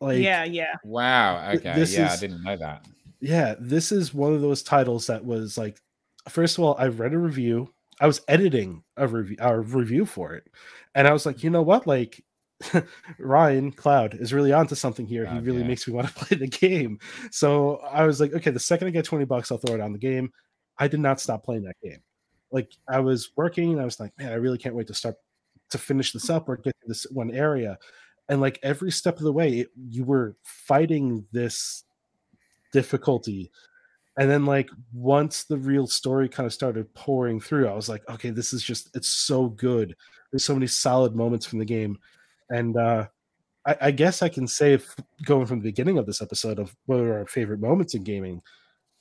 [0.00, 0.74] Like yeah, yeah.
[0.84, 1.50] Wow.
[1.54, 1.74] Okay.
[1.74, 2.86] This yeah, is, I didn't know that.
[3.20, 5.80] Yeah, this is one of those titles that was like.
[6.28, 7.72] First of all, I read a review.
[8.00, 10.44] I was editing a review, our review for it,
[10.94, 12.22] and I was like, you know what, like
[13.18, 15.26] Ryan Cloud is really onto something here.
[15.26, 16.98] he really makes me want to play the game.
[17.30, 19.92] So I was like, okay, the second I get 20 bucks, I'll throw it on
[19.92, 20.32] the game.
[20.78, 22.00] I did not stop playing that game.
[22.50, 25.16] Like I was working and I was like, man, I really can't wait to start
[25.70, 27.78] to finish this up or get to this one area.
[28.28, 31.84] And like every step of the way, it, you were fighting this
[32.72, 33.50] difficulty.
[34.18, 38.08] And then like once the real story kind of started pouring through, I was like,
[38.08, 39.94] okay, this is just it's so good.
[40.30, 41.98] There's so many solid moments from the game
[42.50, 43.06] and uh,
[43.66, 44.78] I, I, guess I can say,
[45.24, 48.40] going from the beginning of this episode of what are our favorite moments in gaming,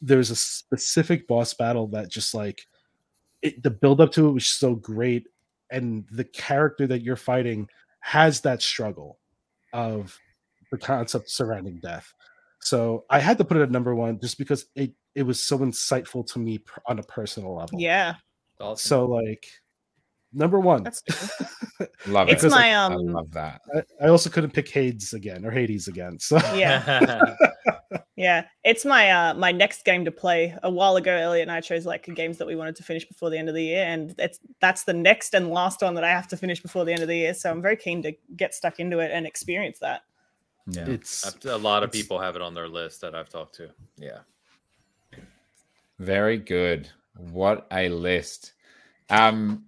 [0.02, 2.66] there's a specific boss battle that just like
[3.42, 5.28] it, the build up to it was so great,
[5.72, 7.68] and the character that you're fighting
[8.00, 9.20] has that struggle
[9.74, 10.18] of
[10.72, 12.14] the concept surrounding death.
[12.60, 15.60] So I had to put it at number one just because it it was so
[15.60, 17.80] insightful to me on a personal level.
[17.80, 18.16] Yeah.
[18.60, 18.88] Awesome.
[18.88, 19.48] So like
[20.34, 20.84] number one.
[20.84, 21.04] That's
[22.08, 22.52] love it's it.
[22.52, 22.94] my um.
[22.94, 23.62] I love that.
[23.76, 26.20] I, I, also couldn't pick Hades again or Hades again.
[26.20, 27.36] So yeah,
[28.18, 28.46] yeah.
[28.66, 30.54] It's my uh my next game to play.
[30.64, 33.30] A while ago, Elliot and I chose like games that we wanted to finish before
[33.30, 36.10] the end of the year, and it's that's the next and last one that I
[36.10, 37.34] have to finish before the end of the year.
[37.34, 40.02] So I'm very keen to get stuck into it and experience that.
[40.66, 43.70] Yeah, it's a lot of people have it on their list that I've talked to.
[43.96, 44.20] Yeah.
[46.00, 46.90] Very good.
[47.16, 48.54] What a list.
[49.10, 49.66] Um,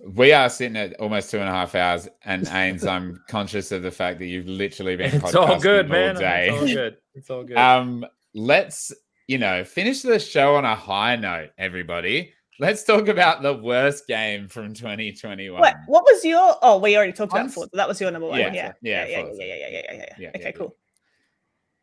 [0.00, 3.82] we are sitting at almost two and a half hours, and Ains, I'm conscious of
[3.82, 5.14] the fact that you've literally been.
[5.14, 6.14] It's all good, all man.
[6.16, 6.48] Day.
[6.48, 6.96] It's all good.
[7.14, 7.56] It's all good.
[7.56, 8.92] Um, let's
[9.26, 12.32] you know finish the show on a high note, everybody.
[12.60, 15.60] Let's talk about the worst game from 2021.
[15.60, 16.56] What, what was your?
[16.60, 17.70] Oh, we already talked about Forza.
[17.74, 18.38] That was your number one.
[18.38, 20.30] Yeah, yeah, yeah, yeah, yeah, yeah, yeah, yeah, yeah, yeah, yeah.
[20.34, 20.76] Okay, cool.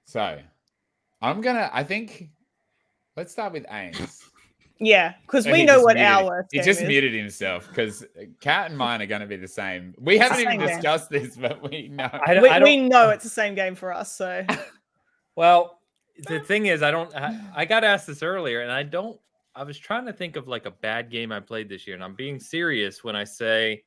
[0.06, 0.40] So,
[1.22, 1.70] I'm gonna.
[1.74, 2.30] I think.
[3.18, 4.24] Let's start with Ains.
[4.80, 6.88] Yeah, because we know what muted, our he just is.
[6.88, 8.06] muted himself because
[8.42, 9.94] Cat and mine are going to be the same.
[9.98, 11.24] We haven't even discussed game.
[11.24, 12.10] this, but we know.
[12.12, 14.12] I we, I we, know it's the same game for us.
[14.12, 14.46] So,
[15.36, 15.80] well,
[16.28, 17.14] the thing is, I don't.
[17.16, 19.18] I, I got asked this earlier, and I don't.
[19.56, 22.04] I was trying to think of like a bad game I played this year, and
[22.04, 23.84] I'm being serious when I say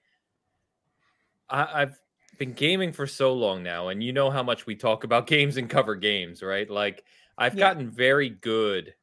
[1.50, 2.00] I, I've
[2.38, 5.58] been gaming for so long now, and you know how much we talk about games
[5.58, 6.68] and cover games, right?
[6.68, 7.04] Like
[7.36, 7.60] I've yeah.
[7.60, 8.94] gotten very good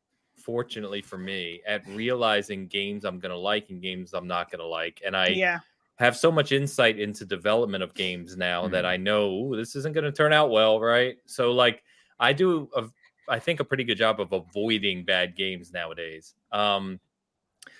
[0.46, 4.60] fortunately for me, at realizing games I'm going to like and games I'm not going
[4.60, 5.02] to like.
[5.04, 5.60] And I yeah.
[5.96, 8.74] have so much insight into development of games now mm-hmm.
[8.74, 11.18] that I know this isn't going to turn out well, right?
[11.26, 11.84] So like
[12.20, 12.84] I do a,
[13.28, 16.36] I think a pretty good job of avoiding bad games nowadays.
[16.52, 17.00] Um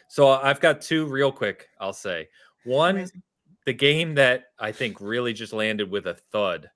[0.08, 2.30] so I've got two real quick, I'll say.
[2.64, 3.22] One Amazing.
[3.66, 6.72] the game that I think really just landed with a thud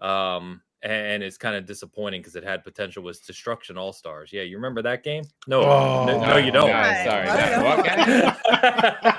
[0.00, 4.32] um and it's kind of disappointing because it had potential was Destruction All Stars.
[4.32, 5.24] Yeah, you remember that game?
[5.46, 6.68] No, oh, no, no, you don't.
[6.68, 7.64] sorry, no.
[7.64, 7.98] what game?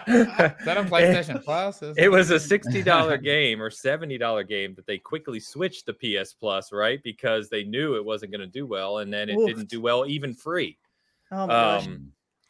[0.08, 0.28] Is
[0.66, 1.82] that on PlayStation Plus?
[1.98, 5.94] It was a sixty dollar game or seventy dollar game that they quickly switched to
[5.94, 7.02] PS Plus, right?
[7.04, 9.48] Because they knew it wasn't going to do well, and then it Oof.
[9.48, 10.78] didn't do well even free.
[11.32, 11.88] Oh my um, gosh.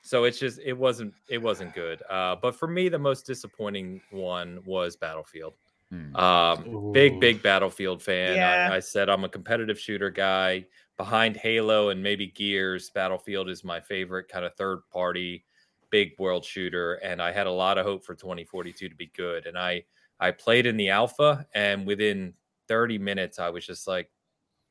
[0.02, 2.04] So it's just it wasn't it wasn't good.
[2.10, 5.54] Uh, but for me, the most disappointing one was Battlefield.
[5.92, 6.16] Hmm.
[6.16, 8.36] Um, big, big Battlefield fan.
[8.36, 8.70] Yeah.
[8.72, 10.66] I, I, said I'm a competitive shooter guy.
[10.98, 15.44] Behind Halo and maybe Gears, Battlefield is my favorite kind of third party
[15.92, 16.96] big world shooter.
[16.96, 19.46] And I had a lot of hope for 2042 to be good.
[19.46, 19.84] And I
[20.20, 22.34] I played in the alpha, and within
[22.68, 24.10] 30 minutes, I was just like,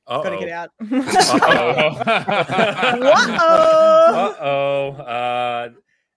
[0.06, 0.22] uh-oh.
[0.22, 0.70] Gotta get out.
[0.80, 2.02] Uh-oh.
[4.14, 4.90] Uh-oh.
[5.02, 5.68] Uh,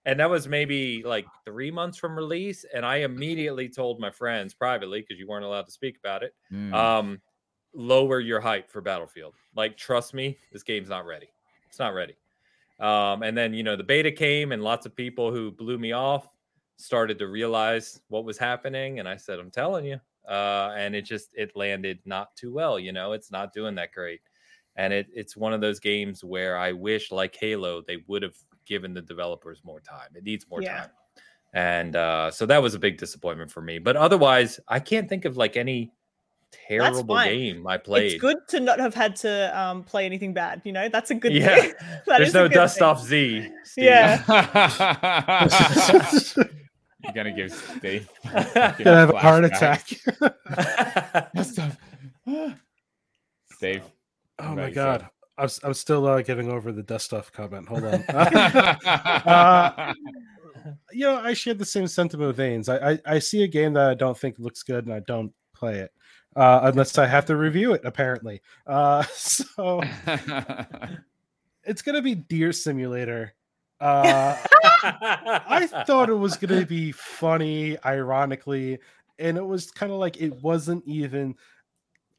[0.08, 4.54] and that was maybe like three months from release and i immediately told my friends
[4.54, 6.72] privately because you weren't allowed to speak about it mm.
[6.74, 7.20] um,
[7.74, 9.34] lower your hype for battlefield.
[9.54, 11.28] Like trust me this game's not ready.
[11.68, 12.16] It's not ready.
[12.80, 15.92] Um, and then you know the beta came and lots of people who blew me
[15.92, 16.28] off
[16.76, 21.02] started to realize what was happening and i said i'm telling you uh, and it
[21.02, 23.14] just it landed not too well you know?
[23.14, 24.20] It's not doing that great.
[24.76, 28.36] And it, it's one of those games where i wish like halo they would have
[28.68, 30.10] given the developers more time.
[30.14, 30.80] It needs more yeah.
[30.80, 30.90] time.
[31.54, 33.78] And uh, so that was a big disappointment for me.
[33.78, 35.92] But otherwise, I can't think of like any
[36.52, 38.12] terrible game I played.
[38.12, 40.62] It's good to not have had to um, play anything bad.
[40.64, 41.56] You know, that's a good yeah.
[41.56, 41.72] thing.
[42.06, 42.86] There's no dust thing.
[42.86, 43.50] off Z.
[43.64, 43.84] Steve.
[43.84, 44.22] Yeah.
[47.04, 48.10] You're gonna give Steve.
[48.24, 49.86] You're Gonna have a heart attack.
[51.42, 51.76] Steve.
[53.52, 53.82] Steve.
[54.38, 55.08] oh my about god.
[55.38, 57.68] I'm, I'm still uh, getting over the dust stuff comment.
[57.68, 58.04] Hold on.
[60.68, 62.68] Uh, you know, I share the same sentiment with Ains.
[62.68, 65.32] I, I I see a game that I don't think looks good, and I don't
[65.54, 65.92] play it
[66.36, 67.82] uh, unless I have to review it.
[67.84, 69.82] Apparently, uh, so
[71.64, 73.34] it's gonna be Deer Simulator.
[73.80, 74.36] Uh,
[74.82, 78.78] I thought it was gonna be funny, ironically,
[79.18, 81.34] and it was kind of like it wasn't even.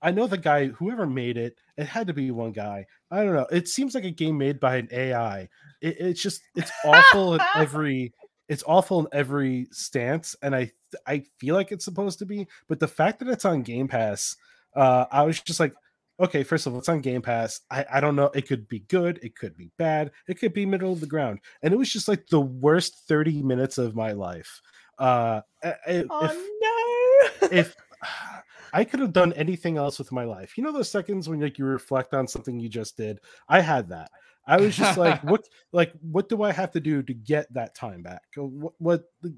[0.01, 2.85] I know the guy, whoever made it, it had to be one guy.
[3.09, 3.47] I don't know.
[3.51, 5.47] It seems like a game made by an AI.
[5.81, 8.13] It, it's just it's awful in every
[8.49, 10.71] it's awful in every stance, and I
[11.07, 14.35] I feel like it's supposed to be, but the fact that it's on Game Pass,
[14.75, 15.73] uh, I was just like,
[16.19, 17.61] okay, first of all, it's on Game Pass.
[17.71, 18.31] I, I don't know.
[18.35, 19.19] It could be good.
[19.23, 20.11] It could be bad.
[20.27, 21.39] It could be middle of the ground.
[21.61, 24.61] And it was just like the worst 30 minutes of my life.
[24.97, 27.57] Uh, Oh if, no.
[27.57, 27.75] if
[28.73, 31.57] I could have done anything else with my life, you know, those seconds when like
[31.57, 34.09] you reflect on something you just did, I had that.
[34.47, 37.75] I was just like, what, like, what do I have to do to get that
[37.75, 38.23] time back?
[38.35, 39.29] What, what uh,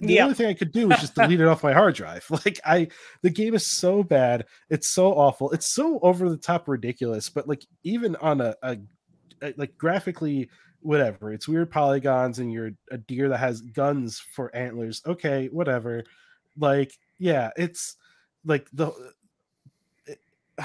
[0.00, 0.22] the, Yeah.
[0.22, 2.24] only thing I could do was just delete it off my hard drive.
[2.30, 2.88] Like, I,
[3.22, 7.28] the game is so bad, it's so awful, it's so over the top ridiculous.
[7.28, 8.78] But like, even on a, a,
[9.42, 10.48] a like graphically,
[10.80, 15.02] whatever, it's weird polygons, and you're a deer that has guns for antlers.
[15.06, 16.04] Okay, whatever.
[16.58, 17.96] Like, yeah, it's
[18.46, 18.92] like the.
[20.06, 20.18] It,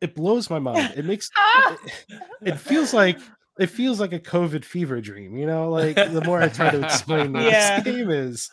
[0.00, 0.94] it blows my mind.
[0.96, 1.30] It makes
[1.70, 1.92] it,
[2.42, 3.18] it feels like
[3.58, 5.68] it feels like a COVID fever dream, you know.
[5.68, 7.80] Like the more I try to explain what Yeah.
[7.80, 8.50] this game is,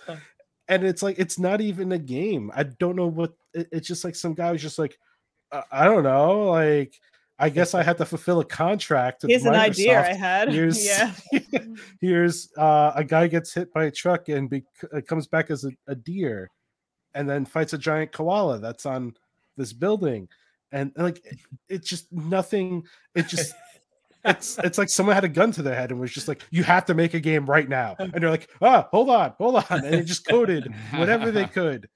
[0.67, 2.51] and it's like it's not even a game.
[2.53, 4.15] I don't know what it, it's just like.
[4.15, 4.97] Some guy was just like,
[5.51, 6.49] uh, I don't know.
[6.49, 6.99] Like,
[7.39, 9.23] I guess I had to fulfill a contract.
[9.25, 10.51] Here's an idea I had.
[10.53, 11.13] Here's yeah.
[12.01, 15.63] here's uh, a guy gets hit by a truck and be- uh, comes back as
[15.63, 16.49] a, a deer,
[17.17, 19.15] and then fights a giant koala that's on
[19.57, 20.29] this building,
[20.71, 22.83] and like it, it's just nothing.
[23.15, 23.55] It just
[24.25, 26.63] it's it's like someone had a gun to their head and was just like, "You
[26.63, 29.85] have to make a game right now," and they're like, "Ah, hold on, hold on,"
[29.85, 31.89] and it just coded whatever they could.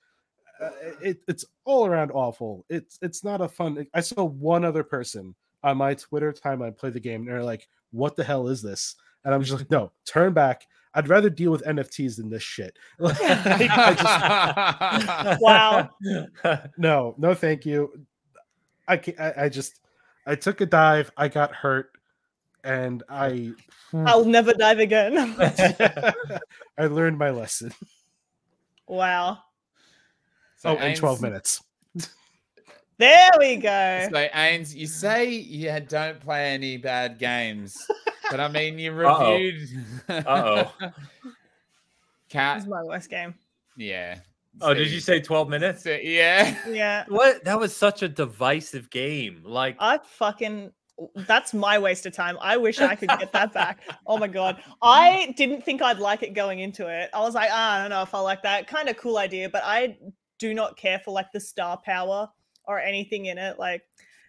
[0.59, 0.69] Uh,
[1.01, 2.66] it, it's all around awful.
[2.67, 3.85] It's it's not a fun.
[3.93, 7.67] I saw one other person on my Twitter timeline play the game, and they're like,
[7.91, 10.66] "What the hell is this?" And I'm just like, "No, turn back.
[10.94, 13.94] I'd rather deal with NFTs than this shit." Like, I
[15.30, 15.90] just- Wow.
[16.78, 18.06] no, no, thank you.
[18.88, 19.80] I can I, I just
[20.26, 21.11] I took a dive.
[21.18, 21.92] I got hurt,
[22.64, 23.52] and I
[23.94, 25.36] I'll never dive again.
[26.78, 27.74] I learned my lesson.
[28.88, 29.40] wow.
[30.58, 31.64] So oh, in 12 minutes.
[33.00, 34.08] There we go.
[34.11, 37.76] So, Ains, you say you don't play any bad games,
[38.32, 39.34] but I mean, you Uh-oh.
[39.34, 39.69] reviewed.
[40.10, 40.72] Uh-oh.
[42.34, 43.35] This is my worst game.
[43.76, 44.19] Yeah.
[44.61, 45.84] oh, did you say 12 minutes?
[45.84, 46.56] So, yeah.
[46.66, 47.03] Yeah.
[47.10, 47.43] What?
[47.43, 49.42] That was such a divisive game.
[49.43, 50.72] Like, I fucking
[51.16, 52.38] that's my waste of time.
[52.42, 53.80] I wish I could get that back.
[54.06, 54.61] Oh my god.
[54.82, 57.10] I didn't think I'd like it going into it.
[57.14, 58.68] I was like, ah, I don't know if I like that.
[58.68, 59.98] Kind of cool idea, but I
[60.40, 62.30] do not care for like the star power
[62.66, 63.58] or anything in it.
[63.60, 63.84] Like,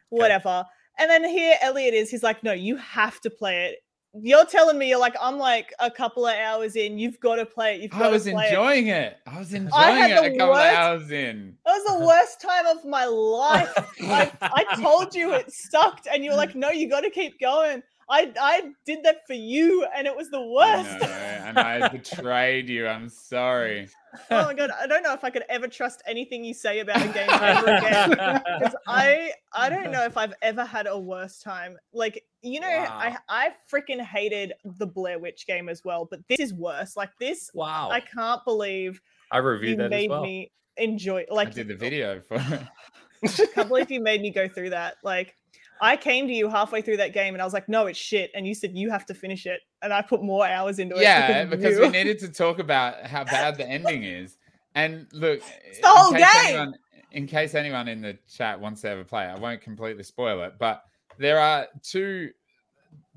[0.09, 0.65] whatever.
[0.99, 3.79] And then here Elliot is, he's like, no, you have to play it.
[4.15, 7.47] You're telling me you're like, I'm like a couple of hours in, you've got to
[7.47, 7.81] play it.
[7.81, 9.17] You've got I was to play enjoying it.
[9.27, 11.57] I was enjoying had it a couple worst- of hours in.
[11.65, 13.73] That was the worst time of my life.
[14.03, 17.41] I, I told you it sucked, and you were like, "No, you got to keep
[17.41, 21.01] going." I I did that for you, and it was the I worst.
[21.01, 22.87] know, and I betrayed you.
[22.87, 23.89] I'm sorry.
[24.31, 27.03] Oh my god, I don't know if I could ever trust anything you say about
[27.03, 28.11] a game ever again.
[28.61, 31.77] Because I I don't know if I've ever had a worse time.
[31.93, 33.17] Like you know, I Wow.
[33.29, 36.97] I freaking hated the Blair Witch game as well, but this is worse.
[36.97, 37.89] Like this, wow.
[37.91, 39.01] I can't believe
[39.31, 40.23] I you reviewed that as made well.
[40.23, 41.25] me enjoy.
[41.31, 42.37] I Like did the video for.
[43.25, 44.97] I can't believe you made me go through that.
[45.05, 45.37] Like,
[45.83, 48.31] I came to you halfway through that game and I was like, no, it's shit.
[48.37, 49.61] And you said you have to finish it.
[49.83, 51.03] And I put more hours into it.
[51.03, 54.39] Yeah, because we needed to talk about how bad the ending is.
[54.77, 56.47] And look, the in whole case game.
[56.47, 56.75] Anyone,
[57.11, 60.55] in case anyone in the chat wants to ever play, I won't completely spoil it,
[60.57, 60.85] but
[61.19, 62.31] there are two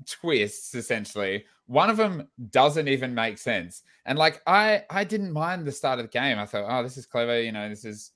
[0.04, 1.44] twists essentially.
[1.68, 3.84] One of them doesn't even make sense.
[4.06, 6.38] And like I I didn't mind the start of the game.
[6.38, 8.10] I thought, "Oh, this is clever, you know, this is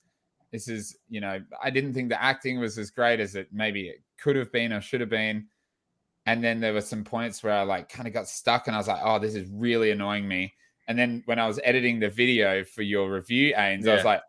[0.50, 3.88] this is, you know, I didn't think the acting was as great as it maybe
[3.88, 5.46] it could have been or should have been.
[6.26, 8.78] And then there were some points where I like kind of got stuck and I
[8.78, 10.54] was like, oh, this is really annoying me.
[10.86, 14.22] And then when I was editing the video for your review, Ains, I was like,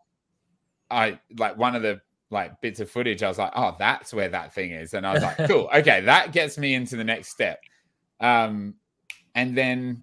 [0.90, 4.28] I like one of the like bits of footage, I was like, oh, that's where
[4.30, 4.94] that thing is.
[4.94, 7.60] And I was like, cool, okay, that gets me into the next step.
[8.20, 8.74] Um,
[9.34, 10.02] and then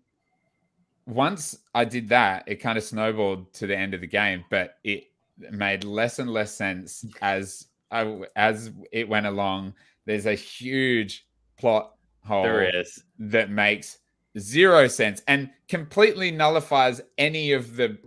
[1.06, 4.76] once I did that, it kind of snowballed to the end of the game, but
[4.84, 5.06] it
[5.52, 9.74] made less and less sense as I, as it went along.
[10.06, 11.26] There's a huge
[11.60, 11.94] plot
[12.24, 13.04] hole There is.
[13.20, 14.00] that makes
[14.38, 17.98] zero sense and completely nullifies any of the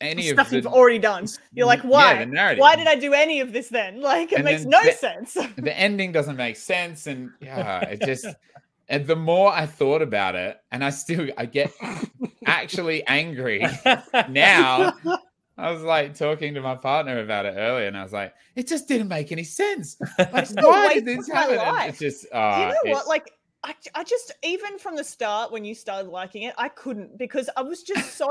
[0.00, 1.26] any of stuff the you've already done.
[1.52, 2.18] You're like, yeah, why?
[2.18, 2.60] the narrative.
[2.60, 4.00] Why did I do any of this then?
[4.08, 5.34] Like, it And makes no the- sense.
[5.56, 8.26] the ending doesn't make sense and yeah it just
[8.88, 11.70] and the more i thought about it and i still i get
[12.46, 13.66] actually angry
[14.30, 14.94] now
[15.58, 18.66] i was like talking to my partner about it earlier and i was like it
[18.66, 22.90] just didn't make any sense like why did this happen it's just you uh, know
[22.90, 23.06] it- what?
[23.06, 23.32] Like,
[23.64, 27.50] I, I just even from the start when you started liking it, I couldn't because
[27.56, 28.30] I was just so.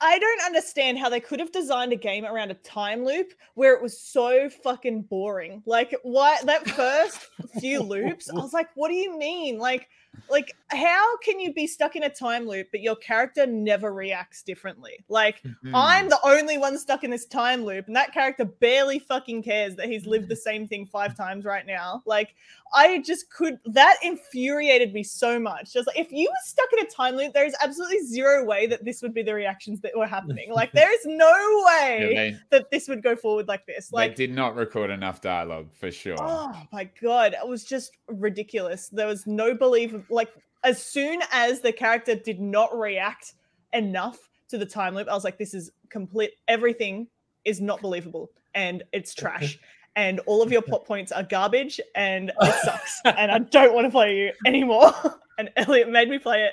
[0.00, 3.74] I don't understand how they could have designed a game around a time loop where
[3.74, 5.62] it was so fucking boring.
[5.66, 7.18] Like, why that first
[7.60, 8.28] few loops?
[8.30, 9.58] I was like, what do you mean?
[9.58, 9.88] Like,
[10.28, 14.42] like how can you be stuck in a time loop but your character never reacts
[14.42, 15.04] differently?
[15.08, 16.08] Like, I'm Hmm.
[16.08, 19.86] the only one stuck in this time loop, and that character barely fucking cares that
[19.88, 22.02] he's lived the same thing five times right now.
[22.06, 22.34] Like,
[22.72, 25.72] I just could that infuriated me so much.
[25.72, 28.66] Just like if you were stuck in a time loop, there is absolutely zero way
[28.66, 30.52] that this would be the reactions that were happening.
[30.52, 31.64] Like, there is no
[31.96, 33.90] Yeah, way they, that this would go forward like this.
[33.90, 37.96] they Like, did not record enough dialogue for sure Oh my god, it was just
[38.08, 38.88] ridiculous.
[38.88, 40.30] There was no belief like
[40.62, 43.34] as soon as the character did not react
[43.72, 44.18] enough
[44.48, 47.08] to the time loop, I was like, this is complete everything
[47.44, 49.58] is not believable and it's trash.
[49.96, 53.00] And all of your plot points are garbage and it sucks.
[53.04, 54.92] and I don't want to play you anymore.
[55.38, 56.52] and Elliot made me play it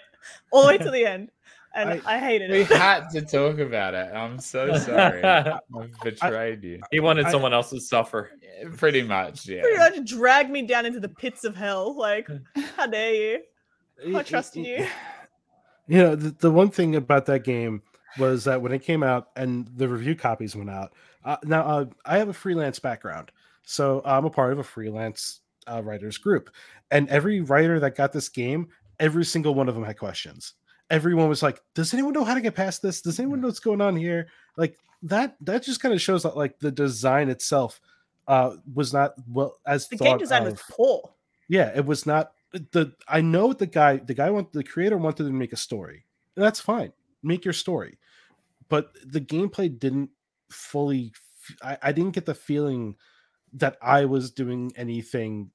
[0.52, 1.32] all the way to the end.
[1.74, 2.70] And I, I- hated it.
[2.70, 5.60] we had to talk about it i'm so sorry i've
[6.04, 8.32] betrayed you he wanted I- someone else to suffer.
[8.42, 11.96] Yeah, pretty much yeah Pretty much dragged me down into the pits of hell.
[11.98, 12.28] Like,
[12.78, 13.14] how dare
[14.06, 14.16] you?
[14.16, 14.88] I It- trust it- you.
[15.88, 17.82] You know, the, the one thing about that game
[18.18, 20.94] was that when it came out and the review copies went out.
[21.26, 23.32] Uh, now, uh, I have a freelance background,
[23.64, 26.50] so I'm a part of a freelance uh, writers group,
[26.92, 28.68] and every writer that got this game,
[29.00, 30.54] every single one of them had questions.
[30.92, 33.02] Everyone was like, "Does anyone know how to get past this?
[33.02, 35.36] Does anyone know what's going on here?" Like that.
[35.42, 37.82] That just kind of shows that like the design itself
[38.28, 41.10] uh, was not well as The thought game design was of poor.
[41.50, 42.34] yeah it was not
[42.72, 46.06] the i know the guy the guy want the creator wanted to make a story
[46.36, 47.98] and that's fine make your story
[48.70, 50.10] but the gameplay didn't
[50.52, 52.96] fully f- I, I didn't get the feeling
[53.54, 55.50] that i was doing anything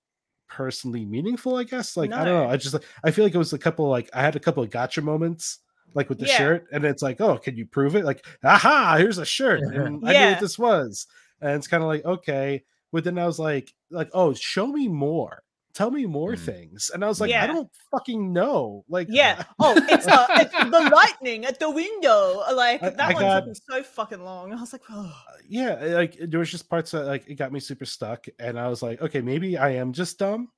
[0.49, 3.39] personally meaningful i guess like i don't know i just like i feel like it
[3.39, 5.58] was a couple like i had a couple of gotcha moments
[5.94, 6.36] like with the Yeah.
[6.36, 8.05] shirt and it's like oh can you prove it?
[8.05, 11.07] Like aha here's a shirt and i knew what this was
[11.41, 14.89] and it's kind of like okay but then i was like like oh show me
[14.89, 15.42] more
[15.77, 16.39] tell me more Mm.
[16.41, 19.45] things and i was like i don't fucking know like Yeah.
[19.61, 22.43] Oh, it's, uh, it's the lightning at the window.
[22.55, 24.53] Like I- that I one got- took me so fucking long.
[24.55, 25.13] I was like, oh.
[25.49, 28.67] yeah like there was just parts that like it got me super stuck and i
[28.69, 30.49] was like okay maybe i am just dumb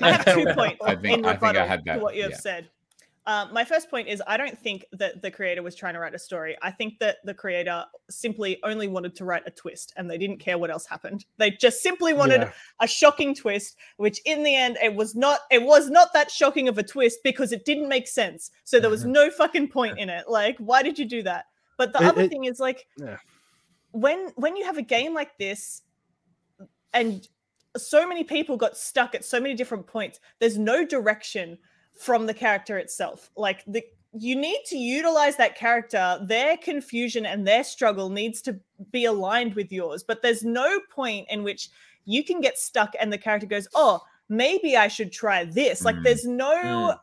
[0.00, 2.16] I have two points I think- in I think I rebuttal had that, to what
[2.16, 2.38] you have yeah.
[2.38, 2.68] said.
[3.28, 6.14] Um, my first point is I don't think that the creator was trying to write
[6.14, 6.56] a story.
[6.62, 10.38] I think that the creator simply only wanted to write a twist and they didn't
[10.38, 11.26] care what else happened.
[11.36, 12.52] They just simply wanted Yeah.
[12.80, 16.68] a shocking twist, which in the end it was not it was not that shocking
[16.68, 18.50] of a twist because it didn't make sense.
[18.64, 20.30] So there was no fucking point in it.
[20.30, 21.44] Like, why did you do that?
[21.76, 23.18] But the It- other it- thing is like Yeah.
[23.90, 25.82] when when you have a game like this
[26.94, 27.28] and
[27.76, 31.58] so many people got stuck at so many different points, there's no direction
[31.98, 33.30] from the character itself.
[33.36, 33.82] Like the
[34.14, 38.58] you need to utilize that character, their confusion and their struggle needs to
[38.90, 40.02] be aligned with yours.
[40.02, 41.68] But there's no point in which
[42.06, 45.96] you can get stuck and the character goes, "Oh, maybe I should try this." Like
[45.96, 46.04] Mm.
[46.04, 46.98] there's no m-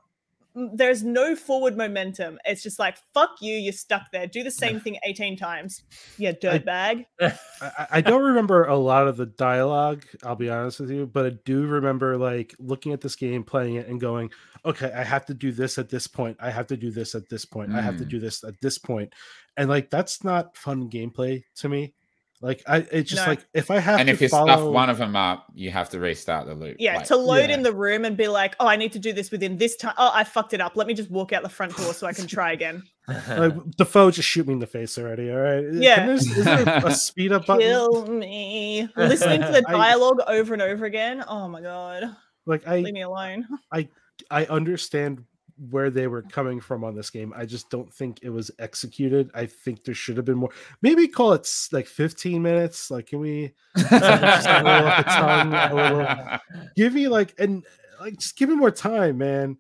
[0.74, 2.40] there's no forward momentum.
[2.46, 4.26] It's just like, "Fuck you, you're stuck there.
[4.28, 5.84] Do the same thing 18 times."
[6.18, 7.06] Yeah, dirtbag.
[7.20, 11.06] I, I- I don't remember a lot of the dialogue i'll be honest with you
[11.06, 14.30] but i do remember like looking at this game playing it and going
[14.66, 17.28] okay i have to do this at this point i have to do this at
[17.30, 18.10] this point i have to Mm.
[18.10, 19.12] do this at this point.
[19.12, 19.14] point
[19.58, 21.94] and like that's not fun gameplay to me
[22.42, 23.30] like i it's just No.
[23.32, 25.72] like if i have and to if you follow stuff one of them up you
[25.72, 27.56] have to restart the loop Yeah, like- to load Yeah.
[27.56, 29.94] in the room and be like, oh, I need to do this within this time.
[29.98, 30.76] Oh, I fucked it up.
[30.76, 32.84] Let me just walk out the front door so I can try again.
[33.08, 36.06] like the foe just shoot me in the face already all right Yeah.
[36.08, 38.90] there's- is there a speed up button Kill me.
[38.98, 41.24] Listening to the I- dialogue over and over again.
[41.28, 42.16] Oh my god.
[42.46, 43.48] like i Leave me alone.
[43.72, 43.88] I
[44.30, 45.24] I understand
[45.70, 47.34] where they were coming from on this game.
[47.36, 49.32] I just don't think it was executed.
[49.34, 50.50] I think there should have been more.
[50.82, 52.92] Maybe call it like 15 minutes.
[52.92, 57.64] Like, can we just a little off the tongue, a little- give me like and
[58.02, 59.58] like just give me more time, man?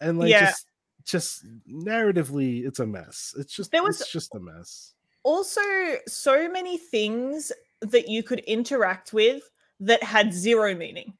[0.00, 0.46] and like Yeah.
[0.46, 0.66] just
[1.04, 3.34] just narratively, it's a mess.
[3.38, 4.94] It's just There was- it's just a mess.
[5.24, 5.60] also
[6.08, 9.42] so many things that you could interact with
[9.80, 11.12] that had zero meaning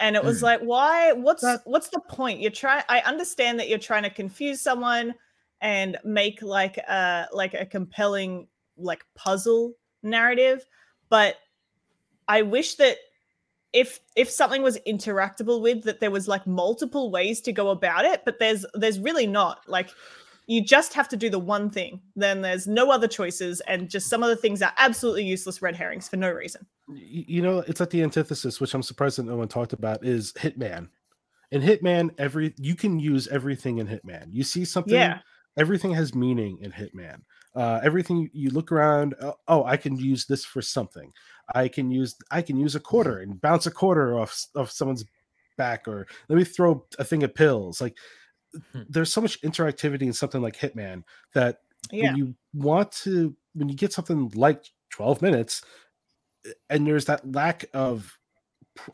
[0.00, 0.42] and it was Mm.
[0.42, 1.12] like why?
[1.12, 2.40] What's what's the point?
[2.40, 5.14] You're trying i understand that you're trying to confuse someone
[5.60, 10.66] and make like a like a compelling like puzzle narrative
[11.08, 11.36] but
[12.28, 12.98] i wish that
[13.72, 18.04] if if something was interactable with that there was like multiple ways to go about
[18.04, 19.66] it but there's there's really not.
[19.66, 19.90] Like
[20.46, 24.08] you just have to do the one thing then there's no other choices and just
[24.08, 27.80] some of the things are absolutely useless red herrings for no reason you know it's
[27.80, 30.88] like the antithesis which i'm surprised that no one talked about is hitman.
[31.52, 34.26] In hitman every you can use everything in hitman.
[34.32, 35.20] You see something yeah.
[35.56, 37.20] everything has meaning in hitman.
[37.54, 41.12] Uh, everything you- you look around uh, oh i can use this for something.
[41.54, 44.70] I can use i can use a quarter and bounce a quarter off s- off
[44.70, 45.04] someone's
[45.56, 47.80] back or let me throw a thing of pills.
[47.80, 47.96] Like
[48.72, 48.82] Hmm.
[48.88, 51.02] there's so much interactivity in something like hitman
[51.34, 51.58] that
[51.92, 52.04] yeah.
[52.06, 55.62] when you want to when you get something like 12 minutes
[56.70, 58.16] and there's that lack of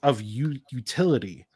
[0.02, 1.47] of u- utility.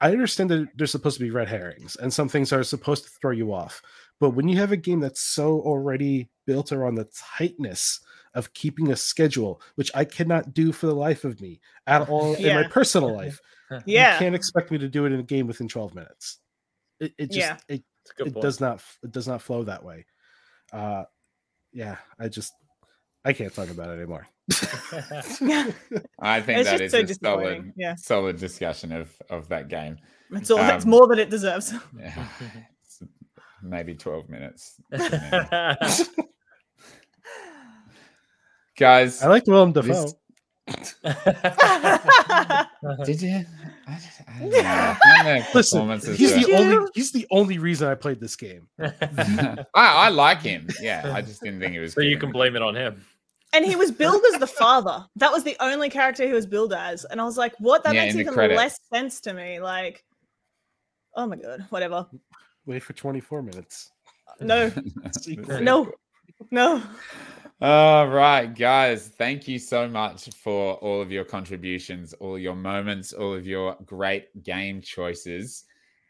[0.00, 3.10] I understand that there's supposed to be red herrings and some things are supposed to
[3.20, 3.82] throw you off
[4.20, 7.98] but when you have a game that's so already built around the tightness
[8.34, 12.34] of keeping a schedule which i cannot do for the life of me at all
[12.36, 13.40] in my personal life
[13.86, 14.16] you yeah.
[14.20, 16.38] can't expect me to do it in a game within 12 minutes.
[17.00, 17.56] It, it just Yeah.
[17.68, 18.42] it It's a good it point.
[18.42, 20.06] does not it does not flow that way.
[20.72, 21.04] Uh
[21.72, 22.52] yeah i just
[23.24, 24.26] i can't talk about it anymore
[26.20, 27.94] I think It's that just so a solid, yeah.
[27.96, 29.98] solid discussion of of that game.
[30.32, 32.26] it's all it's Um, more than it deserves Yeah,
[33.62, 34.80] maybe twelve minutes,
[38.78, 39.22] guys.
[39.22, 40.12] i like willem this- dafoe
[43.04, 43.44] Did you?
[43.86, 44.58] I, just- I don't know.
[44.60, 46.88] I found their listen he's were- the only you?
[46.94, 50.68] he's the only reason i played this game I, I like him.
[50.80, 51.92] Yeah, I just didn't think it was.
[51.94, 53.04] so you can blame it on him.
[53.52, 55.06] And he was billed as the father.
[55.16, 57.04] That was the only character he was billed as.
[57.04, 57.84] And i was like what?
[57.84, 58.56] That Yeah, makes even credits.
[58.56, 59.60] less sense to me.
[59.60, 60.04] Like
[61.14, 62.06] oh my god whatever.
[62.66, 63.90] Wait for 24 minutes.
[64.40, 64.70] No.
[65.60, 65.90] No.
[66.50, 66.82] No.
[67.60, 69.08] All right, guys.
[69.08, 73.76] Thank you so much for all of your contributions, all your moments, all of your
[73.84, 75.64] great game choices.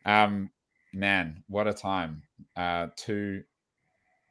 [0.05, 0.50] Um,
[0.92, 2.23] man, what a time!
[2.55, 3.44] Uh, two,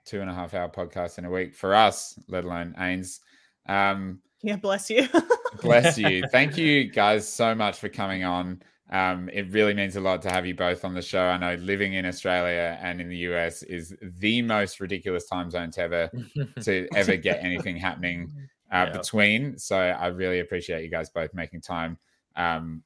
[0.08, 3.20] two and a half hour podcast in a week for us, let alone Ains.
[3.68, 5.08] Um, yeah bless you
[5.62, 6.24] bless you.
[6.32, 8.62] Thank you guys so much for coming on.
[8.90, 11.22] Um, it really means a lot to have you both on the show.
[11.24, 15.72] I know living in Australia and in the US is the most ridiculous time zone
[15.72, 16.12] to ever
[16.62, 18.32] to ever get anything happening
[18.72, 18.98] uh, Yeah.
[18.98, 19.58] between.
[19.58, 21.98] So I really appreciate you guys both making time.
[22.36, 22.84] Um,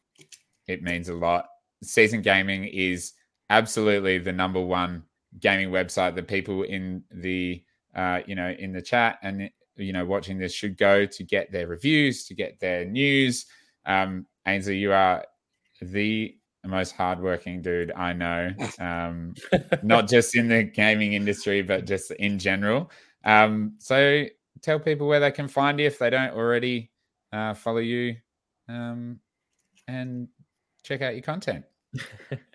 [0.68, 1.46] it means a lot.
[1.84, 3.14] Seasoned Gaming is
[3.50, 5.04] absolutely the number one
[5.40, 7.64] gaming website that people in the
[7.96, 11.52] uh, you know in the chat and you know watching this should go to get
[11.52, 13.46] their reviews, to get their news.
[13.86, 15.26] Um, Ainsley, you are
[15.82, 16.36] the
[16.66, 18.52] most hardworking dude I know.
[18.80, 19.36] Um,
[19.84, 22.92] not just in the gaming industry, but just in general.
[23.24, 24.26] Um, so
[24.62, 26.92] tell people where they can find you if they don't already
[27.32, 28.16] uh, follow you,
[28.68, 29.20] um,
[29.88, 30.28] and
[30.84, 31.66] check out your content.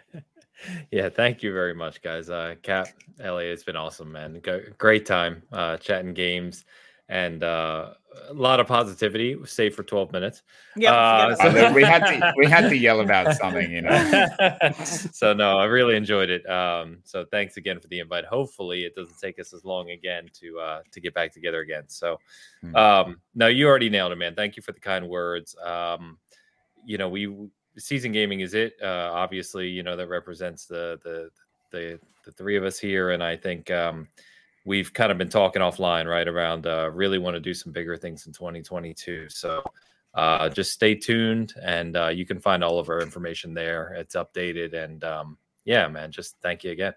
[0.91, 2.31] yeah, thank you very much, guys.
[2.31, 2.89] Uh, Cap,
[3.21, 4.41] Elliot, it's been awesome, man.
[4.41, 6.65] Go, great time uh, chatting games
[7.09, 7.93] and uh,
[8.29, 10.43] a lot of positivity, save for 12 minutes.
[10.77, 11.75] yeah Uh, forget I about know it.
[11.75, 14.29] we had to we had to yell about something, you know.
[14.85, 16.49] so no, I really enjoyed it.
[16.51, 18.25] Um, so thanks again for the invite.
[18.25, 21.85] Hopefully, it doesn't take us as long again to uh, to get back together again.
[21.87, 22.19] So,
[22.63, 22.75] Hmm.
[22.77, 24.35] um, no, you already nailed it, man.
[24.35, 25.55] Thank you for the kind words.
[25.63, 26.19] Um,
[26.85, 28.75] you know, we seasoned gaming is it.
[28.83, 31.31] Uh, obviously, you know that represents the the
[31.73, 34.09] the the three of us here, and I think um,
[34.65, 36.27] we've kind of been talking offline, right?
[36.27, 39.29] Around uh, really want to do some bigger things in 2022.
[39.29, 39.63] So
[40.15, 43.95] uh, just stay tuned, and uh, you can find all of our information there.
[43.95, 46.95] It's updated, and um, yeah, man, just thank you again.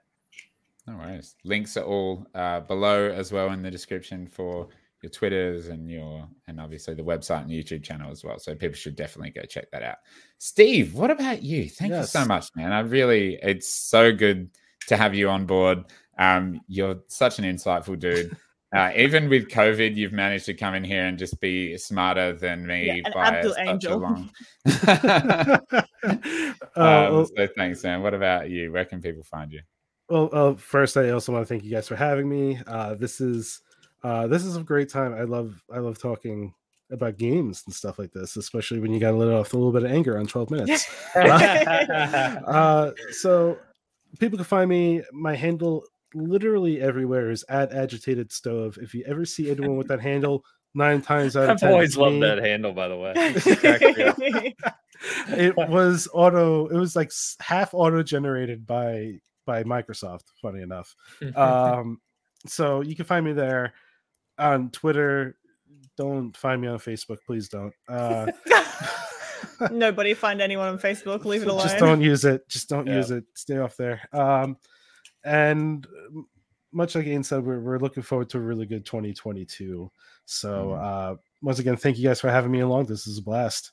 [0.87, 1.35] No worries.
[1.43, 4.69] Links are all uh, below as well in the description for
[5.01, 8.39] your Twitters and your and obviously the website and YouTube channel as well.
[8.39, 9.97] So people should definitely go check that out.
[10.37, 11.69] Steve, what about you?
[11.69, 12.71] Thank you so much, man.
[12.71, 14.49] I really it's so good
[14.87, 15.85] to have you on board.
[16.17, 18.35] Um, you're such an insightful dude.
[18.71, 22.67] Uh, even with COVID, you've managed to come in here and just be smarter than
[22.67, 23.97] me Yeah, by such a angel.
[23.97, 24.29] long.
[24.87, 25.81] uh,
[26.75, 28.03] um, so thanks, Sam.
[28.03, 28.71] What about you?
[28.71, 29.61] Where can people find you?
[30.09, 33.21] well, uh, first i also want to thank you guys for having me uh this
[33.21, 33.61] is
[34.03, 36.53] uh this is a great time i love i love talking
[36.91, 39.71] about games and stuff like this especially when you got to let off a little
[39.71, 43.57] bit of anger on 12 minutes uh, so
[44.17, 45.03] people can find me.
[45.11, 48.77] My handle literally everywhere is at agitated stove.
[48.81, 51.89] If you ever see anyone with that handle, nine times out of I've ten, always
[51.89, 52.21] it's loved me.
[52.21, 53.13] that handle, by the way.
[53.15, 54.75] It cracks me up.
[55.29, 59.13] it was auto it was like half auto generated by
[59.45, 60.93] by microsoft funny enough
[61.37, 62.01] um
[62.45, 63.73] so you can find me there
[64.39, 65.35] on twitter
[65.97, 68.27] don't find me on facebook please don't uh
[69.71, 71.25] Nobody find anyone on Facebook.
[71.25, 71.63] Leave it alone.
[71.63, 72.95] just don't use it just don't Yeah.
[72.97, 74.57] use it stay off there um
[75.23, 75.85] and
[76.71, 79.91] much like ian said we're, we're looking forward to a really good 2022
[80.25, 80.83] so Mhm.
[80.83, 83.71] uh once again thank you guys for having me along this is a blast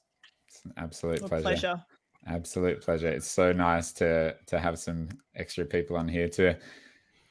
[0.49, 1.43] It's an absolute Well, pleasure.
[1.45, 1.85] pleasure.
[2.29, 3.09] Absolute pleasure.
[3.09, 6.57] It's so nice to to have some extra people on here to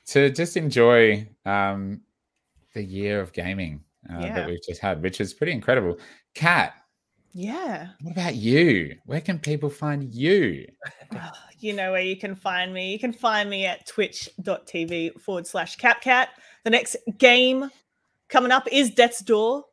[0.07, 2.01] to just enjoy um
[2.75, 4.35] the year of gaming uh, Yeah.
[4.35, 5.97] that we've just had, which is pretty incredible.
[6.35, 6.73] Kat,
[7.33, 7.87] Yeah.
[8.01, 8.95] what about you?
[9.05, 10.67] Where can people find you?
[11.15, 12.91] Oh, you know where you can find me.
[12.91, 16.27] You can find me at twitch.tv forward slash capcat.
[16.63, 17.69] The next game
[18.27, 19.65] coming up is Death's Door,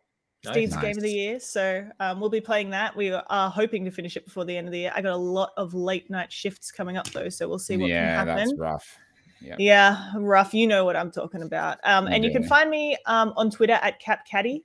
[0.45, 0.55] Nice.
[0.55, 1.41] Steve's game of the year.
[1.41, 2.97] So um, we'll be playing that.
[2.97, 4.93] We are hoping to finish it before the end of the year.
[4.95, 7.89] I got a lot of late night shifts coming up though, so we'll see what
[7.91, 8.49] yeah, can happen.
[8.49, 8.99] that's rough.
[9.43, 9.57] Yeah.
[9.59, 10.55] Yeah, rough.
[10.55, 11.79] You know what I'm talking about.
[11.85, 14.63] Um, and you can find me um, on Twitter at CapCaddy.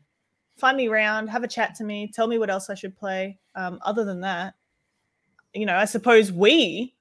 [0.57, 3.37] Find me around, have a chat to me, tell me what else I should play.
[3.55, 4.55] Um, other than that,
[5.53, 6.95] you know, I suppose we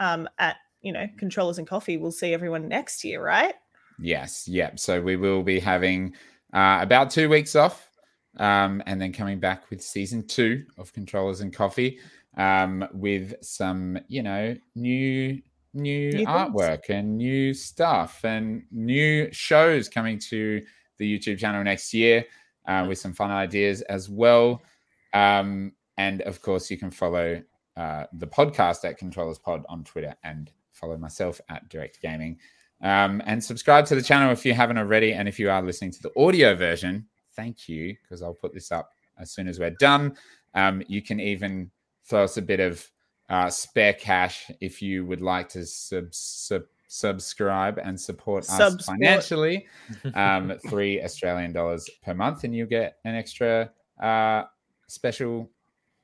[0.00, 3.54] um, at you know controllers and coffee will see everyone next year, right?
[3.98, 4.78] Yes, yep.
[4.78, 6.14] So we will be having
[6.52, 7.90] uh, about two weeks off,
[8.38, 11.98] um, and then coming back with season two of Controllers and Coffee,
[12.36, 15.40] um, with some, you know, new
[15.74, 16.28] new, things.
[16.28, 20.62] artwork and new stuff and new shows coming to
[20.98, 22.24] the YouTube channel next year,
[22.66, 24.62] uh, with some fun ideas as well.
[25.14, 27.42] Um, and of course, you can follow
[27.76, 32.38] uh, the podcast at Controllers Pod on Twitter and follow myself at Direct Gaming.
[32.82, 35.12] Um, and subscribe to the channel if you haven't already.
[35.12, 38.70] And if you are listening to the audio version, thank you, because I'll put this
[38.70, 40.16] up as soon as we're done.
[40.54, 41.70] Um, you can even
[42.04, 42.88] throw us a bit of
[43.28, 49.66] uh, spare cash if you would like to sub- sub- subscribe and support us financially.
[50.14, 54.44] Um, three Australian dollars per month, and you get an extra uh,
[54.86, 55.50] special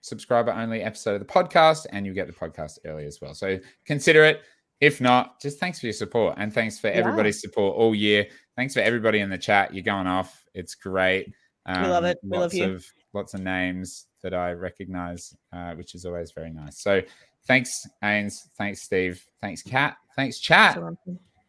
[0.01, 3.35] subscriber only episode of the podcast, and you get the podcast early as well.
[3.35, 4.43] So consider it.
[4.81, 6.95] If not, just thanks for your support and thanks for Yeah.
[6.95, 8.27] everybody's support all year.
[8.57, 9.73] Thanks for everybody in the chat.
[9.73, 10.45] You're going off.
[10.53, 11.33] It's great.
[11.65, 12.19] Um, We love it.
[12.23, 12.75] We love you.
[12.75, 12.85] Of,
[13.15, 16.79] lots of names that I recognize, uh, which is always very nice.
[16.79, 17.03] So
[17.47, 18.49] thanks, Ains.
[18.57, 19.25] Thanks, Steve.
[19.41, 19.97] Thanks, Kat.
[20.17, 20.79] Thanks, chat.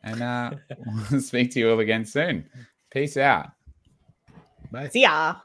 [0.03, 0.51] And uh,
[1.11, 2.49] we'll speak to you all again soon.
[2.91, 3.49] Peace out.
[4.71, 5.35] bye see ya.